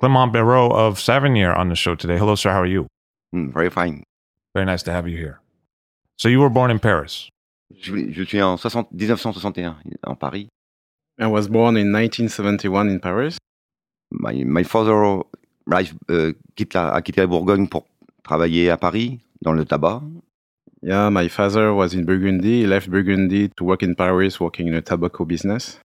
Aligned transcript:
Clement 0.00 0.28
Barreau 0.32 0.70
of 0.70 0.98
Savigny 1.00 1.44
on 1.44 1.68
the 1.68 1.74
show 1.74 1.94
today. 1.94 2.16
Hello, 2.18 2.34
sir. 2.36 2.50
How 2.50 2.60
are 2.62 2.66
you? 2.66 2.86
Mm, 3.34 3.52
very 3.52 3.70
fine. 3.70 4.04
Very 4.54 4.64
nice 4.66 4.82
to 4.84 4.92
have 4.92 5.08
you 5.08 5.16
here. 5.16 5.40
So 6.16 6.28
you 6.28 6.40
were 6.40 6.50
born 6.50 6.70
in 6.70 6.78
Paris. 6.78 7.28
Je, 7.76 8.10
je 8.12 8.24
suis 8.24 8.40
en 8.42 8.56
60 8.56 8.88
1961 8.92 9.76
en 10.06 10.14
Paris. 10.16 10.48
I 11.20 11.26
was 11.26 11.48
born 11.48 11.76
in 11.76 11.90
1971 11.92 12.88
in 12.88 13.00
Paris. 13.00 13.38
My, 14.10 14.44
my 14.44 14.62
father 14.62 15.22
life, 15.66 15.94
euh, 16.10 16.32
quitte 16.56 16.74
la- 16.74 16.94
a 16.94 17.02
quitté 17.02 17.20
la 17.20 17.26
Bourgogne 17.26 17.68
pour 17.68 17.84
travailler 18.22 18.70
à 18.70 18.76
Paris 18.76 19.20
dans 19.42 19.52
le 19.52 19.64
tabac. 19.64 20.00
Yeah, 20.80 21.10
my 21.10 21.28
father 21.28 21.74
was 21.74 21.92
in 21.94 22.04
Burgundy. 22.04 22.62
He 22.62 22.66
left 22.66 22.88
Burgundy 22.88 23.48
to 23.56 23.64
work 23.64 23.82
in 23.82 23.94
Paris, 23.94 24.38
working 24.40 24.68
in 24.68 24.74
a 24.74 24.80
tobacco 24.80 25.24
business. 25.24 25.80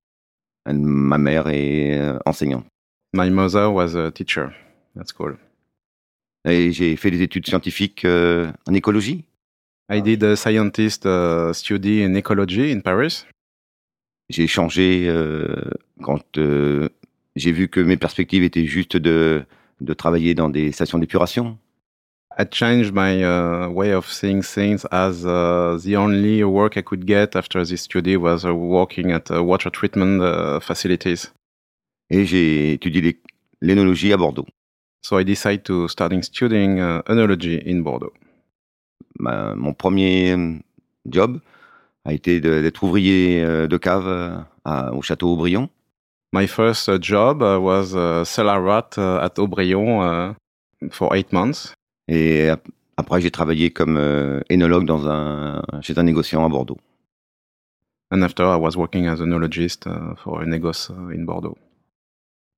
And 0.67 0.85
ma 0.85 1.17
mère 1.17 1.47
est 1.49 1.97
euh, 1.99 2.19
enseignante. 2.27 2.65
My 3.13 3.29
mother 3.29 3.69
was 3.69 3.95
a 3.95 4.11
teacher. 4.11 4.53
That's 4.95 5.11
cool. 5.11 5.37
Et 6.45 6.71
j'ai 6.71 6.95
fait 6.95 7.11
des 7.11 7.21
études 7.21 7.47
scientifiques 7.47 8.05
euh, 8.05 8.51
en 8.67 8.73
écologie. 8.73 9.25
I 9.89 10.01
did 10.01 10.23
a 10.23 10.35
scientist 10.35 11.05
uh, 11.05 11.53
study 11.53 12.03
in 12.03 12.15
ecology 12.15 12.71
in 12.71 12.81
Paris. 12.81 13.25
J'ai 14.29 14.47
changé 14.47 15.05
euh, 15.07 15.55
quand 16.01 16.37
euh, 16.37 16.89
j'ai 17.35 17.51
vu 17.51 17.67
que 17.67 17.79
mes 17.79 17.97
perspectives 17.97 18.43
étaient 18.43 18.65
juste 18.65 18.97
de, 18.97 19.43
de 19.81 19.93
travailler 19.93 20.33
dans 20.33 20.49
des 20.49 20.71
stations 20.71 20.97
d'épuration. 20.97 21.57
I 22.39 22.45
changed 22.49 22.93
my 22.93 23.23
uh, 23.23 23.67
way 23.69 23.93
of 23.93 24.11
seeing 24.11 24.41
things 24.41 24.87
as 24.91 25.23
uh, 25.23 25.77
the 25.83 25.95
only 25.95 26.43
work 26.43 26.77
I 26.77 26.81
could 26.81 27.05
get 27.05 27.35
after 27.35 27.63
this 27.63 27.83
study 27.83 28.17
was 28.17 28.43
uh, 28.43 28.55
working 28.55 29.11
at 29.11 29.29
uh, 29.29 29.43
water 29.43 29.69
treatment 29.69 30.19
uh, 30.19 30.59
facilities. 30.59 31.31
Et 32.09 32.25
j'ai 32.25 32.73
étudié 32.73 33.19
l'énologie 33.61 34.13
à 34.13 34.17
Bordeaux. 34.17 34.45
So 35.01 35.19
I 35.19 35.25
decided 35.25 35.63
to 35.63 35.87
starting 35.87 36.21
studying 36.21 36.79
uh, 36.79 37.01
in 37.07 37.81
Bordeaux. 37.81 38.13
Ma- 39.19 39.55
mon 39.55 39.73
premier 39.73 40.31
euh, 40.33 40.57
job 41.05 41.39
a 42.05 42.13
été 42.13 42.39
d'être 42.39 42.83
ouvrier 42.83 43.43
euh, 43.43 43.67
de 43.67 43.77
cave 43.77 44.07
euh, 44.07 44.37
à- 44.65 44.93
au 44.93 45.01
château 45.01 45.33
Aubryon. 45.33 45.69
My 46.33 46.47
first 46.47 46.87
uh, 46.87 46.97
job 46.99 47.41
uh, 47.41 47.57
was 47.59 47.93
uh, 47.95 48.23
cellar 48.25 48.63
rat 48.63 48.97
at 48.97 49.37
Aubryon 49.37 50.01
uh, 50.01 50.33
for 50.89 51.15
eight 51.15 51.31
months. 51.31 51.73
Et 52.07 52.49
ap- 52.49 52.67
après, 52.97 53.21
j'ai 53.21 53.31
travaillé 53.31 53.71
comme 53.71 53.97
euh, 53.97 54.39
énologue 54.49 54.85
dans 54.85 55.07
un, 55.07 55.61
chez 55.81 55.97
un 55.97 56.03
négociant 56.03 56.45
à 56.45 56.49
Bordeaux. 56.49 56.77
And 58.11 58.21
after, 58.21 58.43
I 58.45 58.55
was 58.57 58.75
working 58.77 59.07
as 59.07 59.19
an 59.21 59.25
enologist 59.27 59.87
uh, 59.87 60.15
for 60.17 60.41
a 60.41 60.45
négoce 60.45 60.91
in 61.11 61.23
Bordeaux. 61.25 61.57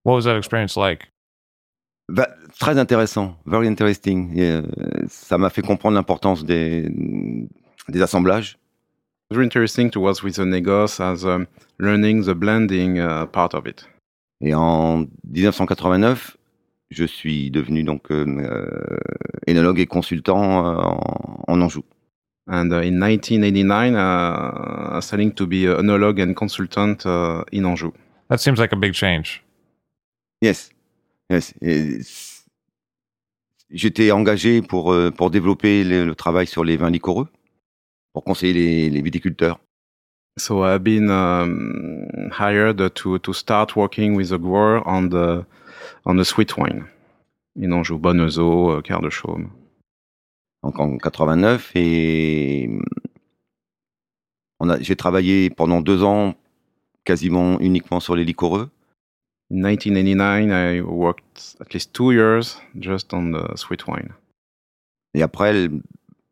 What 0.06 0.14
was 0.14 0.26
that 0.26 0.38
experience 0.38 0.78
like? 0.78 1.12
Bah, 2.08 2.30
très 2.60 2.78
intéressant, 2.78 3.36
very 3.48 3.68
interesting. 3.68 4.38
Et, 4.38 4.52
euh, 4.52 4.62
ça 5.08 5.40
m'a 5.40 5.50
fait 5.50 5.64
comprendre 5.64 5.96
l'importance 5.96 6.46
des, 6.46 6.88
des 7.90 8.02
assemblages. 8.02 8.60
It's 9.28 9.36
very 9.36 9.46
interesting 9.46 9.90
to 9.90 10.00
work 10.00 10.22
with 10.22 10.38
a 10.38 10.46
négoce 10.46 11.00
as 11.00 11.26
um, 11.26 11.48
learning 11.80 12.26
the 12.26 12.36
blending 12.36 13.00
uh, 13.00 13.26
part 13.26 13.56
of 13.56 13.66
it. 13.66 13.90
Et 14.42 14.54
en 14.54 15.08
1989, 15.24 16.38
je 16.92 17.06
suis 17.06 17.50
devenu 17.50 17.84
donc 17.84 18.12
euh, 18.12 18.26
euh, 18.28 18.80
énologue 19.48 19.80
et 19.80 19.88
consultant 19.88 20.68
euh, 20.68 20.76
en, 20.78 21.44
en 21.48 21.62
Anjou. 21.62 21.84
And 22.48 22.72
uh, 22.72 22.84
in 22.84 23.00
1989, 23.00 23.96
uh, 23.96 25.02
starting 25.02 25.32
to 25.32 25.48
be 25.48 25.66
an 25.66 25.80
enologue 25.80 26.20
and 26.20 26.36
consultant 26.36 27.04
uh, 27.08 27.44
in 27.52 27.66
Anjou. 27.66 27.92
That 28.30 28.38
seems 28.38 28.60
like 28.60 28.72
a 28.72 28.76
big 28.76 28.94
change. 28.94 29.45
Yes, 30.42 30.70
yes. 31.30 31.54
J'étais 33.72 34.12
engagé 34.12 34.62
pour, 34.62 34.94
euh, 34.94 35.12
pour 35.12 35.32
développer 35.32 35.84
le, 35.84 36.06
le 36.06 36.16
travail 36.16 36.48
sur 36.48 36.64
les 36.64 36.78
vins 36.78 36.92
liquoreux, 36.92 37.28
pour 38.14 38.24
conseiller 38.24 38.54
les, 38.54 38.90
les 38.90 39.02
viticulteurs. 39.02 39.60
So 40.38 40.66
I've 40.66 40.84
been 40.84 41.10
um, 41.10 42.30
hired 42.32 42.94
to, 42.94 43.20
to 43.20 43.34
start 43.34 43.76
working 43.76 44.16
with 44.16 44.34
a 44.34 44.38
grower 44.38 44.86
on 44.86 45.10
the, 45.10 45.46
on 46.06 46.18
the 46.18 46.26
sweet 46.26 46.58
wine 46.58 46.86
in 47.56 47.72
Anjou, 47.72 47.98
Bonnezeau, 47.98 48.78
uh, 48.78 48.82
Quart 48.82 49.02
de 49.02 49.10
Chaume. 49.10 49.50
donc 50.66 50.80
en 50.80 50.98
89 50.98 51.72
et 51.76 52.70
j'ai 54.80 54.96
travaillé 54.96 55.52
pendant 55.52 55.80
deux 55.80 56.02
ans 56.02 56.34
quasiment 57.04 57.60
uniquement 57.60 58.00
sur 58.00 58.16
les 58.16 58.26
liquoreux 58.26 58.72
In 59.52 59.62
1989, 59.62 60.52
I 60.52 60.82
worked 60.82 61.56
at 61.62 61.74
least 61.74 61.94
two 61.94 62.12
years 62.12 62.58
just 62.80 63.14
on 63.14 63.32
the 63.32 63.56
sweet 63.56 63.88
wine. 63.88 64.14
et 65.16 65.22
après 65.24 65.54
le, 65.54 65.82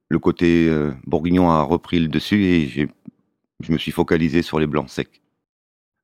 le 0.09 0.19
côté 0.19 0.67
euh, 0.69 0.91
bourguignon 1.07 1.49
a 1.49 1.63
repris 1.63 1.99
le 1.99 2.07
dessus 2.07 2.43
et 2.43 2.67
j'ai, 2.67 2.89
je 3.61 3.71
me 3.71 3.77
suis 3.77 3.91
focalisé 3.91 4.41
sur 4.41 4.59
les 4.59 4.67
blancs 4.67 4.89
secs. 4.89 5.21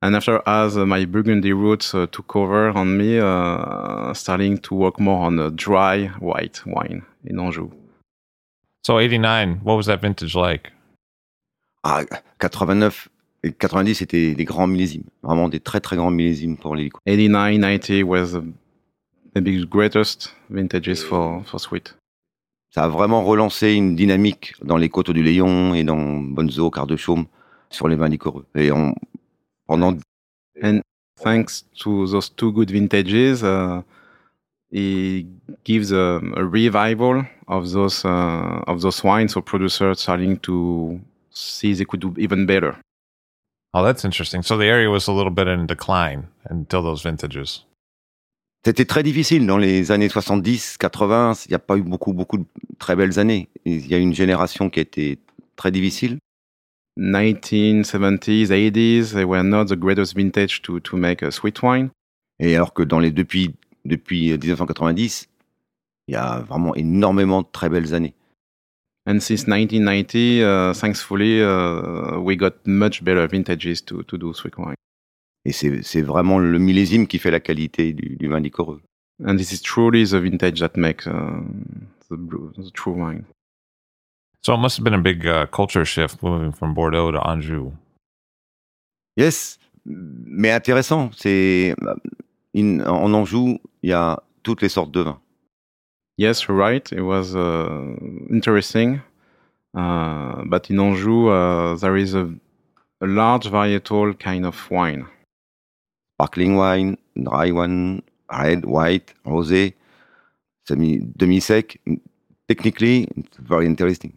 And 0.01 0.15
after, 0.15 0.41
as 0.45 0.77
uh, 0.77 0.85
my 0.85 1.05
Burgundy 1.05 1.51
roots 1.51 1.93
uh, 1.93 2.07
took 2.07 2.33
over 2.33 2.69
on 2.73 2.85
me, 2.85 3.19
uh, 3.19 4.13
starting 4.13 4.57
to 4.59 4.73
work 4.73 4.97
more 4.97 5.25
on 5.25 5.37
a 5.39 5.51
dry 5.51 6.07
white 6.21 6.61
wine 6.65 7.03
in 7.25 7.37
Anjou. 7.37 7.69
So 8.81 8.97
89, 8.97 9.59
what 9.61 9.75
was 9.75 9.87
that 9.87 10.01
vintage 10.01 10.35
like? 10.35 10.71
Ah, 11.83 12.05
89 12.41 12.91
et 13.43 13.51
90 13.51 13.95
c'était 13.95 14.33
des 14.35 14.45
grands 14.45 14.67
millésimes, 14.67 15.03
vraiment 15.23 15.49
des 15.49 15.59
très 15.59 15.79
très 15.79 15.95
grands 15.95 16.11
millésimes 16.11 16.57
pour 16.57 16.75
les 16.75 16.85
liquoreux. 16.85 17.01
89, 17.05 17.59
90 17.59 18.03
was 18.03 18.41
maybe 19.35 19.61
the 19.61 19.69
greatest 19.69 20.35
vintages 20.49 21.01
for, 21.03 21.43
for 21.45 21.59
sweet. 21.59 21.95
Ça 22.71 22.83
a 22.83 22.87
vraiment 22.87 23.23
relancé 23.23 23.73
une 23.73 23.95
dynamique 23.95 24.53
dans 24.63 24.77
les 24.77 24.89
côtes 24.89 25.09
du 25.09 25.23
Léon 25.23 25.73
et 25.73 25.83
dans 25.83 26.19
Bonzo, 26.19 26.69
Quart 26.69 26.85
de 26.85 26.95
Chaume 26.95 27.25
sur 27.71 27.87
les 27.87 27.95
vins 27.95 28.09
liquoreux. 28.09 28.45
Et 28.55 28.71
on, 28.71 28.93
pendant 29.67 29.97
And 30.61 30.81
thanks 31.15 31.65
to 31.79 32.05
those 32.07 32.29
two 32.35 32.51
good 32.51 32.69
vintages, 32.71 33.43
uh, 33.43 33.81
it 34.71 35.25
gives 35.63 35.91
a, 35.91 36.19
a 36.35 36.43
revival 36.43 37.23
of 37.47 37.71
those 37.71 38.03
uh, 38.05 38.61
of 38.67 38.81
those 38.81 39.03
wines. 39.03 39.33
So 39.33 39.41
producers 39.41 39.99
starting 39.99 40.37
to 40.39 40.99
see 41.31 41.73
they 41.73 41.85
could 41.85 42.01
do 42.01 42.13
even 42.17 42.45
better. 42.45 42.75
Oh, 43.73 43.83
that's 43.83 44.03
interesting. 44.03 44.41
So 44.41 44.57
the 44.57 44.65
area 44.65 44.89
was 44.89 45.07
a 45.07 45.11
little 45.11 45.31
bit 45.31 45.47
in 45.47 45.67
decline 45.67 46.27
until 46.49 46.81
those 46.81 47.03
vintages. 47.03 47.65
C'était 48.65 48.85
très 48.85 49.03
difficile 49.03 49.45
dans 49.47 49.57
les 49.57 49.91
années 49.91 50.09
70, 50.09 50.77
80. 50.77 51.45
Il 51.45 51.49
n'y 51.49 51.55
a 51.55 51.59
pas 51.59 51.77
eu 51.77 51.83
beaucoup, 51.83 52.13
beaucoup 52.13 52.37
de 52.37 52.45
très 52.77 52.95
belles 52.95 53.17
années. 53.17 53.47
Il 53.63 53.87
y 53.87 53.95
a 53.95 53.97
eu 53.97 54.01
une 54.01 54.13
génération 54.13 54.69
qui 54.69 54.79
a 54.79 54.81
été 54.81 55.17
très 55.55 55.71
difficile. 55.71 56.17
1970s, 56.97 58.47
80s, 58.47 59.13
they 59.13 59.23
were 59.23 59.43
not 59.43 59.65
the 59.67 59.77
greatest 59.77 60.15
vintage 60.15 60.61
to, 60.61 60.81
to 60.81 60.97
make 60.97 61.23
a 61.23 61.31
sweet 61.31 61.61
wine. 61.61 61.89
Et 62.39 62.55
alors 62.55 62.73
que 62.73 62.83
dans 62.83 62.99
les 62.99 63.11
depuis 63.11 63.55
depuis 63.85 64.31
1990, 64.37 65.29
il 66.07 66.13
y 66.13 66.17
a 66.17 66.39
vraiment 66.39 66.75
énormément 66.75 67.41
de 67.41 67.47
très 67.51 67.69
belles 67.69 67.93
années. 67.93 68.13
And 69.05 69.19
since 69.21 69.47
1990, 69.47 70.43
uh, 70.43 70.73
thankfully, 70.73 71.41
uh, 71.41 72.19
we 72.19 72.35
got 72.35 72.53
much 72.65 73.03
better 73.03 73.25
vintages 73.27 73.81
to, 73.85 74.03
to 74.03 74.17
do 74.17 74.33
sweet 74.33 74.57
wine. 74.57 74.75
Et 75.45 75.51
c'est 75.53 75.81
c'est 75.83 76.01
vraiment 76.01 76.37
le 76.37 76.59
millésime 76.59 77.07
qui 77.07 77.17
fait 77.17 77.31
la 77.31 77.39
qualité 77.39 77.93
du, 77.93 78.17
du 78.17 78.27
vin 78.27 78.39
liquoreux. 78.39 78.81
And 79.25 79.37
this 79.37 79.51
is 79.51 79.61
truly 79.61 80.05
the 80.05 80.19
vintage 80.19 80.59
that 80.59 80.75
makes 80.77 81.07
uh, 81.07 81.41
the, 82.09 82.17
the 82.57 82.71
true 82.73 82.93
wine. 82.93 83.23
So 84.41 84.53
it 84.53 84.57
must 84.59 84.77
have 84.77 84.83
been 84.83 84.93
a 84.93 85.01
big 85.01 85.25
uh, 85.25 85.47
culture 85.47 85.85
shift 85.85 86.21
moving 86.21 86.51
from 86.51 86.73
Bordeaux 86.73 87.11
to 87.11 87.19
Anjou. 87.19 87.71
Yes, 89.17 89.57
mais 89.85 90.51
intéressant. 90.51 91.09
C'est 91.15 91.73
in- 92.55 92.81
en 92.85 93.13
Anjou, 93.13 93.59
il 93.81 93.89
y 93.89 93.93
a 93.93 94.21
toutes 94.43 94.61
les 94.61 94.69
sortes 94.69 94.91
de 94.91 95.01
vins. 95.01 95.19
Yes, 96.19 96.45
you're 96.45 96.57
right. 96.57 96.91
It 96.91 97.03
was 97.03 97.33
uh, 97.33 97.95
interesting. 98.29 99.01
Uh, 99.73 100.43
but 100.47 100.69
in 100.69 100.77
Anjou, 100.77 101.29
uh, 101.29 101.75
there 101.75 101.95
is 101.95 102.13
a, 102.13 102.29
a 102.99 103.07
large 103.07 103.47
varietal 103.47 104.19
kind 104.19 104.45
of 104.45 104.69
wine. 104.69 105.07
Sparkling 106.17 106.57
wine, 106.57 106.97
dry 107.23 107.51
wine, 107.51 108.03
red, 108.29 108.65
white, 108.65 109.13
rosé, 109.25 109.73
semi 110.67 110.97
demi-sec. 111.15 111.79
Technically, 112.49 113.07
it's 113.15 113.37
very 113.37 113.65
interesting. 113.65 114.11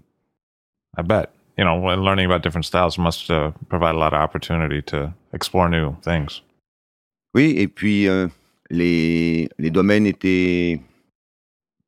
I 0.98 1.02
bet. 1.02 1.30
You 1.56 1.64
know, 1.64 1.76
when 1.76 2.00
learning 2.00 2.26
about 2.26 2.42
different 2.42 2.64
styles 2.64 2.98
must 2.98 3.30
uh, 3.30 3.52
provide 3.68 3.94
a 3.94 3.98
lot 3.98 4.12
of 4.12 4.20
opportunity 4.20 4.82
to 4.90 5.14
explore 5.32 5.68
new 5.68 5.94
things. 6.02 6.42
Oui, 7.32 7.54
et 7.58 7.68
puis 7.68 8.08
euh, 8.08 8.26
les, 8.70 9.48
les 9.56 9.70
domaines 9.70 10.06
étaient 10.06 10.80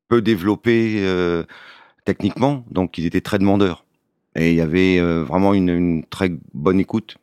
peu 0.07 0.21
développés 0.21 0.97
euh, 0.99 1.43
techniquement, 2.05 2.63
donc 2.71 2.97
ils 2.97 3.05
étaient 3.05 3.21
très 3.21 3.39
demandeurs. 3.39 3.85
Et 4.35 4.51
il 4.51 4.55
y 4.55 4.61
avait 4.61 4.99
euh, 4.99 5.23
vraiment 5.23 5.53
une, 5.53 6.03
très 6.09 6.31
bonne 6.53 6.79
écoute. 6.79 7.17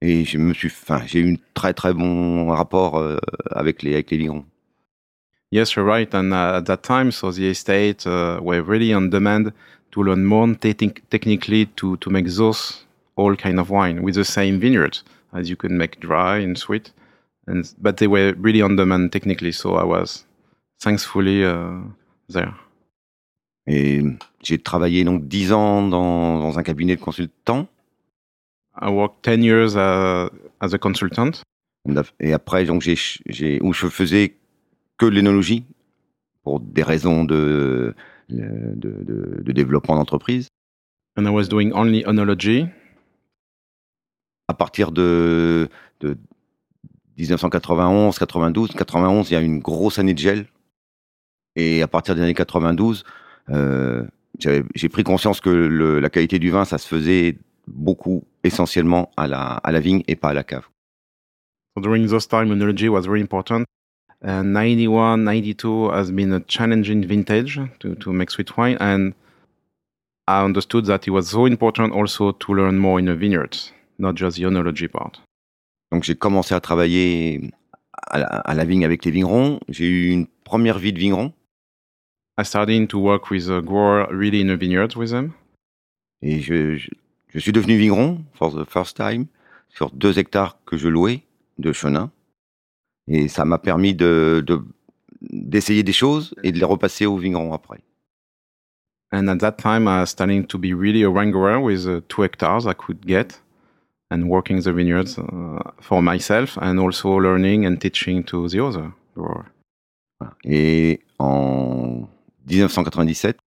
Et 0.00 0.24
je 0.24 0.38
me 0.38 0.52
suis, 0.52 0.68
enfin, 0.68 1.02
j'ai 1.06 1.20
eu 1.20 1.32
un 1.32 1.36
très 1.54 1.74
très 1.74 1.92
bon 1.92 2.48
rapport 2.48 2.98
euh, 2.98 3.18
avec 3.50 3.82
les 3.82 3.94
avec 3.94 4.10
les 4.10 4.18
vignerons. 4.18 4.44
Yes, 5.52 5.74
you're 5.74 5.84
right. 5.84 6.12
And 6.14 6.32
uh, 6.32 6.58
at 6.58 6.62
that 6.62 6.78
time, 6.78 7.12
so 7.12 7.30
the 7.30 7.50
estate 7.50 8.06
uh, 8.06 8.40
were 8.42 8.62
really 8.62 8.94
on 8.94 9.10
demand 9.10 9.52
to 9.90 10.02
learn 10.02 10.24
more 10.24 10.48
technic- 10.54 11.08
technically 11.10 11.66
to, 11.76 11.98
to 11.98 12.10
make 12.10 12.26
those 12.26 12.86
all 13.16 13.36
kind 13.36 13.60
of 13.60 13.68
wine 13.68 14.02
with 14.02 14.14
the 14.14 14.24
same 14.24 14.58
vineyards 14.58 15.04
as 15.34 15.50
you 15.50 15.56
can 15.56 15.76
make 15.76 16.00
dry 16.00 16.38
and 16.38 16.56
sweet. 16.56 16.90
And 17.46 17.70
but 17.78 17.98
they 17.98 18.06
were 18.06 18.34
really 18.38 18.62
on 18.62 18.76
demand 18.76 19.12
technically, 19.12 19.52
so 19.52 19.74
I 19.74 19.84
was 19.84 20.24
thankfully 20.80 21.44
uh. 21.44 21.80
Et 23.66 24.02
j'ai 24.42 24.58
travaillé 24.58 25.04
donc 25.04 25.28
dix 25.28 25.52
ans 25.52 25.86
dans, 25.86 26.38
dans 26.38 26.58
un 26.58 26.62
cabinet 26.62 26.96
de 26.96 27.00
consultant. 27.00 27.68
I 28.80 28.88
worked 28.88 29.22
10 29.24 29.44
years 29.44 29.74
uh, 29.74 30.30
as 30.60 30.74
a 30.74 30.78
consultant. 30.78 31.30
Et 32.20 32.32
après, 32.32 32.64
donc 32.64 32.82
j'ai, 32.82 32.96
j'ai, 33.26 33.60
où 33.60 33.72
je 33.72 33.86
faisais 33.86 34.36
que 34.98 35.06
l'énologie 35.06 35.64
pour 36.42 36.60
des 36.60 36.82
raisons 36.82 37.24
de, 37.24 37.94
de, 38.28 38.74
de, 38.76 39.42
de 39.42 39.52
développement 39.52 39.96
d'entreprise. 39.96 40.48
And 41.16 41.26
I 41.26 41.30
was 41.30 41.48
doing 41.48 41.72
only 41.74 42.04
oenology. 42.06 42.66
À 44.48 44.54
partir 44.54 44.90
de, 44.92 45.68
de 46.00 46.16
1991, 47.18 48.18
92, 48.18 48.72
91, 48.72 49.30
il 49.30 49.34
y 49.34 49.36
a 49.36 49.40
une 49.40 49.60
grosse 49.60 49.98
année 49.98 50.14
de 50.14 50.18
gel. 50.18 50.46
Et 51.56 51.82
à 51.82 51.88
partir 51.88 52.14
des 52.14 52.22
années 52.22 52.34
92, 52.34 53.04
euh, 53.50 54.04
j'ai 54.38 54.88
pris 54.88 55.04
conscience 55.04 55.40
que 55.40 55.50
le- 55.50 56.00
la 56.00 56.10
qualité 56.10 56.38
du 56.38 56.50
vin, 56.50 56.64
ça 56.64 56.78
se 56.78 56.88
faisait 56.88 57.36
beaucoup, 57.66 58.24
essentiellement 58.44 59.10
à 59.16 59.26
la, 59.28 59.40
à 59.62 59.70
la 59.72 59.80
vigne 59.80 60.02
et 60.08 60.16
pas 60.16 60.30
à 60.30 60.34
la 60.34 60.44
cave. 60.44 60.66
So 61.76 61.82
during 61.82 62.06
those 62.08 62.26
time, 62.28 62.50
oenology 62.50 62.88
was 62.88 63.02
very 63.06 63.20
important. 63.20 63.64
Uh, 64.24 64.42
91, 64.42 65.24
92 65.24 65.90
has 65.92 66.10
been 66.12 66.32
a 66.32 66.40
challenging 66.46 67.04
vintage 67.04 67.60
to, 67.80 67.94
to 67.96 68.12
make 68.12 68.30
sweet 68.30 68.56
wine. 68.56 68.76
And 68.80 69.12
I 70.28 70.44
understood 70.44 70.86
that 70.86 71.06
it 71.06 71.10
was 71.10 71.24
so 71.30 71.46
important 71.46 71.92
also 71.92 72.32
to 72.32 72.54
learn 72.54 72.78
more 72.78 73.00
in 73.00 73.06
the 73.06 73.14
vineyards, 73.16 73.72
not 73.98 74.14
just 74.16 74.36
the 74.38 74.44
oenology 74.44 74.88
part. 74.88 75.22
Donc 75.90 76.04
j'ai 76.04 76.14
commencé 76.14 76.54
à 76.54 76.60
travailler 76.60 77.50
à 77.92 78.18
la, 78.18 78.26
à 78.26 78.54
la 78.54 78.64
vigne 78.64 78.84
avec 78.84 79.04
les 79.04 79.10
vignerons. 79.10 79.58
J'ai 79.68 79.86
eu 79.88 80.10
une 80.10 80.26
première 80.44 80.78
vie 80.78 80.92
de 80.92 80.98
vigneron 80.98 81.32
I 82.42 82.44
started 82.44 82.88
to 82.88 82.98
work 82.98 83.30
with 83.30 83.48
a 83.48 83.62
grower 83.62 84.08
really 84.10 84.40
in 84.40 84.48
the 84.48 84.56
vineyards 84.56 84.96
with 84.96 85.10
them. 85.10 85.32
et 86.22 86.40
je, 86.40 86.76
je, 86.76 86.88
je 87.28 87.38
suis 87.38 87.52
devenu 87.52 87.76
vigneron 87.76 88.24
for 88.34 88.50
the 88.50 88.64
first 88.68 88.96
time 88.96 89.26
sur 89.68 89.90
deux 89.92 90.18
hectares 90.18 90.58
que 90.66 90.76
je 90.76 90.88
louais 90.88 91.22
de 91.58 91.72
chenin. 91.72 92.10
Et 93.06 93.28
ça 93.28 93.44
m'a 93.44 93.58
permis 93.58 93.94
de, 93.94 94.42
de- 94.44 94.62
d'essayer 95.20 95.84
des 95.84 95.92
choses 95.92 96.34
et 96.42 96.50
de 96.50 96.58
les 96.58 96.64
repasser 96.64 97.06
aux 97.06 97.16
vignerons 97.16 97.52
après. 97.52 97.80
And 99.12 99.28
at 99.28 99.38
that 99.38 99.52
time, 99.52 99.86
I 99.86 100.00
was 100.00 100.06
starting 100.06 100.46
to 100.46 100.58
be 100.58 100.72
really 100.72 101.04
a 101.04 101.10
grower 101.30 101.60
with 101.60 101.86
uh, 101.86 102.00
two 102.08 102.22
hectares 102.22 102.66
I 102.66 102.74
could 102.74 103.06
get 103.06 103.40
and 104.10 104.24
working 104.24 104.60
the 104.60 104.72
vineyards 104.72 105.16
uh, 105.18 105.60
for 105.80 106.02
myself 106.02 106.58
and 106.58 106.78
also 106.78 107.18
learning 107.18 107.66
and 107.66 107.76
teaching 107.78 108.24
to 108.24 108.48
the 108.48 108.58
other 108.60 108.90
grower. 109.14 109.46
Et 110.44 111.00
en 111.18 112.08
1997, 112.48 113.38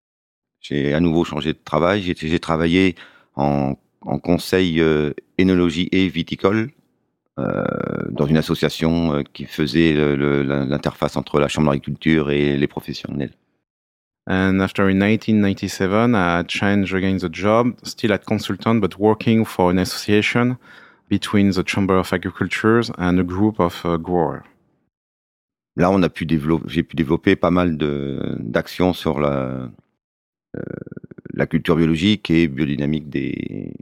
j'ai 0.60 0.94
à 0.94 1.00
nouveau 1.00 1.24
changé 1.24 1.52
de 1.52 1.58
travail. 1.62 2.02
J'ai, 2.02 2.38
travaillé 2.40 2.94
en, 3.36 3.74
en 4.02 4.18
conseil 4.18 4.80
euh, 4.80 5.12
énologie 5.38 5.88
et 5.92 6.08
viticole 6.08 6.70
euh, 7.38 7.64
dans 8.10 8.26
une 8.26 8.36
association 8.36 9.14
euh, 9.14 9.22
qui 9.32 9.44
faisait 9.44 9.92
l'interface 10.16 11.16
entre 11.16 11.40
la 11.40 11.48
chambre 11.48 11.70
d'agriculture 11.70 12.30
et 12.30 12.56
les 12.56 12.66
professionnels. 12.66 13.32
And 14.26 14.60
after 14.60 14.84
in 14.84 14.98
1997, 14.98 16.14
I 16.14 16.44
changed 16.48 16.94
again 16.94 17.18
the 17.18 17.28
job, 17.30 17.74
still 17.82 18.12
at 18.12 18.24
consultant, 18.24 18.80
but 18.80 18.98
working 18.98 19.44
for 19.44 19.70
an 19.70 19.78
association 19.78 20.56
between 21.10 21.50
the 21.50 21.62
Chamber 21.62 21.98
of 21.98 22.10
Agriculture 22.10 22.80
and 22.96 23.18
a 23.18 23.22
group 23.22 23.60
of 23.60 23.84
uh, 23.84 23.98
growers. 23.98 24.42
Là, 25.76 25.90
on 25.90 26.02
a 26.02 26.08
pu 26.08 26.24
développer, 26.26 26.68
j'ai 26.68 26.82
pu 26.84 26.94
développer 26.96 27.34
pas 27.36 27.50
mal 27.50 27.76
d'actions 27.76 28.92
sur 28.92 29.18
la, 29.18 29.68
euh, 30.56 30.60
la 31.32 31.46
culture 31.46 31.76
biologique 31.76 32.30
et 32.30 32.46
biodynamique 32.48 33.08
des, 33.08 33.72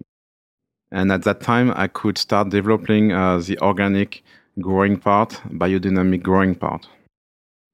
And 0.94 1.10
at 1.10 1.20
that 1.20 1.36
time, 1.40 1.72
I 1.74 1.88
could 1.88 2.18
start 2.18 2.50
developing 2.50 3.12
uh, 3.12 3.38
the 3.40 3.56
organic 3.62 4.22
growing 4.58 4.98
part, 4.98 5.42
biodynamic 5.50 6.22
growing 6.22 6.54
part. 6.54 6.80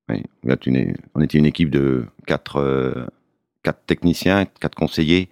Oui, 0.09 0.23
on 0.45 0.57
une- 0.67 0.97
on 1.15 1.21
était 1.21 1.39
une 1.39 1.47
équipe 1.47 1.71
de 1.71 2.07
quatre, 2.27 2.59
euh, 2.59 3.07
quatre 3.65 3.85
techniciens, 3.87 4.47
quatre 4.61 4.77
conseillers. 4.77 5.29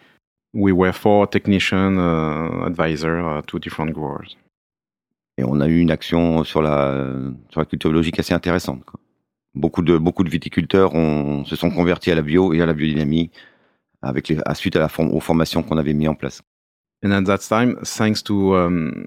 We 0.53 0.73
were 0.73 0.93
four 0.93 1.29
technician 1.31 1.97
uh, 1.99 2.67
advisor 2.67 3.39
uh, 3.39 3.43
to 3.47 3.59
different 3.61 3.93
growers. 3.93 4.37
Et 5.39 5.45
on 5.45 5.61
a 5.61 5.69
eu 5.69 5.79
une 5.81 5.91
action 5.91 6.45
sur 6.45 6.63
la, 6.63 7.05
sur 7.51 7.61
la 7.61 7.67
culture 7.67 7.91
biologique 7.91 8.19
assez 8.19 8.35
intéressante. 8.35 8.85
quoi. 8.85 8.99
Beaucoup 9.55 9.83
de, 9.83 9.99
beaucoup 9.99 10.25
de 10.25 10.31
viticulteurs 10.31 10.95
ont, 10.95 11.45
se 11.45 11.57
sont 11.57 11.71
convertis 11.71 12.11
à 12.11 12.15
la 12.15 12.23
bio 12.23 12.53
et 12.53 12.61
à 12.61 12.67
la 12.67 12.73
biodynamie 12.75 13.31
avec 14.03 14.29
les, 14.29 14.39
à 14.45 14.55
suite 14.55 14.77
à 14.77 14.81
la 14.81 14.89
form- 14.89 15.13
aux 15.13 15.21
formations 15.21 15.63
qu'on 15.63 15.79
avait 15.79 15.95
mis 15.95 16.09
en 16.09 16.15
place. 16.15 16.43
And 17.05 17.11
at 17.13 17.25
that 17.25 17.39
time, 17.39 17.77
thanks 17.83 18.23
to 18.25 18.57
um, 18.57 19.05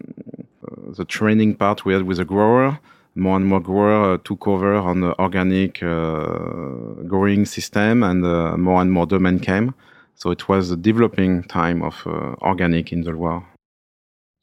the 0.96 1.06
training 1.06 1.56
part 1.56 1.86
we 1.86 1.94
had 1.96 2.04
with 2.04 2.18
the 2.18 2.26
grower, 2.26 2.80
more 3.16 3.36
and 3.36 3.46
more 3.46 3.60
grower 3.60 4.14
uh, 4.14 4.18
took 4.24 4.48
over 4.48 4.76
on 4.76 5.02
the 5.02 5.14
organic 5.20 5.82
uh, 5.82 7.04
growing 7.06 7.46
system, 7.46 8.04
and 8.04 8.24
uh, 8.24 8.56
more 8.58 8.82
and 8.82 8.92
more 8.92 9.08
demand 9.08 9.42
came. 9.42 9.74
So 10.16 10.32
it 10.32 10.48
was 10.48 10.72
a 10.72 10.76
developing 10.78 11.44
time 11.44 11.82
of 11.82 11.96
uh, 12.06 12.36
organic 12.42 12.92
in 12.92 13.02
the 13.02 13.12
Loire. 13.12 13.44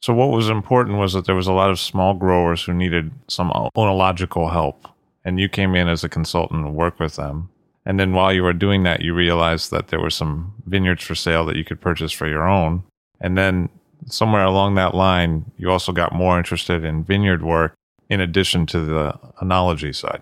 So 0.01 0.13
what 0.13 0.29
was 0.29 0.49
important 0.49 0.97
was 0.97 1.13
that 1.13 1.25
there 1.25 1.35
was 1.35 1.47
a 1.47 1.53
lot 1.53 1.69
of 1.71 1.79
small 1.79 2.13
growers 2.13 2.63
who 2.63 2.73
needed 2.73 3.11
some 3.27 3.49
oenological 3.75 4.51
help, 4.51 4.87
and 5.25 5.39
you 5.39 5.49
came 5.49 5.75
in 5.75 5.87
as 5.87 6.03
a 6.03 6.09
consultant 6.09 6.65
and 6.65 6.75
worked 6.75 6.99
with 6.99 7.15
them. 7.15 7.49
And 7.85 7.99
then 7.99 8.13
while 8.13 8.33
you 8.33 8.43
were 8.43 8.53
doing 8.53 8.83
that, 8.83 9.01
you 9.01 9.13
realized 9.13 9.71
that 9.71 9.87
there 9.87 9.99
were 9.99 10.09
some 10.11 10.53
vineyards 10.65 11.03
for 11.03 11.15
sale 11.15 11.45
that 11.45 11.55
you 11.55 11.63
could 11.63 11.81
purchase 11.81 12.11
for 12.11 12.27
your 12.27 12.47
own. 12.47 12.83
And 13.21 13.37
then 13.37 13.69
somewhere 14.05 14.43
along 14.43 14.75
that 14.75 14.93
line, 14.93 15.45
you 15.57 15.71
also 15.71 15.91
got 15.91 16.13
more 16.13 16.37
interested 16.37 16.83
in 16.83 17.03
vineyard 17.03 17.43
work 17.43 17.73
in 18.09 18.19
addition 18.21 18.65
to 18.67 18.81
the 18.81 19.13
oenology 19.41 19.95
side. 19.95 20.21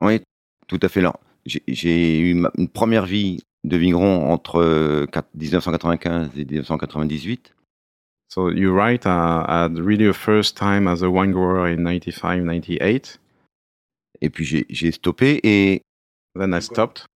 Oui, 0.00 0.22
tout 0.68 0.78
à 0.82 0.88
fait. 0.88 1.04
J'ai- 1.46 2.18
eu 2.20 2.30
une 2.56 2.68
première 2.68 3.06
vie 3.06 3.40
de 3.64 3.76
vigneron 3.76 4.30
entre 4.32 4.60
euh, 4.60 5.06
1995 5.34 6.38
et 6.38 6.44
1998. 6.44 7.52
So 8.32 8.48
you're 8.48 8.72
right. 8.74 9.04
Uh, 9.04 9.44
I 9.48 9.62
had 9.64 9.76
really 9.78 10.06
a 10.06 10.12
first 10.12 10.56
time 10.56 10.86
as 10.86 11.02
a 11.02 11.10
wine 11.10 11.32
grower 11.32 11.66
in 11.68 11.84
95, 11.84 12.44
98. 12.44 13.20
Et 14.22 14.30
puis 14.30 14.64
j'ai 14.68 14.92
stoppé 14.92 15.40
et 15.42 15.82
Then 16.38 16.54
I 16.54 16.62
stopped. 16.62 17.06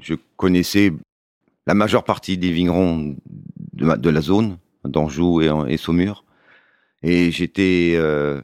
je 0.00 0.14
connaissais 0.36 0.92
la 1.66 1.74
majeure 1.74 2.02
partie 2.02 2.36
des 2.38 2.50
vignerons 2.50 3.16
de, 3.72 4.10
la 4.10 4.20
zone, 4.20 4.58
d'Anjou 4.84 5.42
et, 5.42 5.50
et 5.68 5.76
Saumur. 5.76 6.24
Et 7.02 7.30
j'étais 7.30 7.92
euh, 7.96 8.42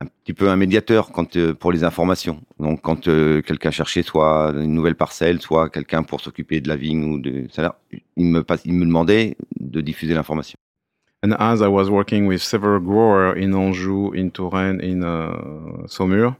un 0.00 0.06
petit 0.06 0.32
peu 0.32 0.48
un 0.48 0.56
médiateur 0.56 1.12
quand, 1.12 1.36
euh, 1.36 1.54
pour 1.54 1.70
les 1.70 1.84
informations. 1.84 2.42
Donc 2.58 2.82
quand 2.82 3.06
euh, 3.06 3.42
quelqu'un 3.42 3.70
cherchait 3.70 4.02
soit 4.02 4.52
une 4.56 4.74
nouvelle 4.74 4.96
parcelle, 4.96 5.40
soit 5.40 5.70
quelqu'un 5.70 6.02
pour 6.02 6.20
s'occuper 6.20 6.60
de 6.60 6.68
la 6.68 6.76
vigne 6.76 7.04
ou 7.04 7.20
de 7.20 7.46
ça, 7.52 7.78
il 8.16 8.26
me, 8.26 8.42
passe- 8.42 8.64
il 8.64 8.74
me 8.74 8.86
demandait 8.86 9.36
de 9.60 9.80
diffuser 9.80 10.14
l'information. 10.14 10.56
And 11.22 11.34
as 11.38 11.62
I 11.62 11.68
was 11.68 11.88
working 11.88 12.26
with 12.26 12.42
several 12.42 12.80
growers 12.80 13.40
in 13.40 13.54
Anjou, 13.54 14.10
in 14.12 14.32
Touraine, 14.32 14.80
in 14.80 15.04
uh, 15.04 15.86
Saumur, 15.86 16.36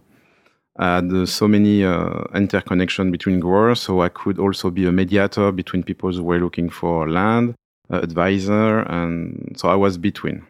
I 0.76 0.96
had 0.96 1.12
uh, 1.12 1.24
so 1.26 1.46
many 1.46 1.84
uh, 1.84 2.24
interconnection 2.34 3.12
between 3.12 3.38
growers, 3.38 3.80
so 3.80 4.00
I 4.00 4.08
could 4.08 4.40
also 4.40 4.70
be 4.70 4.86
a 4.86 4.92
mediator 4.92 5.52
between 5.52 5.84
people 5.84 6.12
who 6.12 6.24
were 6.24 6.40
looking 6.40 6.68
for 6.68 7.08
land, 7.08 7.54
uh, 7.92 8.00
advisor, 8.02 8.80
and 8.80 9.54
so 9.56 9.68
I 9.68 9.76
was 9.76 9.98
between. 9.98 10.42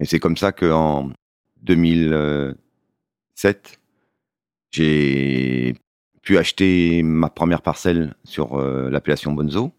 Et 0.00 0.06
c'est 0.06 0.18
comme 0.18 0.36
ça 0.36 0.50
qu'en 0.52 1.12
2007, 1.62 3.78
j'ai 4.72 5.76
pu 6.22 6.38
acheter 6.38 7.02
ma 7.02 7.28
première 7.28 7.62
parcelle 7.62 8.14
sur 8.24 8.58
euh, 8.58 8.88
l'appellation 8.90 9.32
Bonzo. 9.32 9.72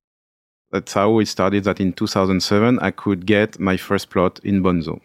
That's 0.72 0.94
how 0.96 1.20
it 1.20 1.28
started. 1.28 1.64
That 1.66 1.80
in 1.80 1.92
2007 1.92 2.80
I 2.82 2.92
could 2.92 3.26
get 3.26 3.60
my 3.60 3.78
first 3.78 4.10
plot 4.10 4.40
in 4.44 4.62
Bonzo. 4.62 5.00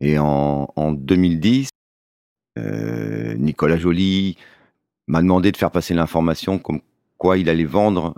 Et 0.00 0.18
en, 0.18 0.68
en 0.76 0.92
2010, 0.92 1.68
euh, 2.58 3.34
Nicolas 3.34 3.76
Joly 3.76 4.36
m'a 5.06 5.22
demandé 5.22 5.52
de 5.52 5.56
faire 5.56 5.70
passer 5.70 5.94
l'information 5.94 6.58
comme 6.58 6.80
quoi 7.16 7.38
il 7.38 7.48
allait 7.48 7.64
vendre 7.64 8.14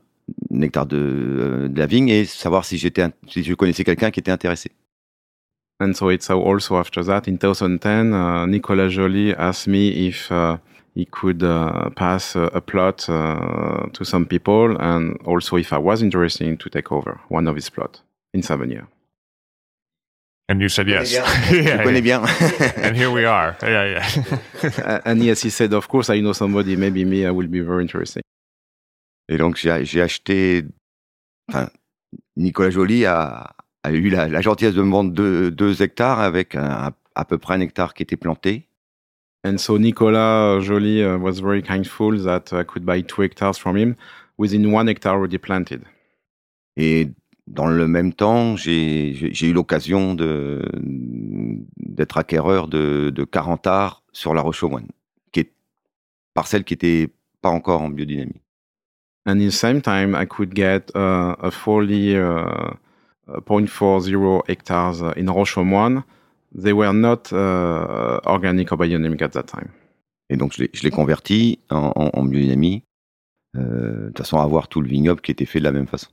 un 0.52 0.60
hectare 0.60 0.86
de, 0.86 0.96
euh, 0.98 1.68
de 1.68 1.78
la 1.78 1.86
vigne 1.86 2.08
et 2.08 2.24
savoir 2.24 2.64
si, 2.64 2.78
j'étais, 2.78 3.06
si 3.26 3.42
je 3.42 3.54
connaissais 3.54 3.84
quelqu'un 3.84 4.10
qui 4.10 4.20
était 4.20 4.30
intéressé. 4.30 4.70
And 5.80 5.94
so 5.94 6.10
it's 6.10 6.28
also 6.28 6.76
after 6.76 7.02
that, 7.04 7.22
in 7.26 7.38
2010, 7.38 8.12
uh, 8.12 8.46
Nicolas 8.46 8.90
Joly 8.90 9.32
asked 9.32 9.66
me 9.66 9.88
if 9.88 10.30
uh, 10.30 10.58
he 11.00 11.06
could 11.06 11.42
uh, 11.42 11.88
pass 11.96 12.36
a, 12.36 12.44
a 12.54 12.60
plot 12.60 13.08
uh, 13.08 13.86
to 13.96 14.04
some 14.04 14.26
people, 14.26 14.76
and 14.78 15.16
also 15.24 15.56
if 15.56 15.72
I 15.72 15.78
was 15.78 16.02
interested 16.02 16.60
to 16.60 16.68
take 16.68 16.92
over 16.92 17.12
one 17.30 17.48
of 17.48 17.54
his 17.56 17.70
plot 17.70 18.02
in 18.34 18.42
Savagnin. 18.42 18.86
And 20.48 20.60
you 20.60 20.68
said 20.68 20.88
yes. 20.88 21.12
Yeah, 21.14 21.24
yeah. 21.50 22.26
And 22.86 22.96
here 22.96 23.10
we 23.10 23.24
are. 23.24 23.56
Yeah, 23.62 23.86
yeah. 23.94 24.06
Uh, 24.84 25.00
and 25.06 25.22
yes, 25.22 25.42
he 25.42 25.50
said, 25.50 25.72
of 25.72 25.88
course, 25.88 26.10
I 26.10 26.20
know 26.20 26.34
somebody, 26.34 26.76
maybe 26.76 27.04
me, 27.04 27.24
I 27.24 27.30
will 27.30 27.48
be 27.48 27.60
very 27.60 27.82
interesting. 27.82 28.22
Et 29.28 29.38
donc 29.38 29.56
j'ai, 29.56 29.84
j'ai 29.84 30.02
acheté. 30.02 30.64
Enfin, 31.48 31.70
Nicolas 32.36 32.70
Joly 32.70 33.04
a, 33.06 33.54
a 33.84 33.90
eu 33.92 34.10
la, 34.10 34.26
la 34.28 34.40
gentillesse 34.40 34.74
de 34.74 34.82
me 34.82 34.90
vendre 34.90 35.12
deux, 35.12 35.50
deux 35.50 35.80
hectares 35.82 36.20
avec 36.20 36.54
un- 36.56 36.92
à 37.14 37.24
peu 37.24 37.38
près 37.38 37.54
un 37.54 37.60
hectare 37.60 37.94
qui 37.94 38.02
était 38.02 38.16
planté. 38.18 38.66
And 39.42 39.58
so 39.58 39.78
Nicolas 39.78 40.60
Joly 40.62 41.02
uh, 41.02 41.16
was 41.16 41.40
very 41.40 41.62
kindful 41.62 42.18
that 42.24 42.52
I 42.52 42.62
could 42.62 42.84
buy 42.84 43.00
two 43.00 43.22
hectares 43.22 43.56
from 43.56 43.76
him 43.76 43.96
within 44.36 44.70
one 44.70 44.86
hectare 44.86 45.14
already 45.14 45.38
planted. 45.38 45.82
Et 46.76 47.08
dans 47.46 47.66
le 47.66 47.88
même 47.88 48.12
temps, 48.12 48.56
j'ai 48.56 49.12
eu 49.42 49.52
l'occasion 49.52 50.14
de 50.14 50.62
d'être 51.76 52.18
acquéreur 52.18 52.68
de, 52.68 53.10
de 53.10 53.24
40 53.24 53.66
arts 53.66 54.02
sur 54.12 54.34
la 54.34 54.40
Roche-aux-Moines, 54.40 54.88
qui 55.32 55.40
est 55.40 55.52
parcelle 56.34 56.64
qui 56.64 56.74
était 56.74 57.08
pas 57.42 57.50
encore 57.50 57.82
en 57.82 57.88
biodynamie. 57.88 58.40
And 59.26 59.40
in 59.40 59.48
the 59.48 59.52
same 59.52 59.82
time, 59.82 60.14
I 60.14 60.26
could 60.26 60.54
get 60.54 60.90
uh, 60.94 61.34
a 61.40 61.50
40, 61.50 62.16
uh, 62.16 62.20
uh, 63.28 63.40
0.40 63.40 64.42
hectares 64.48 65.02
uh, 65.02 65.12
in 65.16 65.28
Roche-aux-Moines. 65.28 66.04
They 66.54 66.72
were 66.72 66.92
not 66.92 67.32
uh, 67.32 68.20
organic 68.26 68.72
or 68.72 68.76
biodynamic 68.78 69.22
at 69.22 69.30
that 69.30 69.44
time. 69.44 69.68
Et 70.28 70.36
donc 70.36 70.52
je 70.54 70.82
l'ai 70.82 70.90
converti 70.90 71.58
en, 71.70 71.92
en- 71.96 72.10
en 72.12 72.24
biodynamie, 72.24 72.84
euh, 73.56 74.10
de 74.10 74.18
façon 74.18 74.38
à 74.38 74.42
avoir 74.44 74.68
tout 74.68 74.80
le 74.80 74.88
vignoble 74.88 75.20
qui 75.20 75.30
était 75.32 75.44
fait 75.46 75.58
de 75.60 75.64
la 75.64 75.72
même 75.72 75.86
façon. 75.86 76.08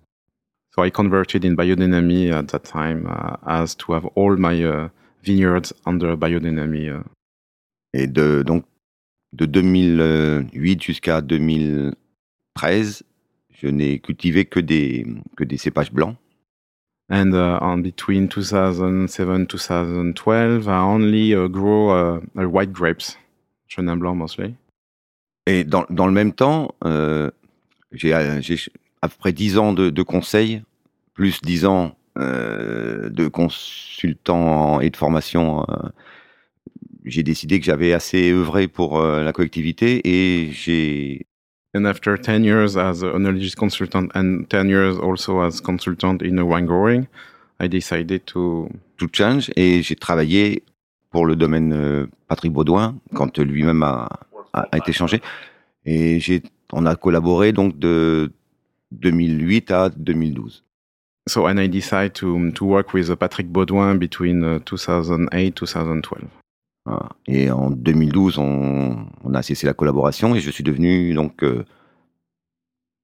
So 0.75 0.83
I 0.83 0.91
converted 0.91 1.43
in 1.45 1.53
biodynamy 1.55 2.31
at 2.31 2.43
that 2.47 2.59
time 2.59 3.07
uh, 3.07 3.37
as 3.45 3.75
to 3.77 3.93
have 3.93 4.07
all 4.15 4.35
my 4.37 4.63
uh, 4.63 4.89
vineyards 5.23 5.73
under 5.85 6.15
biodynamy. 6.15 6.89
Uh. 6.89 7.03
Et 7.93 8.05
de 8.07 8.43
donc 8.43 8.63
de 9.33 9.45
2008 9.45 10.83
jusqu'à 10.83 11.21
2013, 11.21 13.03
je 13.53 13.67
n'ai 13.67 13.99
cultivé 13.99 14.45
que 14.45 14.59
des 14.59 15.05
que 15.35 15.43
des 15.43 15.57
cépages 15.57 15.91
blancs. 15.91 16.15
And 17.09 17.33
uh, 17.33 17.59
on 17.61 17.81
between 17.81 18.27
2007 18.27 19.47
2012, 19.47 20.67
I 20.67 20.79
only 20.79 21.33
uh, 21.33 21.47
grow 21.47 21.89
uh, 21.91 22.19
uh, 22.37 22.49
white 22.49 22.73
grapes, 22.73 23.17
Chenin 23.69 23.97
Blanc 23.97 24.15
mostly. 24.15 24.55
Et 25.45 25.63
dans, 25.63 25.85
dans 25.89 26.05
le 26.07 26.11
même 26.11 26.33
temps, 26.33 26.75
euh, 26.83 27.31
j'ai 27.93 28.13
euh, 28.13 28.41
j'ai 28.41 28.57
à 29.01 29.07
peu 29.07 29.15
près 29.17 29.31
10 29.31 29.57
ans 29.57 29.71
de, 29.71 29.89
de 29.89 30.03
conseils, 30.03 30.61
plus 31.13 31.41
10 31.41 31.65
ans 31.65 31.95
euh, 32.17 33.09
de 33.09 33.29
consultant 33.29 34.81
et 34.81 34.89
de 34.89 34.97
formation. 34.97 35.65
euh, 35.69 35.89
j'ai 37.05 37.23
décidé 37.23 37.59
que 37.59 37.65
j'avais 37.65 37.93
assez 37.93 38.31
œuvré 38.31 38.67
pour 38.67 38.99
euh, 38.99 39.23
la 39.23 39.31
collectivité 39.33 40.01
et 40.03 40.51
j'ai 40.51 41.26
And 41.77 41.85
after 41.85 42.17
10 42.17 42.43
years 42.43 42.75
as 42.75 43.03
an 43.03 43.39
consultant 43.55 44.11
and 44.15 44.49
10 44.49 44.67
years 44.67 44.97
also 44.97 45.41
as 45.41 45.61
consultant 45.61 46.23
in 46.23 46.39
a 46.39 46.45
wine 46.45 46.65
growing, 46.65 47.07
I 47.59 47.67
decided 47.67 48.25
to 48.27 48.67
tout 48.97 49.11
change 49.13 49.51
et 49.55 49.83
j'ai 49.83 49.95
travaillé 49.95 50.63
pour 51.11 51.27
le 51.27 51.35
domaine 51.35 51.73
euh, 51.73 52.07
Patrick 52.27 52.51
Baudouin 52.51 52.95
quand 53.13 53.37
lui-même 53.37 53.83
a, 53.83 54.09
a, 54.53 54.61
a 54.71 54.77
été 54.77 54.91
changé. 54.91 55.21
Et 55.85 56.19
j'ai, 56.19 56.41
on 56.73 56.87
a 56.87 56.95
collaboré 56.95 57.51
donc 57.51 57.77
de 57.77 58.31
2008 58.91 59.69
à 59.69 59.89
2012. 59.89 60.63
so 61.27 61.45
and 61.45 61.59
I 61.59 61.67
decided 61.67 62.15
to 62.15 62.51
to 62.53 62.65
work 62.65 62.93
with 62.93 63.11
uh, 63.11 63.15
Patrick 63.15 63.51
Baudouin 63.51 63.99
between 63.99 64.43
uh, 64.43 64.59
2008 64.65 65.55
2012. 65.55 66.27
Voilà. 66.87 67.09
Et 67.27 67.51
en 67.51 67.69
2012, 67.69 68.37
on, 68.37 69.07
on 69.23 69.33
a 69.33 69.41
cessé 69.41 69.67
la 69.67 69.73
collaboration 69.73 70.35
et 70.35 70.39
je 70.39 70.49
suis 70.49 70.63
devenu 70.63 71.13
donc 71.13 71.43
euh, 71.43 71.65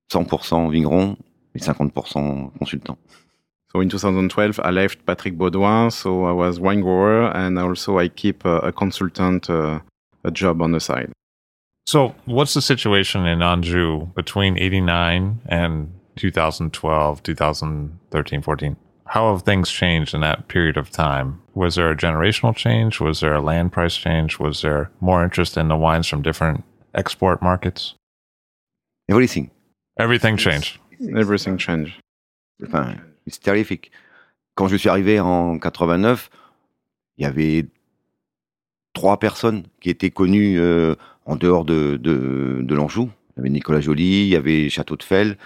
100% 0.10 0.72
vigneron 0.72 1.18
et 1.54 1.60
50% 1.60 2.52
consultant. 2.58 2.98
So 3.74 3.82
in 3.82 3.90
2012, 3.90 4.62
I 4.64 4.72
left 4.72 5.06
Patrick 5.06 5.36
Baudouin, 5.36 5.90
so 5.90 6.26
I 6.26 6.32
was 6.32 6.60
wine 6.60 6.80
grower, 6.82 7.36
and 7.36 7.58
also 7.58 8.00
I 8.00 8.08
keep 8.08 8.46
uh, 8.46 8.62
a 8.64 8.72
consultant 8.72 9.50
uh, 9.50 9.80
a 10.24 10.32
job 10.32 10.62
on 10.62 10.72
the 10.72 10.80
side. 10.80 11.12
So, 11.86 12.14
what's 12.26 12.54
the 12.54 12.62
situation 12.62 13.26
in 13.26 13.42
Anjou 13.42 14.08
between 14.16 14.58
89 14.58 15.42
and 15.50 15.90
2012, 16.16 17.24
2013, 17.24 18.42
14? 18.42 18.78
How 19.06 19.32
have 19.34 19.44
things 19.44 19.70
changed 19.70 20.14
in 20.14 20.22
that 20.22 20.48
period 20.48 20.78
of 20.78 20.90
time? 20.90 21.42
Was 21.56 21.76
there 21.76 21.92
a 21.92 21.96
generational 21.96 22.56
change? 22.56 23.00
Was 23.00 23.20
there 23.20 23.34
a 23.34 23.42
land 23.42 23.72
price 23.72 23.96
change? 23.96 24.40
Was 24.40 24.62
there 24.62 24.90
more 25.02 25.24
interest 25.24 25.58
in 25.58 25.68
the 25.68 25.76
wines 25.76 26.08
from 26.08 26.22
different 26.22 26.64
export 26.96 27.42
markets? 27.42 27.96
Everything. 29.10 29.52
Everything 30.00 30.38
changed. 30.38 30.80
Everything 31.16 31.58
changed. 31.58 32.00
Enfin, 32.64 32.96
c'est 33.28 33.44
terrifique. 33.44 33.92
Quand 34.56 34.68
je 34.68 34.78
suis 34.78 34.90
arrivé 34.90 35.20
en 35.20 35.60
89, 35.60 36.30
il 37.18 37.24
y 37.24 37.26
avait 37.26 37.66
trois 38.94 39.20
personnes 39.20 39.64
qui 39.82 39.90
étaient 39.90 40.12
connues 40.12 40.60
euh, 40.60 40.96
en 41.26 41.36
dehors 41.36 41.66
de, 41.66 41.98
de, 41.98 42.62
de 42.62 42.76
l'Anjou. 42.76 43.10
Il 43.36 43.38
y 43.38 43.40
avait 43.42 43.50
Nicolas 43.50 43.82
Joly, 43.82 44.24
il 44.24 44.30
y 44.30 44.36
avait 44.36 44.70
Château 44.70 44.96
de 44.96 45.04
Fell, 45.04 45.38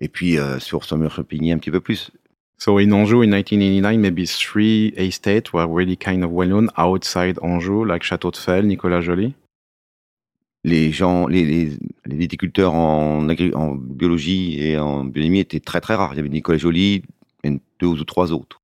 et 0.00 0.08
puis 0.08 0.38
euh, 0.38 0.58
sur 0.58 0.84
Saumur-Champigny 0.84 1.52
un 1.52 1.58
petit 1.58 1.70
peu 1.70 1.80
plus. 1.80 2.10
So 2.60 2.76
in 2.76 2.92
Anjou 2.92 3.22
in 3.22 3.30
1989, 3.30 3.98
maybe 3.98 4.26
three 4.26 4.88
estates 4.88 5.50
were 5.50 5.66
really 5.66 5.96
kind 5.96 6.22
of 6.22 6.30
well 6.30 6.46
known 6.46 6.68
outside 6.76 7.38
Anjou, 7.40 7.86
like 7.86 8.02
Château 8.02 8.30
de 8.30 8.36
Fell, 8.36 8.66
Nicolas 8.66 9.00
Joly. 9.00 9.34
Les 10.64 10.92
gens, 10.92 11.26
les, 11.26 11.46
les, 11.46 11.78
les 12.04 12.16
viticulteurs 12.16 12.74
en, 12.74 13.22
biologie 13.22 14.60
et 14.60 14.78
en 14.78 15.04
biodynamie 15.04 15.40
étaient 15.40 15.60
très 15.60 15.80
très 15.80 15.94
rares. 15.94 16.12
Il 16.12 16.16
y 16.18 16.20
avait 16.20 16.28
Nicolas 16.28 16.58
Joly 16.58 17.02
et 17.44 17.60
deux 17.78 17.86
ou 17.86 18.04
trois 18.04 18.30
autres. 18.30 18.60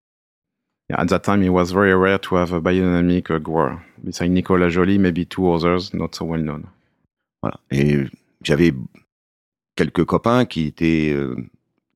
Yeah, 0.90 1.00
at 1.00 1.06
that 1.06 1.20
time, 1.20 1.42
it 1.42 1.48
was 1.48 1.72
very 1.72 1.94
rare 1.94 2.18
to 2.18 2.36
have 2.36 2.52
a 2.52 2.60
biodynamic 2.60 3.32
grower. 3.40 3.78
Besides 4.04 4.28
Nicolas 4.28 4.68
Joly, 4.68 4.98
maybe 4.98 5.24
two 5.24 5.50
others 5.50 5.94
not 5.94 6.14
so 6.14 6.26
well 6.26 6.42
known. 6.42 6.64
Voilà. 7.42 7.58
Et 7.70 8.04
j'avais 8.42 8.74
quelques 9.74 10.04
copains 10.04 10.44
qui 10.44 10.66
étaient 10.66 11.12
euh, 11.14 11.34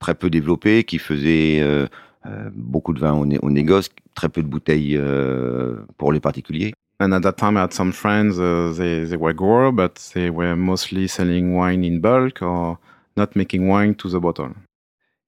très 0.01 0.15
peu 0.17 0.29
développés, 0.31 0.83
qui 0.83 0.99
faisaient 0.99 1.61
euh, 1.61 1.87
euh, 2.27 2.51
beaucoup 2.53 2.93
de 2.93 2.99
vin 2.99 3.13
au, 3.13 3.25
né- 3.27 3.39
au 3.43 3.51
négoce, 3.51 3.89
très 4.15 4.29
peu 4.29 4.43
de 4.43 4.49
bouteilles 4.49 4.97
euh, 4.97 5.77
pour 5.97 6.13
les 6.13 6.19
particuliers. 6.21 6.73
And 6.99 7.13
at 7.13 7.21
that 7.21 7.35
time, 7.35 7.57
I 7.57 7.61
had 7.61 7.73
some 7.73 7.93
friends. 7.93 8.39
Uh, 8.39 8.75
they 8.77 9.07
they 9.07 9.17
were 9.17 9.33
growers, 9.33 9.73
but 9.73 9.95
they 10.13 10.29
were 10.29 10.55
mostly 10.57 11.09
selling 11.09 11.55
wine 11.55 11.83
in 11.85 11.99
bulk 12.01 12.43
or 12.43 12.79
not 13.17 13.29
making 13.37 13.69
wine 13.69 13.95
to 13.95 14.09
the 14.11 14.21
bottle. 14.21 14.51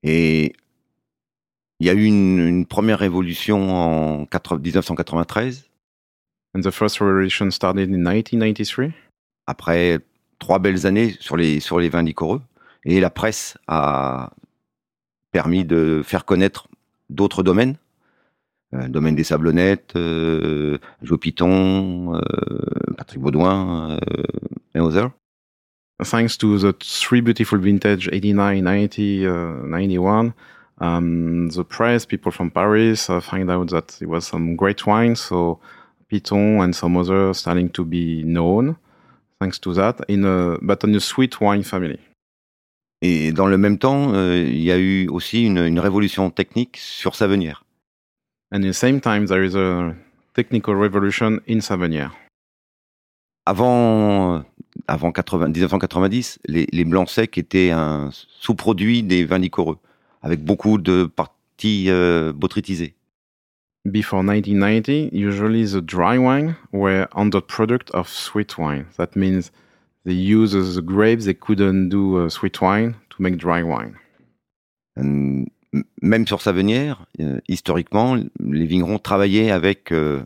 Et 0.02 0.52
il 1.80 1.86
y 1.86 1.90
a 1.90 1.94
eu 1.94 2.04
une, 2.04 2.40
une 2.40 2.66
première 2.66 2.98
révolution 2.98 3.70
en 3.70 4.26
80 4.26 4.58
1993, 4.58 5.64
And 6.54 6.60
the 6.60 6.70
first 6.70 6.98
revolution 7.00 7.50
started 7.50 7.88
in 7.88 8.02
1993. 8.02 8.92
après 9.46 9.98
trois 10.38 10.58
belles 10.58 10.86
années 10.86 11.16
sur 11.20 11.36
les, 11.38 11.60
sur 11.60 11.78
les 11.80 11.88
vins 11.88 12.02
liquoreux. 12.02 12.42
Et 12.84 13.00
la 13.00 13.08
presse 13.10 13.56
a 13.66 14.30
permis 15.32 15.64
de 15.64 16.02
faire 16.04 16.24
connaître 16.24 16.68
d'autres 17.10 17.42
domaines. 17.42 17.76
Euh, 18.74 18.88
domaine 18.88 19.14
des 19.14 19.24
sablonnettes, 19.24 19.92
euh, 19.96 20.78
Joe 21.02 21.18
Piton, 21.18 22.14
euh, 22.14 22.20
Patrick 22.96 23.20
Baudouin 23.20 23.90
euh, 23.90 23.98
et 24.74 24.80
others. 24.80 25.10
Thanks 26.02 26.38
to 26.38 26.58
the 26.58 26.72
three 26.78 27.20
beautiful 27.20 27.58
vintage 27.58 28.08
89, 28.10 28.62
90, 28.62 29.26
uh, 29.26 29.66
91, 29.66 30.32
um, 30.80 31.50
the 31.50 31.62
press, 31.62 32.06
people 32.06 32.32
from 32.32 32.50
Paris 32.50 33.08
uh, 33.08 33.20
find 33.20 33.50
out 33.50 33.68
that 33.68 33.98
it 34.00 34.08
was 34.08 34.22
some 34.22 34.56
great 34.56 34.86
wine. 34.86 35.14
So 35.14 35.60
Piton 36.10 36.60
and 36.60 36.72
some 36.72 36.96
others 36.96 37.38
starting 37.38 37.68
to 37.70 37.84
be 37.84 38.24
known 38.24 38.76
thanks 39.42 39.58
to 39.58 39.74
that, 39.74 40.00
in 40.08 40.24
a, 40.24 40.56
but 40.62 40.84
on 40.84 40.94
a 40.94 41.00
sweet 41.00 41.40
wine 41.40 41.64
family. 41.64 41.98
Et 43.04 43.32
dans 43.32 43.48
le 43.48 43.58
même 43.58 43.78
temps, 43.78 44.14
euh, 44.14 44.44
il 44.46 44.62
y 44.62 44.70
a 44.70 44.78
eu 44.78 45.08
aussi 45.08 45.44
une, 45.44 45.58
une 45.58 45.80
révolution 45.80 46.30
technique 46.30 46.76
sur 46.76 47.16
Savenière. 47.16 47.64
And 48.52 48.62
at 48.62 48.68
the 48.68 48.72
same 48.72 49.00
time, 49.00 49.26
there 49.26 49.44
is 49.44 49.56
a 49.56 49.94
technical 50.34 50.76
revolution 50.76 51.40
in 51.48 51.60
Savonier. 51.60 52.08
Avant, 53.44 54.44
avant 54.86 55.10
80 55.10 55.48
1990, 55.48 56.38
les, 56.46 56.66
les 56.70 56.84
blancs 56.84 57.08
secs 57.08 57.36
étaient 57.38 57.70
un 57.70 58.10
sous-produit 58.12 59.02
des 59.02 59.24
vins 59.24 59.38
liquoreux, 59.38 59.78
avec 60.22 60.44
beaucoup 60.44 60.78
de 60.78 61.04
parties 61.04 61.86
euh, 61.88 62.32
botrytisées. 62.32 62.94
Before 63.84 64.22
1990, 64.22 65.10
usually 65.12 65.64
the 65.64 65.80
dry 65.80 66.16
wine 66.16 66.54
were 66.72 67.08
underproduct 67.16 67.90
of 67.94 68.08
sweet 68.08 68.56
wine. 68.56 68.84
That 68.96 69.16
means 69.16 69.50
they 70.04 70.12
use 70.14 70.52
the 70.52 70.82
grapes 70.82 71.24
they 71.24 71.34
couldn't 71.34 71.88
do 71.88 72.18
uh, 72.24 72.28
sweet 72.28 72.60
wine 72.60 72.94
to 73.10 73.22
make 73.22 73.36
dry 73.36 73.62
wine. 73.62 73.96
M- 74.96 75.46
même 76.02 76.26
sur 76.26 76.42
Savenière, 76.42 77.06
euh, 77.20 77.40
historiquement, 77.48 78.16
les 78.40 78.66
vignerons 78.66 78.98
travaillaient 78.98 79.50
avec 79.50 79.90
euh, 79.92 80.22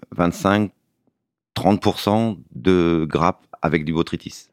25-30% 1.56 2.38
de 2.54 3.06
grappes 3.08 3.46
avec 3.62 3.84
du 3.84 3.92
botrytis. 3.92 4.48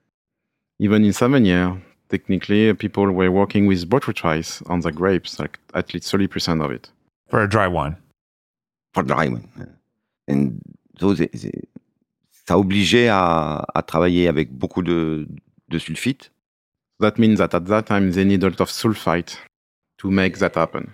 Even 0.79 1.03
in 1.03 1.11
Savonier, 1.11 1.69
technically, 2.09 2.73
people 2.73 3.09
were 3.11 3.29
working 3.31 3.65
with 3.67 3.85
botrytis 3.87 4.61
on 4.69 4.79
the 4.81 4.91
grapes, 4.91 5.39
like 5.39 5.57
at 5.73 5.93
least 5.93 6.07
30% 6.13 6.61
of 6.63 6.71
it. 6.71 6.91
For 7.29 7.41
a 7.41 7.47
dry 7.47 7.67
wine. 7.67 7.95
For 8.93 9.03
dry 9.03 9.27
wine. 9.29 9.47
And 10.27 10.59
so 10.99 11.13
they- 11.15 11.29
they- 11.29 11.67
ça 12.47 12.57
obligeait 12.57 13.07
à, 13.07 13.65
à 13.73 13.81
travailler 13.81 14.27
avec 14.27 14.51
beaucoup 14.51 14.83
de, 14.83 15.27
de 15.69 15.79
sulfite. 15.79 16.31
That 16.99 17.13
means 17.17 17.35
that 17.37 17.55
at 17.55 17.61
that 17.61 17.83
time, 17.83 18.11
they 18.11 18.25
need 18.25 18.43
a 18.43 18.49
lot 18.49 18.61
of 18.61 18.69
sulfite 18.69 19.37
to 19.97 20.09
make 20.09 20.37
that 20.37 20.55
happen. 20.55 20.87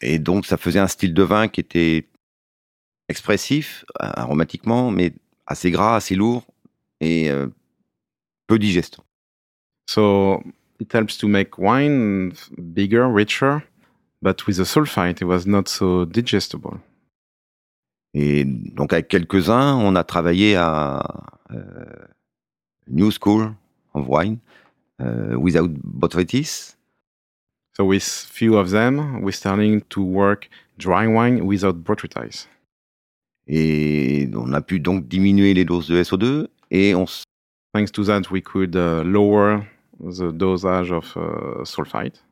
Et 0.00 0.18
donc, 0.18 0.46
ça 0.46 0.56
faisait 0.56 0.78
un 0.78 0.86
style 0.86 1.14
de 1.14 1.22
vin 1.22 1.48
qui 1.48 1.60
était 1.60 2.08
expressif, 3.08 3.84
euh, 4.02 4.10
aromatiquement, 4.14 4.90
mais 4.90 5.12
assez 5.46 5.70
gras, 5.70 5.96
assez 5.96 6.14
lourd 6.14 6.44
et 7.00 7.30
euh, 7.30 7.46
peu 8.46 8.58
digeste. 8.58 8.98
So 9.88 10.42
it 10.80 10.92
helps 10.92 11.18
to 11.18 11.28
make 11.28 11.58
wine 11.58 12.32
bigger, 12.58 13.06
richer, 13.12 13.58
but 14.22 14.46
with 14.46 14.56
the 14.56 14.64
sulfite, 14.64 15.20
it 15.20 15.24
was 15.24 15.46
not 15.46 15.68
so 15.68 16.04
digestible. 16.04 16.80
Et 18.18 18.44
donc, 18.46 18.94
avec 18.94 19.08
quelques-uns, 19.08 19.76
on 19.76 19.94
a 19.94 20.02
travaillé 20.02 20.56
à 20.56 21.02
euh, 21.50 21.84
New 22.88 23.10
School 23.10 23.52
of 23.92 24.06
Wine, 24.08 24.38
euh, 25.02 25.36
Without 25.36 25.68
Botrytis. 25.84 26.76
So 27.76 27.84
with 27.84 28.02
few 28.02 28.56
of 28.56 28.70
them, 28.70 29.20
we're 29.22 29.32
starting 29.32 29.82
to 29.90 30.00
work 30.02 30.48
dry 30.78 31.06
wine 31.06 31.42
without 31.42 31.74
botrytis. 31.74 32.48
Et 33.46 34.30
on 34.34 34.54
a 34.54 34.62
pu 34.62 34.80
donc 34.80 35.06
diminuer 35.06 35.52
les 35.52 35.66
doses 35.66 35.88
de 35.88 36.02
SO2 36.02 36.48
et 36.70 36.94
on, 36.94 37.04
Thanks 37.74 37.92
to 37.92 38.02
that, 38.04 38.30
we 38.30 38.40
could 38.40 38.74
uh, 38.74 39.02
lower 39.04 39.68
the 40.00 40.32
dosage 40.32 40.90
of 40.90 41.14
uh, 41.18 41.62
sulfite. 41.64 42.22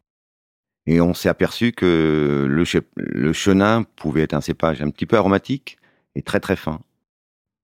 Et 0.87 1.01
on 1.01 1.15
s'est 1.15 1.29
aperçu 1.29 1.73
que 1.73 2.47
le, 2.49 2.65
le 2.97 3.33
chenin 3.33 3.85
pouvait 3.97 4.23
être 4.23 4.35
un 4.35 4.41
cépage 4.41 4.83
un 4.83 4.91
petit 4.91 5.07
peu 5.07 5.17
aromatique 5.17 5.79
et 6.15 6.23
très 6.23 6.41
très 6.41 6.57
fin. 6.57 6.81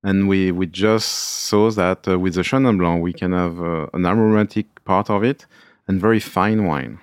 And 0.03 0.27
we, 0.27 0.51
we 0.51 0.67
just 0.67 1.07
saw 1.07 1.71
that 1.73 2.09
uh, 2.09 2.19
with 2.19 2.35
the 2.35 2.43
Chenin 2.43 2.79
Blanc, 2.79 3.01
we 3.01 3.13
can 3.13 3.33
have 3.33 3.61
uh, 3.61 3.87
an 3.93 4.07
aromatic 4.07 4.67
part 4.85 5.11
of 5.11 5.23
it 5.23 5.47
and 5.89 5.99
very 5.99 6.21
fine 6.21 6.61
wine. 6.61 6.97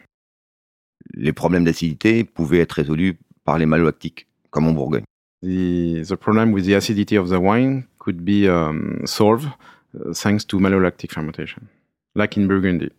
Les 1.13 1.32
problèmes 1.32 1.63
d'acidité 1.63 2.23
pouvaient 2.23 2.60
être 2.60 2.73
résolus 2.73 3.19
par 3.45 3.60
les 3.60 3.67
malolactiques, 3.67 4.27
comme 4.49 4.65
en 4.65 4.73
Bourgogne. 4.73 5.03
The, 5.43 6.03
the 6.03 6.15
problem 6.15 6.51
with 6.51 6.65
the 6.65 6.73
acidity 6.73 7.17
of 7.17 7.30
the 7.30 7.39
wine 7.39 7.84
could 7.99 8.25
be 8.25 8.49
um, 8.49 9.06
solved 9.06 9.45
uh, 9.45 10.12
thanks 10.13 10.43
to 10.47 10.60
malolactic 10.60 11.12
fermentation, 11.12 11.67
like 12.15 12.36
in 12.36 12.47
Burgundy. 12.47 12.91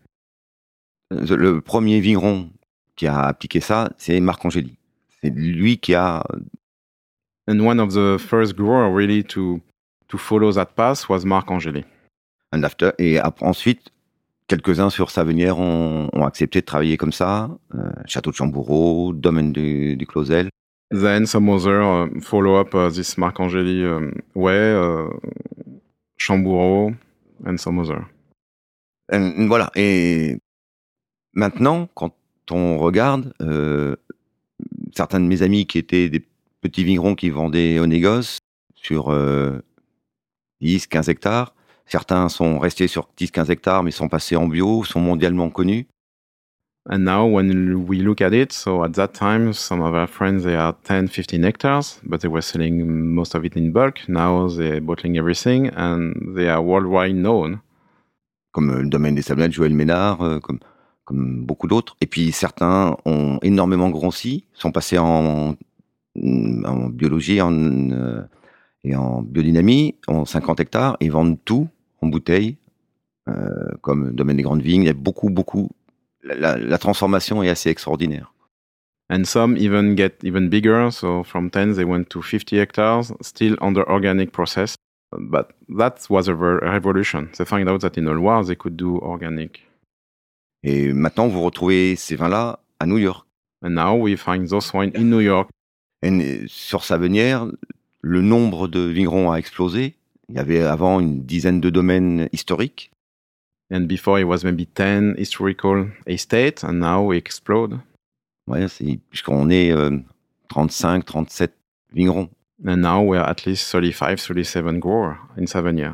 Le 1.10 1.60
premier 1.60 2.00
vigneron 2.00 2.50
qui 2.98 3.06
a 3.06 3.20
appliqué 3.22 3.60
ça, 3.60 3.90
c'est 3.96 4.20
Marc 4.20 4.44
Angéli. 4.44 4.76
C'est 5.22 5.30
lui 5.30 5.78
qui 5.78 5.94
a 5.94 6.22
And 7.48 7.60
one 7.60 7.80
of 7.80 7.94
the 7.94 8.18
first 8.18 8.56
growers 8.56 8.92
really 8.94 9.24
to, 9.24 9.62
to 10.08 10.18
follow 10.18 10.52
that 10.52 10.74
path 10.76 11.08
was 11.08 11.24
Marc 11.24 11.50
Angeli. 11.50 11.82
un 12.52 12.62
after. 12.62 12.92
Et 12.98 13.18
ensuite, 13.40 13.90
quelques-uns 14.48 14.90
sur 14.90 15.10
Savenière 15.10 15.58
ont, 15.58 16.10
ont 16.12 16.24
accepté 16.24 16.60
de 16.60 16.66
travailler 16.66 16.96
comme 16.96 17.12
ça. 17.12 17.50
Euh, 17.74 17.90
Château 18.04 18.30
de 18.30 18.36
Chamboureau, 18.36 19.14
Domaine 19.14 19.52
du, 19.52 19.96
du 19.96 20.06
Clausel. 20.06 20.50
Then 20.90 21.26
some 21.26 21.48
other 21.50 21.82
uh, 21.82 22.20
follow 22.20 22.58
up 22.58 22.74
uh, 22.74 22.90
this 22.90 23.18
Marc 23.18 23.40
Angeli 23.40 23.84
um, 23.84 24.12
way, 24.34 24.74
uh, 24.74 25.08
Chamboureau, 26.18 26.94
and 27.46 27.58
some 27.58 27.78
other. 27.78 28.06
Euh, 29.12 29.46
voilà. 29.46 29.70
Et 29.74 30.38
maintenant, 31.34 31.88
quand 31.94 32.14
on 32.50 32.78
regarde, 32.78 33.32
euh, 33.42 33.96
certains 34.94 35.20
de 35.20 35.26
mes 35.26 35.42
amis 35.42 35.66
qui 35.66 35.78
étaient 35.78 36.08
des 36.08 36.26
petits 36.60 36.84
vignerons 36.84 37.14
qui 37.14 37.30
vendaient 37.30 37.78
au 37.78 37.86
négoce 37.86 38.38
sur 38.74 39.10
euh, 39.10 39.58
10, 40.60 40.86
15 40.86 41.08
hectares, 41.08 41.54
certains 41.86 42.28
sont 42.28 42.58
restés 42.58 42.88
sur 42.88 43.08
10, 43.16 43.30
15 43.30 43.50
hectares 43.50 43.82
mais 43.82 43.90
sont 43.90 44.08
passés 44.08 44.36
en 44.36 44.46
bio, 44.46 44.84
sont 44.84 45.00
mondialement 45.00 45.50
connus. 45.50 45.86
And 46.90 47.00
now 47.00 47.26
when 47.26 47.74
we 47.86 47.98
look 47.98 48.22
at 48.22 48.32
it, 48.32 48.52
so 48.52 48.82
at 48.82 48.92
that 48.92 49.08
time, 49.08 49.52
some 49.52 49.82
of 49.82 49.94
our 49.94 50.08
friends, 50.08 50.44
they 50.44 50.54
had 50.54 50.76
10, 50.84 51.08
15 51.08 51.44
hectares, 51.44 52.00
but 52.02 52.20
they 52.20 52.28
were 52.28 52.40
selling 52.40 52.82
most 52.86 53.34
of 53.34 53.44
it 53.44 53.56
in 53.56 53.72
bulk. 53.72 54.08
Now 54.08 54.48
they're 54.48 54.80
bottling 54.80 55.18
everything 55.18 55.68
and 55.76 56.34
they 56.34 56.48
are 56.48 56.62
worldwide 56.62 57.14
known. 57.14 57.60
comme 58.52 58.70
euh, 58.70 58.82
le 58.82 58.88
domaine 58.88 59.14
des 59.14 59.22
sablettes, 59.22 59.52
Joël 59.52 59.74
Ménard, 59.74 60.22
euh, 60.22 60.40
comme, 60.40 60.58
comme 61.08 61.42
beaucoup 61.42 61.68
d'autres. 61.68 61.96
Et 62.02 62.06
puis 62.06 62.32
certains 62.32 62.94
ont 63.06 63.38
énormément 63.40 63.88
grossi, 63.88 64.44
sont 64.52 64.72
passés 64.72 64.98
en, 64.98 65.56
biologie 66.14 67.40
en, 67.40 67.50
euh, 67.54 68.22
et 68.84 68.94
en 68.94 69.22
biodynamie, 69.22 69.94
en 70.06 70.26
50 70.26 70.60
hectares, 70.60 70.98
et 71.00 71.08
vendent 71.08 71.38
tout 71.46 71.66
en 72.02 72.08
bouteille, 72.08 72.58
euh, 73.26 73.70
comme 73.80 74.08
le 74.08 74.12
domaine 74.12 74.36
des 74.36 74.42
grandes 74.42 74.60
vignes. 74.60 74.82
Il 74.82 74.86
y 74.86 74.90
a 74.90 74.92
beaucoup, 74.92 75.30
beaucoup. 75.30 75.70
La, 76.22 76.58
la- 76.58 76.78
transformation 76.78 77.42
est 77.42 77.48
assez 77.48 77.70
extraordinaire. 77.70 78.34
And 79.08 79.24
some 79.24 79.56
even 79.56 79.96
get 79.96 80.18
even 80.22 80.50
bigger. 80.50 80.90
So 80.90 81.24
from 81.24 81.48
10, 81.48 81.72
they 81.72 81.84
went 81.84 82.10
to 82.10 82.20
50 82.20 82.58
hectares, 82.58 83.14
still 83.22 83.56
under 83.62 83.88
organic 83.88 84.30
process. 84.30 84.74
But 85.16 85.52
that 85.78 86.06
was 86.10 86.28
a 86.28 86.34
revolution. 86.34 87.30
They 87.38 87.46
find 87.46 87.66
out 87.66 87.80
that 87.80 87.96
in 87.96 88.04
Loire, 88.04 88.44
they 88.44 88.56
could 88.56 88.76
do 88.76 88.98
organic. 88.98 89.67
Et 90.62 90.92
maintenant, 90.92 91.28
vous 91.28 91.42
retrouvez 91.42 91.96
ces 91.96 92.16
vins-là 92.16 92.60
à 92.80 92.86
New 92.86 92.98
York. 92.98 93.26
And 93.62 93.70
now 93.70 93.94
we 93.96 94.16
find 94.16 94.48
those 94.48 94.72
wine 94.74 94.92
in 94.96 95.04
New 95.04 95.20
York. 95.20 95.50
Et 96.02 96.44
sur 96.46 96.84
Savenière, 96.84 97.46
le 98.02 98.20
nombre 98.22 98.68
de 98.68 98.80
vignerons 98.80 99.30
a 99.32 99.36
explosé. 99.36 99.94
Il 100.28 100.36
y 100.36 100.38
avait 100.38 100.60
avant 100.62 101.00
une 101.00 101.24
dizaine 101.24 101.60
de 101.60 101.70
domaines 101.70 102.28
historiques. 102.32 102.90
And 103.72 103.82
before 103.82 104.18
it 104.18 104.24
was 104.24 104.44
maybe 104.44 104.66
10 104.66 105.14
historical 105.18 105.88
estates, 106.06 106.64
and 106.64 106.74
now 106.74 107.04
we 107.06 107.18
explode. 107.18 107.78
Ouais, 108.46 108.66
c'est- 108.68 108.98
puisqu'on 109.10 109.50
est 109.50 109.72
euh, 109.72 109.98
35, 110.48 111.04
37 111.04 111.54
vignerons. 111.92 112.30
And 112.66 112.78
now 112.78 113.00
we 113.04 113.18
are 113.18 113.28
at 113.28 113.44
least 113.46 113.68
35, 113.70 114.16
37 114.16 114.78
growers 114.78 115.16
in 115.38 115.46
Savonier. 115.46 115.90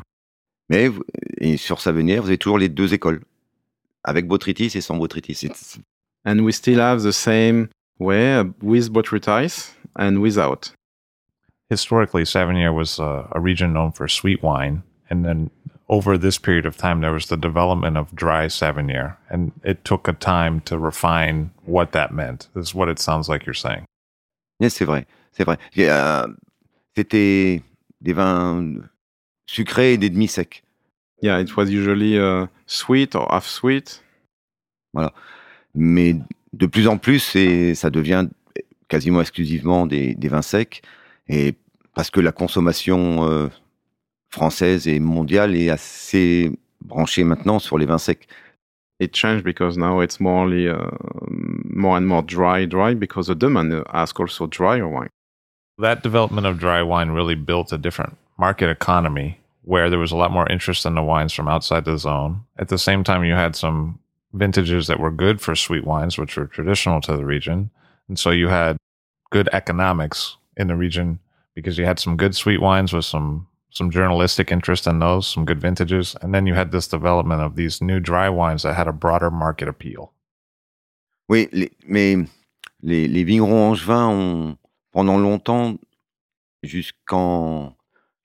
Mais 0.70 0.90
et 1.38 1.56
sur 1.56 1.80
Savenière, 1.80 2.22
vous 2.22 2.28
avez 2.28 2.38
toujours 2.38 2.58
les 2.58 2.68
deux 2.68 2.94
écoles, 2.94 3.22
avec 4.04 4.26
botrytis 4.28 4.76
et 4.76 4.80
sans 4.80 4.96
botrytis. 4.98 5.34
C'est- 5.34 5.80
And 6.26 6.40
we 6.44 6.52
still 6.52 6.78
have 6.80 7.02
the 7.02 7.12
same 7.12 7.68
way 7.98 8.34
uh, 8.38 8.44
with 8.62 8.90
botrytis 8.92 9.72
and 9.96 10.20
without. 10.20 10.72
Historically, 11.70 12.24
Savigny 12.24 12.68
was 12.72 12.98
uh, 12.98 13.26
a 13.32 13.40
region 13.40 13.72
known 13.72 13.92
for 13.92 14.08
sweet 14.08 14.42
wine. 14.42 14.82
And 15.10 15.24
then 15.24 15.50
over 15.88 16.16
this 16.18 16.38
period 16.38 16.64
of 16.66 16.76
time, 16.78 17.00
there 17.02 17.12
was 17.12 17.26
the 17.26 17.36
development 17.36 17.96
of 17.98 18.14
dry 18.14 18.46
Savigny. 18.48 19.14
And 19.30 19.52
it 19.64 19.84
took 19.84 20.08
a 20.08 20.12
time 20.14 20.60
to 20.62 20.78
refine 20.78 21.50
what 21.66 21.92
that 21.92 22.12
meant, 22.12 22.48
This 22.54 22.68
is 22.68 22.74
what 22.74 22.88
it 22.88 22.98
sounds 22.98 23.28
like 23.28 23.44
you're 23.46 23.54
saying. 23.54 23.84
Yes, 24.60 24.74
c'est 24.74 24.86
vrai, 24.86 25.04
c'est 25.32 25.44
vrai. 25.44 25.58
Il 25.74 25.82
y 25.84 25.88
a- 25.88 26.26
C'était 26.96 27.60
des 28.00 28.12
vins 28.14 28.88
sucrés 29.46 29.94
et 29.94 29.98
des 29.98 30.08
demi-secs. 30.10 30.62
Yeah, 31.24 31.38
it 31.38 31.56
was 31.56 31.70
usually 31.70 32.18
uh, 32.18 32.48
sweet 32.66 33.14
or 33.14 33.26
half 33.30 33.46
sweet. 33.46 34.02
Mais 35.74 36.16
de 36.52 36.66
plus 36.66 36.86
en 36.86 36.98
plus, 36.98 37.34
ça 37.74 37.88
devient 37.88 38.28
quasiment 38.88 39.22
exclusivement 39.22 39.86
des, 39.86 40.14
des 40.14 40.28
vins 40.28 40.42
secs. 40.42 40.82
Et 41.28 41.54
parce 41.94 42.10
que 42.10 42.20
la 42.20 42.30
consommation 42.30 43.26
euh, 43.26 43.48
française 44.28 44.86
et 44.86 45.00
mondiale 45.00 45.56
est 45.56 45.70
assez 45.70 46.52
branchée 46.82 47.24
maintenant 47.24 47.58
sur 47.58 47.78
les 47.78 47.86
vins 47.86 47.96
secs. 47.96 48.28
It 49.00 49.16
changed 49.16 49.44
because 49.44 49.78
now 49.78 50.02
it's 50.02 50.20
more, 50.20 50.46
uh, 50.46 50.90
more 51.74 51.96
and 51.96 52.06
more 52.06 52.22
dry, 52.22 52.66
dry 52.66 52.94
because 52.94 53.28
the 53.28 53.34
demand 53.34 53.82
asks 53.94 54.20
also 54.20 54.46
drier 54.46 54.86
wine. 54.86 55.08
That 55.78 56.02
development 56.02 56.46
of 56.46 56.58
dry 56.58 56.82
wine 56.82 57.12
really 57.12 57.34
built 57.34 57.72
a 57.72 57.78
different 57.78 58.18
market 58.36 58.68
economy 58.68 59.38
where 59.64 59.88
there 59.88 59.98
was 59.98 60.12
a 60.12 60.16
lot 60.16 60.30
more 60.30 60.48
interest 60.50 60.84
in 60.84 60.94
the 60.94 61.02
wines 61.02 61.32
from 61.32 61.48
outside 61.48 61.84
the 61.84 61.98
zone. 61.98 62.42
At 62.58 62.68
the 62.68 62.78
same 62.78 63.02
time, 63.02 63.24
you 63.24 63.34
had 63.34 63.56
some 63.56 63.98
vintages 64.32 64.86
that 64.86 65.00
were 65.00 65.10
good 65.10 65.40
for 65.40 65.54
sweet 65.54 65.84
wines, 65.84 66.18
which 66.18 66.36
were 66.36 66.46
traditional 66.46 67.00
to 67.02 67.16
the 67.16 67.24
region. 67.24 67.70
And 68.08 68.18
so 68.18 68.30
you 68.30 68.48
had 68.48 68.76
good 69.30 69.48
economics 69.52 70.36
in 70.56 70.66
the 70.66 70.76
region 70.76 71.18
because 71.54 71.78
you 71.78 71.84
had 71.84 71.98
some 71.98 72.16
good 72.16 72.36
sweet 72.36 72.60
wines 72.60 72.92
with 72.92 73.04
some 73.04 73.46
some 73.70 73.90
journalistic 73.90 74.52
interest 74.52 74.86
in 74.86 75.00
those, 75.00 75.26
some 75.26 75.44
good 75.44 75.60
vintages, 75.60 76.14
and 76.22 76.32
then 76.32 76.46
you 76.46 76.54
had 76.54 76.70
this 76.70 76.86
development 76.86 77.42
of 77.42 77.56
these 77.56 77.82
new 77.82 77.98
dry 77.98 78.28
wines 78.28 78.62
that 78.62 78.74
had 78.74 78.86
a 78.86 78.92
broader 78.92 79.32
market 79.32 79.66
appeal. 79.66 80.12
Oui, 81.28 81.48
mais 81.84 82.28
les, 82.82 83.08
les 83.08 83.24
vignerons 83.24 83.72
angevins 83.72 84.10
ont, 84.10 84.58
pendant 84.92 85.18
longtemps, 85.18 85.76
jusqu'en 86.62 87.74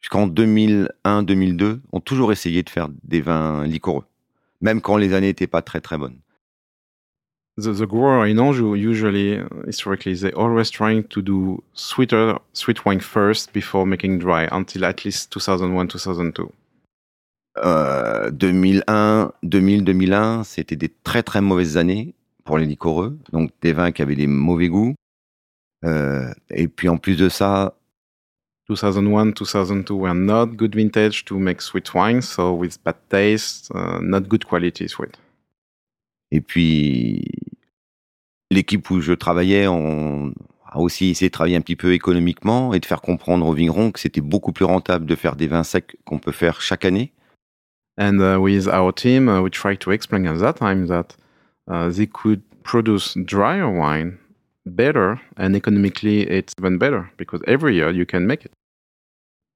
jusqu'en 0.02 0.28
2001-2002, 0.28 1.80
ont 1.92 2.00
toujours 2.00 2.32
essayé 2.32 2.64
de 2.64 2.70
faire 2.70 2.90
des 3.04 3.22
vins 3.22 3.66
liquoreux, 3.66 4.06
même 4.62 4.82
quand 4.82 4.98
les 4.98 5.14
années 5.14 5.28
n'étaient 5.28 5.48
pas 5.48 5.62
très 5.62 5.82
très 5.82 5.98
bonnes. 5.98 6.18
The, 7.58 7.74
the 7.74 7.86
grower 7.86 8.26
in 8.26 8.38
Anjou 8.38 8.76
usually, 8.76 9.38
uh, 9.38 9.68
historically, 9.68 10.16
they 10.16 10.32
always 10.32 10.72
trying 10.72 11.04
to 11.10 11.22
do 11.22 11.62
sweeter, 11.74 12.40
sweet 12.54 12.86
wine 12.86 13.02
first 13.02 13.52
before 13.52 13.86
making 13.86 14.18
dry 14.18 14.48
until 14.52 14.86
at 14.86 15.04
least 15.04 15.30
2001, 15.32 15.88
2002. 15.88 16.50
Euh, 17.58 18.32
2001, 18.32 19.34
2000, 19.44 19.84
2001, 19.84 20.44
c'était 20.46 20.78
des 20.78 20.90
très 21.04 21.24
très 21.24 21.42
mauvaises 21.42 21.76
années 21.76 22.14
pour 22.46 22.58
les 22.58 22.66
liquoreux, 22.66 23.18
donc 23.34 23.52
des 23.62 23.74
vins 23.74 23.92
qui 23.92 24.02
avaient 24.02 24.16
des 24.16 24.28
mauvais 24.28 24.70
goûts. 24.70 24.96
Euh, 25.84 26.32
et 26.50 26.68
puis 26.68 26.88
en 26.88 26.98
plus 26.98 27.18
de 27.18 27.28
ça, 27.28 27.76
2001, 28.70 29.34
2002 29.34 29.96
were 29.96 30.14
not 30.14 30.56
good 30.56 30.76
vintage 30.76 31.26
to 31.26 31.40
make 31.40 31.60
sweet 31.60 31.92
wine, 31.96 32.22
so 32.22 32.54
with 32.54 32.78
bad 32.84 32.96
taste, 33.10 33.72
uh, 33.74 34.00
not 34.00 34.28
good 34.28 34.46
quality 34.46 34.88
sweet. 34.88 35.18
Et 36.32 36.42
puis, 36.42 37.26
l'équipe 38.52 38.88
où 38.92 39.02
je 39.02 39.14
travaillais 39.14 39.68
on 39.68 40.34
a 40.68 40.78
aussi 40.78 41.10
essayé 41.10 41.30
de 41.30 41.32
travailler 41.32 41.56
un 41.56 41.62
petit 41.62 41.76
peu 41.76 41.94
économiquement 41.94 42.76
et 42.76 42.80
de 42.80 42.86
faire 42.86 43.02
comprendre 43.02 43.48
aux 43.48 43.54
vignerons 43.54 43.92
que 43.92 44.00
c'était 44.00 44.22
beaucoup 44.22 44.52
plus 44.52 44.66
rentable 44.66 45.08
de 45.08 45.16
faire 45.16 45.36
des 45.36 45.48
vins 45.48 45.64
secs 45.64 45.98
qu'on 46.06 46.20
peut 46.20 46.32
faire 46.32 46.62
chaque 46.62 46.86
année. 46.86 47.12
And 47.98 48.20
uh, 48.20 48.40
with 48.40 48.68
our 48.68 48.94
team, 48.94 49.28
uh, 49.28 49.42
we 49.42 49.50
tried 49.50 49.80
to 49.80 49.92
explain 49.92 50.28
at 50.28 50.38
that 50.40 50.54
time 50.54 50.86
that 50.88 51.18
uh, 51.68 51.90
they 51.90 52.06
could 52.06 52.42
produce 52.64 53.18
drier 53.18 53.68
wine 53.68 54.20
better 54.66 55.20
and 55.38 55.56
economically 55.56 56.22
it's 56.22 56.54
even 56.60 56.78
better 56.78 57.10
because 57.18 57.42
every 57.48 57.76
year 57.76 57.90
you 57.90 58.06
can 58.06 58.28
make 58.28 58.46
it. 58.46 58.52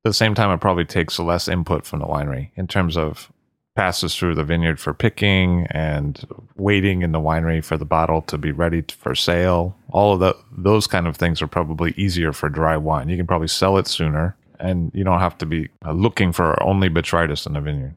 At 0.06 0.10
the 0.10 0.14
same 0.14 0.36
time, 0.36 0.52
it 0.52 0.60
probably 0.60 0.84
takes 0.86 1.18
less 1.18 1.48
input 1.48 1.86
from 1.86 2.00
the 2.00 2.06
winery 2.06 2.50
in 2.58 2.68
terms 2.68 2.98
of 2.98 3.32
passes 3.76 4.16
through 4.16 4.36
the 4.36 4.44
vineyard 4.44 4.80
for 4.80 4.94
picking 4.94 5.66
and 5.72 6.28
waiting 6.58 7.02
in 7.02 7.12
the 7.14 7.20
winery 7.22 7.64
for 7.64 7.78
the 7.78 7.86
bottle 7.86 8.22
to 8.24 8.38
be 8.38 8.52
ready 8.52 8.84
for 8.92 9.16
sale. 9.16 9.76
All 9.92 10.14
of 10.14 10.20
the, 10.20 10.36
those 10.56 10.88
kind 10.88 11.08
of 11.08 11.16
things 11.16 11.42
are 11.42 11.48
probably 11.48 11.94
easier 11.98 12.34
for 12.34 12.50
dry 12.50 12.76
wine. 12.78 13.08
You 13.10 13.18
can 13.18 13.26
probably 13.26 13.48
sell 13.48 13.78
it 13.78 13.88
sooner 13.88 14.36
and 14.60 14.92
you 14.94 15.04
don't 15.06 15.20
have 15.22 15.38
to 15.40 15.46
be 15.46 15.70
uh, 15.86 15.94
looking 15.94 16.32
for 16.34 16.62
only 16.62 16.90
botrytis 16.90 17.48
in 17.48 17.54
the 17.54 17.62
vineyard. 17.62 17.96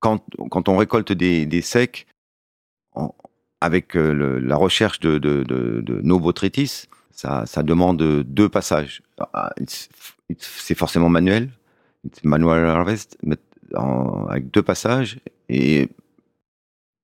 Quand, 0.00 0.22
quand 0.50 0.68
on 0.68 0.76
récolte 0.78 1.12
des, 1.12 1.44
des 1.44 1.60
secs, 1.60 2.06
en- 2.94 3.12
avec 3.60 3.96
euh, 3.96 4.12
le- 4.14 4.38
la 4.38 4.56
recherche 4.56 5.00
de, 5.00 5.18
de, 5.18 5.42
de, 5.42 5.80
de 5.82 6.00
nos 6.02 6.20
botrytis, 6.20 6.86
ça, 7.10 7.44
ça 7.46 7.62
demande 7.64 8.00
deux 8.22 8.48
passages. 8.48 9.02
C'est 10.38 10.74
forcément 10.76 11.08
manuel, 11.08 11.48
it's 12.04 12.22
manual 12.24 12.64
harvest, 12.66 13.16
mais 13.22 13.36
en- 13.74 14.26
avec 14.28 14.50
deux 14.50 14.62
passages 14.62 15.18
et 15.48 15.88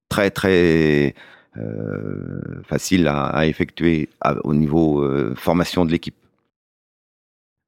très 0.08 0.30
très 0.30 1.14
euh, 1.56 2.62
facile 2.64 3.06
à, 3.08 3.26
à 3.26 3.46
effectuer 3.46 4.08
à- 4.20 4.34
au 4.44 4.54
niveau 4.54 5.02
euh, 5.02 5.34
formation 5.36 5.84
de 5.84 5.90
l'équipe. 5.92 6.14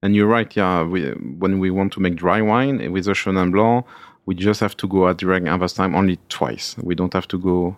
And 0.02 0.12
you're 0.12 0.28
right, 0.30 0.54
yeah. 0.54 0.84
We, 0.84 1.14
when 1.40 1.54
we 1.58 1.70
want 1.70 1.88
to 1.90 2.00
make 2.00 2.14
dry 2.16 2.40
wine 2.42 2.86
with 2.90 3.04
the 3.06 3.14
Chenin 3.14 3.46
Blanc, 3.50 3.84
we 4.26 4.36
just 4.38 4.60
have 4.60 4.76
to 4.76 4.86
go 4.86 5.08
at 5.08 5.14
direct 5.18 5.46
harvest 5.48 5.76
time 5.76 5.94
only 5.94 6.18
twice. 6.28 6.76
We 6.82 6.94
don't 6.94 7.14
have 7.14 7.26
to 7.28 7.38
go 7.38 7.76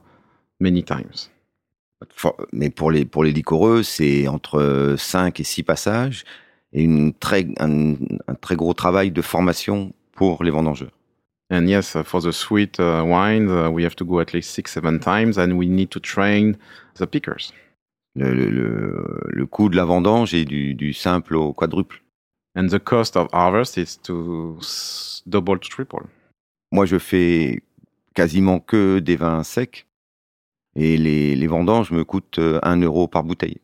many 0.61 0.83
times. 0.83 1.31
For- 2.11 2.35
Mais 2.53 2.71
pour 2.71 2.91
les, 2.91 3.05
pour 3.05 3.23
les 3.23 3.31
liquoreux, 3.33 3.83
c'est 3.85 4.27
entre 4.29 4.97
5 4.99 5.39
et 5.41 5.45
6 5.45 5.63
passages 5.63 6.25
et 6.73 6.83
une 6.85 7.13
très, 7.15 7.47
un, 7.59 7.95
un 8.27 8.35
très 8.41 8.57
gros 8.57 8.75
travail 8.75 9.11
de 9.11 9.23
formation 9.23 9.93
pour 10.13 10.45
les 10.45 10.51
vendangeurs. 10.51 10.93
And 11.51 11.67
yes, 11.67 11.95
uh, 11.95 12.03
for 12.05 12.21
the 12.21 12.31
sweet 12.33 12.79
uh, 12.79 13.03
wines, 13.07 13.51
uh, 13.51 13.71
we 13.71 13.83
have 13.83 13.97
to 13.97 14.05
go 14.05 14.21
at 14.21 14.35
least 14.35 14.51
six, 14.51 14.73
seven 14.73 14.99
times, 14.99 15.39
and 15.39 15.55
we 15.57 15.67
need 15.67 15.89
to 15.91 16.01
train 16.01 16.59
the 16.97 17.07
pickers. 17.07 17.53
Le, 18.15 18.35
le, 18.35 18.51
le- 18.51 19.47
coût 19.47 19.71
de 19.71 19.77
la 19.77 19.85
vendange 19.85 20.35
est 20.35 20.45
du, 20.45 20.75
du 20.75 20.93
simple 20.93 21.37
au 21.37 21.55
quadruple. 21.55 22.03
And 22.55 22.69
the 22.69 22.79
cost 22.79 23.17
of 23.17 23.29
harvest 23.33 23.79
is 23.79 23.97
to 24.03 24.59
double 25.27 25.59
to 25.59 25.69
triple. 25.69 26.07
Moi, 26.71 26.85
je 26.85 26.99
fais 26.99 27.63
quasiment 28.15 28.61
que 28.61 28.99
des 28.99 29.17
vins 29.17 29.43
secs 29.43 29.87
et 30.75 30.99
les, 30.99 31.35
les 31.35 31.47
vendanges 31.47 31.93
me 31.93 32.05
coûtent 32.05 32.41
1 32.63 32.81
euro 32.83 33.07
par 33.09 33.25
bouteille. 33.25 33.61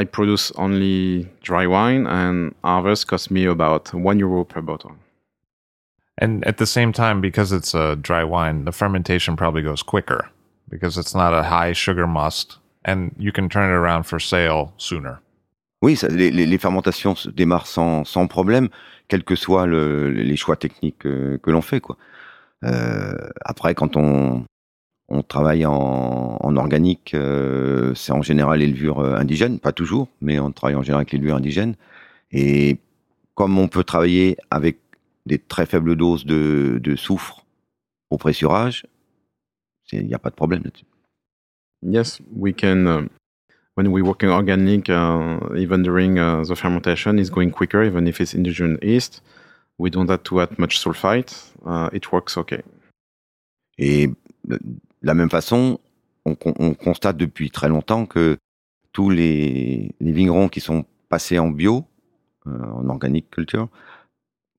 I 0.00 0.04
produce 0.04 0.52
only 0.56 1.28
dry 1.42 1.66
wine, 1.66 2.06
and 2.06 2.54
harvest 2.62 3.08
costs 3.08 3.30
me 3.30 3.44
about 3.46 3.92
one 3.92 4.18
euro 4.20 4.44
per 4.44 4.60
bottle. 4.62 4.92
And 6.20 6.44
at 6.46 6.56
the 6.58 6.66
same 6.66 6.92
time, 6.92 7.20
because 7.20 7.52
it's 7.52 7.74
a 7.74 7.96
dry 7.96 8.24
wine, 8.24 8.64
the 8.64 8.72
fermentation 8.72 9.36
probably 9.36 9.62
goes 9.62 9.82
quicker 9.82 10.28
because 10.70 10.98
it's 11.00 11.14
not 11.14 11.32
a 11.32 11.42
high 11.44 11.72
sugar 11.72 12.06
must 12.06 12.58
and 12.84 13.12
you 13.18 13.32
can 13.32 13.48
turn 13.48 13.70
it 13.70 13.74
around 13.74 14.04
for 14.04 14.18
sale 14.20 14.72
sooner. 14.76 15.18
Oui, 15.82 15.94
ça- 15.96 16.08
les, 16.08 16.30
les- 16.30 16.46
les 16.46 16.58
fermentations 16.58 17.14
se 17.14 17.28
démarrent 17.30 17.66
sans, 17.68 18.04
sans 18.04 18.26
problème, 18.28 18.68
quels 19.08 19.22
que 19.24 19.36
soient 19.36 19.66
le- 19.66 20.10
les 20.10 20.36
choix 20.36 20.56
techniques 20.56 21.06
euh, 21.06 21.38
que 21.38 21.50
l'on 21.52 21.62
fait. 21.62 21.80
Quoi. 21.80 21.96
Euh, 22.64 23.14
après, 23.44 23.74
quand 23.74 23.96
on, 23.96 24.44
on 25.08 25.22
travaille 25.22 25.64
en, 25.64 26.36
en 26.40 26.56
organique, 26.56 27.14
euh, 27.14 27.94
c'est 27.94 28.12
en 28.12 28.22
général 28.22 28.58
les 28.58 28.66
levures 28.66 29.00
euh, 29.00 29.16
indigènes, 29.16 29.58
pas 29.58 29.72
toujours, 29.72 30.08
mais 30.20 30.38
on 30.38 30.52
travaille 30.52 30.76
en 30.76 30.82
général 30.82 31.00
avec 31.00 31.12
les 31.12 31.18
levures 31.18 31.36
indigènes. 31.36 31.74
Et 32.30 32.78
comme 33.34 33.58
on 33.58 33.68
peut 33.68 33.84
travailler 33.84 34.36
avec 34.50 34.78
des 35.24 35.38
très 35.38 35.64
faibles 35.64 35.96
doses 35.96 36.26
de, 36.26 36.78
de 36.82 36.96
soufre 36.96 37.46
au 38.10 38.18
pressurage, 38.18 38.86
il 39.92 40.06
n'y 40.06 40.14
a 40.14 40.18
pas 40.18 40.30
de 40.30 40.34
problème 40.34 40.62
là-dessus. 40.64 40.84
Yes, 41.82 42.20
we 42.34 42.52
can. 42.52 42.86
Um, 42.86 43.08
when 43.76 43.88
we 43.88 44.02
work 44.02 44.22
in 44.24 44.30
organic, 44.30 44.90
uh, 44.90 45.38
even 45.56 45.82
during 45.82 46.18
uh, 46.18 46.42
the 46.42 46.56
fermentation, 46.56 47.18
it's 47.18 47.30
going 47.30 47.50
quicker, 47.50 47.84
even 47.84 48.06
if 48.06 48.20
it's 48.20 48.34
indigenous 48.34 48.78
yeast. 48.82 49.22
We 49.78 49.90
don't 49.90 50.10
have 50.10 50.24
to 50.24 50.40
add 50.40 50.58
much 50.58 50.80
sulfite. 50.80 51.32
Uh, 51.64 51.88
it 51.92 52.10
works 52.10 52.36
okay. 52.36 52.62
Et 53.78 54.10
de 55.02 55.06
la 55.06 55.14
même 55.14 55.30
façon, 55.30 55.78
on, 56.24 56.36
on 56.44 56.74
constate 56.74 57.16
depuis 57.16 57.50
très 57.50 57.68
longtemps 57.68 58.06
que 58.06 58.38
tous 58.92 59.10
les, 59.10 59.94
les 60.00 60.12
vignerons 60.12 60.48
qui 60.48 60.60
sont 60.60 60.84
passés 61.08 61.38
en 61.38 61.48
bio, 61.48 61.84
euh, 62.46 62.50
en 62.50 62.88
organic 62.88 63.30
culture, 63.30 63.68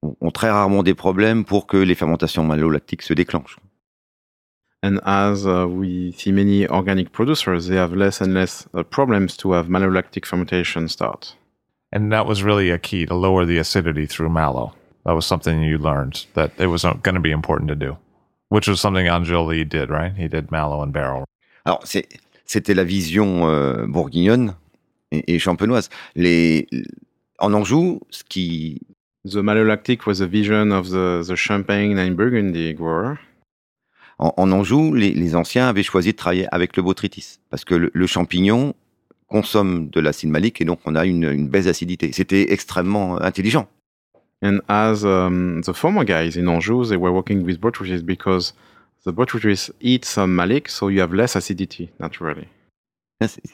ont, 0.02 0.16
ont 0.22 0.32
très 0.32 0.50
rarement 0.50 0.84
des 0.84 0.94
problèmes 0.96 1.46
pour 1.46 1.68
que 1.68 1.78
les 1.78 1.96
fermentations 1.96 2.44
malolactiques 2.44 3.02
se 3.02 3.14
déclenchent. 3.14 3.58
And 4.82 5.00
as 5.04 5.46
uh, 5.46 5.68
we 5.68 6.14
see 6.14 6.32
many 6.32 6.66
organic 6.68 7.12
producers, 7.12 7.68
they 7.68 7.76
have 7.76 7.94
less 7.94 8.22
and 8.22 8.34
less 8.34 8.66
uh, 8.74 8.84
problems 8.84 9.36
to 9.38 9.52
have 9.52 9.68
malolactic 9.68 10.26
fermentation 10.26 10.88
start. 10.88 11.36
And 11.92 12.12
that 12.14 12.26
was 12.26 12.44
really 12.44 12.70
a 12.70 12.78
key 12.78 13.06
to 13.06 13.14
lower 13.14 13.46
the 13.46 13.58
acidity 13.58 14.06
through 14.06 14.30
mallow. 14.30 14.74
That 15.06 15.16
was 15.16 15.26
something 15.26 15.62
you 15.64 15.78
learned 15.78 16.26
that 16.36 16.52
it 16.58 16.68
was 16.68 16.84
going 16.84 17.16
to 17.16 17.20
be 17.20 17.32
important 17.32 17.68
to 17.70 17.76
do, 17.76 17.98
which 18.50 18.68
was 18.68 18.78
something 18.78 19.08
Angeli 19.08 19.64
did, 19.66 19.90
right? 19.90 20.14
He 20.18 20.28
did 20.28 20.52
mallow 20.52 20.82
and 20.84 20.92
barrel. 20.92 21.24
Alors, 21.66 21.80
c'est- 21.86 22.08
c'était 22.46 22.74
la 22.74 22.84
vision 22.84 23.48
euh, 23.50 23.86
bourguignonne 23.88 24.56
et, 25.12 25.36
et 25.36 25.40
champenoise. 25.40 25.90
Les, 26.16 26.68
en 27.40 27.54
Anjou, 27.54 28.00
ce 28.10 28.24
qui, 28.24 28.82
The 29.30 29.36
malolactic 29.36 30.08
was 30.08 30.22
a 30.22 30.26
vision 30.26 30.72
of 30.72 30.90
the, 30.90 31.22
the 31.28 31.36
Champagne 31.36 32.00
and 32.00 32.12
Burgundy 32.16 32.74
grower. 32.74 33.16
en, 34.18 34.34
en 34.38 34.52
Anjou, 34.52 34.94
les, 34.94 35.12
les 35.12 35.36
anciens 35.36 35.68
avaient 35.68 35.84
choisi 35.84 36.12
de 36.12 36.18
travailler 36.18 36.48
avec 36.54 36.76
le 36.78 36.84
botrytis 36.84 37.40
parce 37.50 37.66
que 37.66 37.76
le, 37.76 37.92
le 37.94 38.08
champignon 38.08 38.74
consomme 39.28 39.90
de 39.90 40.00
l'acide 40.00 40.30
malique 40.30 40.60
et 40.62 40.66
donc 40.66 40.80
on 40.86 40.96
a 40.96 41.06
une, 41.06 41.26
une 41.26 41.48
baisse 41.50 41.66
d'acidité. 41.66 42.12
C'était 42.14 42.52
extrêmement 42.52 43.22
intelligent. 43.22 43.68
And 44.42 44.62
as 44.70 45.04
um, 45.04 45.62
the 45.62 45.74
former 45.74 46.04
guys 46.06 46.38
in 46.38 46.48
Anjou, 46.48 46.86
they 46.86 46.98
were 46.98 47.12
working 47.12 47.46
with 47.46 47.60
botrytis 47.60 48.06
because 48.06 48.54
the 49.06 49.12
botrytis 49.12 49.70
eats 49.82 50.08
some 50.08 50.36
malic, 50.36 50.70
so 50.70 50.88
you 50.88 51.02
have 51.02 51.14
less 51.14 51.36
acidity 51.36 51.90
naturally. 52.00 52.48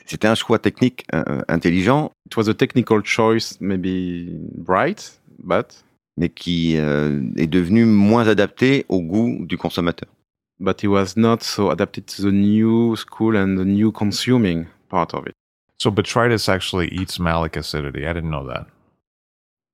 C'était 0.05 0.27
un 0.27 0.35
choix 0.35 0.59
technique 0.59 1.05
euh, 1.13 1.41
intelligent, 1.49 2.11
It 2.27 2.37
was 2.37 2.47
a 2.47 2.53
technical 2.53 3.01
choice, 3.03 3.57
maybe 3.59 4.29
bright, 4.57 5.19
but 5.43 5.83
mais 6.17 6.29
qui 6.29 6.77
euh, 6.77 7.19
est 7.35 7.47
devenu 7.47 7.85
moins 7.85 8.27
adapté 8.27 8.85
au 8.89 9.01
goût 9.01 9.45
du 9.45 9.57
consommateur. 9.57 10.07
but 10.59 10.83
it 10.83 10.87
was 10.87 11.17
not 11.17 11.43
so 11.43 11.69
adapted 11.69 12.07
to 12.07 12.21
the 12.21 12.31
new 12.31 12.95
school 12.95 13.35
and 13.35 13.57
the 13.57 13.65
new 13.65 13.91
consuming 13.91 14.67
part 14.89 15.13
of 15.13 15.27
it. 15.27 15.33
So 15.79 15.91
botrytis 15.91 16.47
actually 16.47 16.87
eats 16.89 17.19
malic 17.19 17.57
acidity. 17.57 18.07
I 18.07 18.13
didn't 18.13 18.29
know 18.29 18.47
that. 18.47 18.67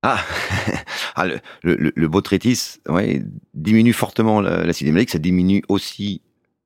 Ah, 0.03 0.19
Ah, 1.15 1.27
le, 1.27 1.39
le, 1.63 1.91
le- 1.95 2.07
botrytis 2.07 2.79
ouais, 2.87 3.21
diminue 3.53 3.93
fortement 3.93 4.41
la- 4.41 4.63
l'acide 4.63 4.91
malique, 4.93 5.11
ça 5.11 5.19
diminue 5.19 5.61
aussi 5.69 6.21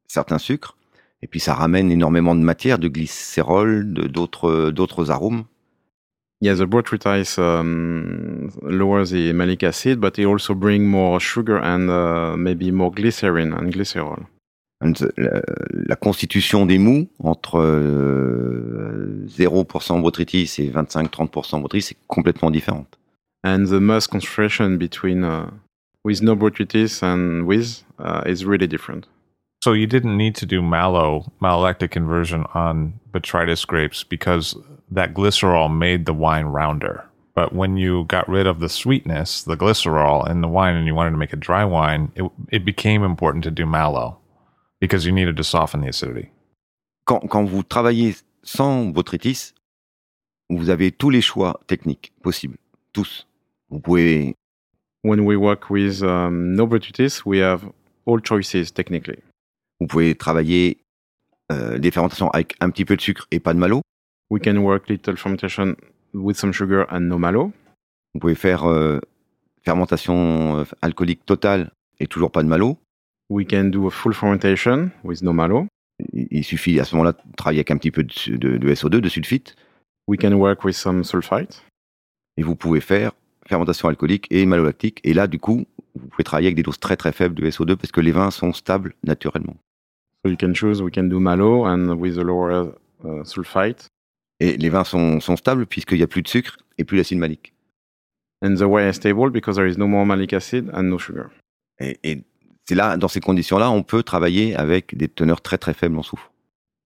certains 0.08 0.38
sucres, 0.38 0.78
et 1.22 1.28
puis 1.28 1.40
ça 1.40 1.54
ramène 1.54 1.92
énormément 1.92 2.36
de 2.36 2.42
matière, 2.42 2.80
de 2.80 2.88
glycérol, 2.88 3.84
d'autres 3.94 4.72
d'autres 4.72 5.12
arômes. 5.12 5.44
Yeah, 6.42 6.56
the 6.56 6.64
botrytis 6.66 7.36
um, 7.40 8.50
lowers 8.62 9.08
the 9.10 9.34
malic 9.34 9.64
acid, 9.64 10.00
but 10.00 10.18
it 10.18 10.26
also 10.26 10.54
bring 10.54 10.84
more 10.86 11.20
sugar 11.20 11.58
and 11.64 11.90
uh, 11.90 12.38
maybe 12.38 12.72
more 12.72 12.92
glycerin 12.92 13.52
and 13.54 13.70
glycerol. 13.72 14.20
And 14.82 14.94
La, 15.18 15.42
la 15.72 15.96
constitution 15.96 16.66
des 16.66 16.78
mous 16.78 17.08
entre 17.20 17.60
euh, 17.60 19.26
0% 19.28 20.02
botrytis 20.02 20.54
et 20.60 20.70
25-30% 20.70 21.62
botrytis 21.62 21.88
c'est 21.88 21.98
complètement 22.08 22.52
différente. 22.52 23.00
And 23.46 23.68
the 23.68 23.80
mass 23.80 24.08
concentration 24.08 24.80
between 24.80 25.24
uh, 25.24 25.52
with 26.04 26.24
no 26.24 26.36
botrytis 26.36 27.04
and 27.04 27.46
with 27.46 27.84
uh, 28.00 28.24
is 28.26 28.44
really 28.44 28.66
different. 28.66 29.06
So 29.64 29.74
you 29.74 29.86
didn't 29.86 30.18
need 30.18 30.34
to 30.38 30.48
do 30.48 30.64
mallow, 30.64 31.32
malolactic 31.40 31.92
conversion 31.92 32.46
on 32.56 33.00
botrytis 33.12 33.66
grapes 33.68 34.04
because 34.04 34.58
that 34.90 35.14
glycerol 35.14 35.76
made 35.76 36.08
the 36.08 36.14
wine 36.14 36.46
rounder. 36.46 37.06
But 37.36 37.54
when 37.54 37.78
you 37.78 38.06
got 38.06 38.28
rid 38.28 38.48
of 38.48 38.60
the 38.60 38.70
sweetness, 38.70 39.44
the 39.44 39.56
glycerol 39.56 40.28
in 40.28 40.42
the 40.42 40.48
wine, 40.48 40.76
and 40.76 40.88
you 40.88 40.96
wanted 40.96 41.12
to 41.12 41.18
make 41.18 41.34
a 41.34 41.36
dry 41.38 41.66
wine, 41.66 42.12
it, 42.16 42.24
it 42.52 42.66
became 42.66 43.04
important 43.04 43.44
to 43.44 43.52
do 43.52 43.68
mallow 43.68 44.18
because 44.80 45.06
you 45.06 45.12
needed 45.12 45.38
to 45.38 45.44
soften 45.44 45.82
the 45.82 45.90
acidity. 45.90 46.32
Quand, 47.06 47.30
quand 47.30 47.48
vous 47.48 47.62
travaillez 47.62 48.16
sans 48.42 48.92
botrytis, 48.92 49.54
vous 50.50 50.72
avez 50.72 50.90
tous 50.92 51.12
les 51.12 51.22
choix 51.22 51.60
techniques 51.68 52.12
possibles, 52.24 52.58
tous. 52.92 53.28
Vous 53.70 53.80
pouvez 53.80 54.36
When 55.04 55.20
we 55.20 55.36
work 55.36 55.70
with 55.70 56.02
um, 56.02 56.54
no 56.56 56.66
botrytis, 56.66 57.22
we 57.26 57.40
have 57.40 57.64
all 58.08 58.20
choices 58.20 58.72
technically. 58.74 59.20
Vous 59.80 59.86
pouvez 59.86 60.16
travailler 60.16 60.80
euh, 61.52 61.78
des 61.78 61.92
fermentations 61.92 62.30
avec 62.32 62.56
un 62.60 62.72
petit 62.72 62.86
peu 62.86 62.96
de 62.96 63.02
sucre 63.02 63.28
et 63.30 63.40
pas 63.40 63.54
de 63.54 63.60
malo. 63.60 63.82
We 64.32 64.42
can 64.44 64.58
work 64.58 64.90
little 64.90 65.16
fermentation 65.16 65.76
with 66.14 66.38
some 66.38 66.52
sugar 66.54 66.88
and 66.90 67.02
no 67.02 67.20
malo. 67.20 67.52
Vous 68.16 68.20
pouvez 68.20 68.34
faire 68.34 68.64
euh, 68.68 69.00
fermentation 69.64 70.58
euh, 70.60 70.64
alcoolique 70.82 71.24
totale 71.26 71.70
et 72.00 72.08
toujours 72.08 72.32
pas 72.32 72.42
de 72.42 72.48
malo. 72.48 72.80
We 73.30 73.46
can 73.48 73.66
do 73.66 73.88
a 73.88 73.92
full 73.92 74.14
fermentation 74.14 74.90
with 75.04 75.22
no 75.22 75.34
malo. 75.34 75.68
Il, 76.14 76.44
suffit 76.44 76.80
à 76.80 76.84
ce 76.84 76.96
moment-là 76.96 77.14
de 77.14 77.36
travailler 77.38 77.60
avec 77.60 77.72
un 77.72 77.78
petit 77.78 77.92
peu 77.92 78.04
de, 78.04 78.38
de- 78.38 78.58
de 78.58 78.74
SO2, 78.74 79.00
de 79.02 79.10
sulfite. 79.10 79.56
We 80.08 80.20
can 80.20 80.34
work 80.34 80.64
with 80.64 80.76
some 80.76 81.04
sulfite. 81.04 81.64
Et 82.38 82.44
vous 82.44 82.56
pouvez 82.56 82.82
faire 82.82 83.12
fermentation 83.48 83.88
alcoolique 83.88 84.28
et 84.32 84.46
malolactique. 84.46 85.00
Et 85.04 85.14
là, 85.14 85.28
du 85.28 85.40
coup, 85.40 85.66
vous 85.96 86.08
pouvez 86.08 86.24
travailler 86.24 86.48
avec 86.48 86.56
des 86.56 86.64
doses 86.64 86.80
très 86.80 86.98
très 86.98 87.12
faibles 87.12 87.36
de 87.36 87.50
SO2 87.50 87.76
parce 87.76 87.92
que 87.92 88.02
les 88.02 88.12
vins 88.12 88.32
sont 88.32 88.54
stables 88.54 88.94
naturellement. 89.04 89.56
So 90.24 90.32
you 90.32 90.38
can 90.40 90.54
choose. 90.54 90.82
We 90.82 90.92
can 90.92 91.04
do 91.04 91.20
malo 91.20 91.66
and 91.66 91.96
with 91.98 92.18
a 92.18 92.24
lower 92.24 92.72
uh, 93.04 93.24
sulfite. 93.24 93.88
Et 94.40 94.58
les 94.58 94.70
vins 94.70 94.84
sont, 94.84 95.20
sont 95.20 95.38
stables 95.38 95.66
puisqu'il 95.66 95.98
n'y 95.98 96.04
a 96.04 96.08
plus 96.08 96.22
de 96.22 96.28
sucre 96.28 96.58
et 96.78 96.84
plus 96.84 96.98
d'acide 96.98 97.20
malique. 97.20 97.54
And 98.42 98.56
the 98.56 98.64
wine 98.64 98.90
is 98.90 98.96
stable 98.96 99.30
because 99.32 99.56
there 99.56 99.68
is 99.70 99.78
no 99.78 99.88
more 99.88 100.06
malic 100.06 100.34
acid 100.34 100.70
and 100.74 100.84
no 100.84 101.00
sugar. 101.00 101.30
Et, 101.80 102.00
et 102.04 102.24
c'est 102.68 102.76
là, 102.76 102.98
dans 102.98 103.08
ces 103.08 103.22
conditions-là, 103.22 103.70
on 103.70 103.84
peut 103.84 104.04
travailler 104.04 104.56
avec 104.56 104.98
des 104.98 105.08
teneurs 105.08 105.42
très 105.42 105.58
très 105.58 105.74
faibles 105.74 105.98
en 105.98 106.04
soufre. 106.04 106.32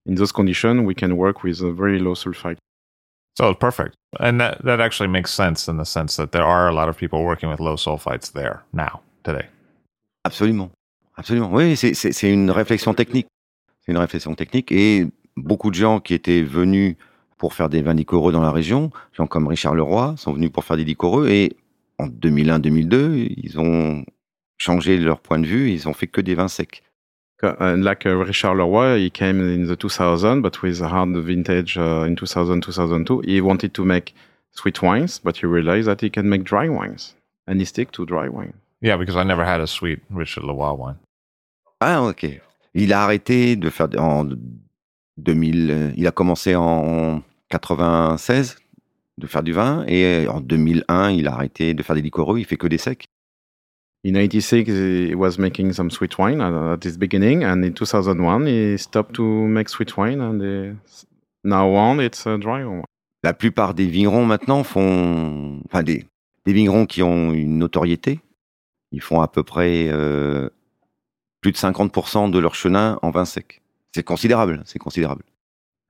In 0.08 0.14
those 0.14 0.32
conditions, 0.32 0.84
we 0.84 0.94
can 0.94 1.10
work 1.12 1.42
with 1.42 1.62
a 1.62 1.72
very 1.72 1.98
low 1.98 2.14
sulfite. 2.14 2.58
So 3.40 3.54
perfect. 3.54 3.96
And 4.18 4.38
that, 4.40 4.62
that 4.64 4.80
actually 4.80 5.08
makes 5.08 5.32
sense 5.32 5.66
in 5.66 5.78
the 5.78 5.86
sense 5.86 6.16
that 6.16 6.32
there 6.32 6.44
are 6.44 6.68
a 6.68 6.72
lot 6.72 6.90
of 6.90 6.98
people 6.98 7.24
working 7.24 7.48
with 7.48 7.58
low 7.58 7.76
sulfites 7.76 8.32
there 8.32 8.62
now, 8.74 9.00
today. 9.24 9.46
Absolument. 10.26 10.72
Absolument. 11.16 11.50
Oui, 11.50 11.74
c'est 11.74 12.30
une 12.30 12.50
réflexion 12.50 12.92
technique. 12.92 13.28
C'est 13.80 13.92
une 13.92 13.98
réflexion 13.98 14.34
technique 14.34 14.70
et 14.72 15.06
beaucoup 15.38 15.70
de 15.70 15.74
gens 15.74 16.00
qui 16.00 16.12
étaient 16.12 16.42
venus 16.42 16.96
pour 17.38 17.54
faire 17.54 17.70
des 17.70 17.80
vins 17.80 17.94
liquoreux 17.94 18.30
dans 18.30 18.42
la 18.42 18.52
région, 18.52 18.90
gens 19.14 19.26
comme 19.26 19.46
Richard 19.46 19.74
Leroy, 19.74 20.14
sont 20.18 20.34
venus 20.34 20.50
pour 20.52 20.64
faire 20.64 20.76
des 20.76 20.84
liquoreux 20.84 21.30
et 21.30 21.56
en 21.98 22.08
2001-2002, 22.08 23.32
ils 23.36 23.58
ont 23.58 24.04
changé 24.58 24.98
leur 24.98 25.20
point 25.20 25.38
de 25.38 25.46
vue, 25.46 25.70
ils 25.70 25.88
ont 25.88 25.94
fait 25.94 26.06
que 26.06 26.20
des 26.20 26.34
vins 26.34 26.48
secs. 26.48 26.82
Uh, 27.42 27.54
And 27.58 27.84
like 27.84 28.04
uh, 28.04 28.16
Richard 28.16 28.56
Leroy, 28.56 28.98
he 28.98 29.10
came 29.10 29.40
in 29.40 29.66
the 29.66 29.76
2000, 29.76 30.42
but 30.42 30.60
with 30.62 30.80
a 30.80 30.88
hard 30.88 31.16
vintage 31.16 31.76
uh, 31.78 32.04
in 32.06 32.16
2000, 32.16 32.62
2002. 32.62 33.20
He 33.20 33.40
wanted 33.40 33.72
to 33.74 33.84
make 33.84 34.14
sweet 34.52 34.82
wines, 34.82 35.18
but 35.18 35.36
he 35.36 35.46
realized 35.46 35.88
that 35.88 36.00
he 36.00 36.10
can 36.10 36.28
make 36.28 36.44
dry 36.44 36.68
wines, 36.68 37.14
and 37.46 37.58
he 37.60 37.64
stick 37.64 37.92
to 37.92 38.04
dry 38.04 38.28
wine. 38.28 38.52
Yeah, 38.82 38.96
because 38.96 39.16
I 39.16 39.24
never 39.24 39.44
had 39.44 39.60
a 39.60 39.66
sweet 39.66 40.00
Richard 40.10 40.44
Leroy 40.44 40.74
wine. 40.74 40.98
Ah, 41.80 42.02
ok. 42.02 42.40
Il 42.74 42.92
a 42.92 43.02
arrêté 43.02 43.56
de 43.56 43.70
faire 43.70 43.88
en 43.98 44.28
2000, 45.16 45.70
euh, 45.70 45.92
il 45.96 46.06
a 46.06 46.12
commencé 46.12 46.54
en 46.54 47.22
96 47.48 48.56
de 49.18 49.26
faire 49.26 49.42
du 49.42 49.52
vin 49.52 49.84
et 49.86 50.26
en 50.28 50.40
2001, 50.40 51.10
il 51.10 51.26
a 51.26 51.32
arrêté 51.34 51.74
de 51.74 51.82
faire 51.82 51.96
des 51.96 52.02
liquoreux, 52.02 52.38
il 52.38 52.44
fait 52.44 52.56
que 52.56 52.66
des 52.66 52.78
secs. 52.78 53.06
In 54.02 54.16
86, 54.16 54.68
he 54.68 55.14
was 55.14 55.38
making 55.38 55.74
some 55.74 55.90
sweet 55.90 56.16
wine 56.18 56.40
at, 56.40 56.82
his 56.82 56.96
beginning, 56.96 57.44
and 57.44 57.62
in 57.62 57.74
2001, 57.74 58.46
he 58.46 58.78
stopped 58.78 59.14
to 59.14 59.22
make 59.22 59.68
sweet 59.68 59.94
wine, 59.96 60.20
and 60.22 60.40
uh, 60.40 60.74
now 61.44 61.68
on, 61.74 62.00
it's 62.00 62.26
uh, 62.26 62.38
dry 62.38 62.64
wine. 62.64 62.84
la 63.22 63.34
plupart 63.34 63.74
des 63.74 63.86
vignerons 63.86 64.24
maintenant 64.24 64.64
font, 64.64 65.60
enfin 65.66 65.82
des, 65.82 66.06
des 66.46 66.52
vignerons 66.52 66.86
qui 66.86 67.02
ont 67.02 67.32
une 67.32 67.58
notoriété, 67.58 68.20
ils 68.92 69.02
font 69.02 69.20
à 69.20 69.28
peu 69.28 69.42
près 69.42 69.88
euh, 69.88 70.48
plus 71.40 71.52
de 71.52 71.56
50% 71.56 72.30
de 72.30 72.38
leur 72.38 72.54
chenin 72.54 72.98
en 73.02 73.10
vin 73.10 73.24
sec. 73.24 73.60
C'est 73.94 74.02
considérable, 74.02 74.62
c'est 74.64 74.78
considérable. 74.78 75.22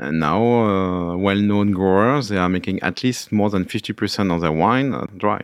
And 0.02 0.12
now, 0.12 0.64
uh, 0.64 1.16
well-known 1.16 1.72
growers, 1.72 2.28
they 2.28 2.38
are 2.38 2.48
making 2.48 2.78
at 2.82 3.02
least 3.02 3.32
more 3.32 3.50
than 3.50 3.64
50% 3.64 4.34
of 4.34 4.40
their 4.40 4.52
wine 4.52 4.96
dry. 5.14 5.40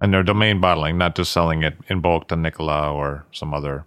And 0.00 0.12
they're 0.12 0.22
domain 0.22 0.60
bottling, 0.60 0.98
not 0.98 1.14
just 1.16 1.32
selling 1.32 1.62
it 1.62 1.74
in 1.88 2.00
bulk 2.00 2.28
to 2.28 2.36
Nicola 2.36 2.92
or 2.92 3.24
some 3.32 3.54
other. 3.54 3.84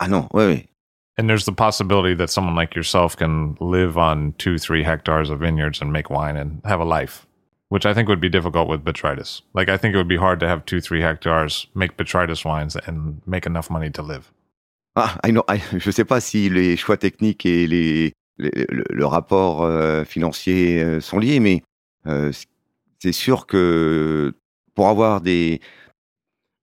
Ah 0.00 0.06
non, 0.08 0.28
ouais, 0.32 0.46
ouais. 0.46 0.68
And 1.16 1.30
there's 1.30 1.46
the 1.46 1.52
possibility 1.52 2.12
that 2.14 2.28
someone 2.28 2.54
like 2.54 2.74
yourself 2.74 3.16
can 3.16 3.56
live 3.60 3.96
on 3.96 4.34
two, 4.36 4.58
three 4.58 4.82
hectares 4.82 5.30
of 5.30 5.38
vineyards 5.40 5.80
and 5.80 5.90
make 5.92 6.10
wine 6.10 6.36
and 6.36 6.60
have 6.66 6.80
a 6.80 6.84
life, 6.84 7.26
which 7.70 7.86
I 7.86 7.94
think 7.94 8.08
would 8.08 8.20
be 8.20 8.28
difficult 8.28 8.68
with 8.68 8.84
botrytis. 8.84 9.40
Like, 9.54 9.70
I 9.70 9.78
think 9.78 9.94
it 9.94 9.96
would 9.96 10.08
be 10.08 10.18
hard 10.18 10.40
to 10.40 10.48
have 10.48 10.66
two, 10.66 10.80
three 10.82 11.00
hectares, 11.00 11.68
make 11.74 11.96
botrytis 11.96 12.44
wines, 12.44 12.76
and 12.86 13.22
make 13.26 13.46
enough 13.46 13.70
money 13.70 13.88
to 13.90 14.02
live. 14.02 14.30
Ah, 14.96 15.18
I 15.24 15.30
know, 15.30 15.44
I- 15.48 15.62
je 15.78 15.90
sais 15.90 16.04
pas 16.04 16.20
si 16.22 16.50
les 16.50 16.76
choix 16.76 16.98
techniques 16.98 17.46
et 17.46 17.66
les, 17.66 18.12
le, 18.36 18.50
le- 18.68 18.84
le 18.90 19.06
rapport 19.06 19.62
euh, 19.62 20.04
financier 20.04 20.82
euh, 20.82 21.00
sont 21.00 21.18
liés, 21.18 21.40
mais 21.40 21.62
euh, 22.06 22.30
c'est 22.98 23.12
sûr 23.12 23.46
que 23.46 24.34
pour 24.76 24.88
avoir 24.88 25.20
des, 25.20 25.60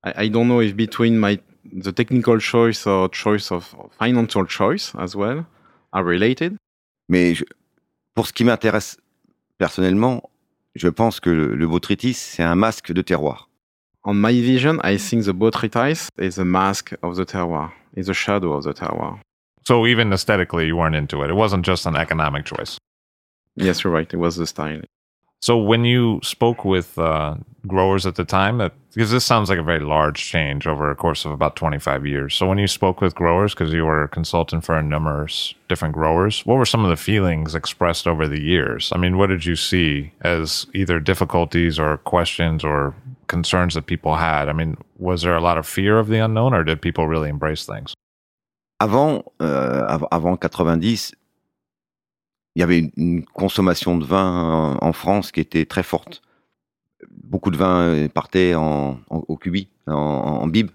I, 0.06 0.26
I 0.26 0.30
don't 0.30 0.48
know 0.48 0.62
if 0.62 0.74
between 0.76 1.18
my 1.20 1.38
the 1.66 1.92
technical 1.94 2.40
choice 2.40 2.86
or 2.88 3.10
choice 3.10 3.52
of 3.52 3.74
of 3.78 3.92
financial 4.00 4.46
choice 4.48 4.94
as 4.98 5.16
well 5.16 5.46
are 5.92 6.04
related. 6.06 6.56
mais 7.10 7.36
je- 7.36 7.44
pour 8.16 8.26
ce 8.28 8.32
qui 8.34 8.44
m'intéresse 8.46 8.98
personnellement, 9.58 10.22
je 10.76 10.88
pense 10.90 11.20
que 11.20 11.30
le, 11.30 11.56
le 11.56 11.68
botrytis 11.68 12.14
c'est 12.14 12.44
un 12.44 12.56
masque 12.56 12.94
de 12.94 13.02
terroir. 13.02 13.50
On 14.06 14.14
my 14.14 14.34
vision, 14.42 14.80
I 14.84 14.98
think 14.98 15.24
the 15.26 15.34
botrytis 15.34 16.10
is 16.20 16.38
a 16.40 16.44
mask 16.46 16.94
of 17.02 17.16
the 17.16 17.26
terroir, 17.26 17.72
is 17.96 18.10
a 18.10 18.14
shadow 18.14 18.54
of 18.54 18.64
the 18.64 18.74
terroir. 18.74 19.20
So 19.66 19.88
even 19.88 20.12
aesthetically, 20.12 20.68
you 20.68 20.76
weren't 20.76 20.96
into 20.96 21.24
it. 21.24 21.30
It 21.30 21.36
wasn't 21.36 21.64
just 21.66 21.86
an 21.86 21.96
economic 21.96 22.46
choice. 22.46 22.78
Yes, 23.56 23.84
you're 23.84 23.94
right. 23.94 24.12
It 24.14 24.18
was 24.18 24.36
the 24.36 24.46
style. 24.46 24.82
So 25.44 25.58
when 25.58 25.84
you 25.84 26.22
spoke 26.24 26.64
with 26.64 26.98
uh, 26.98 27.36
growers 27.68 28.06
at 28.06 28.16
the 28.16 28.24
time, 28.24 28.60
that 28.60 28.72
because 28.94 29.12
this 29.12 29.26
sounds 29.26 29.50
like 29.50 29.60
a 29.60 29.64
very 29.64 29.82
large 29.82 30.24
change 30.24 30.66
over 30.66 30.90
a 30.90 30.96
course 30.96 31.26
of 31.26 31.32
about 31.32 31.58
25 31.58 32.08
years. 32.08 32.34
So 32.34 32.48
when 32.48 32.58
you 32.58 32.68
spoke 32.68 33.02
with 33.02 33.14
growers, 33.14 33.54
because 33.54 33.74
you 33.74 33.84
were 33.84 34.04
a 34.04 34.08
consultant 34.08 34.64
for 34.64 34.82
numerous 34.82 35.54
different 35.68 35.96
growers, 35.96 36.46
what 36.46 36.56
were 36.56 36.66
some 36.66 36.86
of 36.86 36.90
the 36.90 36.96
feelings 36.96 37.56
expressed 37.56 38.08
over 38.08 38.26
the 38.26 38.42
years? 38.42 38.90
I 38.96 38.98
mean, 38.98 39.18
what 39.18 39.28
did 39.28 39.46
you 39.46 39.58
see 39.58 40.14
as 40.22 40.66
either 40.74 41.02
difficulties 41.02 41.78
or 41.78 41.98
questions 41.98 42.64
or 42.64 42.96
concerns 43.28 43.74
that 43.74 43.86
people 43.86 44.16
had? 44.16 44.48
I 44.48 44.54
mean, 44.54 44.78
was 44.98 45.24
there 45.24 45.36
a 45.36 45.42
lot 45.42 45.58
of 45.58 45.68
fear 45.68 46.00
of 46.00 46.08
the 46.08 46.20
unknown, 46.20 46.54
or 46.54 46.64
did 46.64 46.82
people 46.82 47.10
really 47.10 47.28
embrace 47.28 47.66
things? 47.66 47.94
Avant, 48.80 49.26
euh, 49.42 49.88
av- 49.90 50.08
avant 50.10 50.40
90, 50.40 51.12
il 52.56 52.60
y 52.60 52.64
avait 52.64 52.80
une, 52.80 52.92
une 52.98 53.26
consommation 53.26 53.98
de 53.98 54.06
vin 54.06 54.78
en, 54.82 54.86
en 54.88 54.94
France 54.94 55.32
qui 55.32 55.40
était 55.40 55.66
très 55.66 55.84
forte. 55.84 56.22
Beaucoup 57.24 57.52
de 57.52 57.58
vin 57.58 57.88
euh, 57.88 58.08
partait 58.08 58.56
en, 58.56 59.00
en- 59.10 59.24
au 59.28 59.38
cubi, 59.38 59.68
en, 59.88 59.94
en 59.94 60.48
bib. 60.48 60.70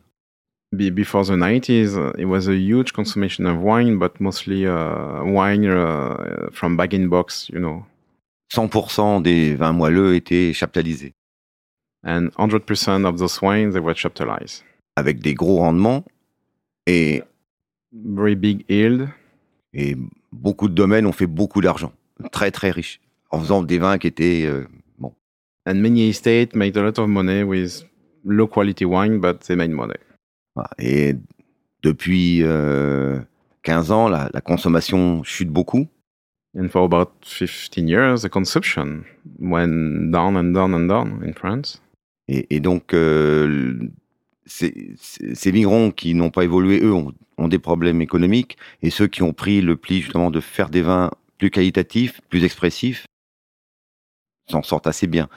Be- 0.74 0.90
before 0.90 1.24
the 1.24 1.30
90s, 1.36 1.96
uh, 1.96 2.12
it 2.20 2.26
was 2.26 2.48
a 2.48 2.52
huge 2.54 2.92
consumption 2.92 3.46
of 3.46 3.58
wine, 3.62 3.98
but 3.98 4.20
mostly 4.20 4.66
uh, 4.66 5.22
wine 5.24 5.64
uh, 5.64 6.50
from 6.52 6.76
bag 6.76 6.92
in 6.94 7.06
box, 7.08 7.48
you 7.50 7.58
know. 7.58 7.84
100% 8.52 9.20
des 9.22 9.54
vins 9.54 9.72
moelleux 9.72 10.14
étaient 10.14 10.52
chaptalisés, 10.54 11.12
And 12.04 12.28
100% 12.38 13.04
of 13.04 13.16
those 13.18 13.40
wines, 13.42 13.72
they 13.72 13.80
were 13.80 13.94
chaptalized. 13.96 14.62
avec 14.96 15.20
des 15.20 15.34
gros 15.34 15.58
rendements 15.58 16.04
et, 16.86 17.22
Very 17.92 18.34
big 18.36 18.64
yield. 18.68 19.08
et 19.72 19.96
beaucoup 20.32 20.68
de 20.68 20.74
domaines 20.74 21.06
ont 21.06 21.12
fait 21.12 21.26
beaucoup 21.26 21.60
d'argent, 21.60 21.92
très 22.32 22.50
très 22.50 22.70
riches, 22.70 23.00
en 23.30 23.40
faisant 23.40 23.62
des 23.62 23.78
vins 23.78 23.98
qui 23.98 24.06
étaient 24.06 24.44
euh, 24.46 24.64
bon. 24.98 25.14
And 25.66 25.74
many 25.74 26.08
estates 26.08 26.54
made 26.54 26.76
a 26.76 26.82
lot 26.82 26.98
of 26.98 27.08
money 27.08 27.42
with 27.42 27.84
low 28.24 28.46
quality 28.46 28.84
wine, 28.84 29.18
but 29.18 29.40
they 29.40 29.56
made 29.56 29.70
money. 29.70 29.94
Et 30.78 31.14
depuis 31.82 32.42
euh, 32.42 33.20
15 33.62 33.92
ans, 33.92 34.08
la, 34.08 34.28
la 34.32 34.40
consommation 34.40 35.22
chute 35.22 35.50
beaucoup. 35.50 35.86
And 36.58 36.68
for 36.68 36.84
about 36.84 37.10
15 37.22 37.88
years, 37.88 38.22
the 38.22 38.28
consumption 38.28 39.04
went 39.38 40.10
down 40.10 40.36
and 40.36 40.52
down 40.54 40.74
and 40.74 40.88
down 40.88 41.22
in 41.22 41.32
France. 41.34 41.80
Et, 42.26 42.46
et 42.50 42.60
donc, 42.60 42.94
euh, 42.94 43.78
ces, 44.48 44.94
ces- 44.96 45.52
migrants 45.52 45.90
qui 45.90 46.14
n'ont 46.14 46.30
pas 46.30 46.44
évolué, 46.44 46.80
eux, 46.82 46.92
ont, 46.92 47.12
ont 47.36 47.48
des 47.48 47.58
problèmes 47.58 48.00
économiques. 48.02 48.56
Et 48.82 48.90
ceux 48.90 49.06
qui 49.06 49.22
ont 49.22 49.32
pris 49.32 49.60
le 49.60 49.76
pli, 49.76 50.00
justement, 50.00 50.30
de 50.30 50.40
faire 50.40 50.70
des 50.70 50.82
vins 50.82 51.10
plus 51.38 51.50
qualitatifs, 51.50 52.20
plus 52.28 52.44
expressifs, 52.44 53.06
s'en 54.50 54.62
sortent 54.62 54.86
assez 54.86 55.06
bien. 55.06 55.28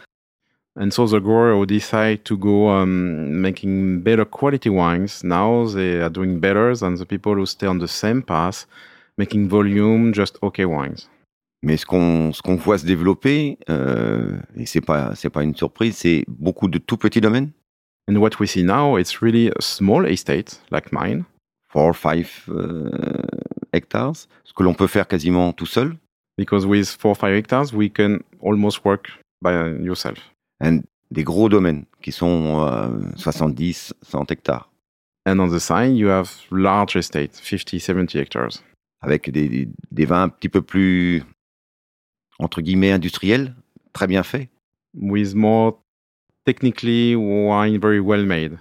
And 0.79 0.91
so 0.91 1.05
the 1.05 1.21
grower 1.21 1.65
decide 1.65 2.23
to 2.23 2.37
go 2.37 2.69
um, 2.69 3.41
making 3.41 4.01
better 4.01 4.25
quality 4.25 4.69
wines, 4.69 5.21
now 5.21 5.67
they 5.67 5.99
are 5.99 6.09
doing 6.09 6.39
better 6.39 6.73
than 6.73 6.95
the 6.95 7.05
people 7.05 7.35
who 7.35 7.45
stay 7.45 7.67
on 7.67 7.77
the 7.77 7.87
same 7.87 8.23
path, 8.23 8.67
making 9.17 9.49
volume, 9.49 10.13
just 10.13 10.37
okay 10.41 10.63
wines. 10.63 11.09
Mais 11.61 11.75
ce 11.75 11.85
qu'on 11.85 12.31
ce 12.31 12.41
qu'on 12.41 12.55
voit 12.55 12.77
se 12.77 12.85
développer, 12.85 13.59
euh, 13.69 14.39
et 14.55 14.65
c'est 14.65 14.81
pas 14.81 15.13
c'est 15.13 15.29
pas 15.29 15.43
une 15.43 15.55
surprise, 15.55 15.97
c'est 15.97 16.23
beaucoup 16.29 16.69
de 16.69 16.77
tout 16.77 16.97
petits 16.97 17.21
domaines, 17.21 17.51
And 18.07 18.17
what 18.17 18.39
we 18.39 18.47
see 18.47 18.63
now, 18.63 18.97
it's 18.97 19.21
really 19.21 19.49
a 19.49 19.61
small 19.61 20.05
estate 20.05 20.59
like 20.71 20.91
mine, 20.91 21.25
4 21.69 21.81
or 21.89 21.93
5 21.93 22.49
euh, 22.49 22.89
hectares, 23.73 24.27
ce 24.43 24.53
que 24.53 24.63
l'on 24.63 24.73
peut 24.73 24.87
faire 24.87 25.07
quasiment 25.07 25.53
tout 25.53 25.65
seul. 25.67 25.97
because 26.37 26.65
with 26.65 26.89
four 26.89 27.11
or 27.11 27.15
five 27.15 27.35
hectares, 27.35 27.73
we 27.73 27.89
can 27.89 28.19
almost 28.41 28.83
work 28.83 29.09
by 29.41 29.51
yourself. 29.83 30.17
and 30.59 30.81
des 31.11 31.23
gros 31.23 31.49
domaines 31.49 31.85
qui 32.01 32.11
sont 32.11 32.65
euh, 32.67 32.89
70, 33.17 33.93
100 34.01 34.31
hectares, 34.31 34.67
And 35.25 35.39
on 35.39 35.49
the 35.49 35.59
side, 35.59 35.95
you 35.95 36.07
have 36.09 36.31
large 36.49 36.95
estate, 36.95 37.35
50, 37.35 37.79
70 37.79 38.17
hectares. 38.17 38.63
avec 39.01 39.29
des, 39.31 39.67
des 39.91 40.05
vins 40.05 40.23
un 40.23 40.29
petit 40.29 40.49
peu 40.49 40.61
plus, 40.63 41.23
entre 42.39 42.61
guillemets, 42.61 42.91
industriels, 42.91 43.53
très 43.93 44.07
bien 44.07 44.23
faits. 44.23 44.49
with 44.93 45.35
more 45.35 45.77
technically 46.45 47.15
wine 47.15 47.79
very 47.79 47.99
well 47.99 48.25
made. 48.25 48.57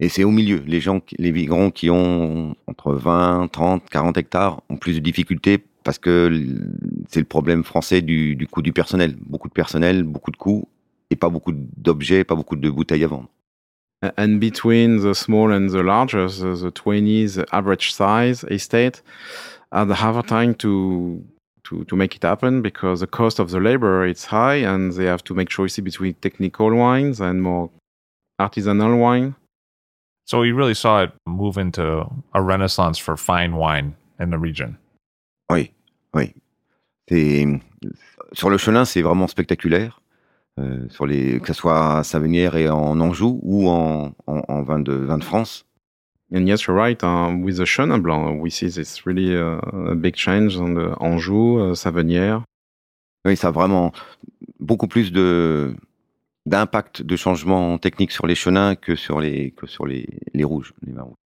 Et 0.00 0.08
c'est 0.08 0.24
au 0.24 0.30
milieu. 0.30 0.62
Les 0.66 0.80
gens, 0.80 1.00
les 1.18 1.30
migrants 1.30 1.70
qui 1.70 1.90
ont 1.90 2.56
entre 2.66 2.94
20, 2.94 3.48
30, 3.48 3.88
40 3.90 4.16
hectares 4.16 4.62
ont 4.70 4.76
plus 4.76 4.94
de 4.94 5.00
difficultés 5.00 5.58
parce 5.84 5.98
que 5.98 6.32
c'est 7.08 7.20
le 7.20 7.26
problème 7.26 7.64
français 7.64 8.00
du, 8.00 8.34
du 8.34 8.46
coût 8.46 8.62
du 8.62 8.72
personnel. 8.72 9.16
Beaucoup 9.26 9.48
de 9.48 9.52
personnel, 9.52 10.02
beaucoup 10.02 10.30
de 10.30 10.36
coûts 10.36 10.68
et 11.10 11.16
pas 11.16 11.28
beaucoup 11.28 11.52
d'objets, 11.52 12.24
pas 12.24 12.34
beaucoup 12.34 12.56
de 12.56 12.70
bouteilles 12.70 13.04
à 13.04 13.08
vendre. 13.08 13.28
And 14.16 14.38
between 14.38 15.00
the 15.00 15.12
small 15.12 15.52
and 15.52 15.68
the 15.68 15.82
larger, 15.82 16.28
the, 16.28 16.54
the 16.54 16.70
20s 16.70 17.34
the 17.34 17.44
average 17.52 17.92
size 17.92 18.44
estate, 18.48 19.02
uh, 19.72 19.84
they 19.84 19.94
have 19.94 20.16
a 20.16 20.22
time 20.22 20.54
to, 20.54 21.22
to, 21.64 21.84
to 21.84 21.96
make 21.96 22.16
it 22.16 22.22
happen 22.22 22.62
because 22.62 23.00
the 23.00 23.06
cost 23.06 23.38
of 23.38 23.50
the 23.50 23.60
labor 23.60 24.04
is 24.06 24.24
high 24.24 24.56
and 24.56 24.92
they 24.92 25.04
have 25.04 25.22
to 25.24 25.34
make 25.34 25.48
choices 25.48 25.82
between 25.82 26.14
technical 26.14 26.74
wines 26.74 27.20
and 27.20 27.42
more 27.42 27.70
artisanal 28.40 28.98
wine. 28.98 29.34
So 30.26 30.42
you 30.42 30.54
really 30.54 30.74
saw 30.74 31.02
it 31.02 31.12
move 31.26 31.58
into 31.58 32.06
a 32.34 32.42
renaissance 32.42 32.98
for 32.98 33.16
fine 33.16 33.56
wine 33.56 33.96
in 34.18 34.30
the 34.30 34.38
region. 34.38 34.76
Oui, 35.50 35.72
oui. 36.14 36.34
C'est 37.08 37.60
sur 38.32 38.50
le 38.50 38.56
Chenin, 38.56 38.84
c'est 38.84 39.02
vraiment 39.02 39.26
spectaculaire. 39.26 40.00
Euh, 40.58 40.88
sur 40.88 41.06
les, 41.06 41.40
que 41.40 41.48
ce 41.48 41.54
soit 41.54 41.98
à 41.98 42.04
Savenière 42.04 42.56
et 42.56 42.68
en 42.68 43.00
Anjou 43.00 43.40
ou 43.42 43.68
en, 43.68 44.12
en, 44.26 44.42
en 44.48 44.62
vin, 44.62 44.80
de, 44.80 44.92
vin 44.92 45.18
de 45.18 45.24
France. 45.24 45.66
And 46.32 46.46
yes, 46.46 46.66
you're 46.66 46.76
right. 46.76 47.02
Uh, 47.02 47.34
with 47.42 47.56
the 47.56 47.64
Chenin 47.64 48.02
Blanc, 48.02 48.40
we 48.40 48.50
see 48.50 48.68
this 48.68 49.04
really 49.04 49.36
uh, 49.36 49.58
a 49.90 49.96
big 49.96 50.14
change 50.14 50.56
on 50.56 50.74
the 50.74 50.94
Anjou, 51.00 51.58
uh, 51.58 51.74
Savenière. 51.74 52.44
Oui, 53.24 53.36
ça 53.36 53.48
a 53.48 53.50
vraiment 53.50 53.92
beaucoup 54.60 54.86
plus 54.86 55.12
de 55.12 55.74
d'impact 56.46 57.02
de 57.02 57.16
changement 57.16 57.78
technique 57.78 58.12
sur 58.12 58.26
les 58.26 58.34
chenins 58.34 58.74
que 58.74 58.96
sur 58.96 59.20
les 59.20 59.50
que 59.50 59.66
sur 59.66 59.86
les, 59.86 60.06
les 60.32 60.44
rouges, 60.44 60.72
les 60.86 60.92
vins 60.92 61.02
rouges. 61.02 61.18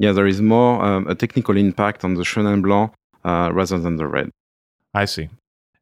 Yeah, 0.00 0.12
there 0.12 0.26
is 0.26 0.42
more 0.42 0.84
um, 0.84 1.06
a 1.06 1.14
technical 1.14 1.56
impact 1.56 2.04
on 2.04 2.14
the 2.14 2.24
Chenin 2.24 2.60
Blanc 2.60 2.90
uh, 3.24 3.50
rather 3.52 3.78
than 3.78 3.96
the 3.96 4.06
red. 4.06 4.30
I 4.94 5.06
see. 5.06 5.28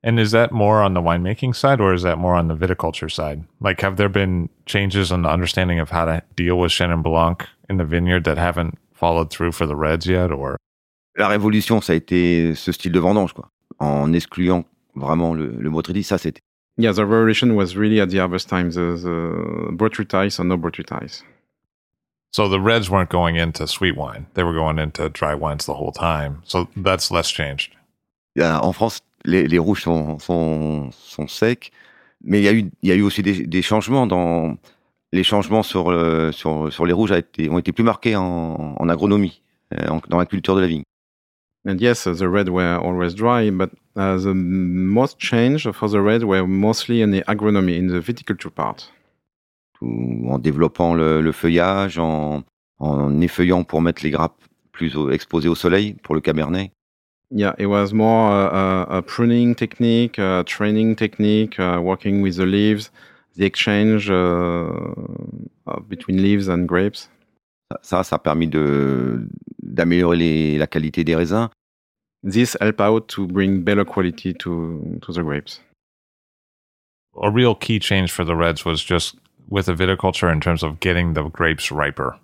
And 0.02 0.18
is 0.18 0.30
that 0.30 0.50
more 0.50 0.82
on 0.82 0.94
the 0.94 1.02
winemaking 1.02 1.54
side 1.54 1.80
or 1.80 1.92
is 1.92 2.02
that 2.02 2.16
more 2.18 2.34
on 2.34 2.48
the 2.48 2.56
viticulture 2.56 3.10
side? 3.12 3.44
Like, 3.60 3.80
have 3.82 3.96
there 3.96 4.08
been 4.08 4.48
changes 4.64 5.12
in 5.12 5.22
the 5.22 5.28
understanding 5.28 5.78
of 5.78 5.90
how 5.90 6.06
to 6.06 6.22
deal 6.36 6.58
with 6.58 6.72
Chenin 6.72 7.02
Blanc 7.02 7.46
in 7.68 7.76
the 7.76 7.84
vineyard 7.84 8.24
that 8.24 8.38
haven't 8.38 8.78
followed 8.94 9.30
through 9.30 9.52
for 9.52 9.66
the 9.66 9.76
reds 9.76 10.06
yet? 10.06 10.30
Or 10.32 10.56
La 11.18 11.28
révolution, 11.28 11.82
ça 11.82 11.92
a 11.92 11.96
été 11.96 12.56
ce 12.56 12.72
style 12.72 12.92
de 12.92 13.00
vendange, 13.00 13.34
quoi, 13.34 13.50
en 13.78 14.14
excluant 14.14 14.64
vraiment 14.94 15.34
le, 15.36 15.48
le 15.48 15.68
Botrytis, 15.70 16.04
ça 16.04 16.18
c'était. 16.18 16.40
Yeah, 16.78 16.92
the 16.92 17.04
revolution 17.04 17.54
was 17.56 17.76
really 17.76 18.00
at 18.00 18.08
the 18.08 18.18
harvest 18.18 18.48
time, 18.48 18.70
the, 18.70 18.96
the 18.96 19.72
botrytis 19.76 20.38
or 20.40 20.44
no 20.44 20.56
botrytis. 20.56 21.22
so 22.32 22.48
the 22.48 22.60
reds 22.60 22.88
weren't 22.88 23.10
going 23.10 23.36
into 23.36 23.66
sweet 23.66 23.96
wine; 23.96 24.26
they 24.34 24.44
were 24.44 24.54
going 24.54 24.78
into 24.78 25.10
dry 25.10 25.34
wines 25.34 25.66
the 25.66 25.74
whole 25.74 25.92
time. 25.92 26.40
So 26.46 26.68
that's 26.76 27.10
less 27.10 27.28
changed. 27.30 27.74
Yeah, 28.34 28.52
y 28.54 28.58
a- 28.60 28.62
En 28.68 28.72
France, 28.72 29.00
les, 29.24 29.46
les 29.46 29.58
rouges 29.58 29.82
sont, 29.82 30.18
sont, 30.18 30.90
sont 30.92 31.28
secs, 31.28 31.70
mais 32.22 32.40
il 32.40 32.44
y 32.44 32.48
a 32.48 32.52
eu, 32.52 32.70
il 32.82 32.88
y 32.88 32.92
a 32.92 32.94
eu 32.94 33.02
aussi 33.02 33.22
des, 33.22 33.46
des 33.46 33.62
changements 33.62 34.06
dans 34.06 34.56
les 35.12 35.24
changements 35.24 35.62
sur, 35.62 35.90
euh, 35.90 36.30
sur, 36.32 36.72
sur 36.72 36.86
les 36.86 36.92
rouges 36.92 37.12
a 37.12 37.18
été, 37.18 37.48
ont 37.50 37.58
été 37.58 37.72
plus 37.72 37.84
marqués 37.84 38.16
en, 38.16 38.76
en 38.78 38.88
agronomie, 38.88 39.42
euh, 39.74 39.88
en- 39.88 40.00
dans 40.08 40.18
la 40.18 40.26
culture 40.26 40.54
de 40.54 40.60
la 40.60 40.66
vigne. 40.66 40.82
And 41.68 41.76
yes, 41.78 42.04
the 42.04 42.22
red 42.22 42.48
were 42.48 42.78
always 42.82 43.14
dry, 43.14 43.50
but 43.50 43.70
uh, 43.96 44.16
the 44.16 44.32
most 44.34 45.18
change 45.18 45.70
for 45.72 45.90
the 45.90 46.00
red 46.00 46.22
were 46.24 46.46
mostly 46.46 47.02
in 47.02 47.10
the 47.10 47.22
agronomy, 47.26 47.76
in 47.76 47.88
the 47.88 48.00
viticulture 48.00 48.50
part. 48.50 48.92
En 49.82 50.38
développant 50.38 50.94
le, 50.94 51.20
le 51.20 51.32
feuillage, 51.32 51.98
en, 51.98 52.44
en 52.78 53.20
effeuillant 53.20 53.64
pour 53.64 53.82
mettre 53.82 54.02
les 54.02 54.10
grappes 54.10 54.40
plus 54.72 54.94
exposées 55.10 55.48
au 55.48 55.54
soleil 55.54 55.94
pour 56.02 56.14
le 56.14 56.20
cabernet. 56.20 56.70
Yeah, 57.30 57.54
it 57.58 57.66
was 57.66 57.94
more 57.94 58.32
uh, 58.32 58.86
a, 58.86 58.98
a 58.98 59.02
pruning 59.02 59.54
technique, 59.54 60.18
a 60.18 60.42
training 60.44 60.96
technique, 60.96 61.60
uh, 61.60 61.80
working 61.80 62.22
with 62.22 62.36
the 62.36 62.46
leaves, 62.46 62.90
the 63.36 63.46
exchange 63.46 64.10
uh, 64.10 64.66
uh, 65.66 65.80
between 65.88 66.20
leaves 66.22 66.48
and 66.48 66.66
grapes. 66.66 67.08
Ça, 67.82 68.02
ça 68.02 68.16
a 68.16 68.18
permis 68.18 68.48
de 68.48 69.28
d'améliorer 69.62 70.58
la 70.58 70.66
qualité 70.66 71.04
des 71.04 71.14
raisins. 71.14 71.48
This 72.24 72.56
helped 72.60 72.80
out 72.80 73.06
to 73.08 73.28
bring 73.28 73.62
better 73.62 73.84
quality 73.84 74.34
to, 74.34 74.98
to 75.00 75.12
the 75.12 75.22
grapes. 75.22 75.60
A 77.22 77.30
real 77.30 77.54
key 77.54 77.78
change 77.78 78.10
for 78.10 78.24
the 78.24 78.34
Reds 78.34 78.64
was 78.64 78.82
just 78.82 79.16
with 79.48 79.66
the 79.66 79.74
viticulture 79.74 80.30
in 80.30 80.40
terms 80.40 80.62
of 80.62 80.80
getting 80.80 81.14
the 81.14 81.22
grapes 81.28 81.70
riper. 81.70 82.18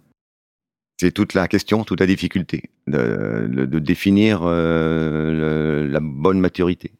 C'est 0.98 1.12
toute 1.12 1.34
la 1.34 1.46
question, 1.46 1.84
toute 1.84 2.00
la 2.00 2.06
difficulté 2.06 2.70
de, 2.86 3.48
de- 3.50 3.66
de 3.66 3.78
définir 3.78 4.40
euh, 4.44 5.82
le- 5.82 5.86
la 5.90 6.00
bonne 6.00 6.40
maturité. 6.40 6.90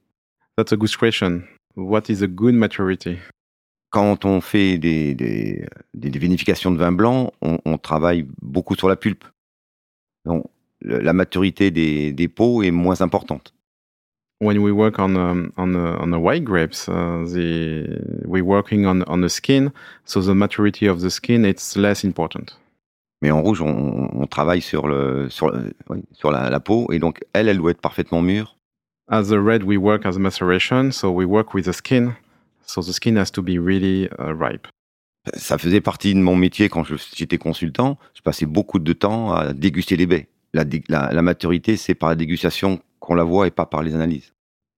That's 0.57 0.73
a 0.73 0.77
good 0.77 0.95
question. 0.97 1.43
What 1.77 2.03
is 2.11 2.23
a 2.23 2.27
good 2.27 2.55
maturity? 2.55 3.17
Quand 3.91 4.25
on 4.27 4.41
fait 4.43 4.77
des, 4.79 5.15
des, 5.15 5.65
des- 5.95 6.19
vinifications 6.19 6.71
de 6.73 6.77
vin 6.77 6.93
blanc, 6.93 7.33
on, 7.41 7.59
on 7.65 7.79
travaille 7.79 8.27
beaucoup 8.43 8.75
sur 8.75 8.89
la 8.89 8.97
pulpe. 8.97 9.25
Donc, 10.27 10.45
le- 10.83 10.99
la 10.99 11.13
maturité 11.15 11.71
des, 11.71 12.13
des 12.13 12.29
pots 12.29 12.63
est 12.63 12.71
moins 12.71 13.01
importante. 13.01 13.55
When 14.43 14.59
we 14.59 14.71
work 14.71 14.99
on 14.99 15.17
um, 15.17 15.51
on 15.57 15.69
the, 15.73 15.97
on 15.99 16.11
the 16.11 16.21
white 16.21 16.45
grapes, 16.45 16.87
uh, 16.89 17.25
the 17.25 18.27
we're 18.27 18.45
working 18.45 18.85
on 18.85 19.03
on 19.07 19.23
the 19.23 19.31
skin, 19.31 19.71
so 20.05 20.21
the 20.21 20.35
maturity 20.35 20.87
of 20.87 21.01
the 21.01 21.09
skin 21.09 21.47
it's 21.47 21.75
less 21.75 22.05
important. 22.05 22.55
Mais 23.23 23.31
en 23.31 23.41
rouge, 23.43 23.63
on, 23.63 24.11
on 24.13 24.27
travaille 24.27 24.61
sur, 24.61 24.87
le, 24.87 25.29
sur, 25.31 25.51
le- 25.51 25.73
oui, 25.89 26.03
sur 26.13 26.31
la, 26.31 26.51
la 26.51 26.61
peau, 26.61 26.87
et 26.93 26.99
donc 26.99 27.21
elle, 27.33 27.49
elle 27.49 27.57
doit 27.59 27.71
être 27.71 27.81
parfaitement 27.81 28.21
mûre. 28.23 28.57
As 29.09 29.33
a 29.33 29.41
red, 29.41 29.63
we 29.63 29.77
work 29.79 30.05
as 30.05 30.17
a 30.17 30.19
maceration, 30.19 30.91
so 30.91 31.11
we 31.11 31.25
work 31.25 31.55
with 31.55 31.65
the 31.67 31.73
skin, 31.73 32.13
so 32.67 32.83
the 32.83 32.93
skin 32.93 33.17
has 33.17 33.31
to 33.33 33.43
be 33.43 33.59
really 33.59 34.09
uh, 34.19 34.33
ripe. 34.39 34.67
Ça 35.35 35.59
faisait 35.59 35.81
partie 35.81 36.15
de 36.15 36.21
mon 36.21 36.37
métier 36.37 36.69
quand 36.69 36.85
j'étais 36.85 37.39
consultant. 37.39 37.99
Je 38.15 38.23
passais 38.23 38.47
beaucoup 38.47 38.79
de 38.79 38.93
temps 38.93 39.33
à 39.33 39.53
déguster 39.53 39.97
les 39.97 40.07
baies. 40.07 40.29
La, 40.55 40.65
la, 40.89 41.13
la 41.13 41.23
maturité, 41.23 41.77
c'est 41.77 41.95
par 41.95 42.11
la 42.11 42.15
dégustation 42.15 42.81
qu'on 43.01 43.15
la 43.15 43.25
voit 43.25 43.47
et 43.47 43.51
pas 43.51 43.67
par 43.67 43.83
les 43.83 43.95
analyses. 43.95 44.33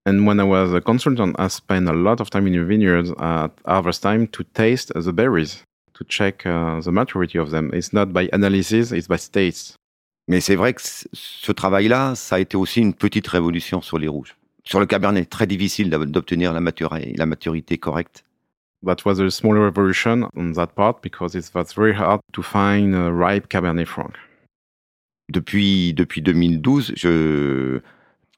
And 0.06 0.26
when 0.26 0.38
I 0.40 0.44
was 0.44 0.74
a 0.74 0.80
consultant, 0.80 1.34
I 1.38 1.48
spent 1.50 1.86
a 1.86 1.92
lot 1.92 2.20
of 2.20 2.30
time 2.30 2.46
in 2.46 2.52
the 2.52 2.64
vineyards 2.66 3.12
at 3.18 3.50
harvest 3.66 4.02
time 4.02 4.26
to 4.28 4.42
taste 4.42 4.90
the 4.94 5.12
berries, 5.12 5.64
to 5.98 6.04
check 6.04 6.46
uh, 6.46 6.80
the 6.80 6.90
maturity 6.90 7.38
of 7.38 7.50
them. 7.50 7.70
It's 7.72 7.92
not 7.92 8.06
by 8.06 8.28
analysis, 8.32 8.92
it's 8.92 9.08
by 9.08 9.18
taste. 9.18 9.76
Mais 10.28 10.40
c'est 10.40 10.56
vrai 10.56 10.74
que 10.74 10.82
ce 10.82 11.52
travail-là, 11.52 12.14
ça 12.14 12.36
a 12.36 12.38
été 12.38 12.56
aussi 12.56 12.80
une 12.80 12.94
petite 12.94 13.26
révolution 13.26 13.80
sur 13.80 13.98
les 13.98 14.08
rouges. 14.08 14.36
Sur 14.62 14.78
le 14.78 14.86
cabernet, 14.86 15.24
très 15.24 15.46
difficile 15.46 15.88
d'obtenir 15.88 16.52
la, 16.52 16.60
matura- 16.60 17.00
la 17.16 17.26
maturité 17.26 17.78
correcte. 17.78 18.24
That 18.84 18.98
was 19.04 19.20
a 19.20 19.30
small 19.30 19.58
revolution 19.58 20.28
on 20.36 20.52
that 20.52 20.68
part 20.76 21.00
because 21.02 21.34
it 21.34 21.50
was 21.54 21.74
very 21.74 21.94
hard 21.94 22.20
to 22.32 22.42
find 22.42 22.94
a 22.94 23.10
ripe 23.10 23.48
Cabernet 23.48 23.86
Franc. 23.86 24.12
Depuis, 25.30 25.94
depuis 25.94 26.22
2012, 26.22 26.92
je, 26.94 27.80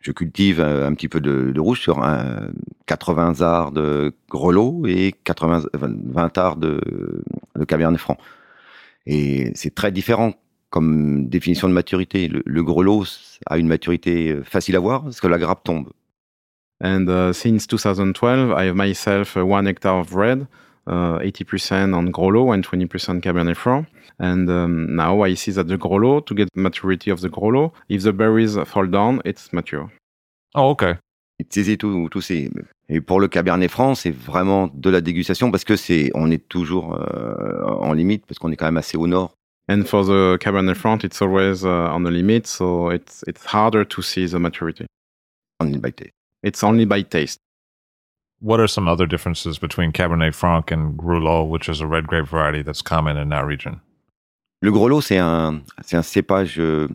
je 0.01 0.13
cultive 0.13 0.61
un, 0.61 0.87
un 0.87 0.95
petit 0.95 1.09
peu 1.09 1.21
de, 1.21 1.59
rouge 1.59 1.81
sur 1.81 2.03
un 2.03 2.49
80 2.87 3.41
arts 3.43 3.73
de 3.73 4.15
grelot 4.29 4.87
et 4.87 5.15
80, 5.25 5.67
20 5.75 6.39
arts 6.39 6.57
de, 6.57 6.81
cabernet 7.69 7.99
franc. 7.99 8.17
Et 9.07 9.53
c'est 9.55 9.75
très 9.75 9.93
différent 9.93 10.35
comme 10.71 11.29
définition 11.29 11.69
de 11.69 11.75
maturité. 11.75 12.29
Le, 12.29 12.63
grelot 12.63 13.05
a 13.47 13.59
une 13.59 13.69
maturité 13.69 14.39
facile 14.45 14.77
à 14.77 14.81
voir 14.81 15.03
parce 15.03 15.21
que 15.21 15.27
la 15.27 15.39
grappe 15.39 15.65
tombe. 15.65 15.91
And 16.83 17.09
uh, 17.09 17.35
since 17.35 17.67
2012, 17.67 18.55
I 18.57 18.65
have 18.65 18.75
myself 18.75 19.37
uh, 19.37 19.41
one 19.41 19.67
hectare 19.67 20.01
of 20.01 20.15
red, 20.15 20.47
80% 20.91 21.95
on 21.95 22.13
Grollo 22.13 22.53
and 22.53 22.63
20% 22.65 23.23
Cabernet 23.23 23.57
Franc. 23.57 23.87
And 24.19 24.49
um, 24.51 24.95
now 24.95 25.23
I 25.23 25.35
see 25.35 25.53
that 25.53 25.69
the 25.69 25.77
Grollo, 25.77 26.25
to 26.27 26.35
get 26.35 26.49
maturity 26.55 27.11
of 27.11 27.21
the 27.21 27.29
Grollo, 27.29 27.73
if 27.89 28.03
the 28.03 28.13
berries 28.13 28.59
fall 28.67 28.87
down, 28.87 29.23
it's 29.25 29.53
mature. 29.53 29.91
Oh, 30.55 30.71
okay. 30.71 30.97
It's 31.39 31.57
easy 31.57 31.77
to, 31.79 32.09
tout 32.09 32.21
ces... 32.21 32.51
Et 32.89 33.01
pour 33.01 33.21
le 33.21 33.29
Cabernet 33.29 33.71
Franc, 33.71 33.95
c'est 33.95 34.11
vraiment 34.11 34.69
de 34.75 34.91
la 34.91 35.01
dégustation 35.01 35.53
parce 35.53 35.65
que 35.65 35.77
c'est, 35.77 36.11
on 36.15 36.31
est 36.31 36.49
toujours 36.49 36.95
euh, 36.95 37.63
en 37.65 37.93
limite 37.93 38.27
parce 38.27 38.39
qu'on 38.41 38.51
est 38.51 38.57
quand 38.57 38.67
même 38.67 38.77
assez 38.77 38.99
au 38.99 39.07
nord. 39.07 39.33
And 39.71 39.85
for 39.85 40.05
the 40.05 40.37
Cabernet 40.39 40.75
Franc, 40.75 41.05
it's 41.05 41.23
always 41.23 41.65
uh, 41.65 41.95
on 41.95 42.03
the 42.03 42.11
limit, 42.11 42.45
so 42.49 42.91
it's 42.91 43.23
it's 43.29 43.45
harder 43.47 43.85
to 43.85 44.03
see 44.03 44.27
the 44.27 44.41
maturity. 44.41 44.85
On 45.61 45.73
est 45.73 45.79
by 45.81 45.93
taste. 45.93 46.15
It's 46.43 46.65
only 46.65 46.85
by 46.85 47.05
taste. 47.05 47.39
What 48.43 48.59
are 48.61 48.69
some 48.69 48.89
other 48.89 49.07
differences 49.07 49.59
between 49.59 49.93
Cabernet 49.93 50.35
Franc 50.35 50.71
and 50.73 50.97
Grulot, 50.97 51.49
which 51.49 51.69
is 51.69 51.81
a 51.83 51.87
red 51.87 52.07
grape 52.07 52.27
variety 52.27 52.63
that's 52.63 52.83
common 52.83 53.17
in 53.17 53.29
that 53.31 53.45
region? 53.45 53.81
Le 54.63 54.71
grelot, 54.73 55.01
c'est 55.01 55.19
un, 55.19 55.63
c'est 55.83 55.97
un 55.97 56.03
cépage 56.03 56.59
euh, 56.59 56.89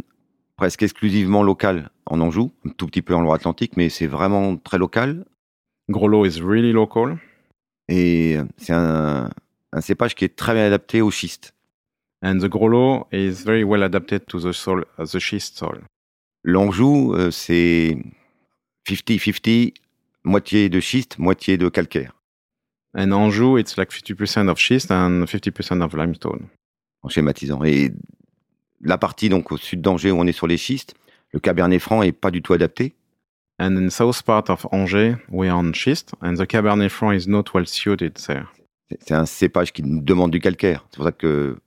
presque 0.58 0.84
exclusivement 0.84 1.44
local 1.44 1.90
en 2.08 2.20
Anjou, 2.22 2.52
un 2.66 2.70
tout 2.70 2.88
petit 2.88 3.02
peu 3.02 3.16
en 3.16 3.22
Loire-Atlantique, 3.22 3.76
mais 3.78 3.90
c'est 3.90 4.08
vraiment 4.08 4.58
très 4.58 4.78
local. 4.78 5.26
Grollo 5.90 6.26
is 6.26 6.42
really 6.42 6.72
local, 6.72 7.18
Et 7.90 8.38
c'est 8.58 8.74
un, 8.74 9.30
un 9.72 9.82
cépage 9.82 10.16
qui 10.16 10.26
est 10.26 10.36
très 10.36 10.54
bien 10.54 10.66
adapté 10.66 11.02
au 11.02 11.12
schiste. 11.12 11.54
and 12.24 12.40
the 12.40 12.50
Grollo 12.50 13.06
is 13.12 13.44
very 13.44 13.64
well 13.64 13.84
adapted 13.84 14.26
to 14.26 14.40
the 14.40 14.52
soil, 14.52 14.84
the 14.98 15.20
schist 15.20 15.58
soil. 15.60 15.82
L'Anjou, 16.44 17.14
euh, 17.14 17.30
c'est 17.30 17.98
50-50, 18.88 19.74
moitié 20.26 20.70
de 20.70 20.80
schiste, 20.80 21.18
moitié 21.20 21.58
de 21.58 21.70
calcaire, 21.70 22.12
And 22.98 23.12
Anjou, 23.12 23.58
it's 23.58 23.78
like 23.78 23.92
50% 23.92 24.48
of 24.50 24.58
schist 24.58 24.90
and 24.90 25.26
50% 25.26 25.82
of 25.82 25.94
limestone. 25.96 26.48
en 27.04 27.10
schématisant. 27.10 27.64
Et 27.66 27.92
la 28.82 28.98
partie 28.98 29.30
donc 29.30 29.52
au 29.52 29.58
sud 29.58 29.82
d'Angers 29.82 30.12
où 30.12 30.20
on 30.20 30.26
est 30.26 30.32
sur 30.32 30.48
les 30.48 30.58
schistes, 30.58 30.96
le 31.34 31.40
Cabernet 31.40 31.80
Franc 31.80 32.02
est 32.04 32.14
pas 32.14 32.32
du 32.32 32.42
tout 32.42 32.54
adapté. 32.54 32.96
And 33.60 33.76
in 33.78 33.90
south 33.90 34.22
part 34.24 34.50
of 34.50 34.66
Angers, 34.72 35.16
we're 35.30 35.54
on 35.54 35.72
schist, 35.74 36.14
and 36.22 36.36
the 36.36 36.46
Cabernet 36.48 36.90
Franc 36.90 37.12
is 37.14 37.28
not 37.30 37.44
well 37.54 37.68
suited 37.68 38.14
there. 38.26 38.46
C'est- 38.90 38.98
C'est 39.08 39.14
un 39.14 39.26
cépage 39.26 39.72
qui 39.74 39.84
nous 39.84 40.02
demande 40.02 40.32
du 40.32 40.40
calcaire. 40.40 40.86
C'est 40.90 40.96
pour 40.98 41.06
ça 41.06 41.12
que 41.12 41.58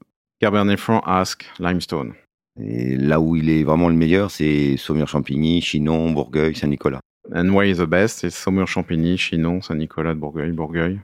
Cabernet 0.41 0.79
Franc 0.79 1.01
ask 1.07 1.45
limestone. 1.59 2.15
et 2.61 2.97
là 2.97 3.21
où 3.21 3.37
il 3.37 3.49
est 3.51 3.63
vraiment 3.63 3.89
le 3.89 3.95
meilleur, 3.95 4.31
c'est 4.33 4.77
Saumur-Champigny, 4.77 5.61
Chinon, 5.61 6.11
Bourgueil, 6.11 6.57
Saint-Nicolas. 6.57 7.01
And 7.35 7.51
why 7.51 7.67
is 7.67 7.77
the 7.77 7.87
best? 7.87 8.25
It's 8.25 8.37
Saumur-Champigny, 8.37 9.17
Chinon, 9.19 9.61
Saint-Nicolas 9.61 10.15
de 10.15 10.19
Bourgueil, 10.19 10.53
Bourgueil. 10.53 11.01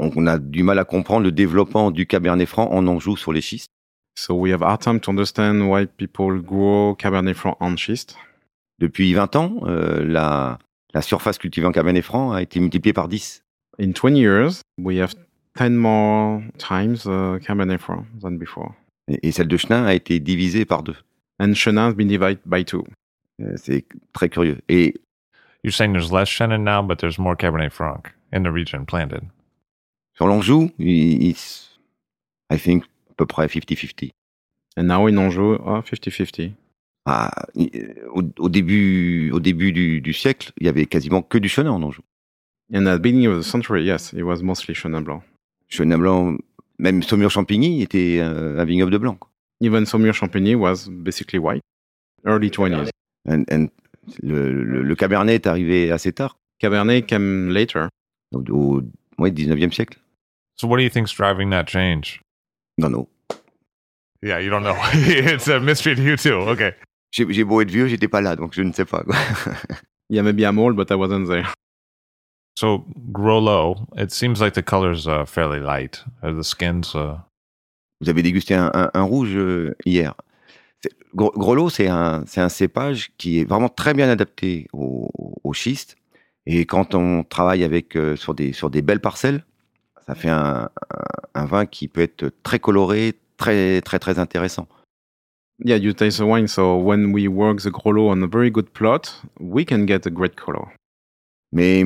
Donc 0.00 0.14
on 0.16 0.26
a 0.26 0.38
du 0.38 0.62
mal 0.62 0.78
à 0.78 0.84
comprendre 0.84 1.22
le 1.22 1.32
développement 1.32 1.90
du 1.90 2.06
Cabernet 2.06 2.48
Franc 2.48 2.72
en 2.72 2.86
Anjou 2.88 3.16
sur 3.16 3.32
les 3.32 3.40
schistes. 3.40 3.70
So 4.18 4.34
we 4.34 4.52
have 4.52 4.62
hard 4.62 4.80
time 4.80 5.00
to 5.00 5.10
understand 5.10 5.68
why 5.70 5.86
people 5.86 6.40
grow 6.40 6.94
Cabernet 6.96 7.34
Franc 7.34 7.56
on 7.60 7.76
schist. 7.76 8.16
Depuis 8.78 9.12
20 9.12 9.36
ans, 9.36 9.60
euh, 9.62 10.04
la, 10.04 10.58
la 10.92 11.02
surface 11.02 11.38
cultivée 11.38 11.66
en 11.66 11.72
Cabernet 11.72 12.02
Franc 12.02 12.32
a 12.32 12.42
été 12.42 12.58
multipliée 12.58 12.92
par 12.92 13.08
10. 13.08 13.44
In 13.78 13.92
20 13.92 14.16
years, 14.16 14.60
we 14.78 14.98
have 14.98 15.14
10 15.56 15.70
more 15.70 16.42
times 16.58 17.06
uh, 17.06 17.38
Cabernet 17.40 17.78
Franc 17.78 18.04
than 18.20 18.32
before. 18.32 18.74
Et, 19.08 19.28
et 19.28 19.32
celle 19.32 19.48
de 19.48 19.56
Chenin 19.56 19.84
a 19.84 19.94
été 19.94 20.18
divisée 20.18 20.64
par 20.64 20.82
deux. 20.82 20.96
And 21.38 21.54
Chenin 21.54 21.88
has 21.88 21.94
been 21.94 22.08
divided 22.08 22.40
by 22.44 22.64
two. 22.64 22.84
Euh, 23.40 23.54
c'est 23.56 23.84
très 24.12 24.28
curieux. 24.28 24.58
Et 24.68 24.94
You're 25.62 25.72
saying 25.72 25.92
there's 25.92 26.10
less 26.12 26.28
Chenin 26.28 26.62
now, 26.62 26.82
but 26.82 26.98
there's 26.98 27.18
more 27.18 27.36
Cabernet 27.36 27.72
Franc 27.72 28.10
in 28.32 28.42
the 28.42 28.50
region 28.52 28.84
planted. 28.86 29.22
sur 30.14 30.26
l'Anjou, 30.26 30.70
il- 30.78 31.22
il- 31.30 31.36
I 32.50 32.58
think 32.58 32.84
à 33.10 33.14
peu 33.16 33.24
près 33.26 33.48
50-50. 33.48 34.10
And 34.76 34.84
now 34.88 35.06
in 35.06 35.16
Anjou, 35.18 35.54
oh, 35.64 35.80
50-50. 35.82 36.52
Ah, 37.06 37.30
au, 38.14 38.22
au 38.38 38.48
début, 38.48 39.30
au 39.32 39.40
début 39.40 39.72
du, 39.72 40.00
du 40.00 40.12
siècle, 40.12 40.52
il 40.58 40.66
y 40.66 40.68
avait 40.68 40.86
quasiment 40.86 41.22
que 41.22 41.38
du 41.38 41.48
Chenin 41.48 41.70
en 41.72 41.82
Anjou. 41.82 42.02
And 42.74 42.86
at 42.86 42.98
the 42.98 43.02
beginning 43.02 43.26
of 43.26 43.38
the 43.38 43.42
century, 43.42 43.84
yes, 43.84 44.12
it 44.12 44.22
was 44.22 44.42
mostly 44.42 44.74
Chenin 44.74 45.02
Blanc. 45.02 45.22
Chenin 45.68 45.98
blanc, 45.98 46.36
même 46.78 47.02
Saumur-Champigny 47.02 47.82
était 47.82 48.18
euh, 48.20 48.58
un 48.60 48.64
vignoble 48.64 48.92
de 48.92 48.98
blanc. 48.98 49.14
quoi. 49.16 49.30
Even 49.60 49.84
Saumur-Champigny 49.86 50.54
was 50.54 50.88
basically 50.88 51.38
white. 51.38 51.62
Early 52.24 52.50
20s. 52.50 52.90
And- 53.26 53.44
and 53.50 53.68
le, 54.22 54.52
le- 54.64 54.82
le 54.82 54.94
Cabernet 54.94 55.34
est 55.34 55.46
arrivé 55.46 55.90
assez 55.90 56.12
tard, 56.12 56.38
Cabernet 56.58 57.06
came 57.06 57.50
later. 57.50 57.88
au, 58.32 58.42
au 58.50 58.82
ouais, 59.18 59.30
19e 59.30 59.72
siècle. 59.72 59.98
So, 60.56 60.66
what 60.68 60.76
do 60.78 60.82
you 60.82 60.90
think's 60.90 61.12
driving 61.14 61.50
that 61.50 61.66
change? 61.68 62.20
Non, 62.78 62.90
non. 62.90 63.06
Yeah, 64.22 64.38
you 64.40 64.50
don't 64.50 64.62
know. 64.62 64.76
it's 64.94 65.48
a 65.48 65.58
mystery 65.60 65.96
to 65.96 66.02
you 66.02 66.16
too. 66.16 66.34
Okay. 66.50 66.72
J'ai 67.10 67.44
beau 67.44 67.60
être 67.60 67.70
vieux, 67.70 67.88
j'étais 67.88 68.08
pas 68.08 68.20
là, 68.22 68.36
donc 68.36 68.54
je 68.54 68.62
ne 68.62 68.72
sais 68.72 68.84
pas. 68.86 69.02
quoi. 69.02 69.16
Yeah, 70.08 70.22
maybe 70.22 70.44
I'm 70.44 70.58
old, 70.58 70.76
but 70.76 70.90
I 70.90 70.94
wasn't 70.94 71.26
there. 71.28 71.46
So 72.56 72.84
Grollo, 73.12 73.86
it 73.96 74.12
seems 74.12 74.40
like 74.40 74.52
the 74.54 74.62
color's 74.62 75.06
uh, 75.06 75.24
fairly 75.24 75.58
light. 75.58 76.02
Uh, 76.22 76.32
the 76.32 76.44
skin's 76.44 76.94
uh, 76.94 77.16
Vous 78.00 78.08
avez 78.10 78.22
dégusté 78.22 78.54
un, 78.54 78.70
un- 78.74 78.90
un 78.94 79.02
rouge 79.04 79.34
euh, 79.34 79.74
hier. 79.86 80.14
Grelot, 81.14 81.68
c'est 81.68 81.88
un, 81.88 82.24
cépage 82.48 83.12
qui 83.18 83.40
est 83.40 83.44
vraiment 83.44 83.68
très 83.68 83.94
bien 83.94 84.08
adapté 84.08 84.68
au, 84.72 85.10
au 85.44 85.52
schiste. 85.52 85.96
Et 86.46 86.64
quand 86.66 86.94
on 86.94 87.22
travaille 87.24 87.64
avec, 87.64 87.96
euh, 87.96 88.16
sur, 88.16 88.34
des, 88.34 88.52
sur 88.52 88.70
des 88.70 88.82
belles 88.82 89.00
parcelles, 89.00 89.44
ça 90.06 90.14
fait 90.14 90.30
un, 90.30 90.68
vin 91.34 91.66
qui 91.66 91.88
peut 91.88 92.00
être 92.00 92.30
très 92.42 92.58
coloré, 92.58 93.14
très, 93.36 93.80
très, 93.82 93.98
très 93.98 94.18
intéressant. 94.18 94.66
Yeah, 95.64 95.76
you 95.76 95.92
taste 95.92 96.18
the 96.18 96.22
wine. 96.22 96.48
So 96.48 96.76
when 96.76 97.12
we 97.12 97.28
work 97.28 97.60
the 97.60 97.70
Grollo 97.70 98.10
on 98.10 98.22
a 98.22 98.26
very 98.26 98.50
good 98.50 98.70
plot, 98.70 99.22
we 99.38 99.64
can 99.64 99.86
get 99.86 100.06
a 100.06 100.10
great 100.10 100.34
color. 100.34 100.68
Mais 101.52 101.84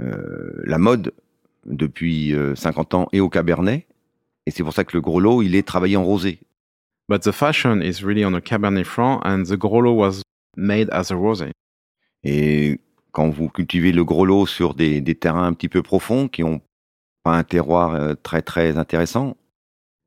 euh, 0.00 0.62
la 0.64 0.78
mode, 0.78 1.12
depuis 1.66 2.32
euh, 2.34 2.54
50 2.54 2.94
ans, 2.94 3.08
est 3.12 3.20
au 3.20 3.28
Cabernet. 3.28 3.86
Et 4.46 4.52
c'est 4.52 4.62
pour 4.62 4.72
ça 4.72 4.84
que 4.84 4.96
le 4.96 5.00
Grelot, 5.00 5.42
il 5.42 5.56
est 5.56 5.66
travaillé 5.66 5.96
en 5.96 6.04
rosé. 6.04 6.38
But 7.08 7.22
the 7.22 7.32
fashion 7.32 7.80
is 7.82 8.02
really 8.02 8.22
on 8.22 8.34
a 8.34 8.40
Cabernet 8.40 8.84
Franc, 8.84 9.22
and 9.24 9.46
the 9.46 9.56
Grollo 9.56 9.94
was 9.94 10.22
made 10.56 10.90
as 10.90 11.10
a 11.10 11.16
rosé. 11.16 11.52
Et 12.22 12.80
quand 13.12 13.30
vous 13.30 13.48
cultivez 13.48 13.92
le 13.92 14.04
Grelot 14.04 14.46
sur 14.46 14.74
des, 14.74 15.00
des 15.00 15.14
terrains 15.14 15.44
un 15.44 15.54
petit 15.54 15.68
peu 15.68 15.82
profonds, 15.82 16.28
qui 16.28 16.42
ont 16.42 16.60
pas 17.22 17.36
un 17.36 17.44
terroir 17.44 17.94
euh, 17.94 18.14
très, 18.22 18.42
très 18.42 18.76
intéressant, 18.76 19.36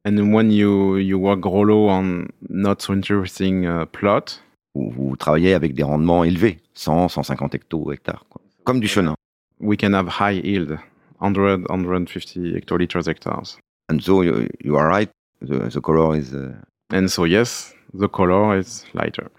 And 0.03 0.33
when 0.33 0.51
you 0.51 0.97
you 0.97 1.19
work 1.19 1.41
Grollo 1.41 1.87
on 1.87 2.27
not 2.49 2.81
so 2.81 2.91
interesting 2.91 3.67
uh, 3.67 3.85
plot, 3.85 4.41
vous, 4.73 4.89
vous 4.89 5.15
travaillez 5.15 5.53
avec 5.53 5.75
des 5.75 5.83
rendements 5.83 6.23
élevés, 6.23 6.57
100, 6.73 7.09
150 7.09 7.53
hectos, 7.53 7.91
hectares, 7.91 8.25
quoi. 8.27 8.41
comme 8.63 8.79
du 8.79 8.87
chenin. 8.87 9.13
we 9.59 9.77
can 9.77 9.93
have 9.93 10.07
high 10.07 10.41
yield, 10.43 10.79
100, 11.19 11.65
150 11.69 12.55
hectoliters 12.55 13.07
hectares. 13.07 13.59
And 13.89 13.99
so 14.01 14.23
you, 14.23 14.47
you 14.63 14.75
are 14.75 14.87
right, 14.87 15.09
the, 15.39 15.69
the 15.69 15.81
color 15.81 16.15
is... 16.15 16.33
uh, 16.33 16.53
And 16.91 17.09
so 17.09 17.23
yes, 17.23 17.73
the 17.93 18.07
color 18.07 18.57
is 18.57 18.85
lighter. 18.93 19.29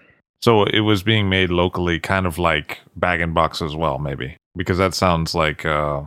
So 0.41 0.65
it 0.65 0.81
was 0.81 1.03
being 1.03 1.29
made 1.29 1.49
locally, 1.49 1.99
kind 1.99 2.25
of 2.25 2.37
like 2.37 2.79
bag 2.95 3.21
and 3.21 3.33
box 3.33 3.61
as 3.61 3.75
well, 3.75 3.97
maybe, 3.97 4.35
because 4.55 4.77
that 4.77 4.93
sounds 4.93 5.33
like 5.33 5.65
uh, 5.65 6.01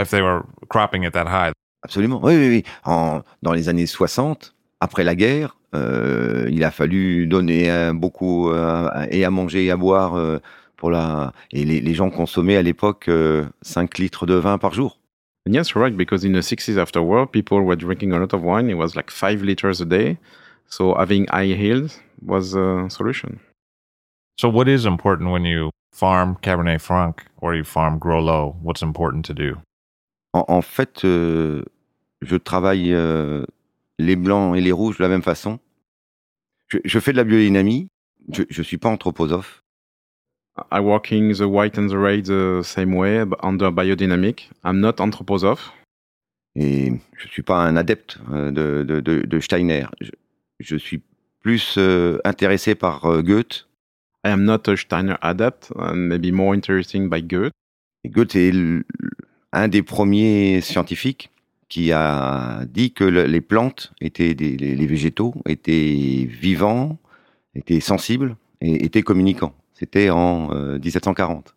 if 0.00 0.10
they 0.10 0.22
were 0.22 0.46
cropping 0.70 1.04
it 1.04 1.12
that 1.12 1.26
high. 1.26 1.52
Absolument, 1.84 2.22
oui, 2.22 2.36
oui, 2.36 2.48
oui. 2.48 2.64
En, 2.84 3.22
dans 3.42 3.52
les 3.52 3.68
années 3.68 3.86
60, 3.86 4.54
après 4.80 5.04
la 5.04 5.14
guerre, 5.14 5.56
euh, 5.74 6.48
il 6.50 6.64
a 6.64 6.70
fallu 6.70 7.26
donner 7.26 7.70
euh, 7.70 7.92
beaucoup 7.92 8.50
euh, 8.50 8.88
et 9.10 9.24
à 9.24 9.30
manger 9.30 9.66
et 9.66 9.70
à 9.70 9.76
boire 9.76 10.14
euh, 10.14 10.38
pour 10.76 10.90
la... 10.90 11.32
Et 11.50 11.64
les, 11.64 11.80
les 11.80 11.94
gens 11.94 12.10
consommaient 12.10 12.56
à 12.56 12.62
l'époque 12.62 13.08
euh, 13.08 13.44
5 13.62 13.98
litres 13.98 14.26
de 14.26 14.34
vin 14.34 14.58
par 14.58 14.72
jour. 14.72 14.98
And 15.46 15.52
yes, 15.54 15.70
you're 15.70 15.82
right, 15.82 15.96
because 15.96 16.24
in 16.24 16.32
the 16.32 16.42
60s 16.42 16.78
after 16.78 17.02
war, 17.02 17.26
people 17.26 17.60
were 17.60 17.76
drinking 17.76 18.12
a 18.12 18.18
lot 18.18 18.32
of 18.32 18.42
wine. 18.42 18.70
It 18.70 18.76
was 18.76 18.94
like 18.94 19.10
five 19.10 19.42
liters 19.42 19.80
a 19.82 19.84
day. 19.84 20.18
So 20.68 20.94
having 20.94 21.26
high 21.28 21.42
yield 21.54 21.92
was 22.24 22.54
a 22.54 22.88
solution. 22.88 23.40
So 24.38 24.48
what 24.48 24.68
is 24.68 24.86
important 24.86 25.30
when 25.30 25.44
you 25.44 25.70
farm 25.92 26.36
Cabernet 26.42 26.80
Franc 26.80 27.24
or 27.40 27.54
you 27.54 27.64
farm 27.64 27.98
Grolot? 28.00 28.54
What's 28.62 28.82
important 28.82 29.24
to 29.26 29.34
do? 29.34 29.56
En, 30.32 30.44
en 30.48 30.62
fait, 30.62 31.04
euh, 31.04 31.62
je 32.22 32.36
travaille 32.36 32.92
euh, 32.94 33.44
les 33.98 34.16
blancs 34.16 34.56
et 34.56 34.60
les 34.60 34.72
rouges 34.72 34.96
de 34.98 35.02
la 35.02 35.08
même 35.08 35.22
façon. 35.22 35.58
Je, 36.68 36.78
je 36.84 36.98
fais 36.98 37.12
de 37.12 37.18
la 37.18 37.24
biodynamie. 37.24 37.88
Je 38.32 38.44
ne 38.56 38.62
suis 38.62 38.78
pas 38.78 38.88
anthroposophe. 38.88 39.62
I 40.70 40.80
working 40.80 41.34
the 41.34 41.46
white 41.46 41.78
and 41.78 41.88
the 41.88 41.96
red 41.96 42.26
the 42.26 42.62
same 42.62 42.94
way 42.94 43.24
but 43.24 43.38
under 43.42 43.70
biodynamic. 43.70 44.50
I'm 44.64 44.80
not 44.80 45.00
anthroposoph. 45.00 45.72
Et 46.54 46.92
je 47.16 47.28
suis 47.28 47.42
pas 47.42 47.58
un 47.58 47.76
adepte 47.76 48.18
euh, 48.30 48.50
de, 48.50 48.84
de, 48.84 49.00
de, 49.00 49.22
de 49.26 49.40
Steiner. 49.40 49.86
Je, 50.00 50.10
je 50.62 50.76
suis 50.76 51.02
plus 51.40 51.74
euh, 51.78 52.18
intéressé 52.24 52.74
par 52.74 53.04
euh, 53.06 53.22
Goethe. 53.22 53.68
I 54.24 54.28
am 54.30 54.44
not 54.44 54.68
a 54.68 54.76
Steiner 54.76 55.16
adept 55.20 55.72
and 55.76 55.96
maybe 55.96 56.30
more 56.32 56.54
interesting 56.54 57.08
by 57.10 57.22
Goethe. 57.22 57.52
Et 58.04 58.08
Goethe 58.08 58.36
est 58.36 58.52
un 59.52 59.68
des 59.68 59.82
premiers 59.82 60.60
scientifiques 60.60 61.30
qui 61.68 61.90
a 61.92 62.64
dit 62.66 62.92
que 62.92 63.04
le- 63.04 63.24
les 63.26 63.40
plantes 63.40 63.92
étaient 64.00 64.34
des, 64.34 64.56
les, 64.56 64.74
les 64.76 64.86
végétaux 64.86 65.34
étaient 65.48 66.28
vivants, 66.30 66.98
étaient 67.54 67.80
sensibles 67.80 68.36
et 68.60 68.84
étaient 68.84 69.02
communicants. 69.02 69.54
C'était 69.74 70.10
en 70.10 70.50
euh, 70.52 70.78
1740. 70.78 71.54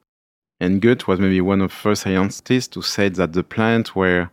And 0.62 0.80
Goethe 0.82 1.06
was 1.08 1.18
maybe 1.20 1.42
one 1.42 1.62
of 1.62 1.70
the 1.70 1.74
first 1.76 2.04
scientists 2.04 2.70
to 2.72 2.82
say 2.82 3.12
that 3.12 3.28
the 3.34 3.44
plants 3.44 3.94
were 3.96 4.28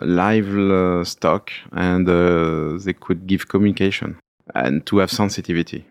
live 0.00 0.56
uh, 0.56 1.04
stock 1.04 1.50
and 1.72 2.08
uh, 2.08 2.78
they 2.84 2.92
could 2.92 3.26
give 3.26 3.48
communication 3.48 4.16
and 4.54 4.84
to 4.86 4.98
have 4.98 5.10
sensitivity 5.10 5.84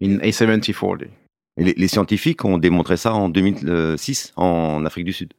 in 0.00 0.20
1740. 0.20 1.10
Et 1.56 1.64
les, 1.64 1.74
les 1.74 1.88
scientifiques 1.88 2.44
ont 2.44 2.58
démontré 2.58 2.96
ça 2.96 3.14
en 3.14 3.28
2006 3.28 4.32
en 4.36 4.84
Afrique 4.84 5.04
du 5.04 5.12
Sud. 5.12 5.34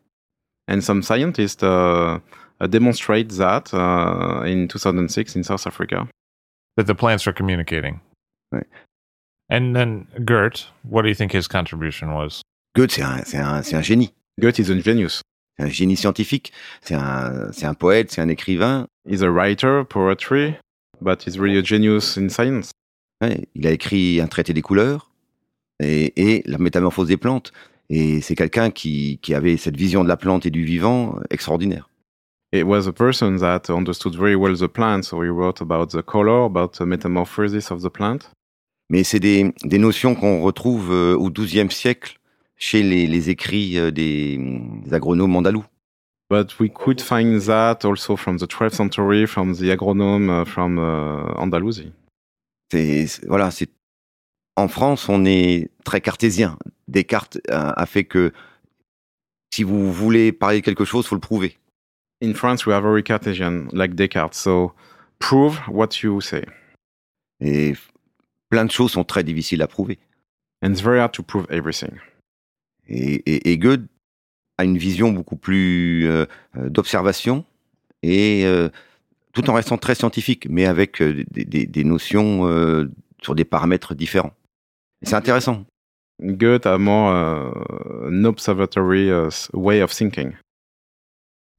And 0.68 0.82
some 0.82 1.04
scientists 1.04 1.62
uh, 1.62 2.20
uh, 2.60 2.68
demonstrate 2.68 3.30
that 3.38 3.74
uh, 3.74 4.44
in 4.46 4.68
2006 4.68 5.36
in 5.36 5.44
South 5.44 5.68
Africa. 5.68 6.08
That 6.78 6.88
the 6.88 6.96
plants 6.96 7.28
are 7.28 7.34
communicating. 7.34 8.02
Right. 8.52 8.68
And 9.50 9.76
then 9.76 10.08
Gert, 10.26 10.68
what 10.84 11.04
do 11.04 11.10
you 11.10 11.16
think 11.16 11.32
his 11.32 11.48
contribution 11.48 12.14
was? 12.14 12.42
Goethe, 12.76 12.92
c'est 12.92 13.04
un, 13.04 13.24
c'est 13.24 13.38
un, 13.38 13.62
c'est 13.62 13.76
un 13.76 13.82
génie. 13.82 14.12
Goethe 14.40 14.60
is 14.60 14.70
a 14.70 14.76
genius. 14.82 15.22
C'est 15.58 15.66
un 15.66 15.70
génie 15.70 15.96
scientifique. 15.96 16.52
C'est 16.82 16.96
un, 16.96 17.52
c'est 17.52 17.66
un 17.66 17.74
poète, 17.74 18.12
c'est 18.12 18.22
un 18.22 18.30
écrivain. 18.30 18.88
He's 19.08 19.22
a 19.22 19.30
writer, 19.30 19.84
poetry, 19.88 20.56
but 21.02 21.24
he's 21.26 21.38
really 21.38 21.58
a 21.58 21.64
genius 21.64 22.18
in 22.18 22.30
science. 22.30 22.72
Ouais, 23.22 23.46
il 23.56 23.66
a 23.68 23.72
écrit 23.72 24.20
un 24.20 24.28
traité 24.28 24.54
des 24.54 24.62
couleurs 24.62 25.10
et, 25.80 26.14
et 26.18 26.44
la 26.46 26.58
métamorphose 26.58 27.08
des 27.08 27.18
plantes. 27.18 27.54
Et 27.90 28.22
c'est 28.22 28.36
quelqu'un 28.36 28.72
qui, 28.72 29.20
qui 29.22 29.34
avait 29.34 29.58
cette 29.58 29.78
vision 29.78 30.04
de 30.04 30.10
la 30.10 30.18
plante 30.18 30.46
et 30.46 30.50
du 30.50 30.66
vivant 30.66 31.20
extraordinaire. 31.30 31.90
It 32.52 32.64
was 32.64 32.88
a 32.88 32.94
person 32.94 33.38
that 33.40 33.70
understood 33.70 34.16
very 34.16 34.36
well 34.36 34.56
the 34.56 34.68
plant, 34.68 35.04
so 35.04 35.22
he 35.22 35.30
wrote 35.30 35.62
about 35.62 35.88
the 35.88 36.02
color, 36.02 36.46
about 36.46 36.78
the 36.78 36.86
metamorphosis 36.86 37.72
of 37.72 37.82
the 37.82 37.90
plant. 37.90 38.32
Mais 38.90 39.04
c'est 39.04 39.20
des, 39.20 39.52
des 39.64 39.78
notions 39.78 40.16
qu'on 40.16 40.42
retrouve 40.42 40.92
euh, 40.92 41.16
au 41.16 41.30
XIIe 41.30 41.72
siècle 41.72 42.18
chez 42.58 42.84
les, 42.84 43.08
les 43.08 43.30
écrits 43.30 43.78
euh, 43.78 43.92
des, 43.92 44.38
des 44.38 44.94
agronomes 44.94 45.36
andalous. 45.36 45.66
But 46.30 46.60
we 46.60 46.72
could 46.72 47.02
find 47.02 47.40
that 47.42 47.86
also 47.86 48.16
from 48.16 48.38
the 48.38 48.48
12th 48.48 48.74
century, 48.74 49.28
from 49.28 49.54
the 49.54 49.70
agronome 49.70 50.30
uh, 50.30 50.46
from 50.46 50.80
uh, 50.80 51.92
voilà, 53.28 53.52
c'est 53.52 53.70
en 54.56 54.68
France, 54.68 55.08
on 55.10 55.26
est 55.26 55.70
très 55.84 56.02
cartésien. 56.02 56.58
Descartes 56.88 57.38
a, 57.50 57.80
a 57.80 57.86
fait 57.86 58.06
que 58.06 58.32
si 59.54 59.64
vous 59.64 59.92
voulez 59.92 60.32
parler 60.32 60.62
de 60.62 60.66
quelque 60.66 60.86
chose, 60.86 61.06
faut 61.06 61.16
le 61.16 61.22
prouver. 61.22 61.58
In 62.22 62.34
France, 62.34 62.66
we 62.66 62.74
are 62.74 62.82
very 62.82 63.04
Cartesian, 63.04 63.68
like 63.74 63.94
Descartes. 63.94 64.34
So 64.34 64.74
prove 65.20 65.60
what 65.68 66.02
you 66.02 66.22
say. 66.22 66.46
Et 67.42 67.74
plein 68.50 68.66
de 68.66 68.72
choses 68.72 68.92
sont 68.92 69.04
très 69.04 69.24
difficiles 69.24 69.62
à 69.62 69.68
prouver. 69.68 70.00
And 70.62 70.72
it's 70.72 70.82
very 70.82 71.00
hard 71.00 71.12
to 71.14 71.24
prove 71.24 71.46
everything. 71.50 72.00
Et, 72.88 73.16
et, 73.26 73.52
et 73.52 73.58
Goethe 73.58 73.82
a 74.58 74.64
une 74.64 74.78
vision 74.78 75.12
beaucoup 75.12 75.36
plus 75.36 76.08
euh, 76.08 76.26
euh, 76.58 76.70
d'observation 76.70 77.46
et 78.04 78.44
euh, 78.46 78.70
tout 79.34 79.50
en 79.50 79.54
restant 79.54 79.78
très 79.78 79.96
scientifique, 79.96 80.48
mais 80.50 80.66
avec 80.66 81.02
euh, 81.02 81.24
des, 81.32 81.46
des- 81.46 81.66
des 81.66 81.84
notions 81.84 82.48
euh, 82.48 82.90
sur 83.22 83.36
des 83.36 83.46
paramètres 83.46 83.96
différents. 83.96 84.34
C'est 85.02 85.16
intéressant. 85.16 85.66
Goethe 86.22 86.66
a 86.66 86.78
more 86.78 87.12
uh, 87.12 88.08
an 88.08 88.24
observatory 88.24 89.10
uh, 89.12 89.30
way 89.54 89.82
of 89.82 89.92
thinking. 89.92 90.34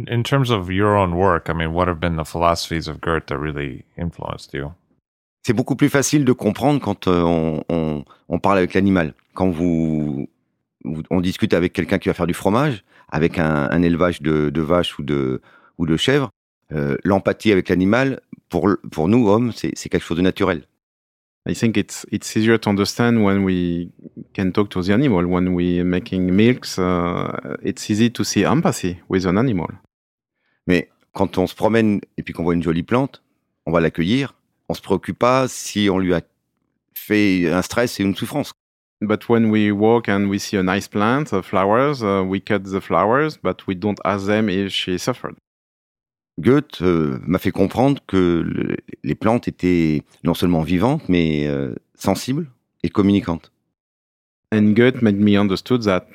In 0.08 0.22
terms 0.22 0.50
of 0.50 0.70
your 0.70 0.96
own 0.96 1.12
work, 1.14 1.48
I 1.48 1.52
mean, 1.54 1.72
what 1.72 1.88
have 1.88 1.98
been 2.00 2.16
the 2.16 2.24
philosophies 2.24 2.86
of 2.88 3.00
Gert 3.02 3.26
that 3.28 3.38
really 3.38 3.84
influenced 3.98 4.52
you? 4.54 4.70
C'est 5.46 5.52
beaucoup 5.54 5.76
plus 5.76 5.88
facile 5.88 6.24
de 6.24 6.32
comprendre 6.32 6.80
quand 6.80 7.06
euh, 7.08 7.22
on, 7.22 7.64
on- 7.68 8.04
on 8.28 8.38
parle 8.38 8.58
avec 8.58 8.74
l'animal. 8.74 9.14
Quand 9.34 9.50
vous- 9.50 10.28
on 11.10 11.20
discute 11.20 11.54
avec 11.54 11.72
quelqu'un 11.72 11.98
qui 11.98 12.08
va 12.08 12.14
faire 12.14 12.26
du 12.26 12.34
fromage, 12.34 12.84
avec 13.08 13.38
un, 13.38 13.68
un 13.70 13.82
élevage 13.82 14.22
de, 14.22 14.50
de 14.50 14.60
vaches 14.60 14.98
ou 14.98 15.02
de, 15.02 15.40
ou 15.78 15.86
de 15.86 15.96
chèvres, 15.96 16.30
euh, 16.72 16.96
l'empathie 17.04 17.52
avec 17.52 17.68
l'animal, 17.68 18.20
pour, 18.48 19.08
nous, 19.08 19.28
hommes, 19.28 19.52
c'est 19.52 19.72
quelque 19.88 20.04
chose 20.04 20.16
de 20.16 20.22
naturel. 20.22 20.62
I 21.48 21.54
think 21.54 21.76
it's 21.76 22.04
it's 22.10 22.34
easier 22.34 22.58
to 22.58 22.68
understand 22.68 23.18
when 23.18 23.44
we 23.44 23.90
can 24.34 24.50
talk 24.50 24.68
to 24.70 24.82
the 24.82 24.90
animal. 24.90 25.24
When 25.26 25.54
we 25.54 25.84
making 25.84 26.32
milks, 26.32 26.76
uh, 26.76 27.56
it's 27.62 27.88
easy 27.88 28.10
to 28.10 28.24
see 28.24 28.42
empathy 28.42 28.96
with 29.08 29.26
an 29.26 29.36
animal. 29.36 29.68
Mais 30.66 30.90
quand 31.12 31.38
on 31.38 31.46
se 31.46 31.54
promène 31.54 32.00
et 32.16 32.24
puis 32.24 32.34
qu'on 32.34 32.42
voit 32.42 32.54
une 32.54 32.64
jolie 32.64 32.82
plante, 32.82 33.22
on 33.64 33.70
va 33.70 33.78
l'accueillir. 33.80 34.34
On 34.68 34.74
se 34.74 34.82
préoccupe 34.82 35.20
pas 35.20 35.46
si 35.46 35.88
on 35.88 36.00
lui 36.00 36.14
a 36.14 36.20
fait 36.94 37.48
un 37.48 37.62
stress 37.62 38.00
et 38.00 38.02
une 38.02 38.16
souffrance. 38.16 38.52
But 39.00 39.28
when 39.28 39.50
we 39.50 39.72
walk 39.72 40.08
and 40.08 40.28
we 40.30 40.38
see 40.38 40.56
a 40.56 40.62
nice 40.62 40.88
plant, 40.88 41.32
uh, 41.32 41.42
flowers, 41.42 42.02
uh, 42.02 42.22
we 42.26 42.40
cut 42.40 42.64
the 42.64 42.80
flowers, 42.80 43.36
but 43.36 43.66
we 43.66 43.74
don't 43.74 44.00
ask 44.04 44.26
them 44.26 44.48
if 44.48 44.72
she 44.72 44.96
suffered. 44.98 45.36
Goethe 46.40 46.82
euh, 46.82 47.18
m'a 47.26 47.38
fait 47.38 47.50
comprendre 47.52 48.00
que 48.06 48.42
le- 48.44 48.76
les 49.04 49.14
plantes 49.14 49.48
étaient 49.48 50.02
non 50.24 50.34
seulement 50.34 50.62
vivantes, 50.62 51.08
mais 51.08 51.46
euh, 51.46 51.74
sensibles 51.94 52.46
et 52.82 52.88
communicantes. 52.90 53.50
And 54.52 54.74
Goethe 54.74 55.02
made 55.02 55.16
me 55.18 55.36
understood 55.36 55.82
that 55.84 56.06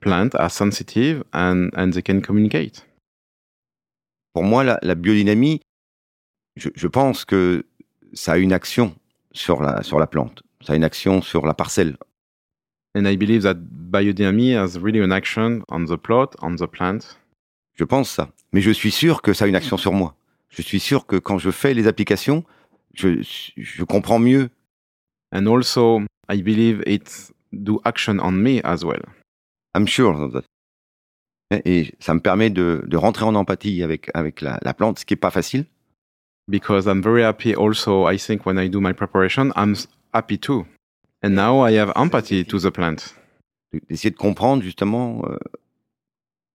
plants 0.00 0.34
are 0.34 0.50
sensitive 0.50 1.22
and, 1.32 1.70
and 1.76 1.92
they 1.92 2.02
can 2.02 2.20
communicate. 2.20 2.84
Pour 4.34 4.42
moi, 4.42 4.64
la, 4.64 4.78
la 4.82 4.94
biodynamie, 4.94 5.60
je, 6.56 6.68
je 6.74 6.86
pense 6.88 7.24
que 7.24 7.64
ça 8.12 8.32
a 8.32 8.38
une 8.38 8.52
action 8.52 8.94
sur 9.32 9.62
la, 9.62 9.82
sur 9.82 9.98
la 9.98 10.06
plante, 10.06 10.42
ça 10.60 10.72
a 10.72 10.76
une 10.76 10.84
action 10.84 11.22
sur 11.22 11.46
la 11.46 11.54
parcelle. 11.54 11.96
And 12.94 13.06
I 13.06 13.16
believe 13.16 13.42
that 13.42 13.56
biodynamy 13.90 14.54
has 14.56 14.78
really 14.78 15.00
an 15.00 15.12
action 15.12 15.62
on 15.68 15.86
the 15.86 15.96
plot, 15.96 16.34
on 16.40 16.56
the 16.56 16.66
plant. 16.66 17.18
Je 17.74 17.84
pense 17.84 18.10
ça. 18.10 18.30
Mais 18.52 18.60
je 18.60 18.70
suis 18.70 18.90
sûr 18.90 19.22
que 19.22 19.32
ça 19.32 19.44
a 19.44 19.48
une 19.48 19.56
action 19.56 19.76
sur 19.76 19.92
moi. 19.92 20.14
Je 20.48 20.62
suis 20.62 20.80
sûr 20.80 21.06
que 21.06 21.16
quand 21.16 21.38
je 21.38 21.50
fais 21.50 21.74
les 21.74 21.86
applications, 21.86 22.44
je, 22.94 23.22
je 23.56 23.84
comprends 23.84 24.18
mieux. 24.18 24.50
And 25.32 25.46
also, 25.46 26.00
I 26.28 26.42
believe 26.42 26.82
it 26.86 27.32
do 27.52 27.80
action 27.84 28.18
on 28.20 28.32
me 28.32 28.60
as 28.64 28.84
well. 28.84 29.02
I'm 29.74 29.86
sure 29.86 30.20
of 30.20 30.32
that. 30.32 30.44
Et 31.64 31.94
ça 31.98 32.14
me 32.14 32.20
permet 32.20 32.50
de, 32.50 32.84
de 32.86 32.96
rentrer 32.96 33.24
en 33.24 33.34
empathie 33.34 33.82
avec, 33.82 34.10
avec 34.14 34.40
la, 34.40 34.58
la 34.62 34.74
plante, 34.74 34.98
ce 34.98 35.04
qui 35.04 35.14
n'est 35.14 35.20
pas 35.20 35.30
facile. 35.30 35.64
Because 36.48 36.86
I'm 36.86 37.02
very 37.02 37.22
happy 37.22 37.54
also, 37.54 38.06
I 38.10 38.18
think 38.18 38.46
when 38.46 38.58
I 38.58 38.68
do 38.68 38.80
my 38.80 38.92
preparation, 38.92 39.52
I'm 39.54 39.74
happy 40.12 40.38
too. 40.38 40.66
And 41.22 41.30
now 41.30 41.66
I 41.66 41.76
have 41.78 41.92
empathy 41.96 42.44
to 42.46 42.58
the 42.58 42.70
plant. 42.70 43.14
D'essayer 43.88 44.10
de 44.10 44.16
comprendre 44.16 44.62
justement 44.62 45.22
euh, 45.28 45.36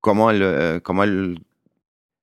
comment 0.02 0.30
elle, 0.30 0.42
euh, 0.44 0.80
comment 0.80 1.04
elle, 1.04 1.38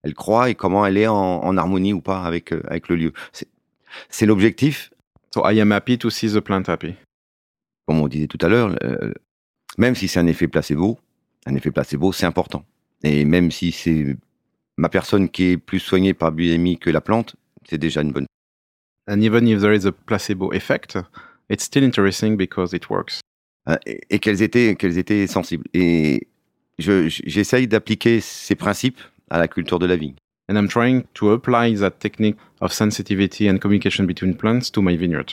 elle 0.03 0.15
croit 0.15 0.51
et 0.51 0.55
comment 0.55 0.85
elle 0.87 0.97
est 0.97 1.07
en, 1.07 1.15
en 1.45 1.57
harmonie 1.57 1.93
ou 1.93 2.01
pas 2.01 2.23
avec, 2.25 2.53
euh, 2.53 2.63
avec 2.69 2.89
le 2.89 2.97
lieu. 2.97 3.13
C'est- 3.33 4.27
l'objectif, 4.27 4.91
So 5.33 5.43
I 5.49 5.61
am 5.61 5.71
happy 5.73 5.97
to 5.99 6.11
see 6.11 6.29
the 6.33 6.41
plant 6.41 6.65
happy. 6.69 6.95
comme 7.87 8.01
on 8.01 8.09
disait 8.09 8.27
tout 8.27 8.39
à 8.41 8.49
l'heure, 8.49 8.77
même 9.79 9.95
si 9.95 10.07
c'est 10.09 10.19
un 10.21 10.27
effet 10.27 10.47
placebo, 10.49 10.99
un 11.47 11.55
effet 11.55 11.71
placebo, 11.71 12.13
c'est 12.13 12.27
important. 12.27 12.65
Et 13.03 13.25
même 13.25 13.51
si 13.51 13.71
c'est 13.73 14.17
ma 14.77 14.89
personne 14.89 15.29
qui 15.29 15.45
est 15.53 15.57
plus 15.57 15.79
soignée 15.81 16.15
par 16.15 16.31
biodynamie 16.33 16.79
que 16.79 16.91
la 16.91 17.01
plante, 17.01 17.37
c'est 17.69 17.79
déjà 17.79 18.03
une 18.03 18.13
bonne. 18.13 18.27
And 19.09 19.21
even 19.23 19.47
if 19.49 19.61
there 19.61 19.75
is 19.75 19.87
a 19.87 19.93
placebo 19.93 20.53
effect, 20.53 20.99
it's 21.51 21.65
still 21.65 21.83
interesting 21.85 22.37
because 22.37 22.73
it 22.73 22.89
works. 22.89 23.21
Euh, 23.69 23.77
et 23.87 24.01
et 24.11 24.19
qu'elles 24.19 24.43
étaient, 24.43 24.75
qu'elles 24.77 24.97
étaient 24.99 25.27
sensibles. 25.27 25.65
Et 25.75 26.29
je- 26.79 27.09
j'essaye 27.09 27.67
d'appliquer 27.69 28.21
ces 28.21 28.55
principes 28.55 29.01
à 29.29 29.39
la 29.39 29.49
culture 29.49 29.79
de 29.79 29.87
la 29.87 29.97
vigne. 29.97 30.15
And 30.49 30.57
I'm 30.57 30.69
trying 30.69 31.03
to 31.15 31.31
apply 31.31 31.77
that 31.79 31.93
technique 32.01 32.37
of 32.61 32.73
sensitivity 32.73 33.49
and 33.51 33.59
communication 33.59 34.05
between 34.05 34.35
plants 34.37 34.71
to 34.73 34.83
my 34.83 34.97
vineyard. 34.97 35.27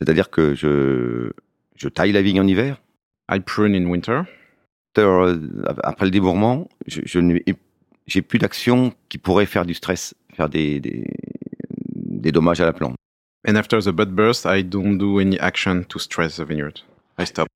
C'est-à-dire 0.00 0.30
que 0.30 0.54
je, 0.54 1.30
je 1.76 1.88
taille 1.88 2.12
la 2.12 2.22
vigne 2.22 2.40
en 2.40 2.46
hiver. 2.46 2.80
I 3.32 3.40
prune 3.40 3.74
in 3.74 3.86
winter. 3.86 4.22
Euh, 4.98 5.38
Après 5.82 6.04
le 6.04 6.10
débourrement, 6.10 6.68
je, 6.86 7.00
je 7.04 7.18
n'ai- 7.20 7.44
j'ai 8.06 8.22
plus 8.22 8.38
d'action 8.38 8.92
qui 9.08 9.18
pourrait 9.18 9.46
faire 9.46 9.64
du 9.64 9.74
stress, 9.74 10.14
faire 10.34 10.48
des, 10.48 10.80
des, 10.80 11.04
des 11.94 12.32
dommages 12.32 12.60
à 12.60 12.64
la 12.66 12.72
plante. 12.72 12.96
And 13.46 13.56
after 13.56 13.80
the 13.80 13.92
bud 13.92 14.14
burst, 14.14 14.44
I 14.46 14.62
don't 14.62 14.98
do 14.98 15.18
any 15.20 15.38
action 15.38 15.84
to 15.86 15.98
stress 15.98 16.36
the 16.36 16.44
vineyard. 16.44 16.74
I 17.18 17.24
stop. 17.26 17.48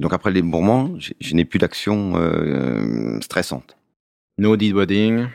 Donc 0.00 0.12
après 0.12 0.30
le 0.30 0.34
débourrement, 0.40 0.94
je, 0.98 1.34
n'ai 1.34 1.44
plus 1.44 1.58
d'action 1.58 2.12
euh, 2.16 3.20
stressante. 3.20 3.76
No 4.38 4.56
debudding, 4.56 5.26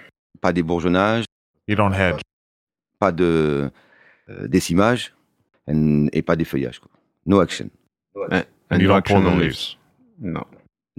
Pas 0.42 0.54
d'ébourgeonnage, 0.54 1.26
You 1.68 1.76
don't 1.76 1.94
hedge. 1.94 2.22
pas 3.00 3.12
de 3.12 3.70
euh, 4.30 4.48
décimage 4.48 5.14
and- 5.68 6.08
et 6.14 6.22
pas 6.22 6.36
d'effeuillage. 6.36 6.80
quoi. 6.80 6.90
No 7.26 7.40
action. 7.42 7.70
and 8.16 8.44
And 8.72 8.78
you 8.80 8.84
no 8.84 8.88
don't 8.88 8.98
action 8.98 9.22
pull 9.22 9.30
the 9.32 9.34
on 9.36 9.40
leaves. 9.40 9.78
No. 10.20 10.42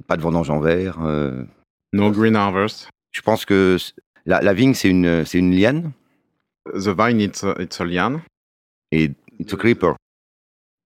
Pas 0.07 0.17
de 0.17 0.23
vendange 0.23 0.51
en 0.51 0.61
verre. 0.61 0.99
euh. 1.03 1.45
No 1.93 2.11
green 2.11 2.37
harvest. 2.37 2.89
Je 3.13 3.23
pense 3.23 3.45
que 3.47 3.79
la, 4.27 4.43
la 4.43 4.53
vigne, 4.53 4.75
c'est 4.75 4.91
une, 4.91 5.25
c'est 5.25 5.39
une 5.39 5.53
liane 5.53 5.93
The 6.67 6.89
vine, 6.97 7.21
it's 7.21 7.43
a, 7.45 7.55
it's 7.61 7.81
a 7.81 7.85
liane. 7.85 8.21
Et 8.95 9.11
it's 9.39 9.53
a 9.53 9.57
creeper. 9.57 9.95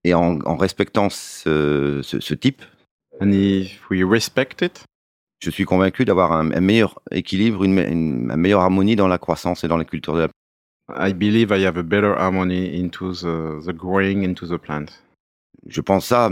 Et 0.03 0.13
en, 0.13 0.39
en 0.45 0.55
respectant 0.55 1.09
ce, 1.09 1.99
ce- 2.03 2.19
ce 2.19 2.33
type, 2.33 2.61
And 3.21 3.31
if 3.33 3.89
we 3.89 4.03
respect 4.03 4.61
it, 4.61 4.85
je 5.41 5.49
suis 5.51 5.65
convaincu 5.65 6.05
d'avoir 6.05 6.31
un, 6.31 6.51
un 6.51 6.61
meilleur 6.61 6.99
équilibre, 7.11 7.63
une, 7.65 7.73
me- 7.73 7.87
une- 7.87 8.29
une 8.31 8.35
meilleure 8.37 8.61
harmonie 8.61 8.95
dans 8.95 9.07
la 9.09 9.17
croissance 9.17 9.63
et 9.63 9.67
dans 9.67 9.75
la 9.77 9.83
culture 9.85 10.15
de 10.15 10.21
la 10.21 10.29
I 11.09 11.13
believe 11.13 11.51
I 11.51 11.65
have 11.65 11.77
a 11.77 11.83
better 11.83 12.15
harmony 12.17 12.79
into 12.81 13.11
the, 13.13 13.61
the 13.65 13.73
growing 13.73 14.23
into 14.23 14.47
the 14.47 14.57
plant. 14.57 14.85
Je 15.67 15.81
pense 15.81 16.05
ça, 16.07 16.29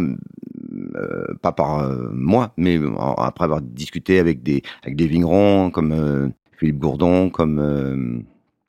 euh, 0.96 1.26
pas 1.42 1.52
par 1.52 1.80
euh, 1.80 2.10
moi, 2.14 2.54
mais 2.58 2.80
en- 2.80 3.14
après 3.16 3.44
avoir 3.44 3.62
discuté 3.62 4.18
avec 4.20 4.42
des, 4.42 4.64
avec 4.84 4.96
des 4.96 5.08
vignerons 5.08 5.70
comme 5.72 5.92
euh, 5.92 6.30
Philippe 6.58 6.80
Gourdon, 6.80 7.30
comme 7.30 7.60
euh, 7.60 8.20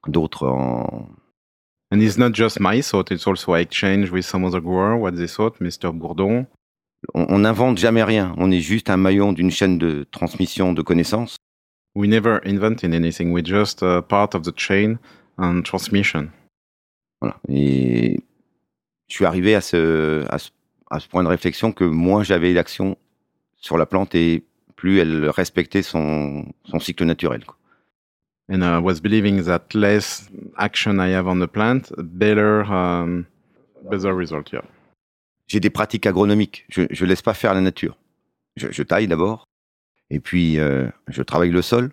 d'autres 0.08 0.48
en, 0.48 1.08
And 1.90 2.02
it's 2.02 2.18
not 2.18 2.32
just 2.32 2.60
my 2.60 2.82
thought, 2.82 3.10
it's 3.10 3.26
also 3.26 3.54
I 3.54 3.60
exchange 3.60 4.10
with 4.10 4.26
some 4.26 4.44
other 4.44 4.60
grower 4.60 4.96
what 4.96 5.16
they 5.16 5.26
thought, 5.26 5.58
Mr. 5.60 5.92
Bourdon. 5.92 6.46
on 7.14 7.38
n'invente 7.38 7.78
jamais 7.78 8.02
rien. 8.02 8.34
On 8.38 8.50
est 8.50 8.60
juste 8.60 8.90
un 8.90 8.96
maillon 8.96 9.32
d'une 9.32 9.50
chaîne 9.50 9.78
de 9.78 10.06
transmission 10.10 10.72
de 10.72 10.82
connaissances. 10.82 11.36
We 11.94 12.08
never 12.08 12.40
invented 12.44 12.94
anything, 12.94 13.32
we're 13.32 13.44
just 13.44 13.82
a 13.82 14.02
part 14.02 14.34
of 14.34 14.42
the 14.42 14.52
chain 14.56 14.98
and 15.38 15.62
transmission. 15.62 16.30
Voilà. 17.20 17.36
Et 17.48 18.20
je 19.08 19.14
suis 19.14 19.24
arrivé 19.24 19.54
à 19.54 19.60
ce, 19.60 20.24
à 20.28 20.38
ce, 20.38 20.50
à 20.90 21.00
ce 21.00 21.08
point 21.08 21.22
de 21.22 21.28
réflexion 21.28 21.72
que 21.72 21.84
moins 21.84 22.22
j'avais 22.22 22.54
d'action 22.54 22.96
sur 23.56 23.78
la 23.78 23.86
plante 23.86 24.14
et 24.14 24.44
plus 24.76 24.98
elle 24.98 25.28
respectait 25.28 25.82
son, 25.82 26.46
son 26.64 26.78
cycle 26.78 27.04
naturel. 27.04 27.44
quoi. 27.44 27.57
And 28.50 28.64
I 28.64 28.78
was 28.78 29.00
believing 29.00 29.44
that 29.44 29.74
less 29.74 30.28
action 30.56 31.00
I 31.00 31.08
have 31.10 31.28
on 31.28 31.38
the 31.38 31.48
plant, 31.48 31.92
better, 31.98 32.64
um, 32.64 33.26
better 33.90 34.14
result, 34.14 34.52
yeah. 34.52 34.62
J'ai 35.48 35.60
des 35.60 35.70
pratiques 35.70 36.06
agronomiques. 36.06 36.66
Je 36.68 36.82
ne 36.82 37.06
laisse 37.06 37.22
pas 37.22 37.34
faire 37.34 37.54
la 37.54 37.60
nature. 37.60 37.96
Je, 38.56 38.68
je 38.70 38.82
taille 38.82 39.06
d'abord, 39.06 39.46
et 40.10 40.20
puis 40.20 40.58
euh, 40.58 40.88
je 41.08 41.22
travaille 41.22 41.50
le 41.50 41.62
sol. 41.62 41.90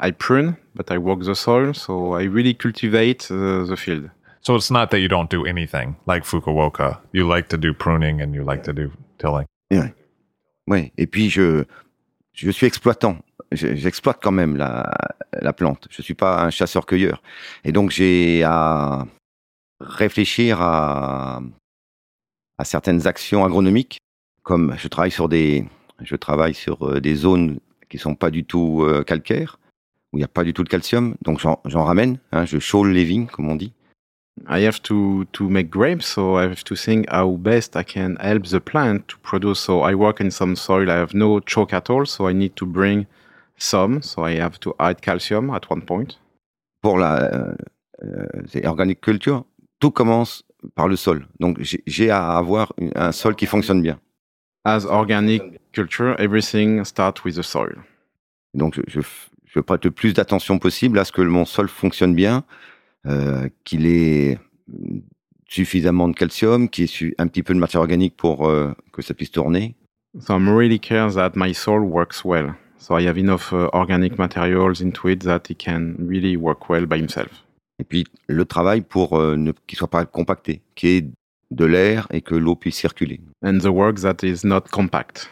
I 0.00 0.12
prune, 0.12 0.56
but 0.74 0.90
I 0.90 0.96
work 0.96 1.22
the 1.24 1.34
soil, 1.34 1.74
so 1.74 2.14
I 2.18 2.24
really 2.24 2.54
cultivate 2.54 3.30
uh, 3.30 3.64
the 3.66 3.76
field. 3.76 4.10
So 4.40 4.56
it's 4.56 4.70
not 4.70 4.90
that 4.90 5.00
you 5.00 5.08
don't 5.08 5.30
do 5.30 5.44
anything 5.44 5.96
like 6.06 6.24
Fukuoka. 6.24 6.98
You 7.12 7.26
like 7.26 7.48
to 7.48 7.56
do 7.56 7.72
pruning 7.72 8.20
and 8.20 8.34
you 8.34 8.44
like 8.44 8.62
to 8.64 8.72
do 8.72 8.90
tilling. 9.18 9.46
oui. 10.66 10.92
Et 10.96 11.06
puis 11.06 11.30
je, 11.30 11.64
je 12.32 12.50
suis 12.50 12.66
exploitant. 12.66 13.18
Je- 13.52 13.74
J'exploite 13.74 14.18
quand 14.22 14.32
même 14.32 14.56
la, 14.56 14.90
la 15.40 15.52
plante. 15.52 15.86
Je 15.90 16.02
suis 16.02 16.14
pas 16.14 16.42
un 16.44 16.50
chasseur-cueilleur. 16.50 17.22
Et 17.64 17.72
donc 17.72 17.90
j'ai 17.90 18.42
à 18.44 19.06
réfléchir 19.80 20.60
à, 20.60 21.40
certaines 22.64 23.06
actions 23.06 23.44
agronomiques, 23.44 23.98
comme 24.42 24.74
je 24.78 24.88
travaille 24.88 25.10
sur 25.10 25.28
des, 25.28 25.66
je 26.00 26.16
travaille 26.16 26.54
sur 26.54 26.86
euh, 26.88 27.00
des 27.00 27.14
zones 27.14 27.58
qui 27.88 27.98
sont 27.98 28.14
pas 28.14 28.30
du 28.30 28.44
tout 28.44 28.82
euh, 28.82 29.02
calcaires, 29.02 29.58
où 30.12 30.18
il 30.18 30.20
n'y 30.20 30.24
a 30.24 30.28
pas 30.28 30.44
du 30.44 30.52
tout 30.54 30.64
de 30.64 30.68
calcium. 30.68 31.14
Donc 31.22 31.40
j'en 31.40 31.84
ramène. 31.84 32.18
hein, 32.32 32.44
je 32.44 32.58
chaule 32.58 32.90
les 32.92 33.04
vignes, 33.04 33.26
comme 33.26 33.48
on 33.48 33.56
dit. 33.56 33.72
I 34.48 34.64
have 34.64 34.80
to, 34.82 35.24
to 35.32 35.48
make 35.48 35.70
grapes, 35.70 36.02
so 36.02 36.40
I 36.40 36.44
have 36.44 36.64
to 36.64 36.74
think 36.74 37.06
how 37.08 37.36
best 37.36 37.76
I 37.76 37.84
can 37.84 38.16
help 38.18 38.48
the 38.48 38.58
plant 38.58 39.06
to 39.06 39.16
produce. 39.22 39.60
So 39.60 39.82
I 39.88 39.94
work 39.94 40.20
in 40.20 40.30
some 40.30 40.56
soil, 40.56 40.90
I 40.90 40.94
have 40.98 41.14
no 41.14 41.40
at 41.72 41.88
all, 41.88 42.04
so 42.04 42.28
I 42.28 42.32
need 42.34 42.54
to 42.56 42.66
bring 42.66 43.06
some, 43.64 44.02
so 44.02 44.24
I 44.26 44.36
have 44.38 44.58
to 44.60 44.74
add 44.78 45.00
calcium 45.00 45.50
at 45.50 45.62
one 45.70 45.82
point. 45.82 46.18
Pour 46.82 46.98
la 46.98 47.22
euh, 47.22 47.54
euh, 48.04 48.66
organic 48.66 49.00
culture, 49.00 49.44
tout 49.80 49.90
commence 49.90 50.44
par 50.74 50.88
le 50.88 50.96
sol. 50.96 51.26
Donc 51.40 51.58
j'ai- 51.60 52.10
à 52.10 52.36
avoir 52.36 52.72
un 52.94 53.12
sol 53.12 53.34
qui 53.34 53.46
fonctionne 53.46 53.82
bien. 53.82 53.98
As 54.64 54.86
organic 54.86 55.42
culture, 55.72 56.14
everything 56.18 56.84
starts 56.84 57.22
with 57.24 57.36
the 57.36 57.42
soil. 57.42 57.74
Donc, 58.54 58.80
je, 58.86 59.00
je, 59.44 59.60
prête 59.60 59.84
le 59.84 59.90
plus 59.90 60.14
d'attention 60.14 60.58
possible 60.58 60.98
à 60.98 61.04
ce 61.04 61.12
que 61.12 61.20
mon 61.20 61.44
sol 61.44 61.68
fonctionne 61.68 62.14
bien, 62.14 62.44
euh, 63.06 63.48
qu'il 63.64 63.86
ait 63.86 64.38
mm, 64.68 65.00
suffisamment 65.48 66.08
de 66.08 66.14
calcium, 66.14 66.68
qu'il 66.68 66.84
ait 66.84 67.14
un 67.18 67.26
petit 67.26 67.42
peu 67.42 67.52
de 67.52 67.58
matière 67.58 67.80
organique 67.82 68.16
pour 68.16 68.48
euh, 68.48 68.72
que 68.92 69.02
ça 69.02 69.12
puisse 69.12 69.32
tourner. 69.32 69.74
So 70.20 70.34
I'm 70.34 70.48
really 70.48 70.78
care 70.78 71.12
that 71.14 71.32
my 71.34 71.52
soil 71.52 71.80
works 71.80 72.24
well. 72.24 72.54
So 72.84 72.96
I 72.96 73.06
have 73.06 73.16
enough 73.16 73.50
uh, 73.54 73.70
organic 73.72 74.18
materials 74.18 74.82
into 74.82 75.08
it 75.08 75.20
that 75.20 75.50
it 75.50 75.58
can 75.58 75.96
really 75.98 76.36
work 76.36 76.68
well 76.68 76.84
by 76.84 76.98
himself. 76.98 77.30
Et 77.78 77.84
puis, 77.84 78.04
le 78.26 78.44
travail 78.44 78.82
pour 78.82 79.18
euh, 79.18 79.36
ne 79.36 79.52
qu'il 79.66 79.78
soit 79.78 79.88
pas 79.88 80.04
compacté, 80.04 80.60
qu'il 80.74 80.90
y 80.90 80.96
ait 80.98 81.06
de 81.50 81.64
l'air 81.64 82.06
et 82.10 82.20
que 82.20 82.34
l'eau 82.34 82.56
puisse 82.56 82.76
circuler. 82.76 83.20
And 83.42 83.60
the 83.60 83.70
work 83.70 84.00
that 84.00 84.22
is 84.22 84.44
not 84.44 84.68
compact. 84.70 85.30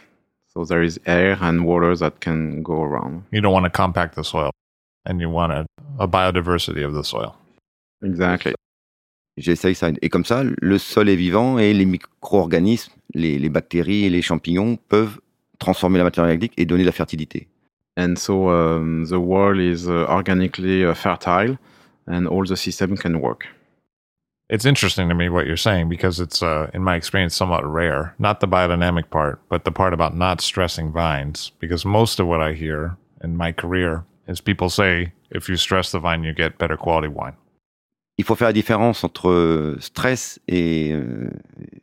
So 0.48 0.64
there 0.64 0.82
is 0.82 0.98
air 1.04 1.36
and 1.42 1.60
water 1.66 1.94
that 1.94 2.20
can 2.20 2.62
go 2.62 2.82
around. 2.82 3.24
You 3.32 3.42
don't 3.42 3.52
want 3.52 3.64
to 3.64 3.70
compact 3.70 4.14
the 4.16 4.24
soil 4.24 4.50
and 5.04 5.20
you 5.20 5.28
want 5.28 5.52
a, 5.52 5.66
a 5.98 6.06
biodiversity 6.08 6.82
of 6.82 6.94
the 6.94 7.04
soil. 7.04 7.34
Exactly. 8.02 8.54
J'essaye 9.36 9.74
ça. 9.74 9.90
Et 10.00 10.08
comme 10.08 10.24
ça, 10.24 10.42
le 10.42 10.78
sol 10.78 11.10
est 11.10 11.16
vivant 11.16 11.58
et 11.58 11.74
les 11.74 11.84
micro-organismes, 11.84 12.92
les, 13.12 13.38
les 13.38 13.48
bactéries 13.50 14.06
et 14.06 14.10
les 14.10 14.22
champignons 14.22 14.78
peuvent 14.88 15.20
transformer 15.62 15.98
la 15.98 16.04
matière 16.04 16.24
organique 16.24 16.52
et 16.56 16.66
donner 16.66 16.82
de 16.82 16.88
la 16.88 16.92
fertilité. 16.92 17.48
And 17.96 18.16
so 18.16 18.48
um, 18.48 19.06
the 19.06 19.20
world 19.20 19.58
is 19.58 19.86
uh, 19.86 20.06
organically 20.08 20.84
uh, 20.84 20.94
fertile 20.94 21.58
and 22.06 22.26
all 22.26 22.44
the 22.44 22.56
system 22.56 22.96
can 22.96 23.20
work. 23.20 23.46
It's 24.48 24.66
interesting 24.66 25.08
to 25.08 25.14
me 25.14 25.28
what 25.30 25.46
you're 25.46 25.56
saying 25.56 25.88
because 25.88 26.20
it's, 26.20 26.42
uh, 26.42 26.70
in 26.74 26.82
my 26.82 26.96
experience, 26.96 27.34
somewhat 27.34 27.64
rare. 27.64 28.14
Not 28.18 28.40
the 28.40 28.48
biodynamic 28.48 29.08
part, 29.10 29.40
but 29.48 29.64
the 29.64 29.72
part 29.72 29.94
about 29.94 30.14
not 30.14 30.40
stressing 30.40 30.92
vines. 30.92 31.52
Because 31.58 31.86
most 31.86 32.20
of 32.20 32.26
what 32.26 32.40
I 32.40 32.52
hear 32.52 32.96
in 33.22 33.36
my 33.36 33.52
career 33.52 34.04
is 34.26 34.40
people 34.40 34.68
say 34.68 35.12
if 35.30 35.48
you 35.48 35.56
stress 35.56 35.92
the 35.92 35.98
vine, 36.00 36.22
you 36.24 36.34
get 36.34 36.58
better 36.58 36.76
quality 36.76 37.08
wine. 37.08 37.34
Il 38.18 38.24
faut 38.24 38.36
faire 38.36 38.48
la 38.48 38.52
différence 38.52 39.04
entre 39.04 39.76
stress 39.80 40.38
et, 40.48 40.92
euh, 40.92 41.30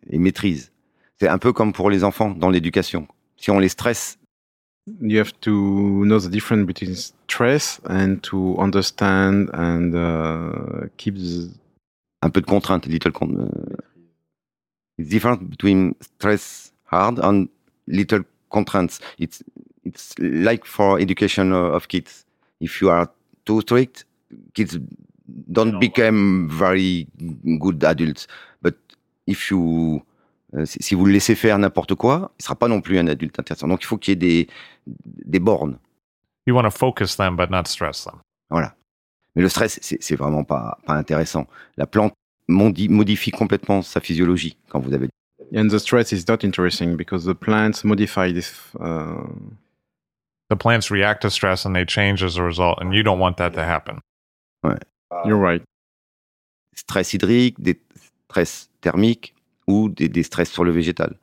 et 0.10 0.20
maîtrise. 0.20 0.72
C'est 1.20 1.28
un 1.28 1.40
peu 1.40 1.52
comme 1.54 1.74
pour 1.74 1.90
les 1.90 2.04
enfants 2.04 2.30
dans 2.30 2.50
l'éducation. 2.50 3.08
Si 3.40 3.52
on 3.52 3.60
les 3.60 3.70
stresse, 3.70 4.20
You 5.02 5.20
have 5.20 5.34
to 5.42 6.04
know 6.06 6.20
the 6.20 6.30
difference 6.30 6.66
between 6.66 6.96
stress 6.96 7.80
and 7.86 8.22
to 8.24 8.58
understand 8.58 9.50
and 9.54 9.94
uh, 9.94 10.88
keep 10.98 11.16
the, 11.16 11.52
un 12.22 12.30
peu 12.32 12.42
de 12.42 12.46
contrainte, 12.46 12.88
little 12.88 13.12
con 13.12 13.50
it's 14.98 15.10
different 15.10 15.50
between 15.50 15.96
stress 16.02 16.74
hard 16.86 17.20
and 17.20 17.48
little 17.88 18.24
constraints. 18.50 19.00
It's 19.18 19.44
it's 19.86 20.14
like 20.20 20.66
for 20.66 21.00
education 21.00 21.54
of 21.54 21.88
kids. 21.88 22.26
If 22.60 22.82
you 22.82 22.90
are 22.90 23.10
too 23.46 23.62
strict, 23.62 24.06
kids 24.54 24.78
don't 25.52 25.80
become 25.80 26.50
very 26.50 27.08
good 27.60 27.84
adults. 27.84 28.28
But 28.62 28.76
if 29.28 29.50
you 29.52 29.98
euh, 29.98 30.09
si 30.66 30.82
si 30.82 30.96
vous 30.96 31.06
le 31.06 31.12
laissez 31.12 31.36
faire 31.36 31.58
n'importe 31.60 31.96
quoi, 31.96 32.32
il 32.40 32.44
sera 32.44 32.56
pas 32.56 32.68
non 32.68 32.82
plus 32.82 32.98
un 32.98 33.08
adulte 33.08 33.40
intéressant. 33.40 33.68
Donc 33.68 33.84
il 33.84 33.86
faut 33.86 33.98
qu'il 33.98 34.12
y 34.12 34.14
ait 34.14 34.16
des 34.16 34.48
des 34.86 35.40
bornes. 35.40 35.78
You 36.48 36.56
want 36.56 36.64
to 36.64 36.72
focus 36.72 37.16
them, 37.18 37.36
but 37.36 37.50
not 37.50 37.66
stress 37.66 38.06
them. 38.06 38.16
Voilà. 38.50 38.76
Mais 39.36 39.44
le 39.44 39.50
stress, 39.50 39.80
c'est 39.82 40.16
vraiment 40.16 40.44
pas, 40.44 40.80
pas 40.86 40.96
intéressant. 40.96 41.46
La 41.78 41.86
plante 41.86 42.14
modifie 42.48 43.30
complètement 43.32 43.84
sa 43.84 44.00
physiologie 44.00 44.58
quand 44.70 44.80
vous 44.80 44.94
avez. 44.94 45.08
and 45.56 45.70
the 45.70 45.80
stress 45.80 46.12
is 46.12 46.26
not 46.28 46.44
interesting 46.44 46.96
because 46.96 47.26
the 47.26 47.34
plants 47.36 47.84
modify 47.84 48.32
this. 48.32 48.54
Uh, 48.80 49.28
The 50.50 50.56
plants 50.56 50.90
react 50.90 51.22
to 51.22 51.30
stress 51.30 51.64
and 51.64 51.76
they 51.76 51.86
change 51.86 52.24
as 52.24 52.36
a 52.36 52.42
result, 52.44 52.80
and 52.82 52.92
you 52.92 53.04
don't 53.04 53.20
want 53.20 53.38
that 53.38 53.52
to 53.54 53.62
happen. 53.64 54.00
you're 55.24 55.38
right. 55.38 55.62
Stress 56.76 57.14
hydrique, 57.14 57.62
des 57.62 57.80
stress 58.28 58.68
thermiques 58.82 59.36
ou 59.70 59.90
des, 59.90 60.10
des 60.10 60.24
stress 60.24 60.50
sur 60.50 60.64
le 60.64 60.72
végétal. 60.72 61.18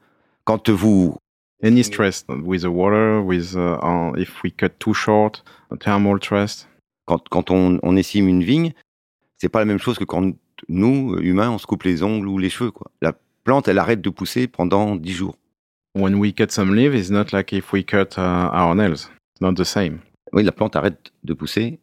Quand 0.44 0.68
vous. 0.70 1.16
Any 1.62 1.82
stress 1.82 2.24
with 2.28 2.62
the 2.62 2.66
water, 2.68 3.22
with 3.22 3.54
uh, 3.56 3.78
uh, 3.82 4.12
if 4.18 4.42
we 4.42 4.52
cut 4.52 4.78
too 4.78 4.92
short, 4.92 5.42
a 5.70 5.76
thermal 5.76 6.18
stress. 6.18 6.68
Quand, 7.06 7.26
quand 7.30 7.50
on, 7.50 7.78
on 7.82 7.96
essime 7.96 8.28
une 8.28 8.42
vigne, 8.42 8.72
c'est 9.38 9.48
pas 9.48 9.60
la 9.60 9.64
même 9.64 9.78
chose 9.78 9.98
que 9.98 10.04
quand 10.04 10.32
nous, 10.68 11.16
humains, 11.18 11.50
on 11.50 11.58
se 11.58 11.66
coupe 11.66 11.84
les 11.84 12.02
ongles 12.02 12.28
ou 12.28 12.36
les 12.38 12.50
cheveux. 12.50 12.70
Quoi. 12.70 12.90
La 13.00 13.14
plante, 13.44 13.68
elle 13.68 13.78
arrête 13.78 14.02
de 14.02 14.10
pousser 14.10 14.48
pendant 14.48 14.96
10 14.96 15.12
jours. 15.12 15.36
When 15.94 16.16
we 16.16 16.34
cut 16.34 16.50
some 16.50 16.74
leaf, 16.74 16.92
it's 16.92 17.10
not 17.10 17.32
like 17.32 17.54
if 17.54 17.72
we 17.72 17.82
cut 17.82 18.18
uh, 18.18 18.50
our 18.52 18.74
nails. 18.74 19.10
It's 19.32 19.40
not 19.40 19.54
the 19.54 19.64
same 19.64 20.00
Oui, 20.32 20.44
la 20.44 20.52
plante 20.52 20.76
arrête 20.76 21.10
de 21.24 21.32
pousser. 21.32 21.78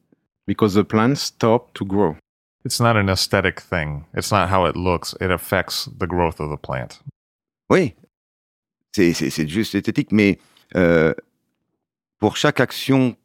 because 0.45 0.75
the 0.75 0.83
plants 0.83 1.15
stop 1.21 1.73
to 1.73 1.85
grow. 1.85 2.15
It's 2.65 2.79
not 2.79 2.95
an 2.95 3.09
aesthetic 3.09 3.59
thing. 3.61 4.03
It's 4.15 4.31
not 4.31 4.49
how 4.49 4.65
it 4.67 4.75
looks. 4.75 5.15
It 5.19 5.31
affects 5.31 5.89
the 5.99 6.07
growth 6.07 6.39
of 6.39 6.49
the 6.49 6.57
plant. 6.61 7.01
Oui, 7.69 7.93
c'est 8.95 9.13
c'est- 9.13 9.29
c'est 9.29 9.47
juste 9.47 9.75
esthétique, 9.75 10.11
mais 10.11 10.39
euh, 10.75 11.13
pour 12.19 12.37
chaque 12.37 12.59
action 12.59 13.15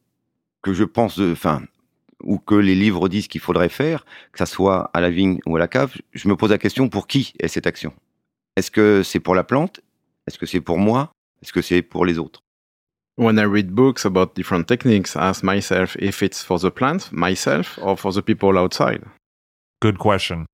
que 0.63 0.73
je 0.73 0.85
pense, 0.85 1.19
enfin, 1.21 1.63
ou 2.25 2.39
que 2.39 2.57
les 2.57 2.75
livres 2.75 3.09
disent 3.09 3.29
qu'il 3.29 3.41
faudrait 3.41 3.69
faire, 3.69 4.05
que 4.33 4.39
ça 4.39 4.47
soit 4.47 4.91
à 4.93 5.01
la 5.01 5.11
vigne 5.11 5.39
ou 5.47 5.55
à 5.55 5.59
la 5.61 5.69
cave, 5.69 5.95
je 6.13 6.27
me 6.29 6.35
pose 6.37 6.51
la 6.51 6.59
question 6.59 6.89
pour 6.89 7.07
qui 7.07 7.33
est 7.39 7.47
cette 7.49 7.67
action? 7.69 7.93
Est-ce 8.57 8.73
que 8.73 9.05
c'est 9.05 9.21
pour 9.21 9.37
la 9.37 9.45
plante? 9.45 9.81
Est-ce 10.27 10.37
que 10.39 10.47
c'est 10.47 10.61
pour 10.61 10.79
moi? 10.79 11.13
Est-ce 11.43 11.53
que 11.53 11.63
c'est 11.63 11.83
pour 11.83 12.05
les 12.05 12.19
autres? 12.19 12.43
When 13.17 13.37
I 13.39 13.45
read 13.45 13.71
books 13.71 14.05
about 14.05 14.35
different 14.35 14.65
techniques, 14.67 15.15
I 15.15 15.19
ask 15.31 15.45
myself 15.45 15.97
if 16.01 16.23
it's 16.23 16.43
for 16.43 16.59
the 16.61 16.71
plant, 16.71 17.11
myself, 17.13 17.79
or 17.81 17.97
for 17.99 18.13
the 18.13 18.21
people 18.23 18.57
outside. 18.59 19.03
Good 19.81 19.99
question. 19.99 20.47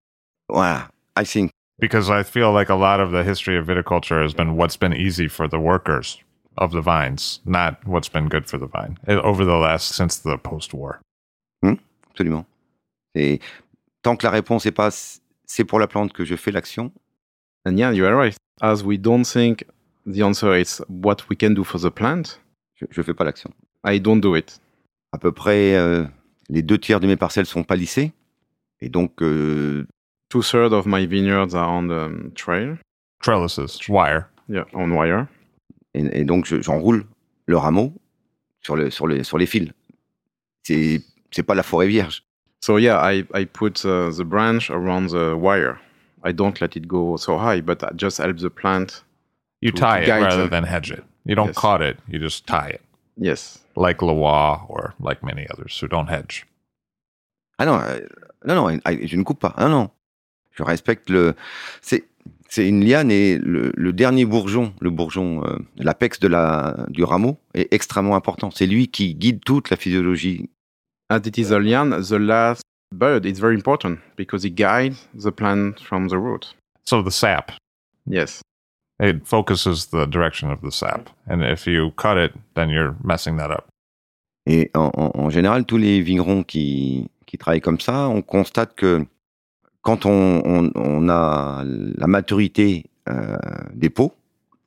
Voilà, 0.50 0.88
I 1.16 1.24
think. 1.24 1.50
Because 1.78 2.10
I 2.10 2.22
feel 2.22 2.52
like 2.52 2.68
a 2.68 2.74
lot 2.74 3.00
of 3.00 3.10
the 3.10 3.24
history 3.24 3.56
of 3.56 3.66
viticulture 3.66 4.22
has 4.22 4.32
been 4.34 4.56
what's 4.56 4.76
been 4.76 4.92
easy 4.92 5.28
for 5.28 5.48
the 5.48 5.58
workers 5.58 6.18
of 6.56 6.72
the 6.72 6.80
vines, 6.80 7.40
not 7.44 7.84
what's 7.84 8.08
been 8.08 8.28
good 8.28 8.46
for 8.46 8.58
the 8.58 8.66
vine 8.68 8.96
eh, 9.08 9.14
over 9.14 9.44
the 9.44 9.56
last 9.56 9.88
since 9.88 10.18
the 10.18 10.38
post 10.38 10.72
war. 10.72 11.00
Absolument. 12.10 12.46
Et 13.16 13.40
tant 14.02 14.16
que 14.16 14.24
la 14.24 14.30
réponse 14.30 14.64
n'est 14.64 14.74
pas 14.74 14.90
c'est 15.46 15.64
pour 15.64 15.80
la 15.80 15.88
plante 15.88 16.12
que 16.12 16.24
je 16.24 16.36
fais 16.36 16.52
l'action, 16.52 16.92
And 17.66 17.78
yeah, 17.78 17.92
you 17.92 18.04
are 18.04 18.14
right. 18.14 18.36
As 18.60 18.84
we 18.84 18.98
don't 18.98 19.24
think 19.24 19.64
the 20.06 20.22
answer 20.22 20.54
is 20.54 20.82
what 20.88 21.28
we 21.28 21.36
can 21.36 21.54
do 21.54 21.64
for 21.64 21.78
the 21.78 21.90
plant, 21.90 22.38
je 22.76 22.86
ne 22.96 23.02
fais 23.02 23.14
pas 23.14 23.24
l'action. 23.24 23.50
I 23.84 23.98
don't 23.98 24.20
do 24.20 24.36
it. 24.36 24.60
À 25.12 25.18
peu 25.18 25.32
près 25.32 25.74
euh, 25.74 26.04
les 26.50 26.62
deux 26.62 26.78
tiers 26.78 27.00
de 27.00 27.06
mes 27.06 27.16
parcelles 27.16 27.46
sont 27.46 27.64
palissées. 27.64 28.12
Et 28.85 28.91
donc, 28.91 29.22
euh, 29.22 29.87
Two 30.28 30.43
thirds 30.43 30.72
of 30.74 30.85
my 30.87 31.07
vineyards 31.07 31.55
are 31.55 31.68
on 31.70 31.87
the 31.89 31.93
um, 32.07 32.32
trail, 32.35 32.76
Trellises, 33.22 33.78
wire. 33.89 34.28
yeah, 34.49 34.64
on 34.74 34.91
wire. 34.93 35.26
et, 35.95 36.20
et 36.20 36.24
donc 36.24 36.45
je- 36.45 36.61
j'enroule 36.61 37.05
le 37.47 37.57
rameau 37.57 37.93
sur, 38.61 38.74
le, 38.76 38.91
sur, 38.91 39.07
le, 39.07 39.22
sur 39.22 39.39
les 39.39 39.47
fils. 39.47 39.70
C'est 40.64 41.01
c'est 41.30 41.43
pas 41.45 41.55
la 41.55 41.62
forêt 41.62 41.87
vierge. 41.87 42.24
So 42.61 42.78
yeah, 42.78 42.99
I, 43.01 43.24
I 43.35 43.45
put 43.45 43.85
uh, 43.85 44.11
the 44.11 44.24
branch 44.24 44.70
around 44.70 45.11
the 45.11 45.37
wire. 45.37 45.78
I 46.24 46.32
don't 46.32 46.61
let 46.61 46.74
it 46.76 46.89
go 46.89 47.16
so 47.16 47.37
high, 47.39 47.61
but 47.61 47.82
I 47.85 47.91
just 47.95 48.18
help 48.18 48.39
the 48.39 48.51
plant. 48.51 49.05
You 49.61 49.70
To- 49.72 49.80
tie 49.80 50.05
to 50.05 50.16
it 50.18 50.22
rather 50.22 50.49
them. 50.49 50.51
than 50.51 50.64
hedge 50.64 50.91
it. 50.91 51.05
You 51.24 51.35
don't 51.37 51.49
Yes. 51.49 51.57
caught 51.57 51.80
it, 51.82 51.99
you 52.09 52.18
just 52.18 52.47
tie 52.47 52.70
it. 52.74 52.80
Yes. 53.16 53.61
Like 53.76 54.03
Loire 54.03 54.64
or 54.68 54.95
like 55.01 55.22
many 55.22 55.47
others 55.51 55.78
who 55.80 55.87
don't 55.87 56.09
hedge. 56.09 56.45
I 57.59 57.64
non, 57.66 57.80
euh, 57.82 58.01
non, 58.47 58.55
non, 58.55 58.78
ah, 58.84 58.92
je 59.03 59.16
ne 59.16 59.22
coupe 59.22 59.40
pas. 59.40 59.55
Ah 59.57 59.68
non, 59.68 59.90
je 60.53 60.62
respecte 60.62 61.11
le. 61.11 61.34
C'est 61.80 62.05
c'est 62.49 62.68
une 62.68 62.84
liane 62.84 63.11
et 63.11 63.36
le, 63.38 63.72
le 63.74 63.92
dernier 63.92 64.24
bourgeon, 64.24 64.72
le 64.80 64.90
bourgeon, 64.90 65.42
euh, 65.45 65.59
l'apex 65.76 66.20
de 66.20 66.28
la 66.28 66.86
du 66.88 67.03
rameau 67.03 67.36
est 67.55 67.72
extrêmement 67.72 68.14
important. 68.14 68.51
C'est 68.53 68.66
lui 68.66 68.88
qui 68.88 69.14
guide 69.14 69.40
toute 69.45 69.70
la 69.70 69.76
physiologie. 69.76 70.49
As 71.11 71.18
it 71.26 71.36
is 71.36 71.53
a 71.53 71.59
liane, 71.59 72.01
the 72.01 72.12
last 72.12 72.62
bud 72.95 73.26
is 73.26 73.40
very 73.40 73.57
important 73.57 73.99
because 74.16 74.45
it 74.47 74.55
guides 74.55 75.09
the 75.14 75.30
plant 75.32 75.80
from 75.80 76.09
the 76.09 76.14
root. 76.16 76.55
So 76.84 77.03
the 77.03 77.11
sap, 77.11 77.51
Yes. 78.07 78.40
it 79.01 79.26
focuses 79.26 79.86
the 79.90 80.07
direction 80.07 80.51
of 80.51 80.61
the 80.62 80.70
sap. 80.70 81.11
And 81.26 81.42
if 81.42 81.66
you 81.66 81.90
cut 81.97 82.16
it, 82.18 82.32
then 82.55 82.68
you're 82.70 82.95
messing 83.03 83.36
that 83.38 83.51
up. 83.51 83.64
Et 84.47 84.70
en, 84.74 84.90
en- 84.95 85.11
en 85.14 85.30
général, 85.30 85.64
tous 85.64 85.78
les 85.78 86.01
vignerons 86.03 86.45
qui, 86.45 87.11
qui 87.35 87.39
travaillent 87.39 87.61
comme 87.61 87.80
ça, 87.80 88.09
on 88.09 88.22
constate 88.22 88.76
que 88.76 89.05
quand 89.82 90.07
on, 90.07 91.09
a 91.09 91.64
la 91.64 92.07
maturité 92.07 92.85
euh, 93.09 93.37
des 93.74 93.91
pots 93.91 94.14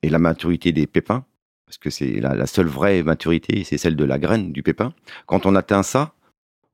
et 0.02 0.10
la 0.10 0.18
maturité 0.18 0.70
des 0.72 0.86
pépins, 0.86 1.24
parce 1.64 1.78
que 1.78 1.88
c'est 1.88 2.20
la, 2.20 2.46
seule 2.46 2.66
vraie 2.66 3.02
maturité, 3.02 3.64
c'est 3.64 3.78
celle 3.78 3.96
de 3.96 4.04
la 4.04 4.18
graine 4.18 4.52
du 4.52 4.62
pépin, 4.62 4.92
quand 5.24 5.46
on 5.46 5.54
atteint 5.54 5.82
ça, 5.82 6.12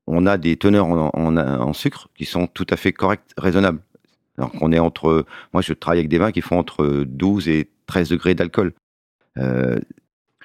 on 0.08 0.26
a 0.26 0.36
des 0.36 0.56
teneurs 0.56 0.86
en, 0.86 1.72
sucre 1.74 2.08
qui 2.16 2.24
sont 2.24 2.48
tout 2.48 2.66
à 2.70 2.76
fait 2.76 2.92
correctes, 2.92 3.32
raisonnables. 3.38 3.80
Alors 4.36 4.50
qu'on 4.50 4.72
est 4.72 4.80
entre, 4.80 5.24
moi 5.52 5.62
je 5.62 5.74
travaille 5.74 6.00
avec 6.00 6.08
des 6.08 6.18
vins 6.18 6.32
qui 6.32 6.40
font 6.40 6.58
entre 6.58 7.04
12 7.06 7.48
et 7.48 7.70
13 7.86 8.08
degrés 8.08 8.34
d'alcool. 8.34 8.72
Euh, 9.38 9.78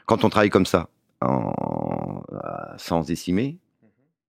quand 0.05 0.23
on 0.23 0.29
travaille 0.29 0.51
comme 0.51 0.67
ça, 0.67 0.89
sans 2.77 3.01
décimer, 3.07 3.57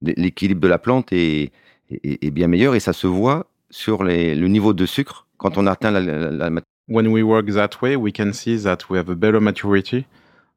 l'équilibre 0.03 0.61
de 0.61 0.69
la 0.69 0.79
plante 0.79 1.13
est, 1.13 1.53
est- 1.91 2.25
est 2.25 2.31
bien 2.31 2.47
meilleur 2.49 2.75
et 2.75 2.81
ça 2.81 2.93
se 2.93 3.07
voit 3.07 3.47
sur 3.71 4.03
les- 4.05 4.35
le 4.35 4.49
niveau 4.49 4.73
de 4.73 4.87
sucre 4.87 5.27
quand 5.39 5.59
on 5.59 5.67
atteint 5.67 5.91
la, 5.91 6.01
la- 6.01 6.31
la 6.31 6.61
When 6.89 7.07
we 7.07 7.23
work 7.23 7.47
that 7.53 7.71
way, 7.83 7.95
we 7.95 8.13
can 8.13 8.33
see 8.33 8.61
that 8.65 8.79
we 8.91 8.99
have 8.99 9.09
a 9.11 9.15
better 9.15 9.41
maturity. 9.41 10.07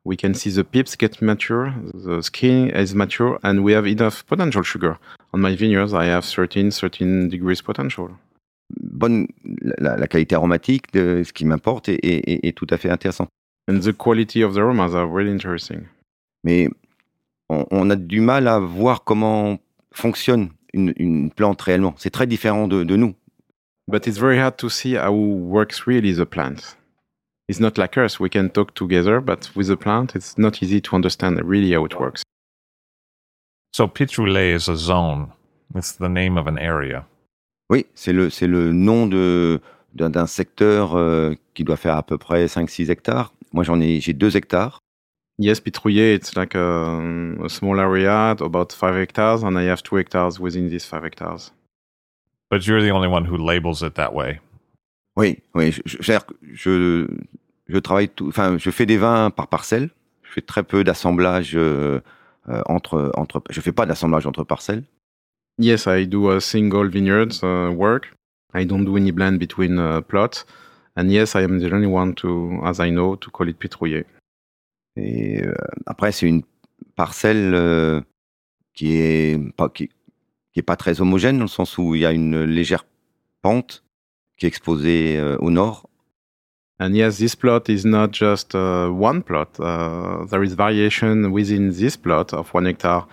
We 0.03 0.17
can 0.17 0.33
see 0.33 0.51
the 0.51 0.63
pips 0.63 0.97
get 0.99 1.21
mature, 1.21 1.71
the 1.93 2.21
skin 2.21 2.71
is 2.75 2.93
mature, 2.95 3.37
and 3.43 3.59
we 3.59 3.73
have 3.73 3.85
enough 3.87 4.23
potential 4.25 4.63
sugar. 4.63 4.95
On 5.31 5.37
my 5.39 5.55
vineyards, 5.55 5.93
I 5.93 6.09
have 6.09 6.23
13, 6.25 6.71
13 6.71 7.29
degrees 7.29 7.61
potential. 7.61 8.09
bonne 8.81 9.27
la, 9.77 9.95
la 9.97 10.07
qualité 10.07 10.33
aromatique 10.35 10.91
de 10.93 11.21
ce 11.23 11.31
qui 11.31 11.45
m'importe 11.45 11.87
est, 11.89 11.99
est- 12.03 12.39
est- 12.47 12.57
tout 12.57 12.67
à 12.71 12.77
fait 12.77 12.89
intéressante. 12.89 13.29
And 13.69 13.79
the 13.79 13.93
quality 13.95 14.43
of 14.43 14.55
the 14.55 14.57
aromas 14.59 14.95
are 14.95 15.07
really 15.07 15.31
interesting. 15.31 15.83
Mais 16.43 16.67
on, 17.53 17.65
on 17.71 17.89
a 17.89 17.95
du 17.95 18.21
mal 18.21 18.47
à 18.47 18.59
voir 18.59 19.03
comment 19.03 19.59
fonctionne 19.91 20.49
une, 20.73 20.93
une 20.97 21.31
plante 21.31 21.61
réellement. 21.61 21.93
C'est 21.97 22.09
très 22.09 22.27
différent 22.27 22.67
de, 22.67 22.83
de 22.83 22.95
nous. 22.95 23.13
But 23.87 24.07
it's 24.07 24.17
very 24.17 24.39
hard 24.39 24.57
to 24.57 24.69
see 24.69 24.95
how 24.95 25.11
works 25.11 25.85
really 25.85 26.13
the 26.13 26.25
plant. 26.25 26.77
It's 27.49 27.59
not 27.59 27.77
like 27.77 27.97
us. 27.97 28.19
We 28.19 28.29
can 28.29 28.49
talk 28.49 28.73
together, 28.73 29.19
but 29.19 29.51
with 29.55 29.67
the 29.67 29.75
plant, 29.75 30.15
it's 30.15 30.37
not 30.37 30.61
easy 30.61 30.81
to 30.81 30.95
understand 30.95 31.39
really 31.43 31.73
how 31.73 31.85
it 31.85 31.99
works. 31.99 32.23
So 33.73 33.87
Pitrouillet 33.87 34.55
is 34.55 34.69
a 34.69 34.75
zone. 34.75 35.33
It's 35.75 35.93
the 35.93 36.07
name 36.07 36.37
of 36.37 36.47
an 36.47 36.57
area. 36.57 37.05
Oui, 37.69 37.85
c'est 37.95 38.13
le, 38.13 38.29
c'est 38.29 38.47
le 38.47 38.71
nom 38.71 39.07
de, 39.07 39.59
d'un, 39.93 40.09
d'un 40.09 40.27
secteur 40.27 40.95
euh, 40.95 41.33
qui 41.53 41.63
doit 41.63 41.77
faire 41.77 41.97
à 41.97 42.03
peu 42.03 42.17
près 42.17 42.45
5-6 42.45 42.89
hectares. 42.89 43.33
Moi, 43.51 43.63
j'en 43.63 43.81
ai, 43.81 43.99
j'ai 43.99 44.13
2 44.13 44.37
hectares. 44.37 44.79
Yes, 45.39 45.59
Pitrouillet, 45.59 46.13
it's 46.13 46.35
like 46.35 46.53
a, 46.53 46.99
a 47.43 47.49
small 47.49 47.79
area, 47.79 48.35
about 48.39 48.71
five 48.71 48.95
hectares, 48.95 49.43
and 49.43 49.57
I 49.57 49.63
have 49.63 49.81
two 49.81 49.95
hectares 49.95 50.39
within 50.39 50.69
these 50.69 50.85
five 50.85 51.03
hectares. 51.03 51.51
But 52.51 52.67
you're 52.67 52.83
the 52.83 52.91
only 52.91 53.07
one 53.07 53.25
who 53.25 53.37
labels 53.37 53.81
it 53.81 53.95
that 53.95 54.13
way. 54.13 54.39
Oui, 55.15 55.41
oui, 55.55 55.71
je, 55.71 55.81
je, 55.85 55.97
c'est-à-dire 56.01 56.25
que 56.27 56.35
je, 56.53 57.07
je 57.67 57.77
travaille 57.79 58.09
tout, 58.09 58.27
enfin, 58.27 58.57
je 58.57 58.69
fais 58.69 58.85
des 58.85 58.97
vins 58.97 59.31
par 59.31 59.47
parcelle. 59.47 59.89
Je 60.21 60.33
fais 60.33 60.41
très 60.41 60.63
peu 60.63 60.83
d'assemblage 60.83 61.55
euh, 61.55 61.99
euh, 62.49 62.61
entre, 62.67 63.11
entre, 63.15 63.41
je 63.49 63.59
fais 63.61 63.71
pas 63.71 63.85
d'assemblage 63.85 64.27
entre 64.27 64.43
parcelles. 64.43 64.83
Yes, 65.57 65.87
I 65.87 66.05
do 66.07 66.29
a 66.29 66.39
single 66.39 66.89
vineyards 66.89 67.43
uh, 67.43 67.71
work. 67.71 68.13
I 68.53 68.65
don't 68.65 68.85
do 68.85 68.97
any 68.97 69.11
blend 69.11 69.39
between 69.39 69.79
uh, 69.79 70.01
plots. 70.01 70.45
And 70.95 71.09
yes, 71.09 71.35
I 71.35 71.43
am 71.43 71.59
the 71.59 71.71
only 71.73 71.87
one 71.87 72.13
to, 72.15 72.59
as 72.63 72.79
I 72.79 72.91
know, 72.91 73.15
to 73.15 73.31
call 73.31 73.47
it 73.47 73.59
Pitrouillet. 73.59 74.05
Et 74.95 75.43
euh, 75.43 75.53
après, 75.85 76.11
c'est 76.11 76.27
une 76.27 76.43
parcelle 76.95 77.53
euh, 77.53 78.01
qui 78.73 78.95
est 78.97 79.39
pas 79.55 79.69
qui, 79.69 79.89
qui 80.51 80.59
est 80.59 80.63
pas 80.63 80.75
très 80.75 81.01
homogène 81.01 81.37
dans 81.37 81.45
le 81.45 81.49
sens 81.49 81.77
où 81.77 81.95
il 81.95 82.01
y 82.01 82.05
a 82.05 82.11
une 82.11 82.43
légère 82.43 82.85
pente 83.41 83.83
qui 84.37 84.45
est 84.45 84.49
exposée 84.49 85.17
euh, 85.17 85.37
au 85.39 85.49
nord. 85.49 85.89
And 86.79 86.93
yes, 86.93 87.17
this 87.17 87.35
plot 87.35 87.69
is 87.69 87.85
not 87.85 88.09
just 88.11 88.55
uh, 88.55 88.89
one 88.89 89.21
plot. 89.21 89.59
Uh, 89.59 90.25
there 90.25 90.43
is 90.43 90.53
variation 90.53 91.31
within 91.31 91.71
this 91.71 91.95
plot 91.95 92.33
of 92.33 92.53
one 92.53 92.65
hectare. 92.65 93.05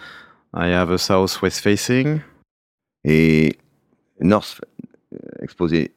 I 0.53 0.69
have 0.69 0.91
a 0.91 0.99
southwest 0.99 1.61
facing, 1.61 2.21
et 3.05 3.57
north 4.19 4.61
exposé. 5.41 5.93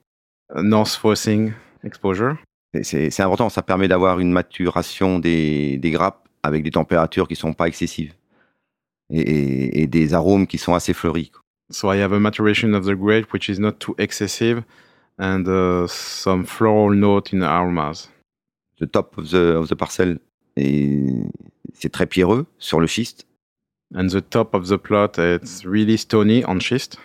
north 0.61 0.95
facing 0.95 1.53
exposure. 1.84 2.38
C'est- 2.82 3.19
important, 3.21 3.49
ça 3.49 3.61
permet 3.61 3.88
d'avoir 3.88 4.19
une 4.19 4.32
maturation 4.32 5.19
des, 5.19 5.78
des 5.78 5.91
grappes 5.91 6.28
avec 6.41 6.63
des 6.63 6.71
températures 6.71 7.28
qui 7.28 7.36
sont 7.36 7.53
pas 7.53 7.67
excessives 7.67 8.13
et, 9.11 9.19
et- 9.21 9.82
et 9.84 9.88
des 9.88 10.13
arômes 10.13 10.47
qui 10.47 10.57
sont 10.57 10.74
assez 10.74 10.93
fleuris. 10.93 11.30
quoi. 11.30 11.41
So 11.71 11.91
I 11.93 11.99
have 12.01 12.13
a 12.13 12.19
maturation 12.19 12.74
of 12.74 12.86
the 12.86 12.95
grape 12.95 13.32
which 13.34 13.47
is 13.49 13.59
not 13.59 13.74
too 13.74 13.95
excessive 13.97 14.63
and 15.19 15.43
uh, 15.47 15.88
some 15.88 16.45
floral 16.45 16.95
note 16.95 17.32
in 17.34 17.39
the 17.39 17.43
aromas. 17.47 18.09
The 18.80 18.89
top 18.91 19.17
of 19.17 19.30
the, 19.30 19.55
of 19.55 19.69
the 19.69 19.76
parcel, 19.76 20.17
c'est 20.57 21.89
très 21.91 22.05
pierreux 22.07 22.45
sur 22.59 22.80
le 22.80 22.88
schiste. 22.88 23.28
And 23.95 24.07
the 24.07 24.21
top 24.28 24.55
of 24.55 24.67
the 24.67 24.78
plot, 24.78 25.19
it's 25.19 25.63
really 25.65 25.97
stony 25.97 26.43
on 26.47 26.59
schist. 26.59 26.97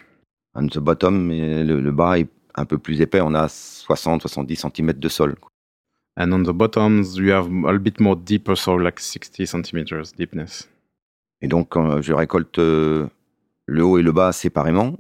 And 0.55 0.69
the 0.71 0.79
bottom, 0.79 1.31
et 1.31 1.63
le, 1.65 1.81
le 1.81 1.93
bas 1.93 2.19
est 2.19 2.29
un 2.55 2.65
peu 2.65 2.79
plus 2.79 3.01
épais, 3.03 3.21
on 3.21 3.35
a 3.35 3.47
60-70 3.47 4.57
cm 4.57 4.93
de 4.95 5.09
sol. 5.09 5.37
quoi. 5.37 5.51
And 6.21 6.33
on 6.33 6.43
the 6.43 6.53
bottoms, 6.53 7.17
you 7.17 7.31
have 7.31 7.47
a 7.65 7.79
bit 7.79 8.01
more 8.01 8.17
deeper 8.17 8.57
soil, 8.57 8.83
like 8.83 8.99
60 8.99 9.47
centimeters 9.47 10.13
deepness. 10.17 10.69
Et 11.41 11.47
donc, 11.47 11.69
quand 11.69 12.03
je 12.03 12.13
récolte 12.13 12.59
euh, 12.59 13.07
le 13.67 13.85
haut 13.85 13.99
et 13.99 14.03
le 14.03 14.11
bas 14.11 14.33
séparément, 14.33 14.97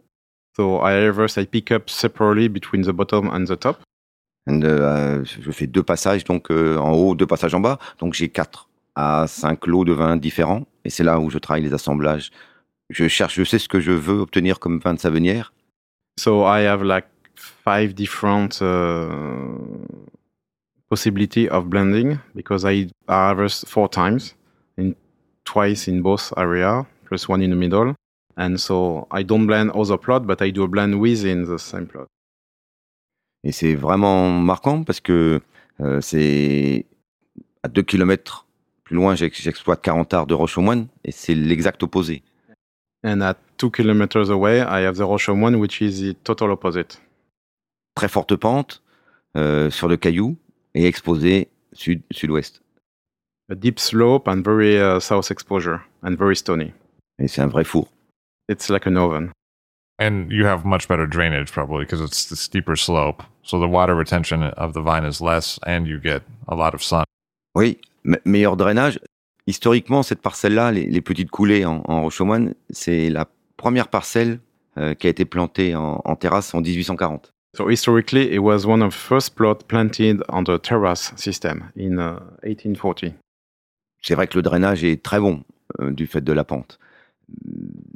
So 0.57 0.81
I 0.83 1.07
reverse, 1.07 1.37
I 1.37 1.47
pick 1.47 1.71
up 1.71 1.89
separately 1.89 2.49
between 2.49 2.83
the 2.83 2.91
bottom 2.91 3.31
and 3.31 3.45
the 3.45 3.57
top. 3.57 3.79
and, 4.49 4.62
euh, 4.64 5.25
je 5.25 5.51
fais 5.53 5.66
deux 5.66 5.83
passages, 5.83 6.25
donc 6.25 6.51
euh, 6.51 6.77
en 6.79 6.93
haut, 6.93 7.14
deux 7.14 7.27
passages 7.27 7.55
en 7.55 7.61
bas. 7.61 7.79
Donc, 7.99 8.14
j'ai 8.14 8.29
quatre 8.29 8.69
à 8.97 9.27
cinq 9.29 9.66
lots 9.66 9.85
de 9.85 9.93
vin 9.93 10.16
différents. 10.16 10.66
Et 10.85 10.91
c'est 10.91 11.05
là 11.05 11.21
où 11.21 11.31
je 11.31 11.39
travaille 11.39 11.62
les 11.62 11.75
assemblages. 11.75 12.31
Je 12.91 13.07
cherche, 13.07 13.37
je 13.37 13.45
sais 13.45 13.59
ce 13.59 13.69
que 13.69 13.81
je 13.81 13.93
veux 13.93 14.19
obtenir 14.19 14.59
comme 14.59 14.79
vin 14.79 14.95
de 14.95 14.99
Savenière. 14.99 15.53
So 16.19 16.45
I 16.45 16.64
have 16.64 16.83
like 16.83 17.07
five 17.37 17.95
different 17.95 18.61
uh, 18.61 19.07
possibility 20.91 21.49
of 21.49 21.68
blending 21.68 22.18
because 22.34 22.64
I 22.64 22.89
harvest 23.09 23.66
four 23.68 23.89
times, 23.89 24.34
in 24.76 24.95
twice 25.45 25.89
in 25.89 26.03
both 26.03 26.32
area, 26.36 26.86
plus 27.07 27.28
one 27.28 27.43
in 27.43 27.51
the 27.51 27.57
middle. 27.57 27.95
And 28.36 28.57
so 28.59 29.07
I 29.11 29.22
don't 29.24 29.47
blend 29.47 29.70
other 29.72 29.99
plot, 29.99 30.26
but 30.26 30.41
I 30.41 30.51
do 30.51 30.62
a 30.62 30.68
blend 30.68 31.01
within 31.01 31.45
the 31.45 31.59
same 31.59 31.86
plot. 31.86 32.07
Et 33.45 33.53
c'est 33.53 33.74
vraiment 33.74 34.30
marquant 34.30 34.82
parce 34.84 35.01
que 35.01 35.41
euh, 35.80 36.01
c'est 36.01 36.86
à 37.62 37.68
2 37.68 37.82
km 37.82 38.47
plus 38.84 38.97
loin, 38.97 39.14
j'ex- 39.14 39.41
j'exploite 39.41 39.82
40 39.82 40.14
arts 40.14 40.26
de 40.26 40.34
roche 40.34 40.57
aux 40.59 40.62
moines 40.62 40.86
et 41.05 41.12
c'est 41.12 41.34
l'exact 41.34 41.82
opposé. 41.82 42.22
And 43.05 43.20
at 43.20 43.36
two 43.59 43.70
kilometers 43.70 44.30
away, 44.30 44.59
I 44.61 44.84
have 44.84 44.97
the 44.97 45.03
Roche 45.05 45.28
one, 45.28 45.57
which 45.57 45.80
is 45.80 46.01
the 46.01 46.14
total 46.24 46.51
opposite. 46.51 47.01
Très 47.95 48.09
forte 48.09 48.34
pente 48.36 48.82
euh, 49.36 49.70
sur 49.70 49.86
le 49.89 49.97
caillou 49.97 50.36
et 50.79 50.87
exposé 50.87 51.49
sud, 51.72 52.01
sud-ouest. 52.12 52.62
A 53.51 53.55
deep 53.55 53.79
slope 53.81 54.29
and 54.29 54.43
very 54.45 54.79
uh, 54.79 55.01
south 55.01 55.31
exposure 55.31 55.81
and 56.03 56.16
very 56.16 56.37
stony. 56.37 56.72
Et 57.18 57.29
c'est 57.29 57.41
un 57.41 57.49
vrai 57.49 57.64
four. 57.64 57.89
It's 58.49 58.68
like 58.68 58.87
an 58.87 58.97
oven. 58.97 59.31
And 59.99 60.31
you 60.31 60.47
have 60.47 60.64
much 60.64 60.87
better 60.87 61.07
drainage 61.07 61.51
probably 61.51 61.85
because 61.85 62.01
it's 62.01 62.29
the 62.29 62.37
steeper 62.37 62.76
slope. 62.76 63.22
So 63.43 63.59
the 63.59 63.66
water 63.66 63.95
retention 63.97 64.43
of 64.57 64.72
the 64.74 64.81
vine 64.81 65.05
is 65.05 65.20
less 65.20 65.59
and 65.66 65.87
you 65.87 65.99
get 65.99 66.22
a 66.47 66.55
lot 66.55 66.74
of 66.74 66.83
sun. 66.83 67.05
Oui, 67.57 67.79
me- 68.05 68.20
meilleur 68.24 68.57
drainage. 68.57 69.01
Historiquement, 69.49 70.03
cette 70.05 70.20
parcelle-là, 70.20 70.70
les, 70.70 70.87
les 70.87 71.01
petites 71.01 71.31
coulées 71.31 71.64
en, 71.64 71.83
en 71.87 72.11
moines, 72.24 72.55
c'est 72.70 73.09
la 73.09 73.26
première 73.57 73.89
parcelle 73.89 74.41
euh, 74.76 74.95
qui 74.95 75.07
a 75.07 75.11
été 75.11 75.24
plantée 75.24 75.74
en, 75.74 76.01
en 76.05 76.16
terrasse 76.16 76.55
en 76.55 76.61
1840. 76.61 77.33
So 77.57 77.69
historically, 77.69 78.33
it 78.33 78.41
was 78.41 78.67
one 78.67 78.83
of 78.83 78.93
the 78.93 78.97
first 78.99 79.35
plots 79.35 79.65
planted 79.67 80.23
on 80.29 80.45
the 80.45 80.59
terrace 80.59 81.13
system 81.17 81.71
in 81.77 81.99
uh, 81.99 82.21
1840. 82.43 83.15
C'est 84.03 84.15
vrai 84.15 84.27
que 84.29 84.37
le 84.37 84.43
drainage 84.43 84.85
est 84.85 85.03
très 85.03 85.19
bon 85.19 85.43
euh, 85.81 85.91
du 85.91 86.07
fait 86.07 86.21
de 86.21 86.33
la 86.33 86.45
pente. 86.45 86.79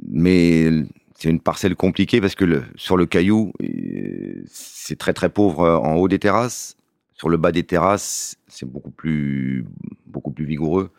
Mais 0.09 0.69
c'est 1.15 1.29
une 1.29 1.39
parcelle 1.39 1.75
compliquée 1.75 2.19
parce 2.19 2.35
que 2.35 2.45
le- 2.45 2.63
sur 2.75 2.97
le 2.97 3.05
caillou, 3.05 3.53
euh, 3.61 4.43
c'est 4.47 4.97
très 4.97 5.13
très 5.13 5.29
pauvre 5.29 5.61
euh, 5.61 5.77
en 5.77 5.95
haut 5.95 6.07
des 6.07 6.19
terrasses. 6.19 6.75
Sur 7.13 7.29
le 7.29 7.37
bas 7.37 7.51
des 7.51 7.63
terrasses, 7.63 8.35
c'est 8.47 8.65
beaucoup 8.69 8.91
plus, 8.91 9.65
beaucoup 10.07 10.31
plus 10.31 10.45
vigoureux. 10.45 10.89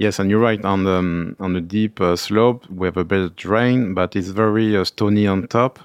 Yes, 0.00 0.18
and 0.18 0.28
you're 0.28 0.42
right. 0.42 0.64
On 0.64 0.78
the 0.84 1.34
on 1.38 1.50
the 1.52 1.60
deep 1.60 2.00
uh, 2.00 2.16
slope, 2.16 2.66
we 2.70 2.86
have 2.88 2.96
a 2.96 3.04
better 3.04 3.28
drain, 3.28 3.92
but 3.94 4.16
it's 4.16 4.30
very 4.30 4.74
uh, 4.74 4.84
stony 4.84 5.28
on 5.28 5.42
top 5.42 5.78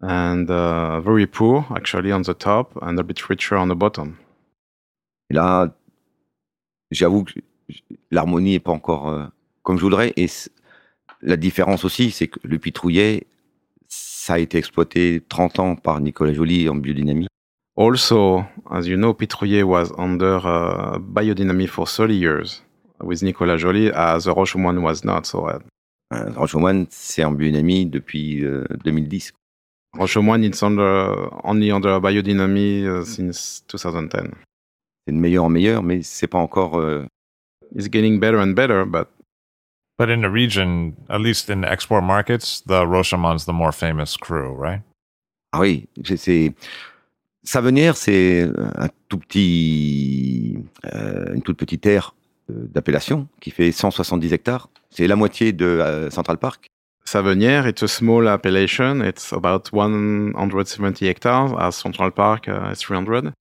and 0.00 0.46
uh, 0.50 1.00
very 1.00 1.26
poor 1.26 1.64
actually 1.74 2.12
on 2.12 2.22
the 2.22 2.34
top, 2.34 2.76
and 2.82 2.98
a 2.98 3.02
bit 3.02 3.20
richer 3.28 3.56
on 3.56 3.68
the 3.68 3.76
bottom. 3.76 4.16
Et 5.30 5.34
là, 5.34 5.74
j'avoue 6.90 7.24
que 7.24 7.34
l'harmonie 8.10 8.52
n'est 8.52 8.60
pas 8.60 8.72
encore 8.72 9.08
euh, 9.08 9.26
comme 9.62 9.76
je 9.76 9.82
voudrais. 9.82 10.12
Et 10.16 10.26
la 11.20 11.36
différence 11.36 11.84
aussi, 11.84 12.10
c'est 12.10 12.28
que 12.28 12.40
le 12.42 12.58
pitrouillet, 12.58 13.26
ça 13.88 14.34
a 14.34 14.38
été 14.38 14.58
exploité 14.58 15.22
30 15.28 15.58
ans 15.58 15.76
par 15.76 16.00
Nicolas 16.00 16.32
Joly 16.32 16.68
en 16.68 16.76
biodynamie. 16.76 17.28
Also, 17.76 18.42
as 18.70 18.86
you 18.86 18.96
know, 18.96 19.14
Pitrouillet 19.14 19.62
was 19.62 19.92
under 19.96 20.40
uh, 20.44 20.98
biodynamic 20.98 21.68
for 21.68 21.86
30 21.86 22.12
years 22.12 22.62
with 23.00 23.22
Nicolas 23.22 23.58
Joly, 23.58 23.92
as 23.92 24.24
the 24.24 24.34
Rochemoine 24.34 24.82
was 24.82 25.04
not. 25.04 25.26
So 25.26 25.48
uh, 25.48 25.60
Euh, 26.14 26.30
Roche-aux-Moines, 26.36 26.86
c'est 26.90 27.24
en 27.24 27.32
biodynamie 27.32 27.86
depuis 27.86 28.44
euh, 28.44 28.64
2010. 28.84 29.32
Rochemoine 29.94 30.44
is 30.44 30.62
under 30.62 31.28
only 31.44 31.70
under 31.72 31.98
biodynamic 32.00 32.84
uh, 32.84 33.04
since 33.04 33.62
2010. 33.68 34.30
C'est 35.06 35.12
de 35.12 35.18
meilleur 35.18 35.44
en 35.44 35.48
meilleur, 35.48 35.82
mais 35.82 36.02
c'est 36.02 36.26
pas 36.26 36.38
encore. 36.38 36.78
euh, 36.78 37.06
It's 37.74 37.88
getting 37.90 38.18
better 38.18 38.38
and 38.40 38.54
better, 38.54 38.84
but 38.86 39.08
But 39.98 40.10
in 40.10 40.20
the 40.22 40.30
region, 40.30 40.94
at 41.08 41.18
least 41.20 41.50
in 41.50 41.62
the 41.62 41.66
export 41.68 42.02
markets, 42.04 42.62
the 42.64 42.86
Rochemont's 42.86 43.44
the 43.46 43.52
more 43.52 43.72
famous 43.72 44.16
crew, 44.16 44.54
right? 44.56 44.80
Ah 45.52 45.60
oui, 45.60 45.88
c'est-. 46.04 46.54
Savenière, 47.42 47.96
c'est 47.96 48.48
un 48.76 48.88
tout 49.08 49.18
petit, 49.18 50.56
euh, 50.94 51.34
une 51.34 51.42
toute 51.42 51.56
petite 51.58 51.84
aire 51.86 52.14
euh, 52.50 52.68
d'appellation 52.72 53.26
qui 53.40 53.50
fait 53.50 53.72
170 53.72 54.32
hectares. 54.32 54.68
C'est 54.90 55.06
la 55.08 55.16
moitié 55.16 55.52
de 55.52 55.64
euh, 55.64 56.10
Central 56.10 56.38
Park. 56.38 56.68
Savenière, 57.08 57.66
it's 57.66 57.82
a 57.82 57.88
small 57.88 58.28
appellation. 58.28 59.00
It's 59.00 59.32
about 59.32 59.72
170 59.72 61.06
hectares, 61.06 61.54
as 61.58 61.72
Central 61.72 62.10
Park 62.12 62.48
uh, 62.48 62.70
is 62.70 62.80
300. 62.80 63.32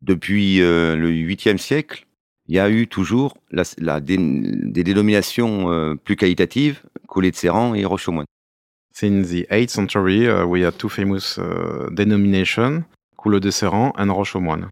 Depuis 0.00 0.60
euh, 0.60 0.94
le 0.94 1.10
8e 1.10 1.58
siècle, 1.58 2.06
il 2.46 2.54
y 2.54 2.60
a 2.60 2.70
eu 2.70 2.86
toujours 2.86 3.36
la, 3.50 3.64
la 3.78 4.00
des 4.00 4.84
dénominations 4.84 5.72
euh, 5.72 5.96
plus 5.96 6.14
qualitatives, 6.14 6.82
Collet 7.08 7.32
de 7.32 7.36
Serran 7.36 7.74
et 7.74 7.84
Roche-aux-Moines. 7.84 8.26
Since 8.94 9.30
the 9.30 9.44
8th 9.50 9.70
century, 9.70 10.28
uh, 10.28 10.44
we 10.44 10.64
had 10.64 10.78
two 10.78 10.88
famous 10.88 11.36
uh, 11.36 11.90
denominations, 11.90 12.84
Couleux 13.16 13.40
de 13.40 13.50
Serran 13.50 13.92
and 13.98 14.12
Roche 14.14 14.36
aux 14.36 14.40
Moines. 14.40 14.68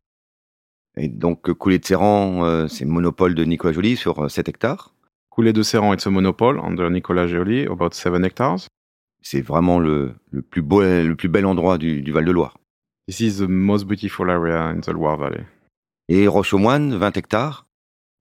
Et 0.96 1.08
donc, 1.08 1.52
Coulée 1.52 1.80
de 1.80 1.84
Serran, 1.84 2.44
euh, 2.44 2.68
c'est 2.68 2.84
monopole 2.84 3.34
de 3.34 3.44
Nicolas 3.44 3.72
Joly 3.72 3.96
sur 3.96 4.24
euh, 4.24 4.28
7 4.28 4.48
hectares. 4.48 4.94
Coulée 5.36 5.52
de 5.52 5.62
Serran 5.62 5.92
it's 5.92 6.06
a 6.06 6.10
monopole 6.10 6.58
under 6.58 6.88
Nicolas 6.88 7.26
Joly, 7.26 7.66
about 7.66 7.92
7 7.92 8.24
hectares. 8.24 8.68
C'est 9.20 9.42
vraiment 9.42 9.78
le, 9.78 10.14
le, 10.30 10.40
plus 10.40 10.62
beau, 10.62 10.80
le 10.80 11.14
plus 11.14 11.28
bel 11.28 11.44
endroit 11.44 11.76
du, 11.76 12.00
du 12.00 12.10
Val-de-Loire. 12.10 12.56
This 13.06 13.20
is 13.20 13.36
the 13.36 13.46
most 13.46 13.86
beautiful 13.86 14.30
area 14.30 14.70
in 14.70 14.80
the 14.80 14.94
Loire 14.94 15.18
Valley. 15.18 15.44
Et 16.08 16.26
Roche 16.26 16.54
aux 16.54 16.58
Moines, 16.58 16.96
20 16.96 17.18
hectares. 17.18 17.66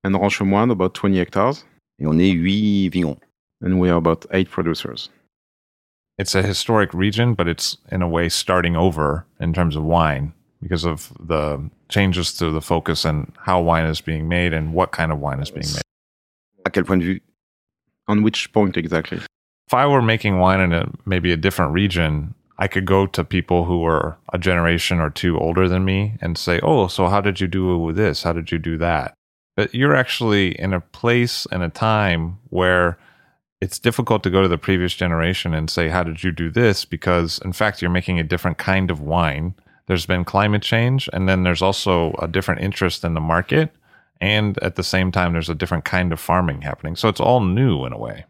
And 0.04 0.14
Roche 0.18 0.42
aux 0.42 0.46
Moines, 0.46 0.72
about 0.72 0.90
20 0.94 1.14
hectares. 1.16 1.64
Et 2.00 2.06
on 2.06 2.20
est 2.20 2.32
8 2.32 2.90
vignerons. 2.90 3.22
And 3.62 3.80
we 3.80 3.90
are 3.90 3.98
about 3.98 4.26
8 4.34 4.50
producers. 4.50 5.10
It's 6.18 6.36
a 6.36 6.44
historic 6.44 6.94
region, 6.94 7.34
but 7.34 7.48
it's 7.48 7.78
in 7.90 8.02
a 8.02 8.10
way 8.10 8.28
starting 8.28 8.76
over 8.76 9.26
in 9.40 9.54
terms 9.54 9.78
of 9.78 9.84
wine 9.84 10.34
because 10.62 10.84
of 10.84 11.14
the 11.26 11.70
changes 11.88 12.34
to 12.40 12.52
the 12.52 12.62
focus 12.62 13.06
and 13.06 13.32
how 13.46 13.62
wine 13.62 13.86
is 13.86 14.02
being 14.02 14.28
made 14.28 14.52
and 14.52 14.74
what 14.74 14.92
kind 14.92 15.14
of 15.14 15.20
wine 15.20 15.40
is 15.40 15.50
being 15.50 15.68
made. 15.68 15.82
À 16.66 16.72
quel 16.72 16.84
point 16.84 17.00
de 17.00 17.06
vue 17.06 17.22
On 18.08 18.22
which 18.22 18.52
point 18.54 18.78
exactly? 18.78 19.18
If 19.68 19.74
I 19.74 19.86
were 19.88 20.02
making 20.02 20.40
wine 20.40 20.60
in 20.60 20.74
a 20.74 20.92
maybe 21.06 21.32
a 21.32 21.38
different 21.38 21.74
region, 21.74 22.36
I 22.58 22.68
could 22.68 22.86
go 22.86 23.08
to 23.08 23.24
people 23.24 23.66
who 23.66 23.80
were 23.80 24.16
a 24.32 24.38
generation 24.38 25.00
or 25.00 25.10
two 25.10 25.38
older 25.40 25.68
than 25.68 25.84
me 25.86 26.18
and 26.22 26.38
say, 26.38 26.60
"Oh, 26.62 26.88
so 26.88 27.08
how 27.08 27.22
did 27.22 27.42
you 27.42 27.48
do 27.48 27.92
this? 27.94 28.24
How 28.24 28.34
did 28.34 28.52
you 28.52 28.60
do 28.60 28.78
that?" 28.78 29.14
But 29.56 29.74
you're 29.74 29.96
actually 29.96 30.60
in 30.60 30.74
a 30.74 30.82
place 30.82 31.48
and 31.52 31.64
a 31.64 31.70
time 31.70 32.38
where 32.50 32.98
it's 33.62 33.80
difficult 33.80 34.22
to 34.24 34.30
go 34.30 34.42
to 34.42 34.48
the 34.48 34.58
previous 34.58 34.94
generation 34.94 35.54
and 35.54 35.70
say, 35.70 35.90
How 35.90 36.04
did 36.04 36.24
you 36.24 36.32
do 36.32 36.52
this? 36.52 36.86
Because, 36.86 37.40
in 37.40 37.54
fact, 37.54 37.82
you're 37.82 37.92
making 37.92 38.20
a 38.20 38.24
different 38.24 38.58
kind 38.58 38.92
of 38.92 39.00
wine. 39.00 39.56
There's 39.88 40.06
been 40.06 40.26
climate 40.26 40.62
change, 40.62 41.10
and 41.14 41.30
then 41.30 41.44
there's 41.44 41.62
also 41.62 42.14
a 42.22 42.28
different 42.28 42.62
interest 42.62 43.04
in 43.04 43.14
the 43.14 43.22
market. 43.22 43.72
And 44.22 44.54
at 44.62 44.72
the 44.72 44.84
same 44.84 45.12
time, 45.12 45.34
there's 45.34 45.50
a 45.50 45.56
different 45.56 45.84
kind 45.86 46.12
of 46.12 46.20
farming 46.20 46.62
happening. 46.62 46.96
So 46.96 47.10
it's 47.10 47.20
all 47.20 47.42
new 47.42 47.86
in 47.86 47.94
a 47.94 47.98
way. 47.98 48.26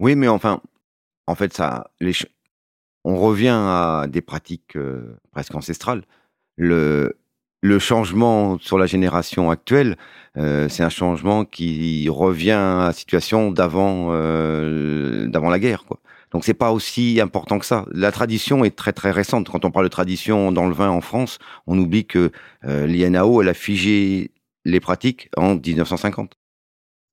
Oui, 0.00 0.14
mais 0.14 0.28
enfin, 0.28 0.60
en 1.26 1.34
fait, 1.34 1.54
ça, 1.54 1.90
on 3.04 3.16
revient 3.16 3.48
à 3.48 4.06
des 4.08 4.20
pratiques 4.20 4.76
euh, 4.76 5.18
presque 5.30 5.54
ancestrales. 5.54 6.02
Le, 6.56 7.16
le 7.62 7.78
changement 7.78 8.58
sur 8.58 8.78
la 8.78 8.86
génération 8.86 9.50
actuelle, 9.50 9.96
euh, 10.36 10.68
c'est 10.68 10.82
un 10.82 10.88
changement 10.88 11.44
qui 11.44 12.08
revient 12.08 12.50
à 12.50 12.86
la 12.86 12.92
situation 12.92 13.50
d'avant 13.50 14.08
euh, 14.10 15.26
d'avant 15.28 15.50
la 15.50 15.58
guerre. 15.58 15.84
Quoi. 15.84 15.98
Donc 16.32 16.44
c'est 16.44 16.54
pas 16.54 16.72
aussi 16.72 17.20
important 17.20 17.58
que 17.58 17.66
ça. 17.66 17.84
La 17.92 18.12
tradition 18.12 18.64
est 18.64 18.76
très 18.76 18.92
très 18.92 19.10
récente. 19.10 19.48
Quand 19.48 19.64
on 19.64 19.70
parle 19.70 19.86
de 19.86 19.90
tradition 19.90 20.52
dans 20.52 20.66
le 20.66 20.74
vin 20.74 20.90
en 20.90 21.00
France, 21.00 21.38
on 21.66 21.78
oublie 21.78 22.06
que 22.06 22.30
euh, 22.64 22.86
l'INAO 22.86 23.42
elle 23.42 23.48
a 23.48 23.54
figé 23.54 24.30
les 24.66 24.80
pratiques 24.80 25.30
en 25.36 25.54
1950. 25.54 26.36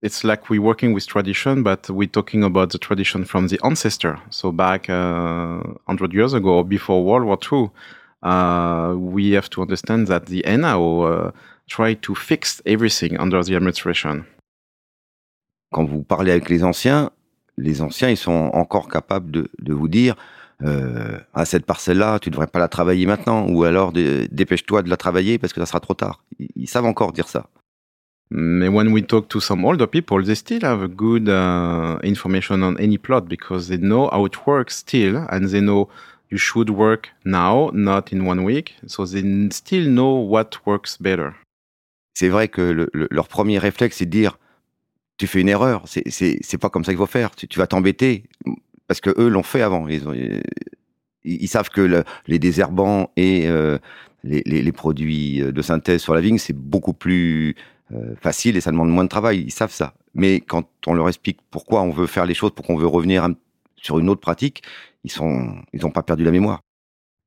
It's 0.01 0.23
like 0.23 0.49
we're 0.49 0.61
working 0.61 0.93
with 0.93 1.07
tradition, 1.07 1.63
but 1.63 1.89
we're 1.89 2.09
talking 2.09 2.43
about 2.43 2.71
the 2.71 2.77
tradition 2.77 3.23
from 3.23 3.47
the 3.47 3.57
ancestor. 3.63 4.17
So 4.31 4.51
back 4.51 4.89
uh, 4.89 5.61
100 5.85 6.13
years 6.13 6.33
ago 6.33 6.57
or 6.57 6.65
before 6.65 7.05
World 7.05 7.25
War 7.25 7.37
II, 7.39 7.69
uh, 8.21 8.95
we 8.97 9.31
have 9.31 9.49
to 9.51 9.61
understand 9.61 10.07
that 10.07 10.25
the 10.25 10.43
NAO 10.45 11.01
uh, 11.03 11.31
tried 11.69 12.01
to 12.01 12.15
fix 12.15 12.61
everything 12.65 13.17
under 13.17 13.41
the 13.43 13.55
administration. 13.55 14.25
Quand 15.71 15.85
vous 15.85 16.03
parlez 16.03 16.31
avec 16.31 16.49
les 16.49 16.63
anciens, 16.63 17.09
les 17.57 17.81
anciens, 17.81 18.09
ils 18.09 18.17
sont 18.17 18.51
encore 18.53 18.89
capables 18.89 19.31
de, 19.31 19.49
de 19.59 19.73
vous 19.73 19.87
dire 19.87 20.15
euh, 20.63 21.19
à 21.33 21.45
cette 21.45 21.65
parcelle-là, 21.65 22.19
tu 22.19 22.29
devrais 22.29 22.47
pas 22.47 22.59
la 22.59 22.67
travailler 22.67 23.05
maintenant, 23.05 23.47
ou 23.49 23.63
alors 23.63 23.91
dépêche-toi 23.91 24.81
de 24.81 24.89
la 24.89 24.97
travailler 24.97 25.37
parce 25.37 25.51
que 25.51 25.59
ça 25.59 25.65
sera 25.65 25.79
trop 25.79 25.93
tard. 25.93 26.22
Ils, 26.55 26.67
savent 26.67 26.85
encore 26.85 27.11
dire 27.13 27.27
ça. 27.27 27.49
Mais 28.29 28.67
when 28.67 28.87
we 28.91 29.05
talk 29.05 29.27
to 29.29 29.39
some 29.39 29.63
older 29.63 29.87
people, 29.87 30.23
they 30.23 30.35
still 30.35 30.63
have 30.63 30.81
a 30.81 30.87
good 30.87 31.29
uh, 31.29 31.99
information 32.03 32.63
on 32.63 32.75
any 32.79 32.97
plot 32.97 33.21
because 33.27 33.67
they 33.67 33.77
know 33.77 34.09
how 34.11 34.25
it 34.25 34.47
works 34.47 34.77
still, 34.77 35.25
and 35.29 35.47
they 35.47 35.61
know 35.61 35.87
you 36.31 36.37
should 36.37 36.69
work 36.71 37.11
now, 37.25 37.69
not 37.73 38.11
in 38.11 38.21
one 38.25 38.43
week. 38.43 38.75
So 38.87 39.05
they 39.05 39.21
still 39.51 39.85
know 39.87 40.15
what 40.27 40.61
works 40.65 40.97
better. 40.99 41.33
C'est 42.15 42.29
vrai 42.29 42.47
que 42.47 42.61
le- 42.61 42.89
le- 42.93 43.07
leur 43.11 43.27
premier 43.27 43.59
réflexe, 43.59 43.97
c'est 43.97 44.05
de 44.05 44.11
dire 44.11 44.37
tu 45.17 45.27
fais 45.27 45.41
une 45.41 45.49
erreur, 45.49 45.83
c'est- 45.85 46.57
pas 46.57 46.69
comme 46.69 46.83
ça 46.83 46.91
qu'il 46.91 46.97
faut 46.97 47.05
faire, 47.05 47.35
tu, 47.35 47.47
vas 47.59 47.67
t'embêter 47.67 48.23
parce 48.87 48.99
que 48.99 49.11
eux 49.19 49.27
l'ont 49.29 49.43
fait 49.43 49.61
avant. 49.61 49.87
Ils, 49.87 50.41
ils 51.23 51.47
savent 51.47 51.69
que 51.69 51.81
le- 51.81 52.03
les 52.27 52.39
désherbants 52.39 53.11
et 53.15 53.47
euh, 53.47 53.77
les, 54.23 54.71
produits 54.71 55.39
de 55.39 55.61
synthèse 55.61 56.01
sur 56.01 56.13
la 56.13 56.21
vigne, 56.21 56.37
c'est 56.37 56.55
beaucoup 56.55 56.93
plus 56.93 57.55
euh, 57.93 58.15
facile 58.21 58.57
et 58.57 58.61
ça 58.61 58.71
demande 58.71 58.89
moins 58.89 59.03
de 59.03 59.09
travail. 59.09 59.41
Ils 59.41 59.51
savent 59.51 59.71
ça. 59.71 59.93
Mais 60.13 60.39
quand 60.39 60.67
on 60.87 60.93
leur 60.93 61.07
explique 61.07 61.39
pourquoi 61.51 61.81
on 61.81 61.91
veut 61.91 62.07
faire 62.07 62.25
les 62.25 62.33
choses, 62.33 62.51
pourquoi 62.51 62.75
on 62.75 62.77
veut 62.77 62.87
revenir 62.87 63.27
sur 63.75 63.99
une 63.99 64.09
autre 64.09 64.21
pratique, 64.21 64.63
ils 65.03 65.11
n'ont 65.19 65.91
pas 65.91 66.03
perdu 66.03 66.23
la 66.23 66.31
mémoire. 66.31 66.61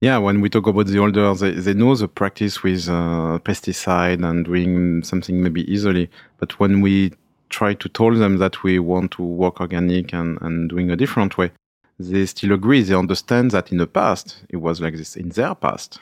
Yeah, 0.03 0.19
when 0.19 0.43
we 0.43 0.51
talk 0.51 0.67
about 0.67 0.85
the 0.85 0.99
older, 0.99 1.35
they, 1.35 1.53
they 1.53 1.73
know 1.73 1.95
the 1.95 2.07
practice 2.07 2.63
with 2.63 2.89
uh, 2.89 3.39
pesticide 3.39 4.23
and 4.23 4.45
doing 4.45 5.03
something 5.03 5.41
maybe 5.41 5.63
easily. 5.73 6.11
But 6.39 6.61
when 6.61 6.83
we 6.83 7.13
try 7.49 7.75
to 7.75 7.89
tell 7.89 8.13
them 8.13 8.37
that 8.39 8.63
we 8.63 8.79
want 8.79 9.13
to 9.13 9.23
work 9.23 9.59
organic 9.59 10.13
and, 10.13 10.39
and 10.43 10.69
doing 10.69 10.91
a 10.91 10.97
different 10.97 11.39
way, 11.39 11.51
they 11.99 12.27
still 12.27 12.53
agree. 12.53 12.83
They 12.83 12.95
understand 12.95 13.53
that 13.53 13.73
in 13.73 13.79
the 13.79 13.87
past, 13.87 14.45
it 14.51 14.59
was 14.59 14.83
like 14.83 14.97
this 14.97 15.17
in 15.17 15.31
their 15.31 15.55
past. 15.55 15.99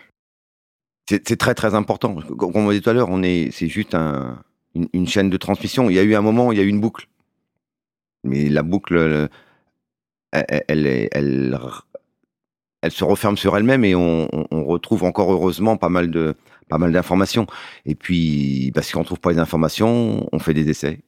C'est 1.06 1.36
très 1.36 1.54
très 1.54 1.74
important. 1.74 2.14
Comme 2.14 2.56
on 2.56 2.72
dit 2.72 2.80
tout 2.80 2.90
à 2.90 2.92
l'heure, 2.94 3.10
on 3.10 3.22
est, 3.22 3.50
c'est 3.52 3.68
juste 3.68 3.94
un, 3.94 4.42
une, 4.74 5.06
chaîne 5.06 5.30
de 5.30 5.36
transmission. 5.36 5.90
Il 5.90 5.96
y 5.96 5.98
a 5.98 6.02
eu 6.02 6.14
un 6.14 6.22
moment, 6.22 6.50
il 6.50 6.58
y 6.58 6.60
a 6.60 6.64
eu 6.64 6.68
une 6.68 6.80
boucle, 6.80 7.08
mais 8.24 8.48
la 8.48 8.62
boucle, 8.62 8.96
euh, 8.96 9.28
elle, 10.32 10.64
elle, 10.86 11.08
elle, 11.12 11.58
elle 12.84 12.90
se 12.90 13.04
referme 13.04 13.36
sur 13.36 13.56
elle-même 13.56 13.84
et 13.84 13.94
on, 13.94 14.28
retrouve 14.50 15.04
encore 15.04 15.32
heureusement 15.32 15.76
pas 15.76 15.88
mal 15.88 16.10
de, 16.10 16.34
pas 16.68 16.78
mal 16.78 16.92
d'informations. 16.92 17.46
Et 17.86 17.94
puis, 17.94 18.72
parce 18.74 18.90
qu'on 18.92 19.04
trouve 19.04 19.20
pas 19.20 19.32
les 19.32 19.38
informations, 19.38 20.28
on 20.32 20.38
fait 20.38 20.54
des 20.54 20.68
essais. 20.70 21.00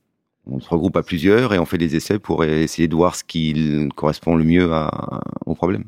On 0.47 0.61
se 0.61 0.68
regroupe 0.68 0.97
à 0.97 1.03
plusieurs 1.03 1.55
et 1.55 1.59
on 1.59 1.66
fait 1.66 1.78
des 1.78 1.97
essais 1.97 2.18
pour 2.18 2.44
essayer 2.44 2.86
de 2.86 2.94
voir 2.94 3.16
ce 3.16 3.24
qui 3.24 3.88
correspond 3.97 4.36
le 4.36 4.44
mieux 4.44 4.70
au 5.44 5.55
problème. 5.55 5.84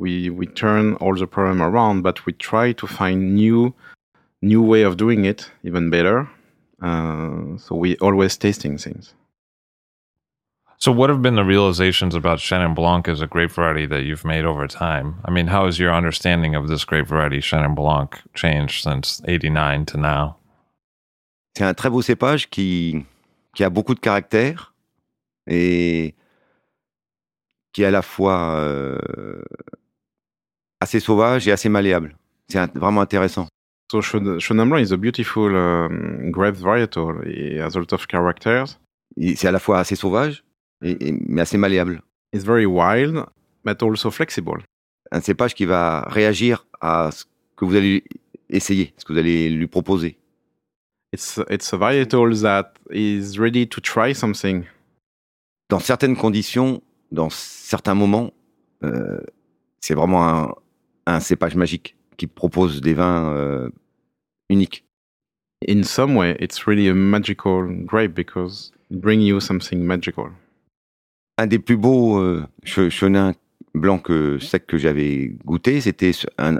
We 0.00 0.30
we 0.30 0.46
turn 0.46 0.94
all 0.94 1.14
the 1.14 1.26
problem 1.26 1.60
around, 1.60 2.02
but 2.02 2.24
we 2.24 2.32
try 2.32 2.72
to 2.72 2.86
find 2.86 3.34
new 3.34 3.74
new 4.40 4.62
way 4.62 4.82
of 4.82 4.96
doing 4.96 5.26
it, 5.26 5.50
even 5.62 5.90
better. 5.90 6.26
Uh, 6.80 7.58
so 7.58 7.76
we 7.76 7.96
always 7.98 8.38
tasting 8.38 8.78
things. 8.78 9.14
So, 10.78 10.90
what 10.90 11.10
have 11.10 11.20
been 11.20 11.34
the 11.34 11.44
realizations 11.44 12.14
about 12.14 12.38
Chenin 12.38 12.74
Blanc 12.74 13.06
as 13.06 13.20
a 13.20 13.26
grape 13.26 13.52
variety 13.52 13.84
that 13.88 14.04
you've 14.04 14.24
made 14.24 14.46
over 14.46 14.66
time? 14.66 15.16
I 15.26 15.30
mean, 15.30 15.48
how 15.48 15.66
has 15.66 15.78
your 15.78 15.92
understanding 15.92 16.54
of 16.54 16.68
this 16.68 16.86
grape 16.86 17.06
variety, 17.06 17.40
Chenin 17.40 17.74
Blanc, 17.74 18.18
changed 18.32 18.82
since 18.82 19.20
89 19.26 19.84
to 19.86 19.98
now? 19.98 20.36
C'est 21.54 21.64
un 21.64 21.74
très 21.74 21.90
beau 21.90 22.00
cépage 22.00 22.48
qui, 22.48 23.04
qui 23.54 23.62
a 23.62 23.68
beaucoup 23.68 23.94
de 23.94 24.00
caractère 24.00 24.72
et 25.46 26.14
qui 27.74 27.82
est 27.82 27.86
à 27.86 27.90
la 27.90 28.00
fois 28.00 28.54
euh, 28.54 28.98
assez 30.80 31.00
sauvage 31.00 31.46
et 31.48 31.52
assez 31.52 31.68
malléable. 31.68 32.16
C'est 32.48 32.72
vraiment 32.76 33.00
intéressant. 33.02 33.46
So 33.92 34.00
is 34.00 34.92
a 34.92 34.96
beautiful 34.96 35.54
um, 35.54 36.30
grape 36.30 36.54
varietal. 36.56 37.26
It 37.26 37.60
has 37.60 37.76
a 37.76 37.80
lot 37.80 37.92
of 37.92 38.06
characters. 38.06 38.78
C'est 39.16 39.48
à 39.48 39.52
la 39.52 39.58
fois 39.58 39.80
assez 39.80 39.96
sauvage, 39.96 40.44
et, 40.82 41.08
et- 41.08 41.12
mais 41.26 41.42
assez 41.42 41.58
malléable. 41.58 42.00
It's 42.32 42.44
very 42.44 42.66
wild, 42.66 43.24
but 43.64 43.82
also 43.82 44.10
flexible. 44.10 44.62
Un 45.10 45.20
cépage 45.20 45.54
qui 45.54 45.64
va 45.64 46.02
réagir 46.08 46.66
à 46.80 47.10
ce 47.12 47.24
que 47.56 47.64
vous 47.64 47.74
allez 47.74 48.04
essayer, 48.48 48.94
ce 48.96 49.04
que 49.04 49.12
vous 49.12 49.18
allez 49.18 49.50
lui 49.50 49.66
proposer. 49.66 50.16
It's 51.12 51.40
it's 51.50 51.74
a 51.74 51.76
varietal 51.76 52.40
that 52.42 52.72
is 52.92 53.36
ready 53.38 53.66
to 53.68 53.80
try 53.80 54.14
something. 54.14 54.64
Dans 55.68 55.80
certaines 55.80 56.16
conditions, 56.16 56.80
dans 57.10 57.30
certains 57.30 57.94
moments, 57.94 58.32
euh, 58.84 59.18
c'est 59.80 59.94
vraiment 59.94 60.28
un, 60.28 60.54
un 61.14 61.20
cépage 61.20 61.54
magique 61.56 61.96
qui 62.16 62.26
propose 62.26 62.80
des 62.80 62.94
vins 62.94 63.32
euh, 63.34 63.68
uniques. 64.48 64.84
In 65.68 65.82
some 65.82 66.16
way, 66.16 66.36
it's 66.40 66.66
really 66.66 66.88
a 66.88 66.94
magical 66.94 67.66
grape 67.84 68.14
because 68.14 68.72
it 68.90 68.98
brings 69.00 69.22
you 69.26 69.40
something 69.40 69.82
magical. 69.82 70.30
Un 71.38 71.46
des 71.46 71.58
plus 71.58 71.76
beaux 71.76 72.18
euh, 72.18 72.44
che- 72.64 72.88
chenins 72.90 73.34
blancs 73.74 74.02
que, 74.02 74.38
sec 74.38 74.66
que 74.66 74.76
j'avais 74.78 75.36
goûté, 75.44 75.80
c'était 75.80 76.12
un- 76.38 76.58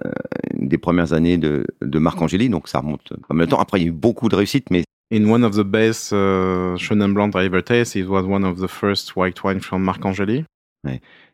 une 0.55 0.69
des 0.69 0.79
premières 0.79 1.13
années 1.13 1.39
de, 1.39 1.67
de 1.83 1.99
Marc 1.99 2.21
Angéli, 2.23 2.49
donc 2.49 2.69
ça 2.69 2.81
remonte 2.81 3.13
pas 3.29 3.35
mal 3.35 3.47
de 3.47 3.51
temps. 3.51 3.59
Après, 3.61 3.79
il 3.81 3.83
y 3.83 3.87
a 3.87 3.89
eu 3.89 3.93
beaucoup 3.93 4.29
de 4.29 4.37
réussites, 4.37 4.71
mais 4.71 4.85
In 5.13 5.25
one 5.29 5.43
of 5.43 5.57
the 5.57 5.65
best 5.65 6.13
uh, 6.13 6.77
Chenin 6.79 7.09
Blanc 7.09 7.31
I 7.35 7.45
ever 7.47 7.63
tasted, 7.65 8.03
it 8.05 8.09
was 8.09 8.23
one 8.23 8.45
of 8.45 8.61
the 8.61 8.69
first 8.69 9.17
white 9.17 9.43
wine 9.43 9.59
from 9.61 9.83
Marcangeli. 9.83 10.45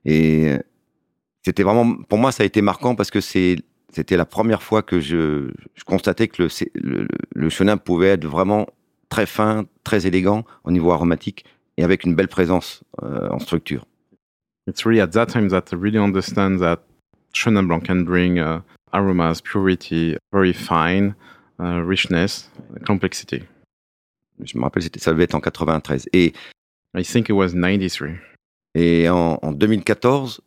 Et 0.07 0.49
euh, 0.49 0.59
c'était 1.47 1.63
vraiment, 1.63 1.95
pour 2.09 2.19
moi, 2.19 2.33
ça 2.33 2.43
a 2.43 2.47
été 2.47 2.61
marquant 2.61 2.97
parce 2.97 3.13
que 3.13 3.21
c'est, 3.21 3.55
c'était 3.93 4.17
la 4.17 4.25
première 4.25 4.65
fois 4.65 4.83
que 4.83 4.99
je, 4.99 5.53
je 5.77 5.85
constatais 5.85 6.27
que 6.27 6.43
le, 6.43 6.49
le, 6.75 7.07
le 7.33 7.49
chenin 7.51 7.77
pouvait 7.77 8.09
être 8.09 8.27
vraiment 8.27 8.67
très 9.11 9.27
fin, 9.27 9.65
très 9.85 10.09
élégant 10.09 10.45
au 10.65 10.73
niveau 10.73 10.91
aromatique 10.91 11.45
et 11.77 11.85
avec 11.85 12.03
une 12.03 12.17
belle 12.17 12.27
présence 12.27 12.83
euh, 13.05 13.29
en 13.31 13.39
structure. 13.39 13.87
It's 14.67 14.85
really 14.85 15.01
at 15.01 15.13
that 15.13 15.27
time 15.27 15.49
that 15.51 15.67
I 15.71 15.77
really 15.77 15.99
understand 15.99 16.59
that 16.59 16.79
Chenin 17.33 17.63
Blanc 17.69 17.83
can 17.87 18.03
bring 18.03 18.41
uh, 18.41 18.63
aromas, 18.93 19.41
purity, 19.41 20.17
very 20.33 20.53
fine, 20.53 21.15
uh, 21.61 21.81
richness, 21.81 22.51
complexity. 22.85 23.45
Je 24.43 24.59
me 24.59 24.65
rappelle, 24.65 24.83
ça 24.83 25.13
devait 25.13 25.25
être 25.25 25.37
en 25.37 25.41
93. 25.41 26.09
Et, 26.13 26.33
I 26.99 27.05
think 27.05 27.29
it 27.29 27.35
was 27.35 27.55
93. 27.55 28.19
et 28.75 29.09
en, 29.09 29.39
en 29.43 29.53
2014, 29.53 30.41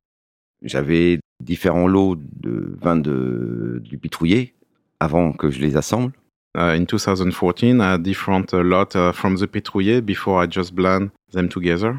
j'avais 0.61 1.19
différents 1.41 1.87
lots 1.87 2.15
de 2.15 2.75
vins 2.81 2.97
de, 2.97 3.81
du 3.83 3.97
pitrouillé 3.97 4.53
avant 4.99 5.31
que 5.33 5.49
je 5.49 5.59
les 5.59 5.77
assemble. 5.77 6.13
Uh, 6.57 6.75
in 6.75 6.85
2014, 6.85 7.79
I 7.79 7.93
had 7.93 8.01
different 8.03 8.53
uh, 8.53 8.57
lot 8.63 8.95
uh, 8.95 9.13
from 9.13 9.37
the 9.37 9.45
Pétrouillet 9.45 10.01
before 10.01 10.43
I 10.43 10.47
just 10.49 10.73
blend 10.73 11.09
them 11.31 11.47
together. 11.47 11.95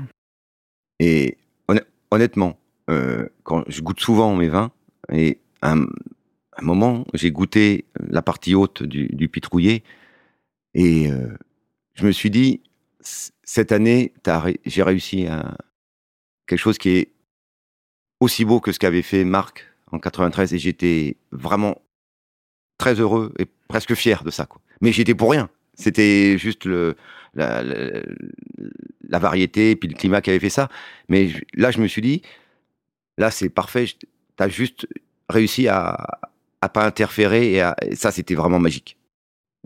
Et 0.99 1.39
honn- 1.69 1.85
honnêtement, 2.11 2.59
euh, 2.91 3.29
quand 3.45 3.63
je 3.69 3.81
goûte 3.81 4.01
souvent 4.01 4.35
mes 4.35 4.49
vins, 4.49 4.73
et 5.13 5.39
à 5.63 5.75
un, 5.75 5.87
un 6.57 6.63
moment, 6.63 7.07
j'ai 7.15 7.31
goûté 7.31 7.85
la 8.01 8.23
partie 8.23 8.55
haute 8.57 8.83
du, 8.83 9.07
du 9.07 9.29
pitrouillé, 9.29 9.85
et 10.75 11.11
euh, 11.11 11.29
je 11.95 12.05
me 12.05 12.13
suis 12.13 12.31
dit, 12.31 12.61
cette 13.01 13.73
année, 13.73 14.13
j'ai 14.67 14.83
réussi 14.83 15.27
à 15.27 15.57
quelque 16.47 16.59
chose 16.59 16.77
qui 16.77 16.91
est 16.91 17.13
aussi 18.21 18.45
beau 18.45 18.61
que 18.61 18.73
ce 18.73 18.79
qu'avait 18.79 19.03
fait 19.03 19.25
Marc 19.25 19.67
en 19.91 19.99
93, 19.99 20.55
et 20.55 20.59
j'étais 20.59 21.17
vraiment 21.33 21.81
très 22.79 22.95
heureux 22.95 23.33
et 23.39 23.47
presque 23.69 23.95
fier 23.95 24.23
de 24.25 24.31
ça. 24.31 24.47
Mais 24.81 24.93
j'étais 24.93 25.15
pour 25.15 25.31
rien. 25.31 25.51
C'était 25.75 26.39
juste 26.39 26.69
la, 27.35 27.63
variété, 29.11 29.77
puis 29.77 29.89
le 29.89 29.95
climat 29.95 30.21
qui 30.21 30.31
avait 30.31 30.39
fait 30.39 30.51
ça. 30.51 30.69
Mais 31.09 31.31
là, 31.55 31.71
je 31.71 31.81
me 31.81 31.87
suis 31.87 32.03
dit, 32.03 32.23
là, 33.19 33.31
c'est 33.31 33.49
parfait. 33.49 33.87
Tu 33.87 34.07
as 34.39 34.49
juste 34.49 34.87
réussi 35.29 35.69
à, 35.69 36.21
à 36.61 36.69
pas 36.69 36.87
interférer. 36.87 37.55
Et, 37.55 37.71
et 37.83 37.97
ça, 37.97 38.11
c'était 38.11 38.35
vraiment 38.35 38.59
magique. 38.59 38.97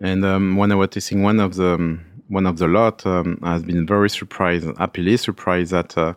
And 0.01 0.23
um, 0.23 0.57
when 0.57 0.71
I 0.71 0.75
was 0.75 0.89
tasting 0.89 1.23
one 1.23 1.39
of 1.39 1.55
the 1.55 1.77
one 2.29 2.45
of 2.45 2.57
the 2.57 2.67
lot, 2.67 3.05
um, 3.05 3.37
been 3.65 3.85
very 3.85 4.09
surprised, 4.09 4.67
happily 4.77 5.17
surprised 5.17 5.71
that 5.71 5.97
uh, 5.97 6.13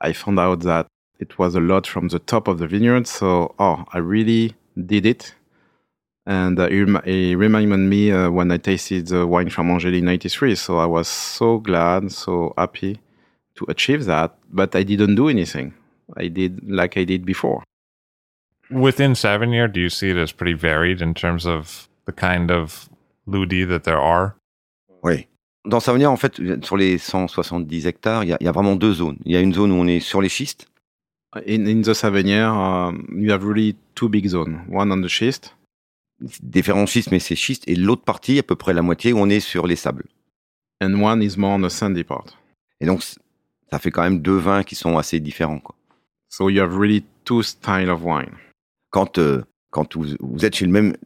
I 0.00 0.12
found 0.12 0.38
out 0.38 0.62
that 0.62 0.86
it 1.18 1.38
was 1.38 1.54
a 1.54 1.60
lot 1.60 1.86
from 1.86 2.08
the 2.08 2.18
top 2.18 2.48
of 2.48 2.58
the 2.58 2.66
vineyard. 2.66 3.06
So, 3.06 3.54
oh, 3.58 3.84
I 3.92 3.98
really 3.98 4.54
did 4.86 5.06
it. 5.06 5.34
And 6.28 6.58
uh, 6.58 6.68
it, 6.70 7.36
reminded 7.36 7.76
me 7.78 8.10
uh, 8.10 8.30
when 8.30 8.50
I 8.50 8.56
tasted 8.58 9.06
the 9.06 9.26
wine 9.26 9.48
from 9.48 9.70
Angeli 9.70 9.98
in 9.98 10.06
'93. 10.06 10.56
So 10.56 10.78
I 10.78 10.86
was 10.86 11.06
so 11.06 11.58
glad, 11.58 12.10
so 12.10 12.52
happy 12.58 12.98
to 13.54 13.64
achieve 13.68 14.06
that. 14.06 14.34
But 14.50 14.74
I 14.74 14.82
didn't 14.82 15.14
do 15.14 15.28
anything. 15.28 15.72
I 16.16 16.26
did 16.28 16.68
like 16.68 16.96
I 16.96 17.04
did 17.04 17.24
before. 17.24 17.62
Within 18.70 19.12
Savigny, 19.12 19.72
do 19.72 19.80
you 19.80 19.88
see 19.88 20.10
it 20.10 20.16
as 20.16 20.32
pretty 20.32 20.54
varied 20.54 21.00
in 21.00 21.14
terms 21.14 21.46
of 21.46 21.88
the 22.06 22.12
kind 22.12 22.50
of 22.50 22.88
Ludi 23.26 23.64
that 23.64 23.84
there 23.84 24.00
are? 24.00 24.34
Oui. 25.04 25.28
Dans 25.68 25.80
Savonnière, 25.80 26.10
en 26.12 26.16
fait, 26.16 26.40
sur 26.64 26.76
les 26.76 26.96
170 26.98 27.86
hectares, 27.86 28.22
il 28.24 28.28
y, 28.30 28.32
a- 28.32 28.36
il 28.40 28.44
y 28.44 28.48
a 28.48 28.52
vraiment 28.52 28.76
deux 28.76 28.92
zones. 28.92 29.18
Il 29.24 29.32
y 29.32 29.36
a 29.36 29.40
une 29.40 29.52
zone 29.52 29.72
où 29.72 29.76
on 29.76 29.86
est 29.88 29.98
sur 30.00 30.20
les 30.20 30.28
schistes, 30.28 30.66
In, 31.46 31.66
in 31.66 31.82
the 31.82 31.94
Savagnier, 31.94 32.46
um, 32.46 33.06
you 33.10 33.30
have 33.30 33.44
really 33.44 33.76
two 33.94 34.08
big 34.08 34.26
zones. 34.26 34.58
One 34.68 34.90
on 34.92 35.02
the 35.02 35.08
schist, 35.08 35.56
différents 36.42 36.86
schistes, 36.86 37.10
mais 37.10 37.18
c'est 37.18 37.36
schistes, 37.36 37.64
et 37.66 37.74
l'autre 37.74 38.04
partie, 38.04 38.38
à 38.38 38.42
peu 38.42 38.56
près 38.56 38.72
la 38.72 38.82
moitié, 38.82 39.12
où 39.12 39.18
on 39.18 39.28
est 39.28 39.40
sur 39.40 39.66
les 39.66 39.76
sables. 39.76 40.06
and 40.80 41.00
one 41.00 41.22
is 41.22 41.36
more 41.36 41.52
on 41.52 41.62
the 41.62 41.70
sandy 41.70 42.04
part. 42.04 42.26
Et 42.80 42.86
donc, 42.86 43.02
ça 43.02 43.78
fait 43.78 43.90
quand 43.90 44.02
même 44.02 44.20
deux 44.20 44.36
vins 44.36 44.62
qui 44.62 44.74
sont 44.74 44.98
assez 44.98 45.20
différents. 45.20 45.60
Quoi. 45.60 45.74
So 46.28 46.50
you 46.50 46.62
have 46.62 46.76
really 46.76 47.04
two 47.24 47.42
style 47.42 47.88
of 47.90 48.02
wine. 48.04 48.36
Quand, 48.90 49.18
euh, 49.18 49.42
quand 49.70 49.96
vous, 49.96 50.16
vous 50.20 50.44
êtes 50.44 50.54
chez 50.54 50.66
le 50.66 50.72
même, 50.72 50.96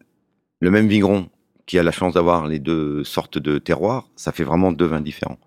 le 0.60 0.70
même 0.70 0.88
vigneron 0.88 1.28
qui 1.66 1.78
a 1.78 1.82
la 1.82 1.92
chance 1.92 2.14
d'avoir 2.14 2.48
les 2.48 2.58
deux 2.58 3.04
sortes 3.04 3.38
de 3.38 3.58
terroirs, 3.58 4.08
ça 4.16 4.32
fait 4.32 4.44
vraiment 4.44 4.72
deux 4.72 4.86
vins 4.86 5.00
différents. 5.00 5.38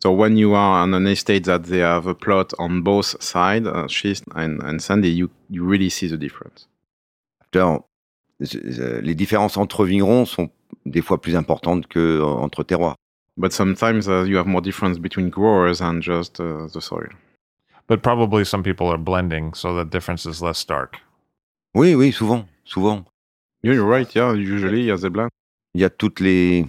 So 0.00 0.12
when 0.12 0.36
you 0.36 0.54
are 0.54 0.82
on 0.82 0.94
an 0.94 1.06
estate 1.08 1.44
that 1.46 1.64
they 1.64 1.80
have 1.80 2.06
a 2.06 2.14
plot 2.14 2.54
on 2.58 2.82
both 2.82 3.20
sides, 3.20 3.66
uh, 3.66 3.88
schist 3.88 4.24
and, 4.36 4.62
and 4.62 4.80
sandy, 4.80 5.08
you, 5.10 5.28
you 5.50 5.64
really 5.64 5.90
see 5.90 6.06
the 6.06 6.16
difference. 6.16 6.68
Alors, 7.52 7.88
euh, 8.40 9.00
les 9.00 9.14
différences 9.16 9.56
entre 9.56 9.84
vignerons 9.84 10.24
sont 10.24 10.50
des 10.86 11.02
fois 11.02 11.20
plus 11.20 11.34
importantes 11.34 11.88
que 11.88 11.98
euh, 11.98 12.24
entre 12.24 12.62
terroirs. 12.62 12.94
But 13.36 13.52
sometimes 13.52 14.08
uh, 14.08 14.24
you 14.24 14.36
have 14.36 14.46
more 14.46 14.60
difference 14.60 14.98
between 14.98 15.30
growers 15.30 15.80
and 15.80 16.00
just 16.00 16.38
uh, 16.40 16.68
the 16.72 16.80
soil. 16.80 17.08
But 17.88 18.02
probably 18.02 18.44
some 18.44 18.62
people 18.62 18.86
are 18.88 18.98
blending, 18.98 19.54
so 19.54 19.74
the 19.74 19.84
difference 19.84 20.26
is 20.26 20.42
less 20.42 20.58
stark. 20.58 21.00
Oui, 21.74 21.94
oui, 21.94 22.12
souvent, 22.12 22.46
souvent. 22.64 23.04
Yeah, 23.62 23.72
you're 23.74 23.84
right. 23.88 24.14
Yeah, 24.14 24.32
usually 24.34 24.82
yes, 24.82 25.00
they 25.00 25.08
blend. 25.08 25.30
Il 25.74 25.80
y 25.80 25.84
a 25.84 25.90
toutes 25.90 26.20
les, 26.20 26.58
il 26.60 26.66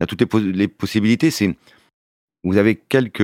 y 0.00 0.02
a 0.02 0.06
toutes 0.06 0.20
les, 0.20 0.26
pos- 0.26 0.40
les 0.40 0.66
possibilités. 0.68 1.30
C'est, 1.30 1.56
vous 2.46 2.58
avez 2.58 2.76
quelques, 2.76 3.18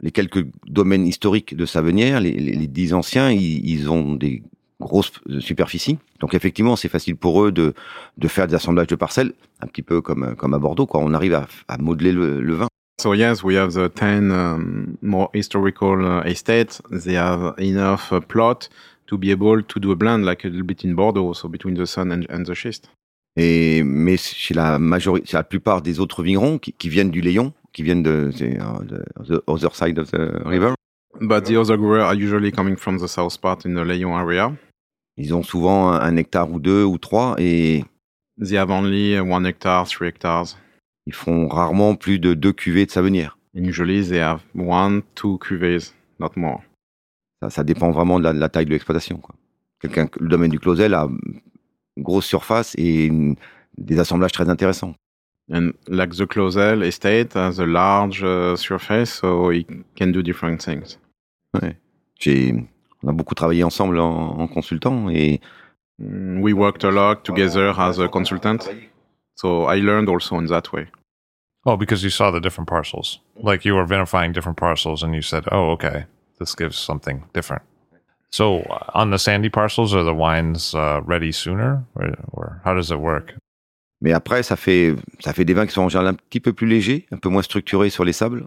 les 0.00 0.12
quelques 0.12 0.46
domaines 0.66 1.04
historiques 1.04 1.56
de 1.56 1.66
Savenière, 1.66 2.20
les, 2.20 2.30
les, 2.32 2.52
les 2.52 2.66
dix 2.68 2.94
anciens, 2.94 3.30
ils, 3.32 3.68
ils 3.68 3.90
ont 3.90 4.14
des 4.14 4.44
grosses 4.80 5.12
superficies. 5.40 5.98
Donc 6.20 6.32
effectivement, 6.32 6.76
c'est 6.76 6.88
facile 6.88 7.16
pour 7.16 7.44
eux 7.44 7.50
de, 7.50 7.74
de 8.16 8.28
faire 8.28 8.46
des 8.46 8.54
assemblages 8.54 8.86
de 8.86 8.94
parcelles, 8.94 9.32
un 9.60 9.66
petit 9.66 9.82
peu 9.82 10.00
comme, 10.00 10.36
comme 10.36 10.54
à 10.54 10.60
Bordeaux. 10.60 10.86
Quoi. 10.86 11.00
On 11.02 11.12
arrive 11.12 11.34
à, 11.34 11.48
à 11.66 11.76
modeler 11.78 12.12
le, 12.12 12.40
le 12.40 12.54
vin. 12.54 12.68
So 13.00 13.14
yes, 13.14 13.42
we 13.42 13.56
have 13.56 13.72
the 13.72 13.90
10 13.94 14.30
um, 14.30 14.96
more 15.02 15.28
historical 15.34 16.00
uh, 16.00 16.22
estates. 16.24 16.80
They 16.90 17.16
have 17.16 17.54
enough 17.58 18.12
uh, 18.12 18.20
plot 18.20 18.70
to 19.08 19.18
be 19.18 19.30
able 19.30 19.62
to 19.64 19.80
do 19.80 19.90
a 19.90 19.96
blend 19.96 20.24
like 20.24 20.44
a 20.44 20.48
little 20.48 20.64
bit 20.64 20.84
in 20.84 20.94
Bordeaux, 20.94 21.34
so 21.34 21.48
between 21.48 21.74
the 21.74 21.86
sun 21.86 22.12
and, 22.12 22.26
and 22.30 22.44
the 22.44 22.54
schist. 22.54 22.88
Et, 23.36 23.82
mais 23.82 24.16
chez 24.16 24.54
la 24.54 24.78
majorité, 24.78 25.26
chez 25.26 25.36
la 25.36 25.42
plupart 25.42 25.82
des 25.82 26.00
autres 26.00 26.22
vignerons 26.22 26.58
qui, 26.58 26.72
qui 26.72 26.88
viennent 26.88 27.10
du 27.10 27.20
Léon, 27.20 27.52
qui 27.76 27.82
viennent 27.82 28.02
de, 28.02 28.30
de 28.38 29.34
the 29.36 29.42
other 29.46 29.74
side 29.74 29.98
of 29.98 30.10
the 30.10 30.30
river, 30.46 30.72
But 31.20 31.44
the 31.44 31.56
other 31.58 31.76
growers 31.76 32.02
are 32.04 32.14
usually 32.14 32.50
coming 32.50 32.76
from 32.76 32.98
the 32.98 33.06
south 33.06 33.38
part 33.38 33.66
in 33.66 33.74
the 33.74 33.84
Lyon 33.86 34.16
area. 34.16 34.50
ils 35.18 35.34
ont 35.34 35.42
souvent 35.42 35.92
un, 35.92 36.16
hectare 36.16 36.50
ou 36.50 36.58
deux 36.58 36.84
ou 36.84 36.96
trois 36.98 37.34
et 37.38 37.84
They 38.40 38.56
have 38.56 38.70
only 38.70 39.14
uh, 39.14 39.20
one 39.20 39.44
hectare, 39.46 39.86
three 39.86 40.08
hectares. 40.08 40.56
ils 41.06 41.12
font 41.14 41.48
rarement 41.48 41.94
plus 41.96 42.18
de 42.18 42.32
deux 42.34 42.52
cuvées 42.54 42.86
de 42.86 42.90
Savenière. 42.90 43.36
Usually 43.54 44.02
they 44.08 44.20
have 44.20 44.40
one, 44.54 45.02
two 45.14 45.36
cuvées, 45.38 45.90
not 46.18 46.30
more. 46.36 46.62
Ça, 47.42 47.50
ça 47.50 47.62
dépend 47.64 47.90
vraiment 47.90 48.18
de 48.18 48.24
la, 48.24 48.32
de 48.32 48.38
la 48.38 48.48
taille 48.48 48.64
de 48.66 48.70
l'exploitation. 48.70 49.20
Quelqu'un, 49.80 50.08
le 50.18 50.28
domaine 50.28 50.50
du 50.50 50.58
Clausel 50.58 50.94
a 50.94 51.08
une 51.96 52.02
grosse 52.02 52.24
surface 52.26 52.74
et 52.78 53.04
une- 53.06 53.36
des 53.78 53.98
assemblages 53.98 54.32
très 54.32 54.48
intéressants. 54.48 54.94
And 55.48 55.74
like 55.86 56.16
the 56.16 56.26
Clausel 56.26 56.82
estate 56.82 57.32
has 57.34 57.58
a 57.58 57.66
large 57.66 58.22
uh, 58.22 58.56
surface, 58.56 59.12
so 59.12 59.50
it 59.50 59.66
can 59.94 60.12
do 60.12 60.22
different 60.22 60.62
things. 60.62 60.98
J'ai, 62.18 62.52
on 63.02 63.08
a 63.08 63.12
beaucoup 63.12 63.34
travaillé 63.34 63.62
ensemble 63.64 63.98
en, 64.00 64.40
en 64.40 64.48
consultant 64.48 65.08
et 65.10 65.40
Mm, 66.00 66.42
We 66.42 66.52
worked 66.52 66.84
a 66.84 66.90
lot 66.90 67.24
together 67.24 67.72
as 67.78 67.98
a 67.98 68.08
consultant, 68.08 68.68
so 69.34 69.64
I 69.64 69.76
learned 69.76 70.08
also 70.08 70.38
in 70.38 70.46
that 70.46 70.72
way. 70.72 70.88
Oh, 71.64 71.76
because 71.76 72.04
you 72.04 72.10
saw 72.10 72.30
the 72.30 72.40
different 72.40 72.68
parcels. 72.68 73.18
Like 73.42 73.64
you 73.64 73.74
were 73.74 73.86
vinifying 73.86 74.32
different 74.32 74.58
parcels 74.58 75.02
and 75.02 75.14
you 75.14 75.22
said, 75.22 75.44
oh, 75.50 75.70
okay, 75.70 76.04
this 76.38 76.54
gives 76.54 76.78
something 76.78 77.24
different. 77.32 77.62
So 78.30 78.60
uh, 78.60 78.90
on 78.94 79.10
the 79.10 79.18
sandy 79.18 79.48
parcels, 79.48 79.94
are 79.94 80.04
the 80.04 80.14
wines 80.14 80.74
uh, 80.74 81.00
ready 81.04 81.32
sooner? 81.32 81.84
Or, 81.96 82.14
or 82.32 82.60
how 82.64 82.74
does 82.74 82.90
it 82.90 83.00
work? 83.00 83.34
Mais 84.00 84.12
après 84.12 84.42
ça 84.42 84.56
fait 84.56 84.94
ça 85.20 85.32
fait 85.32 85.44
des 85.44 85.54
vins 85.54 85.66
qui 85.66 85.72
sont 85.72 85.82
en 85.82 85.88
général 85.88 86.08
un 86.08 86.14
petit 86.14 86.40
peu 86.40 86.52
plus 86.52 86.66
légers, 86.66 87.06
un 87.10 87.16
peu 87.16 87.28
moins 87.28 87.42
structurés 87.42 87.90
sur 87.90 88.04
les 88.04 88.12
sables. 88.12 88.46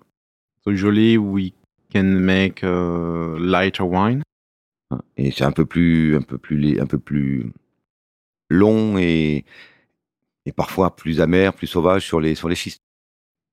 So 0.63 0.71
usually 0.71 1.17
we 1.17 1.53
can 1.93 2.03
make 2.03 2.63
a 2.63 3.37
lighter 3.39 3.83
wine, 3.83 4.23
Et 5.17 5.31
c'est 5.31 5.43
un 5.45 5.51
peu 5.51 5.65
plus, 5.65 6.15
un 6.15 6.21
peu 6.21 6.37
plus, 6.37 6.79
un 6.79 6.85
peu 6.85 6.99
plus 6.99 7.51
long 8.49 8.97
et, 8.97 9.45
et 10.45 10.51
parfois 10.51 10.95
plus 10.95 11.21
amer, 11.21 11.53
plus 11.53 11.67
sauvage 11.67 12.05
sur 12.05 12.19
les, 12.19 12.35
sur 12.35 12.49
les 12.49 12.55
schistes. 12.55 12.81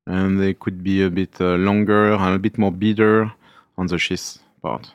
and 0.06 0.40
they 0.40 0.55
could 0.55 0.82
be 0.85 1.02
a 1.02 1.10
bit 1.10 1.40
uh, 1.40 1.56
longer 1.56 2.12
and 2.14 2.35
a 2.35 2.39
bit 2.39 2.59
more 2.59 2.70
bitter 2.70 3.32
on 3.77 3.86
the 3.86 3.98
schist 3.98 4.40
part. 4.62 4.93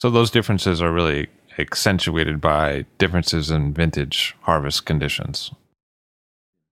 So 0.00 0.10
those 0.10 0.30
differences 0.30 0.80
are 0.80 0.92
really 0.92 1.28
accentuated 1.58 2.40
by 2.40 2.86
differences 2.98 3.50
in 3.50 3.74
vintage 3.74 4.36
harvest 4.42 4.86
conditions. 4.86 5.50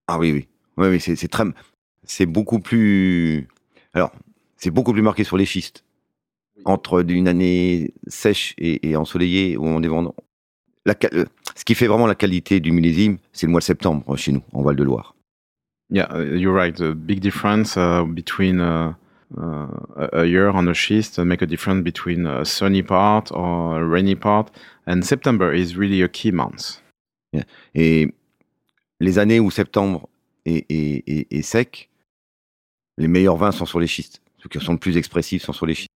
Ah 0.09 0.19
oui, 0.19 0.33
oui. 0.33 0.49
Oui, 0.77 0.89
oui, 0.89 1.01
c'est, 1.01 1.29
très, 1.29 1.45
c'est 2.05 2.27
beaucoup 2.27 2.59
plus, 2.59 3.47
alors, 3.95 4.13
c'est 4.57 4.71
beaucoup 4.71 4.93
plus 4.93 5.03
marqué 5.03 5.23
sur 5.23 5.37
les 5.37 5.47
schistes. 5.47 5.85
entre 6.65 7.05
une 7.09 7.29
année 7.29 7.93
sèche 8.07 8.55
et, 8.59 8.89
et 8.89 8.97
ensoleillée 8.97 9.57
où 9.57 9.67
on 9.67 9.83
est 9.83 9.89
vendant. 9.89 10.15
La, 10.87 10.95
euh, 11.13 11.25
ce 11.55 11.65
qui 11.65 11.75
fait 11.75 11.87
vraiment 11.87 12.07
la 12.07 12.15
qualité 12.15 12.61
du 12.61 12.73
millésime, 12.73 13.19
c'est 13.33 13.47
le 13.47 13.53
mois 13.53 13.61
de 13.61 13.65
septembre 13.65 14.17
chez 14.17 14.33
nous, 14.33 14.43
en 14.53 14.63
Val-de-Loire. 14.63 15.15
Yeah, 15.91 16.09
uh, 16.15 16.37
you're 16.37 16.55
right. 16.55 16.75
The 16.77 16.95
big 16.95 17.21
difference 17.21 17.77
uh, 17.77 18.05
between 18.05 18.61
uh, 18.61 18.93
uh, 19.39 20.09
a 20.13 20.25
year 20.27 20.51
on 20.55 20.69
a 20.69 20.75
schist 20.75 21.19
make 21.19 21.41
a 21.43 21.47
difference 21.47 21.83
between 21.83 22.27
a 22.27 22.45
sunny 22.45 22.83
part 22.83 23.33
or 23.33 23.81
a 23.81 23.85
rainy 23.87 24.15
part. 24.15 24.51
And 24.87 25.03
September 25.03 25.53
is 25.53 25.77
really 25.77 26.03
a 26.03 26.09
key 26.09 26.31
month. 26.31 26.83
Et 27.75 28.13
les 29.01 29.19
années 29.19 29.41
où 29.41 29.51
septembre 29.51 30.09
est, 30.45 30.67
est- 30.71 31.05
est- 31.09 31.33
est 31.33 31.43
sec, 31.43 31.91
les 32.97 33.09
meilleurs 33.09 33.37
vins 33.37 33.53
sont 33.53 33.67
sur 33.67 33.81
les 33.81 33.87
schistes. 33.87 34.21
Ceux 34.43 34.49
qui 34.49 34.61
sont 34.61 34.73
le 34.73 34.79
plus 34.79 34.97
expressifs 34.97 35.43
sont 35.43 35.53
sur 35.53 35.67
les 35.67 35.75
schistes. 35.75 35.91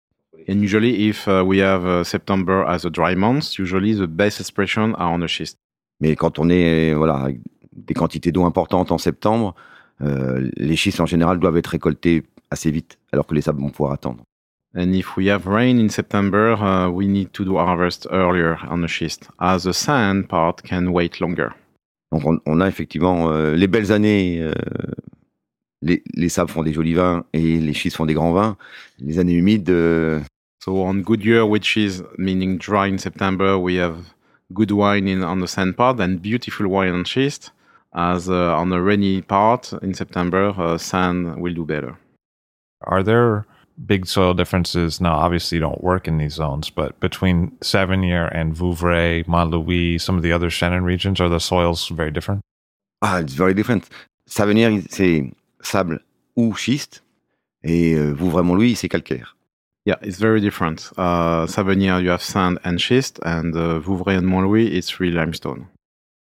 And 0.47 0.61
usually, 0.61 1.07
if 1.07 1.27
uh, 1.27 1.41
we 1.45 1.59
have 1.61 1.85
uh, 1.85 2.03
September 2.03 2.63
as 2.67 2.85
a 2.85 2.89
dry 2.89 3.15
month, 3.15 3.57
usually 3.59 3.93
the 3.95 4.07
best 4.07 4.39
expression 4.39 4.93
are 4.95 5.11
on 5.11 5.21
a 5.21 5.27
schist. 5.27 5.57
Mais 5.99 6.15
quand 6.15 6.39
on 6.39 6.49
est 6.49 6.93
voilà, 6.93 7.15
avec 7.15 7.39
des 7.73 7.93
quantités 7.93 8.31
d'eau 8.31 8.45
importantes 8.45 8.91
en 8.91 8.97
septembre, 8.97 9.53
euh, 10.01 10.49
les 10.55 10.75
schistes 10.77 11.01
en 11.01 11.05
général 11.05 11.39
doivent 11.39 11.57
être 11.57 11.67
récoltés 11.67 12.23
assez 12.51 12.71
vite, 12.71 12.97
alors 13.11 13.27
que 13.27 13.35
les 13.35 13.41
sables 13.41 13.59
vont 13.61 13.69
pouvoir 13.69 13.93
attendre. 13.93 14.23
And 14.75 14.93
if 14.93 15.17
we 15.17 15.27
have 15.29 15.45
rain 15.47 15.77
in 15.77 15.89
September, 15.89 16.55
uh, 16.59 16.89
we 16.89 17.07
need 17.07 17.31
to 17.33 17.43
do 17.43 17.57
harvest 17.57 18.07
earlier 18.11 18.55
on 18.69 18.83
a 18.83 18.87
schist, 18.87 19.29
as 19.39 19.63
the 19.63 19.73
sand 19.73 20.27
part 20.27 20.61
can 20.63 20.87
wait 20.87 21.19
longer. 21.19 21.49
Donc 22.11 22.25
on, 22.25 22.39
on 22.45 22.61
a 22.61 22.67
effectivement 22.67 23.31
euh, 23.31 23.55
les 23.55 23.67
belles 23.67 23.91
années, 23.91 24.39
euh, 24.41 24.51
les, 25.81 26.03
les 26.13 26.29
sables 26.29 26.49
font 26.49 26.63
des 26.63 26.73
jolis 26.73 26.95
vins 26.95 27.25
et 27.33 27.59
les 27.59 27.73
schistes 27.73 27.97
font 27.97 28.05
des 28.05 28.13
grands 28.13 28.33
vins. 28.33 28.57
Les 28.99 29.19
années 29.19 29.33
humides, 29.33 29.69
euh, 29.69 30.19
So 30.61 30.83
on 30.83 31.01
good 31.01 31.23
year, 31.23 31.47
which 31.47 31.77
is 31.77 32.03
meaning 32.17 32.57
dry 32.57 32.87
in 32.87 32.97
September, 32.97 33.57
we 33.57 33.75
have 33.75 34.13
good 34.53 34.71
wine 34.71 35.07
in 35.07 35.23
on 35.23 35.39
the 35.39 35.47
sand 35.47 35.77
part 35.77 36.01
and 36.01 36.21
beautiful 36.21 36.67
wine 36.67 36.93
on 36.93 37.05
schist. 37.05 37.51
As 37.95 38.29
uh, 38.29 38.53
on 38.55 38.69
the 38.69 38.81
rainy 38.81 39.21
part 39.21 39.73
in 39.81 39.93
September, 39.93 40.53
uh, 40.57 40.77
sand 40.77 41.37
will 41.37 41.53
do 41.53 41.65
better. 41.65 41.97
Are 42.81 43.01
there 43.03 43.45
big 43.85 44.05
soil 44.05 44.33
differences? 44.33 44.99
Now, 44.99 45.15
obviously, 45.15 45.59
don't 45.59 45.83
work 45.83 46.07
in 46.07 46.17
these 46.17 46.33
zones, 46.33 46.69
but 46.69 46.99
between 46.99 47.51
Savigny 47.61 48.11
and 48.11 48.55
Vouvray, 48.55 49.27
Mont 49.27 49.51
Louis, 49.51 49.97
some 49.97 50.17
of 50.17 50.23
the 50.23 50.31
other 50.31 50.49
Shannon 50.49 50.83
regions, 50.83 51.19
are 51.21 51.29
the 51.29 51.39
soils 51.39 51.87
very 51.89 52.11
different? 52.11 52.41
ah, 53.01 53.19
it's 53.19 53.33
very 53.33 53.53
different. 53.53 53.87
Savenir, 54.25 54.81
c'est 54.89 55.31
sable 55.61 56.01
ou 56.35 56.53
schiste, 56.55 57.03
et 57.63 57.95
euh, 57.95 58.13
Vouvray-Montlouis, 58.13 58.75
c'est 58.75 58.89
calcaire. 58.89 59.35
Yeah, 59.85 59.97
it's 60.01 60.19
very 60.19 60.41
different. 60.41 60.91
Uh, 60.97 61.47
Savagnier, 61.47 62.01
you 62.01 62.09
have 62.11 62.21
sand 62.21 62.59
and 62.63 62.77
schist, 62.77 63.19
and 63.23 63.55
uh, 63.55 63.79
Vouvray 63.79 64.17
and 64.17 64.27
Montlouis, 64.27 64.67
it's 64.67 64.99
real 64.99 65.15
limestone. 65.15 65.65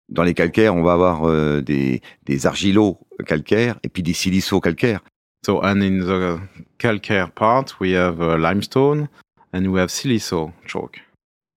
Dans 0.09 0.23
les 0.23 0.33
calcaires, 0.33 0.75
on 0.75 0.83
va 0.83 0.93
avoir 0.93 1.23
euh, 1.23 1.61
des, 1.61 2.01
des 2.25 2.45
argilos 2.45 2.99
calcaires 3.25 3.79
et 3.83 3.89
puis 3.89 4.03
des 4.03 4.13
siliceux 4.13 4.59
calcaires. 4.59 5.01
So, 5.45 5.59
and 5.61 5.83
in 5.83 5.99
the 5.99 6.39
calcaire 6.79 7.27
part, 7.33 7.79
we 7.79 7.91
have 7.91 8.21
uh, 8.21 8.37
limestone 8.37 9.09
and 9.51 9.67
we 9.73 9.79
have 9.79 9.91
silico 9.91 10.53
chalk. 10.65 11.01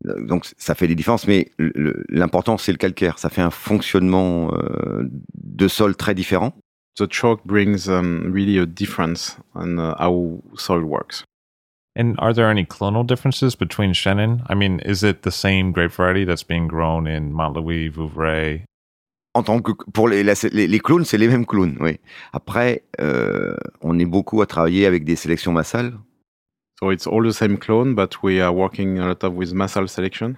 Donc 0.04 0.44
ça 0.58 0.74
fait 0.74 0.86
des 0.88 0.94
différences, 0.94 1.26
mais 1.26 1.50
le- 1.58 1.72
le- 1.74 2.04
l'important 2.08 2.58
c'est 2.58 2.72
le 2.72 2.78
calcaire. 2.78 3.18
Ça 3.18 3.28
fait 3.30 3.42
un 3.42 3.50
fonctionnement 3.50 4.50
euh, 4.52 5.08
de 5.34 5.68
sol 5.68 5.94
très 5.96 6.14
différent. 6.14 6.52
The 6.98 7.06
chalk 7.10 7.40
brings 7.44 7.88
um, 7.88 8.30
really 8.32 8.58
a 8.58 8.66
difference 8.66 9.36
on 9.54 9.78
uh, 9.78 9.94
how 9.98 10.42
soil 10.56 10.82
works. 10.82 11.24
And 11.94 12.14
are 12.18 12.34
there 12.34 12.50
any 12.50 12.64
clonal 12.64 13.06
differences 13.06 13.54
between 13.56 13.94
Shannon? 13.94 14.42
I 14.48 14.54
mean, 14.54 14.80
is 14.80 15.02
it 15.02 15.22
the 15.22 15.30
same 15.30 15.72
grape 15.72 15.92
variety 15.92 16.24
that's 16.26 16.42
being 16.46 16.68
grown 16.68 17.06
in 17.06 17.32
Mont 17.32 17.54
Louis, 17.56 17.88
Vouvray? 17.88 18.64
En 19.36 19.42
tant 19.42 19.60
que 19.60 19.72
pour 19.92 20.08
les, 20.08 20.22
la- 20.22 20.32
les, 20.52 20.66
les 20.66 20.80
clones, 20.80 21.04
c'est 21.04 21.18
les 21.18 21.28
mêmes 21.28 21.44
clones. 21.46 21.76
Oui. 21.80 21.98
Après, 22.32 22.84
euh, 23.00 23.54
on 23.82 23.98
est 23.98 24.06
beaucoup 24.06 24.40
à 24.40 24.46
travailler 24.46 24.86
avec 24.86 25.04
des 25.04 25.16
sélections 25.16 25.52
massales. 25.52 25.92
So 26.80 26.90
it's 26.90 27.06
all 27.06 27.22
the 27.26 27.32
same 27.32 27.58
clone, 27.58 27.94
but 27.94 28.22
we 28.22 28.40
are 28.40 28.54
working 28.54 28.98
a 28.98 29.06
lot 29.08 29.22
of 29.24 29.34
with 29.34 29.52
massal 29.52 29.88
selection? 29.88 30.34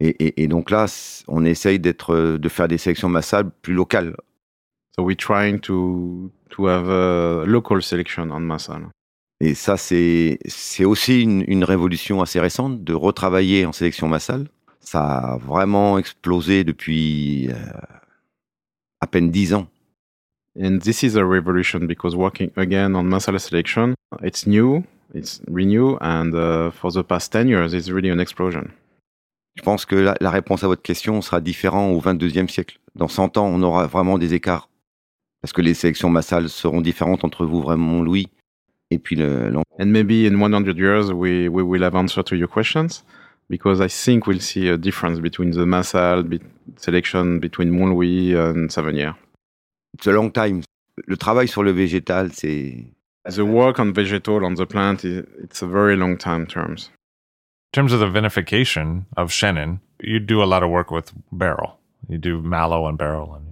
Et, 0.00 0.14
et- 0.24 0.42
et 0.42 0.48
donc 0.48 0.70
là, 0.70 0.84
on 1.28 1.44
essaye 1.46 1.78
d'être, 1.78 2.36
de 2.36 2.48
faire 2.50 2.68
des 2.68 2.78
sélections 2.78 3.08
massales 3.08 3.50
plus 3.62 3.72
locales. 3.74 4.14
So 4.94 5.02
we're 5.04 5.16
trying 5.16 5.58
to 5.60 6.30
to 6.50 6.66
have 6.68 6.88
a 6.90 7.44
local 7.46 7.80
selection 7.82 8.30
on 8.30 8.40
massal. 8.40 8.88
Et 9.40 9.54
ça, 9.54 9.76
c'est 9.78 10.38
c'est 10.46 10.84
aussi 10.84 11.22
une, 11.22 11.42
une 11.48 11.64
révolution 11.64 12.20
assez 12.22 12.40
récente 12.40 12.84
de 12.84 12.92
retravailler 12.94 13.64
en 13.66 13.72
sélection 13.72 14.08
massale. 14.08 14.48
Ça 14.80 15.02
a 15.32 15.36
vraiment 15.38 15.98
explosé 15.98 16.64
depuis 16.64 17.48
euh, 17.50 17.54
à 19.06 19.08
peine 19.08 19.30
dix 19.30 19.54
ans. 19.54 19.68
And 20.60 20.78
this 20.80 21.02
is 21.02 21.16
a 21.16 21.24
revolution 21.24 21.86
because 21.86 22.16
working 22.16 22.50
again 22.56 22.96
on 22.96 23.04
massal 23.04 23.38
selection, 23.38 23.94
it's 24.22 24.46
new, 24.46 24.84
it's 25.14 25.40
renew, 25.48 25.96
and 26.00 26.34
uh, 26.34 26.70
for 26.70 26.90
the 26.90 27.02
past 27.02 27.32
10 27.32 27.48
years, 27.48 27.74
it's 27.74 27.88
really 27.90 28.10
an 28.10 28.20
explosion. 28.20 28.70
Je 29.56 29.62
pense 29.62 29.84
que 29.86 29.96
la, 29.96 30.14
la 30.20 30.30
réponse 30.30 30.64
à 30.64 30.66
votre 30.66 30.82
question 30.82 31.22
sera 31.22 31.40
différente 31.40 31.94
au 31.94 32.00
22e 32.00 32.48
siècle. 32.48 32.78
Dans 32.94 33.08
100 33.08 33.36
ans, 33.36 33.46
on 33.46 33.62
aura 33.62 33.86
vraiment 33.86 34.18
des 34.18 34.34
écarts. 34.34 34.68
Parce 35.42 35.52
que 35.52 35.62
les 35.62 35.74
sélections 35.74 36.10
massales 36.10 36.48
seront 36.48 36.80
différentes 36.80 37.24
entre 37.24 37.46
vous, 37.46 37.60
vraiment, 37.60 38.02
Louis, 38.02 38.28
et 38.90 38.98
puis 38.98 39.16
le, 39.16 39.52
And 39.78 39.86
maybe 39.86 40.26
in 40.26 40.38
100 40.38 40.76
years, 40.78 41.12
we, 41.12 41.48
we 41.48 41.62
will 41.62 41.84
have 41.84 41.94
answer 41.94 42.22
to 42.24 42.34
your 42.34 42.48
questions 42.48 43.04
because 43.48 43.80
I 43.80 43.88
think 43.88 44.26
we'll 44.26 44.40
see 44.40 44.68
a 44.68 44.76
difference 44.76 45.20
between 45.20 45.50
the 45.52 45.66
massal 45.66 46.22
be- 46.22 46.40
selection 46.76 47.38
between 47.40 47.70
Montlouis 47.70 48.34
and 48.34 48.70
Savagnier. 48.70 49.14
It's 49.94 50.06
a 50.06 50.12
long 50.12 50.30
time. 50.32 50.62
Le 51.06 51.16
travail 51.16 51.46
sur 51.48 51.62
le 51.62 51.72
végétal, 51.72 52.32
c'est 52.32 52.86
The 53.28 53.40
work 53.44 53.78
on 53.80 53.92
vegetal 53.92 54.44
on 54.44 54.54
the 54.54 54.64
plant, 54.66 55.04
is, 55.04 55.24
it's 55.42 55.62
a 55.62 55.66
very 55.66 55.96
long 55.96 56.16
time 56.16 56.46
terms. 56.46 56.90
In 57.72 57.80
terms 57.82 57.92
of 57.92 58.00
the 58.00 58.06
vinification 58.06 59.04
of 59.16 59.30
Shannon, 59.32 59.80
you 60.00 60.20
do 60.20 60.42
a 60.42 60.46
lot 60.46 60.62
of 60.62 60.70
work 60.70 60.90
with 60.90 61.12
barrel. 61.32 61.78
You 62.08 62.18
do 62.18 62.40
mallow 62.40 62.86
and 62.86 62.96
barrel. 62.96 63.34
And 63.34 63.50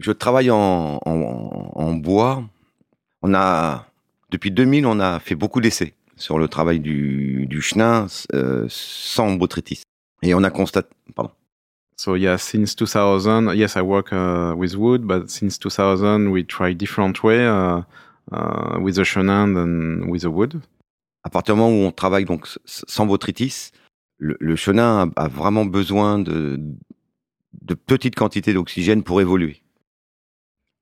Je 0.00 0.12
travaille 0.12 0.50
en, 0.50 0.98
en- 1.06 1.72
en 1.74 1.94
bois. 2.02 2.42
On 3.22 3.32
a, 3.34 3.86
depuis 4.30 4.50
2000, 4.50 4.84
on 4.86 4.98
a 5.00 5.20
fait 5.20 5.36
beaucoup 5.36 5.60
d'essais 5.60 5.94
sur 6.22 6.38
le 6.38 6.46
travail 6.46 6.78
du, 6.78 7.46
du 7.46 7.60
chenin 7.60 8.06
euh, 8.32 8.64
sans 8.68 9.34
botrytis. 9.34 9.82
Et 10.22 10.34
on 10.34 10.44
a 10.44 10.50
constaté, 10.50 10.88
pardon, 11.16 11.32
So 11.96 12.16
yeah, 12.16 12.38
since 12.38 12.74
2000, 12.74 13.54
yes, 13.54 13.76
I 13.76 13.82
work 13.82 14.12
uh, 14.12 14.54
with 14.56 14.74
wood, 14.74 15.02
but 15.06 15.28
since 15.28 15.58
2000, 15.58 16.30
we 16.30 16.44
try 16.44 16.74
different 16.74 17.22
way 17.22 17.46
uh, 17.46 17.82
uh, 18.32 18.78
with 18.80 18.96
the 18.96 19.04
chenin 19.04 19.56
and 19.56 20.08
with 20.10 20.22
the 20.22 20.30
wood. 20.30 20.60
à 21.24 21.30
partir 21.30 21.54
du 21.54 21.60
moment 21.60 21.76
où 21.76 21.86
on 21.86 21.92
travaille 21.92 22.24
donc 22.24 22.48
sans 22.64 23.06
botrytis, 23.06 23.70
le, 24.18 24.36
le 24.40 24.56
chenin 24.56 25.10
a, 25.16 25.24
a 25.24 25.28
vraiment 25.28 25.64
besoin 25.64 26.18
de, 26.18 26.58
de 27.60 27.74
petites 27.74 28.16
quantités 28.16 28.52
d'oxygène 28.52 29.02
pour 29.02 29.20
évoluer. 29.20 29.62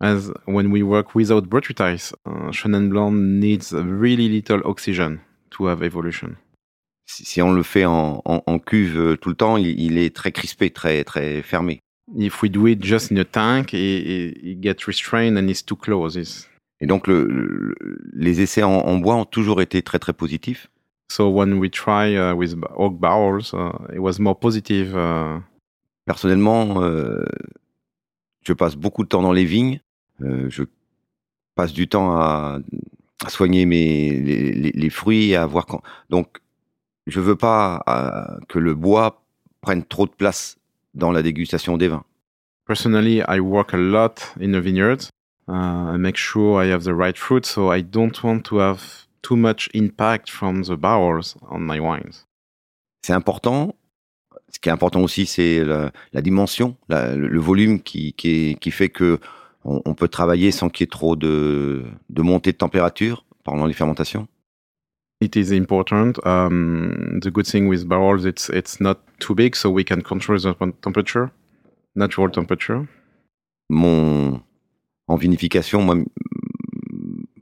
As 0.01 0.33
when 0.47 0.69
we 0.73 0.83
work 0.83 1.15
without 1.15 1.43
botrytis, 1.43 2.15
uh, 2.27 2.51
chenin 2.53 2.89
blanc 2.89 3.11
needs 3.13 3.73
really 3.73 4.29
little 4.29 4.63
oxygen 4.65 5.19
to 5.51 5.69
have 5.69 5.83
evolution. 5.83 6.31
Si, 7.07 7.43
on 7.43 7.53
le 7.53 7.63
fait 7.63 7.85
en, 7.85 8.23
en- 8.25 8.43
en 8.47 8.59
cuve 8.59 8.97
euh, 8.99 9.17
tout 9.17 9.29
le 9.31 9.35
temps, 9.35 9.57
il, 9.57 9.79
il 9.81 9.99
est 9.99 10.15
très 10.15 10.31
crispé, 10.33 10.71
très, 10.71 11.03
très 11.05 11.43
fermé. 11.43 11.81
If 12.17 12.43
we 12.43 12.51
do 12.51 12.67
it 12.67 12.85
just 12.85 13.11
in 13.13 13.17
a 13.19 13.25
tank, 13.25 13.73
it, 13.73 14.37
it, 14.43 14.61
gets 14.63 14.87
restrained 14.87 15.37
and 15.37 15.49
it's 15.49 15.65
too 15.65 15.77
close. 15.77 16.17
It's, 16.17 16.49
Et 16.81 16.87
donc 16.87 17.07
le- 17.07 17.25
le- 17.25 17.75
les 18.13 18.41
essais 18.41 18.63
en, 18.63 18.71
en 18.73 18.97
bois 18.99 19.17
ont 19.17 19.25
toujours 19.25 19.61
été 19.61 19.83
très 19.83 19.99
très 19.99 20.13
positifs. 20.13 20.69
so 21.13 21.29
when 21.29 21.55
we 21.55 21.69
try 21.71 22.15
uh, 22.17 22.33
with 22.33 22.55
oak 22.77 22.99
barrels, 23.01 23.53
uh, 23.53 23.73
it 23.93 23.99
was 23.99 24.19
more 24.21 24.39
positive. 24.39 24.95
Uh, 24.97 25.41
Personnellement, 26.07 26.83
euh, 26.83 27.25
je 28.45 28.53
passe 28.53 28.75
beaucoup 28.77 29.03
de 29.05 29.09
temps 29.09 29.23
dans 29.23 29.33
les 29.33 29.45
vignes. 29.45 29.81
Euh, 30.23 30.49
je 30.49 30.65
passe 31.55 31.73
du 31.73 31.87
temps 31.89 32.17
à, 32.17 32.59
à 33.25 33.29
soigner 33.29 33.67
mes, 33.67 34.11
les, 34.13 34.53
les- 34.53 34.73
les 34.73 34.91
fruits 34.91 35.35
à 35.35 35.47
voir 35.47 35.67
quand. 35.67 35.83
Donc, 36.09 36.39
je 37.07 37.21
veux 37.21 37.37
pas 37.37 37.83
euh, 37.89 38.39
que 38.49 38.59
le 38.59 38.75
bois 38.75 39.23
prenne 39.61 39.85
trop 39.85 40.07
de 40.07 40.13
place 40.13 40.57
dans 40.95 41.13
la 41.13 41.23
dégustation 41.23 41.77
des 41.77 41.89
vins. 41.89 42.05
Personally, 42.67 43.23
I 43.29 43.41
work 43.41 43.75
a 43.75 43.77
lot 43.77 44.35
in 44.41 44.53
the 44.53 44.63
vineyards. 44.63 45.09
Uh, 45.49 45.95
I 45.95 45.97
make 45.99 46.17
sure 46.17 46.63
I 46.65 46.69
have 46.71 46.85
the 46.85 46.95
right 46.95 47.17
fruit, 47.19 47.45
so 47.45 47.73
I 47.75 47.83
don't 47.83 48.23
want 48.23 48.43
to 48.45 48.59
have 48.61 49.07
too 49.23 49.37
much 49.37 49.69
impact 49.75 50.31
from 50.31 50.63
the 50.63 50.77
barrels 50.77 51.37
on 51.51 51.59
my 51.61 51.81
wines. 51.81 52.25
C'est 53.03 53.13
important. 53.13 53.75
Ce 54.53 54.59
qui 54.61 54.69
est 54.69 54.73
important 54.73 55.03
aussi, 55.03 55.27
c'est 55.27 55.65
la, 55.65 55.91
la 56.13 56.23
dimension, 56.23 56.77
la- 56.89 57.15
le, 57.17 57.39
volume 57.41 57.81
qui, 57.83 58.13
qui, 58.15 58.57
qui 58.61 58.71
fait 58.71 58.89
que 58.89 59.19
on, 59.65 59.83
on 59.85 59.95
peut 59.95 60.09
travailler 60.09 60.51
sans 60.51 60.69
qu'il 60.69 60.85
y 60.85 60.87
ait 60.87 60.91
trop 60.91 61.17
de, 61.17 61.85
de 62.09 62.23
montée 62.23 62.53
de 62.53 62.57
température 62.57 63.25
pendant 63.45 63.67
les 63.67 63.75
fermentations? 63.75 64.29
It 65.23 65.37
is 65.37 65.53
important. 65.53 66.19
Um, 66.25 67.21
the 67.21 67.31
good 67.31 67.47
thing 67.47 67.69
with 67.69 67.87
barrels, 67.87 68.25
it's 68.25 68.49
it's 68.49 68.81
not 68.81 69.01
too 69.19 69.35
big, 69.35 69.55
so 69.55 69.71
we 69.71 69.85
can 69.85 70.01
control 70.01 70.39
the 70.39 70.55
temperature, 70.81 71.31
natural 71.95 72.31
temperature. 72.31 72.87
Mon 73.69 74.41
en 75.09 75.17
vinification, 75.17 75.83
moi, 75.83 75.97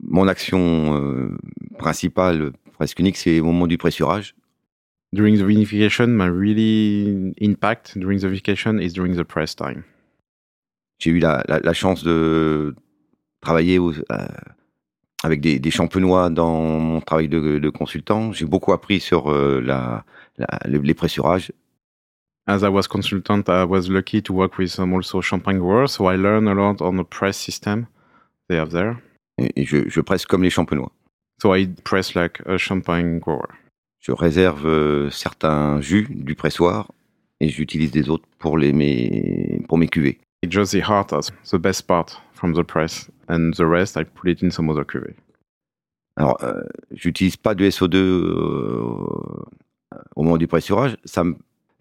mon 0.01 0.27
action 0.27 0.93
euh, 0.93 1.37
principale, 1.77 2.51
presque 2.73 2.99
unique, 2.99 3.15
c'est 3.15 3.39
au 3.39 3.45
moment 3.45 3.67
du 3.67 3.77
pressurage. 3.77 4.35
During 5.13 5.37
the 5.37 5.45
vinification, 5.45 6.07
my 6.07 6.27
really 6.27 7.33
impact 7.39 7.97
during 7.97 8.19
the 8.19 8.27
vinification 8.27 8.79
is 8.79 8.91
during 8.91 9.15
the 9.15 9.23
press 9.23 9.55
time. 9.55 9.85
J'ai 10.99 11.11
eu 11.11 11.19
la, 11.19 11.43
la, 11.47 11.59
la, 11.59 11.73
chance 11.73 12.03
de 12.03 12.75
travailler 13.41 13.79
au, 13.79 13.93
euh, 13.93 14.27
avec 15.23 15.41
des, 15.41 15.59
des, 15.59 15.71
champenois 15.71 16.29
dans 16.29 16.61
mon 16.61 17.01
travail 17.01 17.29
de, 17.29 17.57
de 17.57 17.69
consultant. 17.69 18.33
J'ai 18.33 18.45
beaucoup 18.45 18.73
appris 18.73 18.99
sur 18.99 19.31
euh, 19.31 19.61
la, 19.61 20.03
les, 20.65 20.93
pressurages. 20.93 21.51
As 22.47 22.61
I 22.63 22.69
was 22.69 22.87
consultant, 22.89 23.43
I 23.47 23.63
was 23.63 23.89
lucky 23.89 24.21
to 24.23 24.33
work 24.33 24.57
with 24.57 24.69
some 24.69 24.93
also 24.93 25.21
champagne 25.21 25.59
growers, 25.59 25.89
so 25.91 26.11
I 26.11 26.17
learned 26.17 26.49
a 26.49 26.53
lot 26.53 26.81
on 26.81 26.97
the 26.97 27.07
press 27.07 27.37
system 27.37 27.87
they 28.49 28.57
have 28.57 28.71
there. 28.71 28.97
Et, 29.37 29.61
et 29.61 29.65
je, 29.65 29.87
je, 29.87 30.01
presse 30.01 30.25
comme 30.25 30.43
les 30.43 30.49
champenois. 30.49 30.91
So 31.41 31.55
I 31.55 31.67
press 31.83 32.15
like 32.15 32.41
a 32.45 32.57
champagne 32.57 33.19
grower. 33.19 33.47
Je 33.99 34.11
réserve 34.11 34.65
euh, 34.65 35.09
certains 35.09 35.79
jus 35.81 36.07
du 36.09 36.35
pressoir 36.35 36.91
et 37.39 37.49
j'utilise 37.49 37.91
des 37.91 38.09
autres 38.09 38.25
pour 38.39 38.57
les 38.57 38.73
mes 38.73 39.61
pour 39.67 39.77
mes 39.77 39.87
cuvées. 39.87 40.19
It's 40.41 40.53
just 40.53 40.71
the 40.71 40.81
heart, 40.81 41.11
as 41.13 41.31
the 41.51 41.59
best 41.59 41.87
part 41.87 42.17
from 42.33 42.53
the 42.53 42.63
press, 42.63 43.09
and 43.27 43.53
the 43.55 43.65
rest 43.65 43.97
I 43.97 44.03
put 44.03 44.29
it 44.29 44.41
in 44.41 44.51
some 44.51 44.69
other 44.69 44.85
cuvée. 44.85 45.15
Alors, 46.15 46.37
euh, 46.43 46.63
j'utilise 46.91 47.37
pas 47.37 47.55
de 47.55 47.69
SO2 47.69 47.95
euh, 47.95 49.45
au 50.15 50.23
moment 50.23 50.37
du 50.37 50.47
pressurage. 50.47 50.97
Ça 51.05 51.23
me 51.23 51.35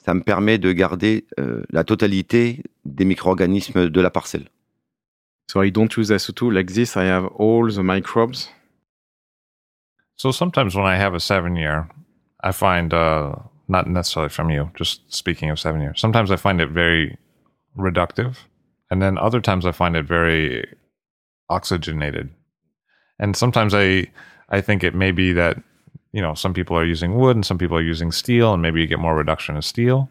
ça 0.08 0.14
me 0.14 0.22
permet 0.22 0.56
de 0.56 0.72
garder 0.72 1.26
euh, 1.38 1.62
la 1.68 1.84
totalité 1.84 2.62
des 2.86 3.04
micro-organismes 3.04 3.90
de 3.90 4.00
la 4.00 4.10
parcelle. 4.10 4.48
So 5.50 5.62
I 5.62 5.70
don't 5.70 5.94
use 5.98 6.10
SO2 6.10 6.50
like 6.50 6.72
this. 6.72 6.96
I 6.96 7.04
have 7.04 7.26
all 7.38 7.70
the 7.70 7.82
microbes. 7.82 8.48
So 10.16 10.32
sometimes 10.32 10.74
when 10.74 10.86
I 10.86 10.96
have 10.96 11.14
a 11.14 11.20
seven 11.20 11.56
year, 11.56 11.88
I 12.42 12.52
find 12.52 12.94
uh, 12.94 13.34
not 13.68 13.86
necessarily 13.86 14.30
from 14.30 14.50
you, 14.50 14.70
just 14.74 15.02
speaking 15.08 15.50
of 15.50 15.58
seven 15.58 15.82
years. 15.82 16.00
Sometimes 16.00 16.30
I 16.30 16.36
find 16.36 16.60
it 16.60 16.70
very 16.70 17.18
reductive, 17.78 18.36
and 18.90 19.00
then 19.00 19.18
other 19.18 19.40
times 19.40 19.66
I 19.66 19.72
find 19.72 19.96
it 19.96 20.04
very 20.04 20.66
oxygenated. 21.48 22.30
And 23.18 23.36
sometimes 23.36 23.74
I 23.74 24.10
I 24.48 24.60
think 24.60 24.82
it 24.82 24.94
may 24.94 25.10
be 25.10 25.32
that 25.32 25.56
you 26.12 26.22
know 26.22 26.34
some 26.34 26.54
people 26.54 26.76
are 26.76 26.84
using 26.84 27.16
wood 27.16 27.36
and 27.36 27.46
some 27.46 27.58
people 27.58 27.76
are 27.76 27.82
using 27.82 28.12
steel, 28.12 28.52
and 28.52 28.62
maybe 28.62 28.80
you 28.80 28.86
get 28.86 28.98
more 28.98 29.16
reduction 29.16 29.56
of 29.56 29.64
steel. 29.64 30.10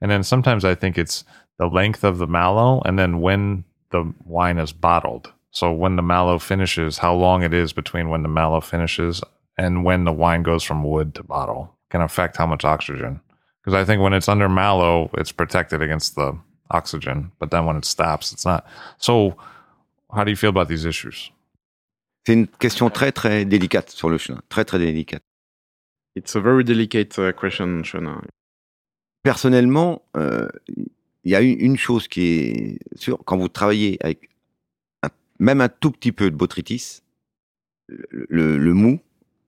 And 0.00 0.10
then 0.10 0.22
sometimes 0.22 0.64
I 0.64 0.74
think 0.74 0.98
it's 0.98 1.24
the 1.58 1.66
length 1.66 2.04
of 2.04 2.18
the 2.18 2.26
mallow, 2.26 2.82
and 2.84 2.98
then 2.98 3.20
when 3.20 3.64
the 3.90 4.12
wine 4.24 4.58
is 4.58 4.72
bottled. 4.72 5.32
So 5.50 5.72
when 5.72 5.96
the 5.96 6.02
mallow 6.02 6.38
finishes, 6.38 6.98
how 6.98 7.14
long 7.14 7.42
it 7.42 7.54
is 7.54 7.72
between 7.72 8.10
when 8.10 8.22
the 8.22 8.28
mallow 8.28 8.60
finishes 8.60 9.22
and 9.56 9.84
when 9.84 10.04
the 10.04 10.12
wine 10.12 10.42
goes 10.42 10.62
from 10.62 10.84
wood 10.84 11.14
to 11.14 11.22
bottle 11.22 11.74
can 11.90 12.02
affect 12.02 12.36
how 12.36 12.46
much 12.46 12.64
oxygen. 12.64 13.20
Because 13.62 13.74
I 13.74 13.84
think 13.84 14.02
when 14.02 14.12
it's 14.12 14.28
under 14.28 14.48
mallow, 14.48 15.10
it's 15.14 15.32
protected 15.32 15.80
against 15.80 16.14
the 16.14 16.38
oxygen, 16.70 17.30
but 17.38 17.50
then 17.50 17.64
when 17.64 17.76
it 17.76 17.84
stops, 17.84 18.32
it's 18.32 18.44
not. 18.44 18.64
So, 18.98 19.36
how 20.12 20.24
do 20.24 20.30
you 20.30 20.36
feel 20.36 20.50
about 20.50 20.68
these 20.68 20.84
issues? 20.84 21.32
C'est 22.26 22.32
une 22.32 22.46
question 22.46 22.90
très 22.90 23.12
très 23.12 23.44
délicate 23.44 23.90
sur 23.90 24.08
le 24.08 24.18
chenin, 24.18 24.40
très 24.48 24.64
très 24.64 24.78
délicate. 24.78 25.22
It's 26.16 26.34
a 26.34 26.40
very 26.40 26.64
delicate 26.64 27.18
uh, 27.18 27.32
question, 27.32 27.82
chenin. 27.84 28.22
Personnellement, 29.22 30.02
il 30.14 30.20
euh, 30.22 30.48
y 31.24 31.34
a 31.34 31.40
une 31.40 31.76
chose 31.76 32.08
qui 32.08 32.20
est 32.22 32.78
sûre 32.96 33.18
quand 33.24 33.36
vous 33.36 33.48
travaillez 33.48 33.98
avec 34.00 34.30
un, 35.02 35.08
même 35.38 35.60
un 35.60 35.68
tout 35.68 35.90
petit 35.90 36.12
peu 36.12 36.30
de 36.30 36.36
botrytis, 36.36 37.02
le, 37.88 38.26
le, 38.28 38.58
le 38.58 38.74
mou 38.74 39.00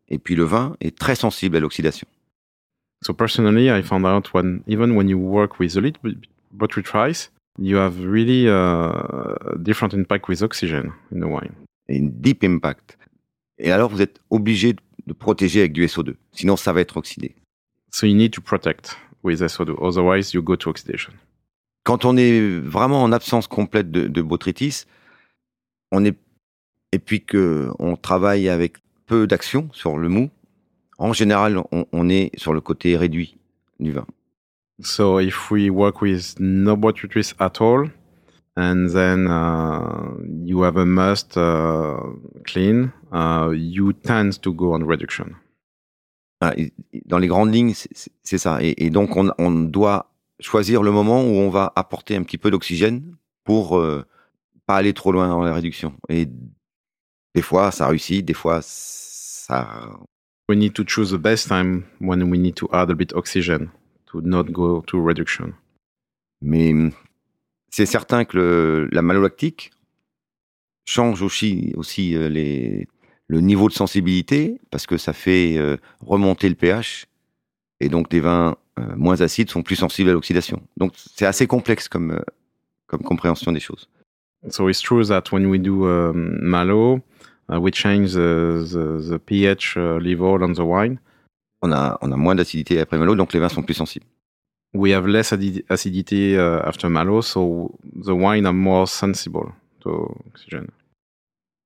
et 0.08 0.18
puis 0.18 0.34
le 0.34 0.44
vin 0.44 0.76
est 0.80 0.96
très 0.96 1.14
sensible 1.14 1.56
à 1.56 1.60
l'oxydation. 1.60 2.06
So 3.02 3.14
personally, 3.14 3.70
I 3.70 3.82
found 3.82 4.04
out 4.04 4.34
when 4.34 4.62
even 4.66 4.96
when 4.96 5.08
you 5.08 5.18
work 5.18 5.60
with 5.60 5.76
a 5.76 5.80
little 5.80 6.14
botrytis, 6.52 7.30
you 7.58 7.76
have 7.78 7.98
really 8.00 8.48
a 8.48 9.56
different 9.56 9.94
impact 9.94 10.28
with 10.28 10.42
oxygen 10.42 10.92
in 11.12 11.20
the 11.20 11.26
wine. 11.26 11.54
Et 11.88 11.96
une 11.96 12.10
deep 12.10 12.44
impact. 12.44 12.98
Et 13.58 13.72
alors, 13.72 13.90
vous 13.90 14.02
êtes 14.02 14.20
obligé 14.30 14.76
de 15.06 15.12
protéger 15.12 15.60
avec 15.60 15.72
du 15.72 15.86
SO2. 15.86 16.14
Sinon, 16.32 16.56
ça 16.56 16.72
va 16.72 16.80
être 16.80 16.96
oxydé. 16.96 17.34
So 17.92 18.06
you 18.06 18.14
need 18.14 18.32
to 18.32 18.40
protect 18.40 18.96
with 19.22 19.40
SO2. 19.40 19.74
Otherwise, 19.78 20.32
you 20.32 20.42
go 20.42 20.56
to 20.56 20.70
oxidation. 20.70 21.12
Quand 21.84 22.04
on 22.04 22.16
est 22.16 22.58
vraiment 22.60 23.02
en 23.02 23.12
absence 23.12 23.46
complète 23.46 23.90
de, 23.90 24.06
de 24.06 24.22
botrytis, 24.22 24.84
on 25.90 26.04
est, 26.04 26.16
et 26.92 26.98
puis 26.98 27.24
que 27.24 27.70
on 27.78 27.96
travaille 27.96 28.48
avec 28.48 28.76
peu 29.06 29.26
d'action 29.26 29.70
sur 29.72 29.96
le 29.96 30.08
mou, 30.08 30.30
en 30.98 31.12
général, 31.12 31.58
on, 31.72 31.86
on, 31.92 32.08
est 32.08 32.30
sur 32.36 32.52
le 32.52 32.60
côté 32.60 32.96
réduit 32.96 33.38
du 33.80 33.92
vin. 33.92 34.06
So 34.80 35.18
if 35.18 35.50
we 35.50 35.70
work 35.70 36.00
with 36.00 36.38
no 36.38 36.76
botrytis 36.76 37.34
at 37.40 37.60
all, 37.60 37.90
and 38.56 38.88
then 38.90 39.28
uh, 39.28 40.14
you 40.44 40.62
have 40.62 40.76
a 40.76 40.86
must 40.86 41.36
uh, 41.36 42.00
clean, 42.44 42.92
uh, 43.12 43.50
you 43.54 43.92
tend 43.92 44.42
to 44.42 44.52
go 44.52 44.72
on 44.72 44.84
reduction. 44.84 45.36
Ah, 46.40 46.54
dans 47.06 47.18
les 47.18 47.26
grandes 47.26 47.52
lignes, 47.52 47.74
c'est 48.22 48.38
ça. 48.38 48.58
Et, 48.62 48.84
et 48.84 48.90
donc, 48.90 49.16
on, 49.16 49.32
on, 49.38 49.50
doit 49.50 50.12
choisir 50.38 50.84
le 50.84 50.92
moment 50.92 51.22
où 51.24 51.34
on 51.34 51.50
va 51.50 51.72
apporter 51.74 52.14
un 52.14 52.22
petit 52.22 52.38
peu 52.38 52.50
d'oxygène 52.52 53.16
pour 53.42 53.76
euh, 53.76 54.04
pas 54.66 54.76
aller 54.76 54.92
trop 54.92 55.10
loin 55.10 55.28
dans 55.28 55.42
la 55.42 55.52
réduction. 55.52 55.94
Et 56.08 56.28
des 57.34 57.42
fois, 57.42 57.72
ça 57.72 57.88
réussit, 57.88 58.24
des 58.24 58.34
fois, 58.34 58.60
ça. 58.62 59.98
We 60.48 60.56
need 60.56 60.72
to 60.74 60.84
choose 60.86 61.10
the 61.10 61.20
best 61.20 61.48
time 61.48 61.82
when 62.00 62.22
we 62.22 62.38
need 62.38 62.54
to 62.54 62.68
add 62.72 62.90
a 62.90 62.94
bit 62.94 63.12
oxygen 63.12 63.68
to 64.10 64.20
not 64.22 64.44
go 64.44 64.82
to 64.86 65.02
reduction. 65.02 65.52
Mais 66.40 66.72
c'est 67.70 67.86
certain 67.86 68.24
que 68.24 68.36
le, 68.36 68.88
la 68.92 69.02
malolactique 69.02 69.70
change 70.84 71.20
aussi, 71.22 71.74
euh, 71.76 72.28
le 73.28 73.40
niveau 73.40 73.68
de 73.68 73.74
sensibilité 73.74 74.60
parce 74.70 74.86
que 74.86 74.96
ça 74.96 75.12
fait 75.12 75.58
euh, 75.58 75.76
remonter 76.00 76.48
le 76.48 76.54
pH 76.54 77.06
et 77.80 77.88
donc 77.88 78.08
des 78.08 78.20
vins 78.20 78.56
euh, 78.78 78.96
moins 78.96 79.20
acides 79.20 79.50
sont 79.50 79.62
plus 79.62 79.76
sensibles 79.76 80.10
à 80.10 80.12
l'oxydation. 80.14 80.62
Donc 80.76 80.92
c'est 80.96 81.26
assez 81.26 81.46
complexe 81.46 81.88
comme, 81.88 82.20
comme 82.86 83.02
compréhension 83.02 83.52
des 83.52 83.60
choses. 83.60 83.88
So 84.50 84.68
it's 84.68 84.80
true 84.80 85.04
that 85.04 85.32
when 85.32 85.46
we 85.46 85.58
do 85.58 85.84
um, 85.84 86.38
malo, 86.40 87.00
uh, 87.50 87.58
we 87.58 87.72
change 87.72 88.12
the, 88.12 88.64
the, 88.64 89.10
the 89.10 89.18
pH 89.18 89.76
uh, 89.76 89.98
level 89.98 90.42
on 90.42 90.54
the 90.54 90.60
wine. 90.60 90.98
On 91.62 91.72
a, 91.72 91.98
on 92.02 92.12
a 92.12 92.16
moins 92.16 92.34
d'acidité 92.34 92.80
après 92.80 92.98
malo, 92.98 93.14
donc 93.16 93.32
les 93.32 93.40
vins 93.40 93.48
sont 93.48 93.62
plus 93.62 93.74
sensibles. 93.74 94.06
We 94.74 94.92
have 94.92 95.06
less 95.06 95.32
acidity 95.68 96.34
uh, 96.34 96.60
after 96.62 96.88
malo, 96.88 97.22
so 97.22 97.78
the 97.82 98.10
wine 98.10 98.46
are 98.46 98.52
more 98.52 98.86
sensible 98.86 99.52
to 99.80 100.14
oxygen. 100.26 100.66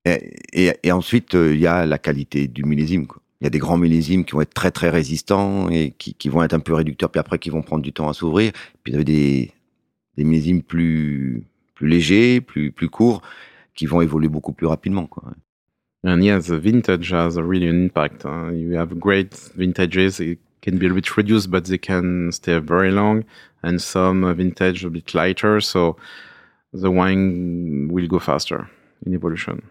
Et, 0.04 0.34
et, 0.52 0.72
et 0.82 0.92
ensuite, 0.92 1.34
il 1.34 1.38
euh, 1.38 1.56
y 1.56 1.66
a 1.66 1.86
la 1.86 1.98
qualité 1.98 2.48
du 2.48 2.64
millésime. 2.64 3.06
Il 3.40 3.44
y 3.44 3.46
a 3.46 3.50
des 3.50 3.58
grands 3.58 3.76
millésimes 3.76 4.24
qui 4.24 4.32
vont 4.32 4.40
être 4.40 4.54
très 4.54 4.70
très 4.70 4.88
résistants 4.88 5.68
et 5.68 5.92
qui, 5.98 6.14
qui, 6.14 6.28
vont 6.28 6.42
être 6.42 6.54
un 6.54 6.60
peu 6.60 6.74
réducteurs, 6.74 7.10
puis 7.10 7.18
après 7.20 7.38
qui 7.38 7.50
vont 7.50 7.62
prendre 7.62 7.82
du 7.82 7.92
temps 7.92 8.08
à 8.08 8.12
s'ouvrir. 8.12 8.52
Puis 8.82 8.92
il 8.92 8.96
y 8.96 9.00
a 9.00 9.04
des, 9.04 9.52
des 10.16 10.24
millésimes 10.24 10.62
plus, 10.62 11.44
plus 11.74 11.88
légers, 11.88 12.40
plus, 12.40 12.70
plus 12.70 12.88
courts, 12.88 13.22
qui 13.74 13.86
vont 13.86 14.00
évoluer 14.00 14.28
beaucoup 14.28 14.52
plus 14.52 14.66
rapidement. 14.66 15.06
Quoi. 15.06 15.24
And 16.04 16.24
yes, 16.24 16.48
the 16.48 16.58
vintage 16.58 17.10
has 17.10 17.36
a 17.36 17.44
really 17.44 17.68
an 17.68 17.84
impact. 17.84 18.24
Uh, 18.24 18.50
you 18.50 18.72
have 18.72 18.98
great 18.98 19.34
vintages. 19.54 20.18
It 20.18 20.38
can 20.60 20.78
be 20.78 20.86
a 20.86 20.94
bit 20.94 21.16
reduced, 21.16 21.50
but 21.50 21.64
they 21.66 21.78
can 21.78 22.32
stay 22.32 22.58
very 22.58 22.90
long. 22.90 23.24
And 23.62 23.80
some 23.80 24.34
vintage 24.34 24.84
a 24.84 24.90
bit 24.90 25.14
lighter, 25.14 25.60
so 25.60 25.96
the 26.72 26.90
wine 26.90 27.88
will 27.92 28.08
go 28.08 28.18
faster 28.18 28.68
in 29.06 29.14
evolution. 29.14 29.62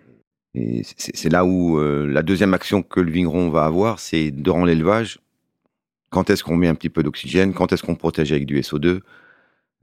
Et 0.54 0.82
c'est 0.84 1.30
là 1.30 1.46
où 1.46 1.80
euh, 1.80 2.06
la 2.08 2.24
deuxième 2.24 2.54
action 2.54 2.84
que 2.84 3.00
le 3.00 3.10
vigneron 3.10 3.50
va 3.50 3.66
avoir, 3.66 4.00
c'est 4.00 4.32
durant 4.32 4.66
l'élevage. 4.66 5.20
Quand 6.10 6.30
est-ce 6.30 6.44
qu'on 6.44 6.58
met 6.58 6.68
un 6.68 6.76
petit 6.76 6.90
peu 6.90 7.04
d'oxygène 7.04 7.54
Quand 7.54 7.72
est-ce 7.72 7.84
qu'on 7.84 7.96
protège 7.96 8.34
avec 8.34 8.46
du 8.46 8.60
SO2 8.60 9.00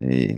Et 0.03 0.37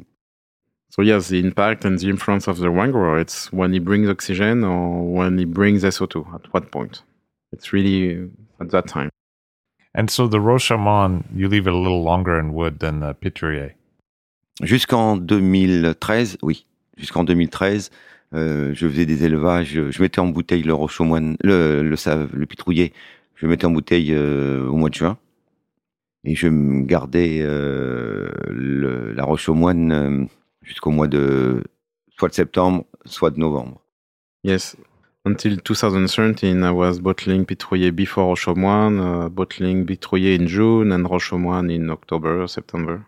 So 0.90 1.02
yes, 1.02 1.28
the 1.28 1.38
impact 1.38 1.84
and 1.84 1.98
the 1.98 2.08
influence 2.08 2.48
of 2.48 2.58
the 2.58 2.70
wine 2.70 2.90
grower, 2.90 3.18
it's 3.18 3.52
when 3.52 3.72
he 3.72 3.78
brings 3.78 4.08
oxygen 4.08 4.64
or 4.64 5.12
when 5.12 5.38
he 5.38 5.44
brings 5.44 5.84
SO2, 5.84 6.34
at 6.34 6.52
what 6.52 6.70
point. 6.72 7.04
It's 7.52 7.72
really 7.72 8.16
uh, 8.24 8.62
at 8.62 8.70
that 8.70 8.86
time. 8.88 9.08
And 9.94 10.08
so 10.10 10.26
the 10.28 10.38
Rochamon, 10.38 11.24
you 11.34 11.48
leave 11.48 11.66
it 11.66 11.72
a 11.72 11.76
little 11.76 12.02
longer 12.02 12.38
in 12.38 12.52
wood 12.52 12.80
than 12.80 13.00
the 13.00 13.14
Piturier. 13.14 13.74
Jusqu'en 14.62 15.16
2013, 15.16 16.38
oui. 16.42 16.66
Jusqu'en 16.96 17.24
2013, 17.24 17.90
euh, 18.34 18.74
je 18.74 18.86
faisais 18.88 19.06
des 19.06 19.24
élevages, 19.24 19.80
je 19.90 20.02
mettais 20.02 20.20
en 20.20 20.26
bouteille 20.26 20.62
le 20.62 20.74
Rochamoine, 20.74 21.36
le, 21.42 21.82
le, 21.82 21.96
le 22.32 22.46
pitrouillet 22.46 22.92
je 23.36 23.46
mettais 23.46 23.64
en 23.64 23.70
bouteille 23.70 24.12
euh, 24.12 24.66
au 24.68 24.76
mois 24.76 24.90
de 24.90 24.94
juin 24.94 25.16
et 26.24 26.34
je 26.34 26.46
me 26.46 26.84
gardais 26.84 27.38
euh, 27.40 28.28
le- 28.50 29.12
la 29.14 29.24
roche 29.24 29.48
aux 29.48 29.54
moines 29.54 29.92
euh, 29.92 30.24
jusqu'au 30.62 30.90
mois 30.90 31.08
de 31.08 31.64
soit 32.18 32.28
de 32.28 32.34
septembre, 32.34 32.84
soit 33.04 33.30
de 33.30 33.38
novembre. 33.38 33.80
Yes. 34.44 34.76
Until 35.26 35.58
2013, 35.58 36.64
I 36.64 36.70
was 36.70 36.98
bottling 37.00 37.44
Pitrouillet 37.44 37.90
before 37.90 38.26
Rochaumoine, 38.26 38.98
uh, 38.98 39.28
bottling 39.28 39.84
Pitrouillet 39.84 40.36
in 40.40 40.46
June 40.46 40.92
and 40.92 41.06
Rochaumoine 41.06 41.70
in 41.70 41.90
October, 41.90 42.46
September. 42.48 43.00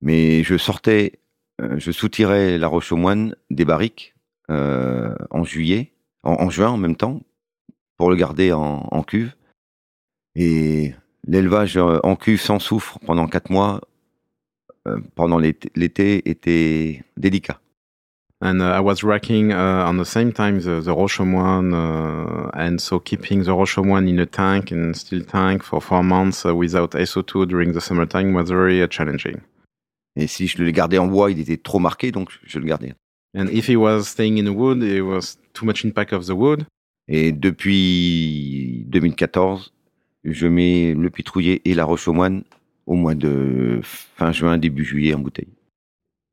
Mais 0.00 0.42
je 0.42 0.56
sortais, 0.56 1.20
euh, 1.60 1.78
je 1.78 1.92
soutirais 1.92 2.58
la 2.58 2.66
roche 2.66 2.90
aux 2.90 2.96
moines 2.96 3.36
des 3.50 3.64
barriques 3.64 4.14
euh, 4.50 5.14
en 5.30 5.44
juillet, 5.44 5.92
en, 6.24 6.32
en 6.32 6.50
juin 6.50 6.70
en 6.70 6.76
même 6.76 6.96
temps, 6.96 7.22
pour 7.96 8.10
le 8.10 8.16
garder 8.16 8.52
en, 8.52 8.88
en 8.90 9.02
cuve. 9.04 9.34
Et 10.34 10.94
l'élevage 11.26 11.76
euh, 11.76 12.00
en 12.02 12.16
cuve 12.16 12.40
sans 12.40 12.58
soufre 12.58 12.98
pendant 13.06 13.28
quatre 13.28 13.50
mois, 13.50 13.80
pendant 15.14 15.38
l'été, 15.38 16.28
était 16.28 17.02
délicat. 17.16 17.60
And 18.42 18.60
uh, 18.60 18.64
I 18.64 18.80
was 18.80 19.02
racking 19.02 19.52
uh, 19.52 19.86
on 19.88 19.96
the 19.96 20.04
same 20.04 20.30
time 20.30 20.60
the, 20.60 20.82
the 20.82 20.92
uh, 20.92 22.50
and 22.52 22.78
so 22.78 23.00
keeping 23.00 23.44
the 23.44 23.52
Rochaumoine 23.52 24.06
in 24.10 24.18
a 24.18 24.26
tank 24.26 24.70
and 24.70 24.94
steel 24.94 25.24
tank 25.24 25.62
for 25.62 25.80
four 25.80 26.02
months 26.02 26.44
uh, 26.44 26.54
without 26.54 26.90
SO2 26.90 27.48
during 27.48 27.72
the 27.72 27.80
summertime 27.80 28.34
was 28.34 28.50
very 28.50 28.86
challenging. 28.88 29.40
Et 30.16 30.26
si 30.26 30.46
je 30.46 30.62
le 30.62 30.70
gardais 30.70 30.98
en 30.98 31.06
bois, 31.06 31.30
il 31.30 31.40
était 31.40 31.56
trop 31.56 31.78
marqué, 31.78 32.10
donc 32.10 32.30
je 32.44 32.58
le 32.58 32.66
gardais. 32.66 32.94
And 33.34 33.48
if 33.50 33.68
he 33.68 33.76
was 33.76 34.04
staying 34.04 34.38
in 34.38 34.44
the 34.44 34.54
wood, 34.54 34.82
it 34.82 35.02
was 35.02 35.38
too 35.54 35.64
much 35.64 35.84
impact 35.84 36.12
of 36.12 36.26
the 36.26 36.34
wood. 36.34 36.66
Et 37.08 37.32
depuis 37.32 38.84
2014, 38.88 39.72
je 40.24 40.46
mets 40.46 40.94
le 40.94 41.08
pitrouillet 41.08 41.62
et 41.64 41.74
la 41.74 41.84
roche 41.84 42.08
aux 42.08 42.12
moines 42.12 42.42
au 42.86 42.94
mois 42.94 43.14
de 43.14 43.80
fin 43.82 44.32
juin, 44.32 44.58
début 44.58 44.84
juillet 44.84 45.14
en 45.14 45.18
bouteille. 45.18 45.48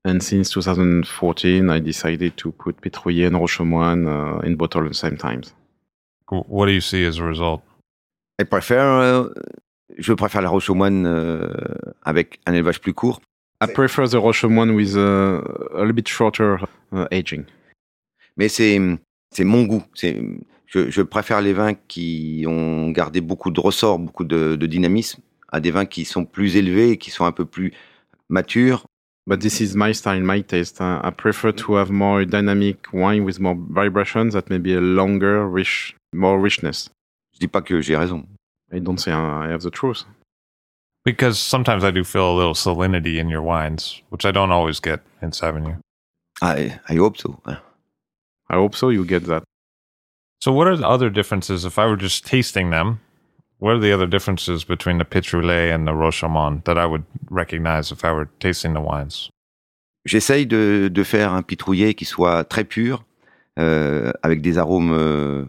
And 0.05 0.19
since 0.19 0.49
2014, 0.49 1.69
I 1.69 1.79
decided 1.79 2.35
to 2.35 2.51
put 2.51 2.73
Pitrouillet 2.81 3.27
and 3.27 3.37
Rochaumoine 3.37 4.05
uh, 4.05 4.45
in 4.45 4.55
bottle 4.55 4.85
at 4.85 4.89
the 4.89 4.93
same 4.93 5.17
times. 5.17 5.53
What 6.29 6.65
do 6.65 6.71
you 6.71 6.81
see 6.81 7.05
as 7.05 7.19
a 7.19 7.23
result? 7.23 7.61
Je 8.39 8.45
préfère, 8.45 8.85
euh, 8.85 9.29
je 9.97 10.13
préfère 10.13 10.41
la 10.41 10.49
roche 10.49 10.69
aux 10.69 10.75
moines 10.75 11.05
euh, 11.05 11.53
avec 12.03 12.39
un 12.45 12.53
élevage 12.53 12.81
plus 12.81 12.93
court. 12.93 13.21
I 13.61 13.67
prefer 13.67 14.09
the 14.09 14.15
Rochaumoine 14.15 14.71
with 14.71 14.95
uh, 14.95 15.39
a 15.73 15.81
little 15.81 15.93
bit 15.93 16.07
shorter 16.07 16.57
uh, 16.91 17.05
aging. 17.11 17.45
Mais 18.35 18.49
c'est 18.49 18.79
c'est 19.31 19.45
mon 19.45 19.63
goût. 19.63 19.83
C'est 19.93 20.21
je, 20.65 20.89
je 20.89 21.01
préfère 21.01 21.41
les 21.41 21.53
vins 21.53 21.75
qui 21.75 22.45
ont 22.47 22.89
gardé 22.89 23.21
beaucoup 23.21 23.51
de 23.51 23.59
ressort, 23.59 23.99
beaucoup 23.99 24.25
de, 24.25 24.55
de 24.55 24.65
dynamisme, 24.65 25.21
à 25.53 25.59
des 25.59 25.71
vins 25.71 25.85
qui 25.85 26.03
sont 26.03 26.25
plus 26.25 26.57
élevés, 26.57 26.97
qui 26.97 27.11
sont 27.11 27.25
un 27.25 27.31
peu 27.31 27.45
plus 27.45 27.71
matures. 28.27 28.85
But 29.25 29.39
this 29.39 29.61
is 29.61 29.73
my 29.75 29.93
style, 29.93 30.21
my 30.21 30.43
taste. 30.43 30.81
I 30.81 31.09
prefer 31.11 31.53
to 31.53 31.75
have 31.75 31.89
more 31.89 32.25
dynamic 32.25 32.91
wine 32.91 33.23
with 33.23 33.39
more 33.39 33.55
vibrations 33.55 34.33
that 34.33 34.49
may 34.49 34.57
be 34.57 34.73
a 34.73 34.81
longer, 34.81 35.47
rich, 35.47 35.95
more 36.13 36.37
richness. 36.37 36.89
Je 37.33 37.39
dis 37.39 37.47
pas 37.47 37.61
que 37.61 37.81
j'ai 37.81 37.95
raison. 37.95 38.27
I 38.73 38.79
don't 38.79 38.99
say 38.99 39.13
I 39.13 39.47
have 39.49 39.61
the 39.61 39.71
truth. 39.71 40.03
Because 41.05 41.39
sometimes 41.39 41.83
I 41.83 41.91
do 41.91 42.03
feel 42.03 42.29
a 42.31 42.35
little 42.35 42.53
salinity 42.53 43.17
in 43.17 43.29
your 43.29 43.41
wines, 43.41 44.01
which 44.09 44.25
I 44.25 44.31
don't 44.31 44.51
always 44.51 44.79
get 44.81 45.01
in 45.21 45.31
Sauvignon. 45.31 45.79
I, 46.41 46.79
I 46.89 46.95
hope 46.95 47.17
so. 47.17 47.39
I 47.45 48.55
hope 48.55 48.75
so. 48.75 48.89
You 48.89 49.05
get 49.05 49.25
that. 49.25 49.43
So, 50.41 50.51
what 50.51 50.67
are 50.67 50.75
the 50.75 50.87
other 50.87 51.09
differences 51.09 51.63
if 51.63 51.79
I 51.79 51.85
were 51.85 51.95
just 51.95 52.25
tasting 52.25 52.71
them? 52.71 52.99
What 53.63 53.75
are 53.75 53.79
the 53.79 53.93
other 53.93 54.07
differences 54.07 54.65
between 54.65 54.97
the 54.97 55.05
Pitroulet 55.05 55.73
and 55.73 55.87
the 55.87 55.93
Rochamon 55.93 56.65
that 56.65 56.77
I 56.77 56.85
would 56.85 57.05
recognize 57.31 57.93
if 57.93 58.03
I 58.03 58.11
were 58.11 58.27
tasting 58.41 58.73
the 58.73 58.81
wines? 58.81 59.29
J'essaye 60.03 60.45
de, 60.45 60.89
de 60.91 61.03
faire 61.03 61.31
un 61.31 61.43
pitrouillet 61.43 61.93
qui 61.93 62.03
soit 62.03 62.43
très 62.43 62.65
pur, 62.65 63.05
euh, 63.57 64.11
avec 64.21 64.41
des 64.41 64.57
arômes 64.57 64.91
euh, 64.91 65.45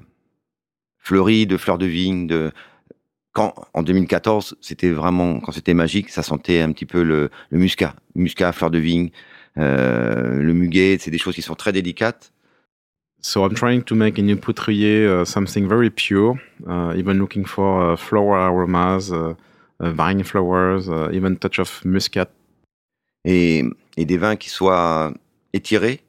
fleuris, 0.96 1.48
de 1.48 1.56
fleurs 1.56 1.76
de 1.76 1.86
vigne. 1.86 2.28
En 3.34 3.82
2014, 3.82 4.58
c'était 4.60 4.90
vraiment, 4.90 5.40
quand 5.40 5.50
c'était 5.50 5.74
magique, 5.74 6.10
ça 6.10 6.22
sentait 6.22 6.60
un 6.60 6.70
petit 6.70 6.86
peu 6.86 7.02
le, 7.02 7.30
le 7.50 7.58
muscat. 7.58 7.96
Muscat, 8.14 8.52
fleurs 8.52 8.70
de 8.70 8.78
vigne, 8.78 9.10
euh, 9.58 10.40
le 10.40 10.52
muguet, 10.52 10.98
c'est 11.00 11.10
des 11.10 11.18
choses 11.18 11.34
qui 11.34 11.42
sont 11.42 11.56
très 11.56 11.72
délicates. 11.72 12.32
So 13.26 13.42
I'm 13.42 13.54
trying 13.54 13.82
to 13.84 13.94
make 13.94 14.18
in 14.18 14.36
Pitrouillet 14.36 15.06
uh, 15.06 15.24
something 15.24 15.66
very 15.66 15.88
pure, 15.88 16.38
uh, 16.68 16.92
even 16.94 17.14
looking 17.18 17.46
for 17.46 17.92
uh, 17.92 17.96
flower 17.96 18.36
aromas, 18.36 19.10
uh, 19.10 19.32
uh, 19.80 19.90
vine 19.92 20.22
flowers, 20.22 20.90
uh, 20.90 21.08
even 21.10 21.38
touch 21.38 21.58
of 21.58 21.82
muscat. 21.86 22.28
Et, 23.24 23.64
et 23.96 24.04
des 24.04 24.18
vins 24.18 24.36
qui 24.36 24.50
soient 24.50 25.14
étirés, 25.54 26.02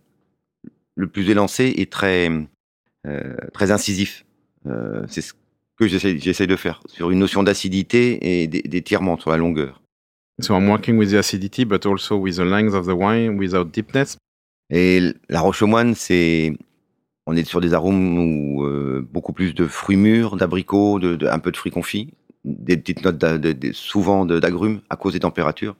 le 0.95 1.07
plus 1.07 1.29
élancé 1.29 1.73
et 1.77 1.85
très, 1.85 2.29
euh, 3.07 3.37
très 3.53 3.71
incisif. 3.71 4.25
Euh, 4.67 5.05
c'est 5.07 5.21
ce 5.21 5.31
que 5.79 5.87
j'essaie 5.87 6.47
de 6.47 6.55
faire, 6.57 6.81
sur 6.87 7.11
une 7.11 7.19
notion 7.19 7.43
d'acidité 7.43 8.41
et 8.41 8.47
d'é- 8.47 8.63
d'étirement 8.63 9.17
sur 9.17 9.29
la 9.29 9.37
longueur. 9.37 9.81
So 10.41 10.53
I'm 10.53 10.67
working 10.67 10.97
with 10.97 11.11
the 11.11 11.15
acidity, 11.15 11.63
but 11.63 11.85
also 11.85 12.17
with 12.17 12.35
the 12.35 12.43
length 12.43 12.73
of 12.73 12.87
the 12.87 12.93
wine 12.93 13.37
without 13.37 13.71
deepness. 13.71 14.17
Et 14.69 15.13
la 15.29 15.39
roche 15.39 15.61
aux 15.61 15.67
moines, 15.67 15.95
c'est, 15.95 16.51
on 17.27 17.35
est 17.35 17.43
sur 17.45 17.61
des 17.61 17.73
arômes 17.73 18.17
où 18.19 18.63
euh, 18.63 19.07
beaucoup 19.11 19.33
plus 19.33 19.53
de 19.53 19.65
fruits 19.67 19.97
mûrs, 19.97 20.35
d'abricots, 20.37 20.99
de, 20.99 21.15
de- 21.15 21.27
un 21.27 21.39
peu 21.39 21.51
de 21.51 21.57
fruits 21.57 21.71
confits, 21.71 22.13
des 22.43 22.77
petites 22.77 23.03
notes 23.03 23.17
de- 23.17 23.71
souvent 23.73 24.25
d'agrumes 24.25 24.81
à 24.89 24.95
cause 24.95 25.13
des 25.13 25.19
températures. 25.19 25.75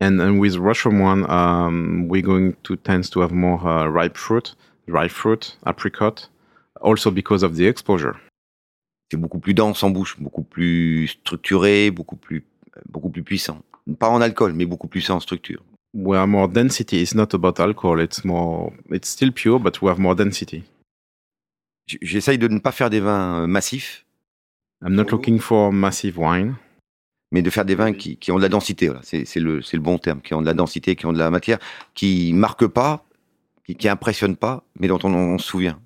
And, 0.00 0.20
and 0.20 0.38
with 0.38 0.56
Russian 0.56 1.00
one, 1.00 1.24
um, 1.30 2.06
we're 2.08 2.22
going 2.22 2.52
to 2.64 2.76
tend 2.76 3.02
to 3.10 3.20
have 3.22 3.32
more 3.32 3.60
uh, 3.66 3.88
ripe 3.90 4.16
fruit, 4.18 4.54
dry 4.86 5.08
fruit, 5.08 5.58
apricot, 5.64 6.30
also 6.82 7.10
because 7.10 7.42
of 7.42 7.56
the 7.56 7.62
exposure. 7.66 8.14
C'est 9.10 9.16
beaucoup 9.16 9.38
plus 9.38 9.54
dense 9.54 9.82
en 9.82 9.90
bouche, 9.90 10.16
beaucoup 10.20 10.42
plus 10.42 11.08
structuré, 11.08 11.90
beaucoup 11.90 12.16
plus, 12.16 12.44
beaucoup 12.90 13.08
plus 13.08 13.22
puissant. 13.22 13.62
Pas 13.98 14.08
en 14.10 14.20
alcool, 14.20 14.52
mais 14.52 14.66
beaucoup 14.66 14.88
plus 14.88 15.08
en 15.10 15.18
structure. 15.20 15.62
We 15.94 16.18
have 16.18 16.28
more 16.28 16.48
density. 16.48 17.00
It's 17.00 17.14
not 17.14 17.32
about 17.32 17.58
alcohol. 17.58 18.00
It's 18.00 18.22
more. 18.24 18.72
It's 18.90 19.08
still 19.08 19.32
pure, 19.32 19.58
but 19.58 19.80
we 19.80 19.88
have 19.88 19.98
more 19.98 20.14
density. 20.14 20.64
J'essaye 21.86 22.38
de 22.38 22.48
ne 22.48 22.58
pas 22.58 22.72
faire 22.72 22.90
des 22.90 23.00
vins 23.00 23.42
euh, 23.42 23.46
massifs, 23.46 24.04
I'm 24.82 24.94
not 24.94 25.04
looking 25.10 25.38
for 25.38 25.72
massive 25.72 26.18
wine. 26.18 26.56
mais 27.32 27.42
de 27.42 27.50
faire 27.50 27.64
des 27.64 27.74
vins 27.74 27.92
qui, 27.92 28.16
qui 28.16 28.30
ont 28.32 28.36
de 28.36 28.42
la 28.42 28.48
densité. 28.48 28.86
Voilà. 28.86 29.02
C'est 29.02 29.40
le, 29.40 29.60
le 29.60 29.78
bon 29.80 29.98
terme, 29.98 30.20
qui 30.20 30.34
ont 30.34 30.40
de 30.40 30.46
la 30.46 30.54
densité, 30.54 30.96
qui 30.96 31.06
ont 31.06 31.12
de 31.12 31.18
la 31.18 31.30
matière, 31.30 31.58
qui 31.94 32.32
marquent 32.32 32.68
pas, 32.68 33.04
qui, 33.66 33.74
qui 33.74 33.88
impressionnent 33.88 34.36
pas, 34.36 34.62
mais 34.78 34.88
dont 34.88 34.98
on, 35.04 35.12
on 35.12 35.38
se 35.38 35.46
souvient. 35.46 35.78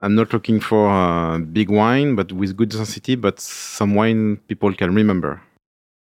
I'm 0.00 0.14
not 0.14 0.32
looking 0.32 0.60
for 0.60 0.88
uh, 0.88 1.38
big 1.38 1.70
wine, 1.70 2.14
but 2.14 2.32
with 2.32 2.54
good 2.54 2.68
density, 2.68 3.16
but 3.16 3.40
some 3.40 3.96
wine 3.96 4.36
people 4.46 4.72
can 4.74 4.94
remember. 4.94 5.40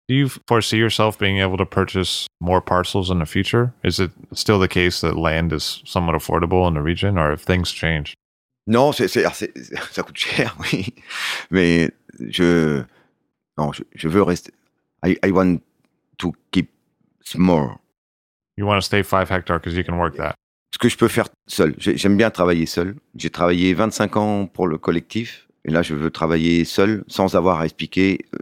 Do 0.09 0.14
you 0.14 0.28
foresee 0.47 0.76
yourself 0.78 1.18
being 1.18 1.38
able 1.38 1.56
to 1.56 1.66
purchase 1.66 2.26
more 2.40 2.60
parcels 2.60 3.10
in 3.10 3.18
the 3.18 3.26
future? 3.26 3.72
Is 3.82 3.98
it 3.98 4.10
still 4.32 4.59
the 4.60 4.68
case 4.68 5.01
that 5.01 5.16
land 5.16 5.52
is 5.52 5.82
somewhat 5.84 6.14
affordable 6.16 6.66
in 6.68 6.74
the 6.74 6.82
region, 6.82 7.18
or 7.18 7.30
have 7.30 7.42
things 7.42 7.72
changed? 7.72 8.14
Non, 8.70 8.92
c'est, 8.92 9.09
c'est- 9.09 9.20
alors, 9.20 9.34
c'est- 9.34 9.52
ça 9.92 10.02
coûte 10.02 10.16
cher, 10.16 10.56
oui. 10.60 10.94
Mais 11.51 11.90
je, 12.20 12.82
non, 13.59 13.72
je, 13.72 13.82
je 13.94 14.09
veux 14.09 14.22
rester. 14.22 14.52
I, 15.05 15.18
I 15.24 15.30
want 15.32 15.59
to 16.18 16.32
keep 16.52 16.70
small. 17.22 17.78
You 18.56 18.66
want 18.66 18.76
to 18.76 18.82
stay 18.82 19.02
five 19.02 19.28
hectare 19.30 19.59
because 19.59 19.74
you 19.76 19.82
can 19.84 19.98
work 19.98 20.16
that. 20.16 20.34
Ce 20.72 20.78
que 20.78 20.88
je 20.88 20.97
peux 20.97 21.09
faire 21.09 21.28
seul. 21.48 21.74
J'ai- 21.78 21.97
J'aime 21.97 22.16
bien 22.16 22.30
travailler 22.30 22.66
seul. 22.66 22.94
J'ai 23.16 23.30
travaillé 23.30 23.74
25 23.74 24.16
ans 24.16 24.47
pour 24.47 24.68
le 24.68 24.78
collectif. 24.78 25.48
Et 25.64 25.70
là, 25.70 25.82
je 25.82 25.94
veux 25.94 26.10
travailler 26.10 26.64
seul 26.64 27.05
sans 27.09 27.34
avoir 27.34 27.60
à 27.60 27.64
expliquer 27.64 28.24
euh, 28.34 28.38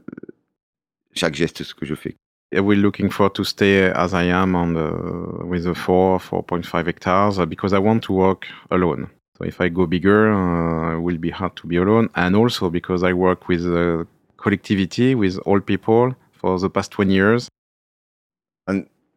chaque 1.14 1.34
geste, 1.34 1.62
ce 1.64 1.74
que 1.74 1.86
je 1.86 1.94
fais. 1.94 2.16
Yeah, 2.52 2.62
We're 2.62 2.80
looking 2.80 3.10
for 3.10 3.32
to 3.32 3.44
stay 3.44 3.90
as 3.94 4.12
I 4.12 4.30
am 4.30 4.54
on 4.54 4.74
the, 4.74 5.44
with 5.44 5.64
the 5.64 5.74
four, 5.74 6.18
4.5 6.20 6.86
hectares 6.86 7.38
because 7.46 7.72
I 7.72 7.78
want 7.78 8.00
to 8.02 8.12
work 8.12 8.46
alone. 8.70 9.08
So 9.38 9.44
if 9.46 9.60
I 9.60 9.68
go 9.70 9.86
bigger, 9.86 10.32
uh, 10.32 10.96
it 10.96 11.00
will 11.02 11.18
be 11.18 11.30
hard 11.30 11.54
to 11.56 11.66
be 11.68 11.76
alone. 11.76 12.08
And 12.14 12.34
also 12.34 12.70
because 12.70 13.04
I 13.04 13.12
work 13.12 13.48
with 13.48 13.64
uh, 13.64 14.04
collectivity, 14.36 15.14
with 15.14 15.38
all 15.46 15.60
people 15.60 16.14
for 16.32 16.58
the 16.58 16.68
past 16.68 16.90
20 16.92 17.12
years. 17.12 17.48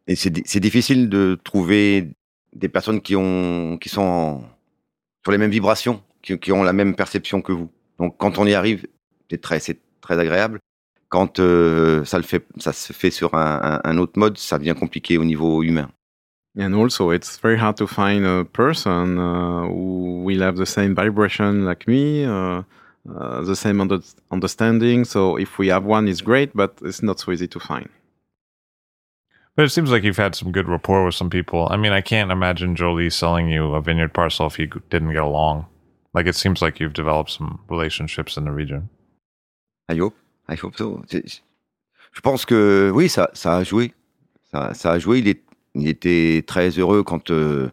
Et 0.08 0.16
c'est 0.16 0.30
di- 0.30 0.42
c'est 0.46 0.60
difficile 0.60 1.08
de 1.08 1.38
trouver 1.44 2.08
des 2.54 2.68
personnes 2.68 3.00
qui, 3.00 3.14
ont, 3.16 3.78
qui 3.80 3.88
sont 3.88 4.02
en- 4.02 4.44
sur 5.22 5.30
les 5.32 5.38
mêmes 5.38 5.50
vibrations, 5.52 6.02
qui, 6.22 6.36
qui 6.38 6.50
ont 6.52 6.64
la 6.64 6.72
même 6.72 6.94
perception 6.96 7.40
que 7.40 7.52
vous. 7.52 7.70
Donc 7.98 8.16
quand 8.18 8.38
on 8.38 8.46
y 8.46 8.54
arrive, 8.54 8.86
c'est 9.30 9.40
très, 9.40 9.60
très 10.00 10.18
agréable. 10.18 10.58
Quand 11.08 11.38
euh, 11.38 12.04
ça, 12.04 12.16
le 12.18 12.24
fait, 12.24 12.44
ça 12.58 12.72
se 12.72 12.92
fait 12.92 13.10
sur 13.10 13.34
un- 13.34 13.80
un 13.84 13.98
autre 13.98 14.18
mode, 14.18 14.38
ça 14.38 14.58
devient 14.58 14.74
compliqué 14.78 15.18
au 15.18 15.24
niveau 15.24 15.62
humain. 15.62 15.88
And 16.56 16.74
also, 16.74 17.10
it's 17.10 17.38
very 17.38 17.56
hard 17.58 17.76
to 17.78 17.86
find 17.86 18.26
a 18.26 18.44
person 18.44 19.18
uh, 19.18 19.62
who 19.66 20.22
will 20.24 20.40
have 20.42 20.56
the 20.56 20.66
same 20.66 20.94
vibration 20.94 21.64
like 21.64 21.88
me, 21.88 22.24
uh, 22.26 22.62
uh, 23.08 23.40
the 23.42 23.56
same 23.56 23.80
under- 23.80 24.00
understanding. 24.30 25.04
So 25.06 25.36
if 25.36 25.58
we 25.58 25.68
have 25.68 25.84
one, 25.84 26.08
it's 26.08 26.20
great, 26.20 26.54
but 26.54 26.76
it's 26.82 27.02
not 27.02 27.20
so 27.20 27.32
easy 27.32 27.48
to 27.48 27.58
find. 27.58 27.88
But 29.56 29.64
it 29.64 29.70
seems 29.70 29.90
like 29.90 30.02
you've 30.02 30.18
had 30.18 30.34
some 30.34 30.52
good 30.52 30.68
rapport 30.68 31.04
with 31.04 31.14
some 31.14 31.30
people. 31.30 31.68
I 31.70 31.76
mean, 31.78 31.92
I 31.92 32.00
can't 32.02 32.30
imagine 32.30 32.74
Jolie 32.76 33.10
selling 33.10 33.48
you 33.48 33.74
a 33.74 33.80
vineyard 33.82 34.12
parcel 34.14 34.46
if 34.46 34.58
you 34.58 34.66
didn't 34.90 35.12
get 35.12 35.22
along. 35.22 35.66
Like 36.14 36.26
it 36.26 36.36
seems 36.36 36.60
like 36.60 36.80
you've 36.80 36.92
developed 36.94 37.30
some 37.30 37.60
relationships 37.70 38.36
in 38.36 38.44
the 38.44 38.50
region. 38.52 38.88
I 39.88 39.96
hope, 39.96 40.16
I 40.48 40.54
hope 40.54 40.76
so. 40.76 41.02
Je 41.10 42.20
pense 42.22 42.44
que 42.44 42.90
oui, 42.94 43.08
ça, 43.08 43.28
ça 43.34 43.56
a 43.56 43.62
joué. 43.64 43.92
Ça, 44.52 44.74
ça 44.74 44.92
a 44.92 44.98
joué. 44.98 45.18
Il, 45.20 45.28
est- 45.28 45.42
il 45.74 45.88
était 45.88 46.44
très 46.46 46.70
heureux 46.70 47.02
quand 47.02 47.30
euh, 47.30 47.70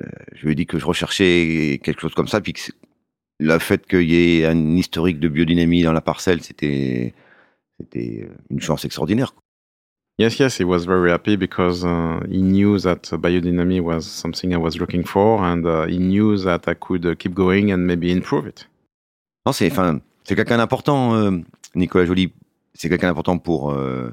euh, 0.00 0.04
je 0.34 0.44
lui 0.44 0.52
ai 0.52 0.54
dit 0.54 0.66
que 0.66 0.78
je 0.78 0.86
recherchais 0.86 1.80
quelque 1.82 2.00
chose 2.00 2.14
comme 2.14 2.28
ça. 2.28 2.40
Puis 2.40 2.52
que 2.54 2.60
le 3.38 3.58
fait 3.58 3.86
qu'il 3.86 4.10
y 4.10 4.40
ait 4.40 4.46
un 4.46 4.76
historique 4.76 5.20
de 5.20 5.28
biodynamie 5.28 5.82
dans 5.82 5.92
la 5.92 6.00
parcelle, 6.00 6.42
c'était 6.42 7.14
c'était 7.78 8.28
une 8.50 8.60
chance 8.60 8.84
extraordinaire. 8.84 9.34
Yes, 10.18 10.38
yes, 10.38 10.58
he 10.58 10.64
was 10.64 10.84
very 10.84 11.10
happy 11.10 11.36
because 11.36 11.82
uh, 11.82 12.20
he 12.30 12.42
knew 12.42 12.78
that 12.80 13.10
biodynamic 13.10 13.80
was 13.80 14.02
something 14.02 14.52
I 14.52 14.58
was 14.58 14.76
looking 14.78 15.02
for, 15.02 15.42
and 15.42 15.64
uh, 15.64 15.86
he 15.86 15.96
knew 15.96 16.36
that 16.44 16.68
I 16.68 16.74
could 16.74 17.06
uh, 17.06 17.14
keep 17.14 17.32
going 17.32 17.72
and 17.72 17.86
maybe 17.86 18.12
improve 18.12 18.46
it. 18.46 18.68
Non, 19.46 19.52
c'est 19.52 19.70
enfin, 19.70 20.00
c'est 20.24 20.36
quelqu'un 20.36 20.58
d'important, 20.58 21.14
euh, 21.14 21.38
Nicolas 21.74 22.04
Joly. 22.04 22.32
C'est 22.74 22.90
quelqu'un 22.90 23.08
d'important 23.08 23.38
pour 23.38 23.72
euh, 23.72 24.10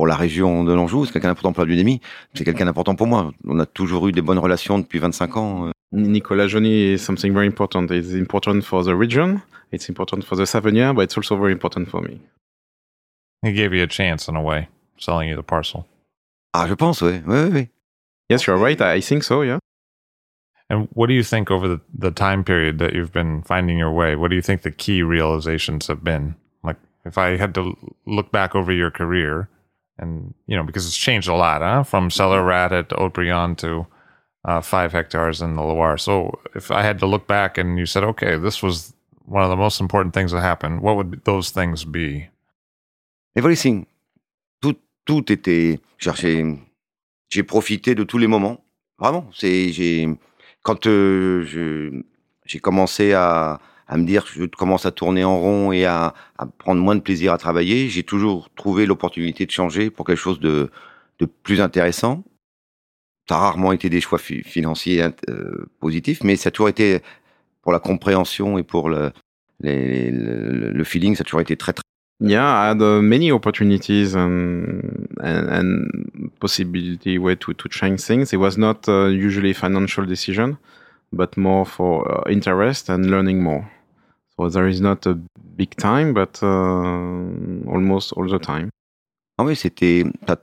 pour 0.00 0.06
la 0.06 0.16
région 0.16 0.64
de 0.64 0.72
l'Anjou. 0.72 1.04
C'est 1.04 1.12
quelqu'un 1.12 1.28
d'important 1.28 1.52
pour 1.52 1.60
la 1.60 1.66
biodynamie. 1.66 2.00
C'est 2.32 2.42
quelqu'un 2.42 2.64
d'important 2.64 2.94
pour 2.94 3.06
moi. 3.06 3.32
On 3.46 3.60
a 3.60 3.66
toujours 3.66 4.08
eu 4.08 4.12
des 4.12 4.22
bonnes 4.22 4.38
relations 4.38 4.78
depuis 4.78 4.98
25 4.98 5.36
ans. 5.36 5.66
euh. 5.66 5.72
Nicolas 5.92 6.46
Joly 6.46 6.94
is 6.94 6.98
something 7.00 7.34
very 7.34 7.46
important. 7.46 7.90
It's 7.90 8.14
important 8.14 8.62
for 8.62 8.82
the 8.82 8.94
region, 8.96 9.42
it's 9.72 9.90
important 9.90 10.22
for 10.24 10.38
the 10.38 10.46
Savennier, 10.46 10.94
but 10.94 11.02
it's 11.02 11.18
also 11.18 11.36
very 11.36 11.52
important 11.52 11.84
for 11.90 12.00
me. 12.00 12.18
He 13.42 13.52
gave 13.52 13.74
you 13.74 13.82
a 13.82 13.86
chance 13.86 14.26
in 14.26 14.36
a 14.36 14.42
way, 14.42 14.68
selling 14.96 15.28
you 15.28 15.36
the 15.36 15.42
parcel. 15.42 15.84
Ah, 16.54 16.66
je 16.66 16.74
pense, 16.76 17.02
ouais, 17.02 17.22
ouais, 17.26 17.44
ouais, 17.44 17.52
ouais. 17.52 17.68
Yes, 18.30 18.46
you're 18.46 18.56
right. 18.56 18.80
I 18.80 19.02
think 19.02 19.22
so. 19.22 19.42
Yeah. 19.42 19.58
And 20.70 20.88
what 20.94 21.08
do 21.08 21.12
you 21.12 21.22
think 21.22 21.50
over 21.50 21.68
the, 21.68 21.80
the 21.92 22.10
time 22.10 22.42
period 22.42 22.78
that 22.78 22.94
you've 22.94 23.12
been 23.12 23.42
finding 23.42 23.76
your 23.76 23.92
way? 23.92 24.16
What 24.16 24.30
do 24.30 24.36
you 24.36 24.42
think 24.42 24.62
the 24.62 24.70
key 24.70 25.02
realizations 25.02 25.88
have 25.88 26.02
been? 26.02 26.36
Like, 26.64 26.76
if 27.04 27.18
I 27.18 27.36
had 27.36 27.52
to 27.56 27.76
look 28.06 28.32
back 28.32 28.54
over 28.54 28.72
your 28.72 28.90
career, 28.90 29.50
and 30.00 30.34
you 30.46 30.56
know, 30.56 30.64
because 30.64 30.86
it's 30.86 30.96
changed 30.96 31.28
a 31.28 31.34
lot, 31.34 31.60
huh? 31.62 31.84
From 31.84 32.10
cellar 32.10 32.42
rat 32.42 32.72
at 32.72 32.90
Haute-Briand 32.90 33.58
to 33.58 33.86
uh, 34.44 34.60
five 34.60 34.92
hectares 34.92 35.42
in 35.42 35.54
the 35.54 35.62
Loire. 35.62 35.98
So, 35.98 36.40
if 36.54 36.70
I 36.70 36.82
had 36.82 36.98
to 37.00 37.06
look 37.06 37.26
back 37.26 37.58
and 37.58 37.78
you 37.78 37.86
said, 37.86 38.02
okay, 38.04 38.36
this 38.36 38.62
was 38.62 38.94
one 39.26 39.44
of 39.44 39.50
the 39.50 39.56
most 39.56 39.80
important 39.80 40.14
things 40.14 40.32
that 40.32 40.40
happened, 40.40 40.80
what 40.80 40.96
would 40.96 41.24
those 41.24 41.50
things 41.50 41.84
be? 41.84 42.28
Everything. 43.36 43.86
Tout, 44.62 44.78
tout 45.06 45.30
était. 45.30 45.78
J'ai, 45.98 46.58
j'ai 47.28 47.42
profité 47.42 47.94
de 47.94 48.04
tous 48.04 48.18
les 48.18 48.26
moments. 48.26 48.58
Vraiment. 48.98 49.30
C'est, 49.32 49.70
j'ai, 49.70 50.18
quand 50.62 50.86
euh, 50.86 51.44
je, 51.44 52.02
j'ai 52.44 52.58
commencé 52.58 53.12
à, 53.12 53.60
à 53.92 53.96
me 53.98 54.04
dire 54.04 54.24
que 54.24 54.30
je 54.32 54.44
commence 54.46 54.86
à 54.86 54.92
tourner 54.92 55.24
en 55.24 55.38
rond 55.38 55.72
et 55.72 55.84
à, 55.84 56.14
à 56.38 56.46
prendre 56.46 56.80
moins 56.80 56.94
de 56.94 57.00
plaisir 57.00 57.32
à 57.32 57.38
travailler, 57.38 57.88
j'ai 57.88 58.04
toujours 58.04 58.48
trouvé 58.54 58.86
l'opportunité 58.86 59.44
de 59.46 59.50
changer 59.50 59.90
pour 59.90 60.06
quelque 60.06 60.16
chose 60.26 60.38
de, 60.40 60.70
de 61.18 61.26
plus 61.26 61.60
intéressant. 61.60 62.22
Ça 63.28 63.34
a 63.36 63.38
rarement 63.40 63.72
été 63.72 63.90
des 63.90 64.00
choix 64.00 64.18
fi- 64.18 64.42
financiers 64.44 65.02
euh, 65.28 65.66
positifs, 65.80 66.22
mais 66.22 66.36
ça 66.36 66.48
a 66.48 66.50
toujours 66.52 66.68
été 66.68 67.00
pour 67.62 67.72
la 67.72 67.80
compréhension 67.80 68.58
et 68.58 68.62
pour 68.62 68.88
le, 68.88 69.10
les- 69.60 70.10
le, 70.12 70.70
le 70.70 70.84
feeling, 70.84 71.14
ça 71.16 71.22
a 71.22 71.24
toujours 71.24 71.40
été 71.42 71.56
très, 71.56 71.72
très 71.72 71.82
Yeah, 72.22 72.42
I 72.44 72.68
had 72.72 72.82
uh, 72.82 73.00
many 73.00 73.32
opportunities 73.32 74.14
and, 74.14 74.82
and 75.22 75.48
and 75.48 75.88
possibility 76.38 77.16
way 77.18 77.34
to 77.36 77.54
to 77.54 77.66
change 77.70 78.00
things. 78.02 78.34
It 78.34 78.36
was 78.36 78.58
not 78.58 78.86
uh, 78.88 79.08
usually 79.08 79.54
financial 79.54 80.04
decision, 80.04 80.58
but 81.12 81.38
more 81.38 81.64
for 81.64 82.04
uh, 82.06 82.30
interest 82.30 82.90
and 82.90 83.06
learning 83.06 83.40
more. 83.42 83.64
So 84.40 84.48
there 84.48 84.66
is 84.66 84.80
not 84.80 85.04
a 85.06 85.18
big 85.56 85.76
time, 85.76 86.14
but 86.14 86.42
uh, 86.42 86.46
almost 87.70 88.12
all 88.14 88.26
the 88.26 88.38
time. 88.38 88.70
Ah 89.38 89.44
oui, 89.44 89.54
c'était. 89.54 90.04
t'as- 90.26 90.40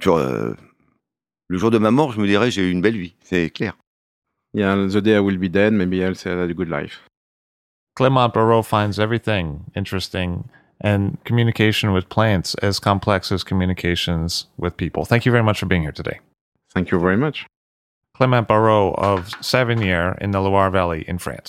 genre, 0.00 0.18
euh, 0.18 0.54
le 1.48 1.58
jour 1.58 1.70
de 1.70 1.78
ma 1.78 1.90
mort, 1.90 2.12
je 2.12 2.20
me 2.20 2.26
dirais 2.26 2.50
j'ai 2.50 2.62
eu 2.66 2.70
une 2.70 2.80
belle 2.80 2.96
vie, 2.96 3.14
c'est 3.20 3.50
clair. 3.50 3.74
Yeah, 4.54 4.74
the 4.88 5.02
day 5.02 5.16
I 5.16 5.20
will 5.20 5.36
be 5.36 5.50
dead, 5.50 5.74
maybe 5.74 6.02
I'll 6.02 6.14
say 6.14 6.30
I 6.32 6.40
had 6.42 6.50
a 6.50 6.54
good 6.54 6.70
life. 6.70 7.02
Clement 7.94 8.32
Barreau 8.32 8.62
finds 8.62 8.98
everything 8.98 9.64
interesting 9.76 10.48
and 10.80 11.18
communication 11.24 11.92
with 11.92 12.08
plants 12.08 12.54
as 12.62 12.80
complex 12.80 13.30
as 13.30 13.44
communications 13.44 14.46
with 14.56 14.76
people. 14.78 15.04
Thank 15.04 15.26
you 15.26 15.32
very 15.32 15.44
much 15.44 15.60
for 15.60 15.66
being 15.66 15.82
here 15.82 15.92
today. 15.92 16.20
Thank 16.72 16.90
you 16.90 16.98
very 16.98 17.18
much. 17.18 17.46
Clement 18.16 18.48
Barreau 18.48 18.94
of 18.96 19.28
Savinier 19.42 20.16
in 20.22 20.30
the 20.30 20.40
Loire 20.40 20.70
Valley 20.70 21.04
in 21.06 21.18
France. 21.18 21.48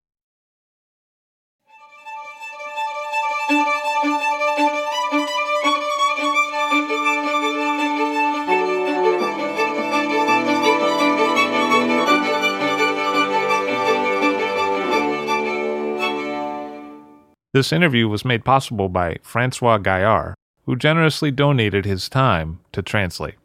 This 17.53 17.73
interview 17.73 18.07
was 18.07 18.23
made 18.23 18.45
possible 18.45 18.87
by 18.87 19.17
Francois 19.23 19.77
Gaillard, 19.77 20.35
who 20.65 20.77
generously 20.77 21.31
donated 21.31 21.83
his 21.83 22.07
time 22.07 22.59
to 22.71 22.81
translate. 22.81 23.35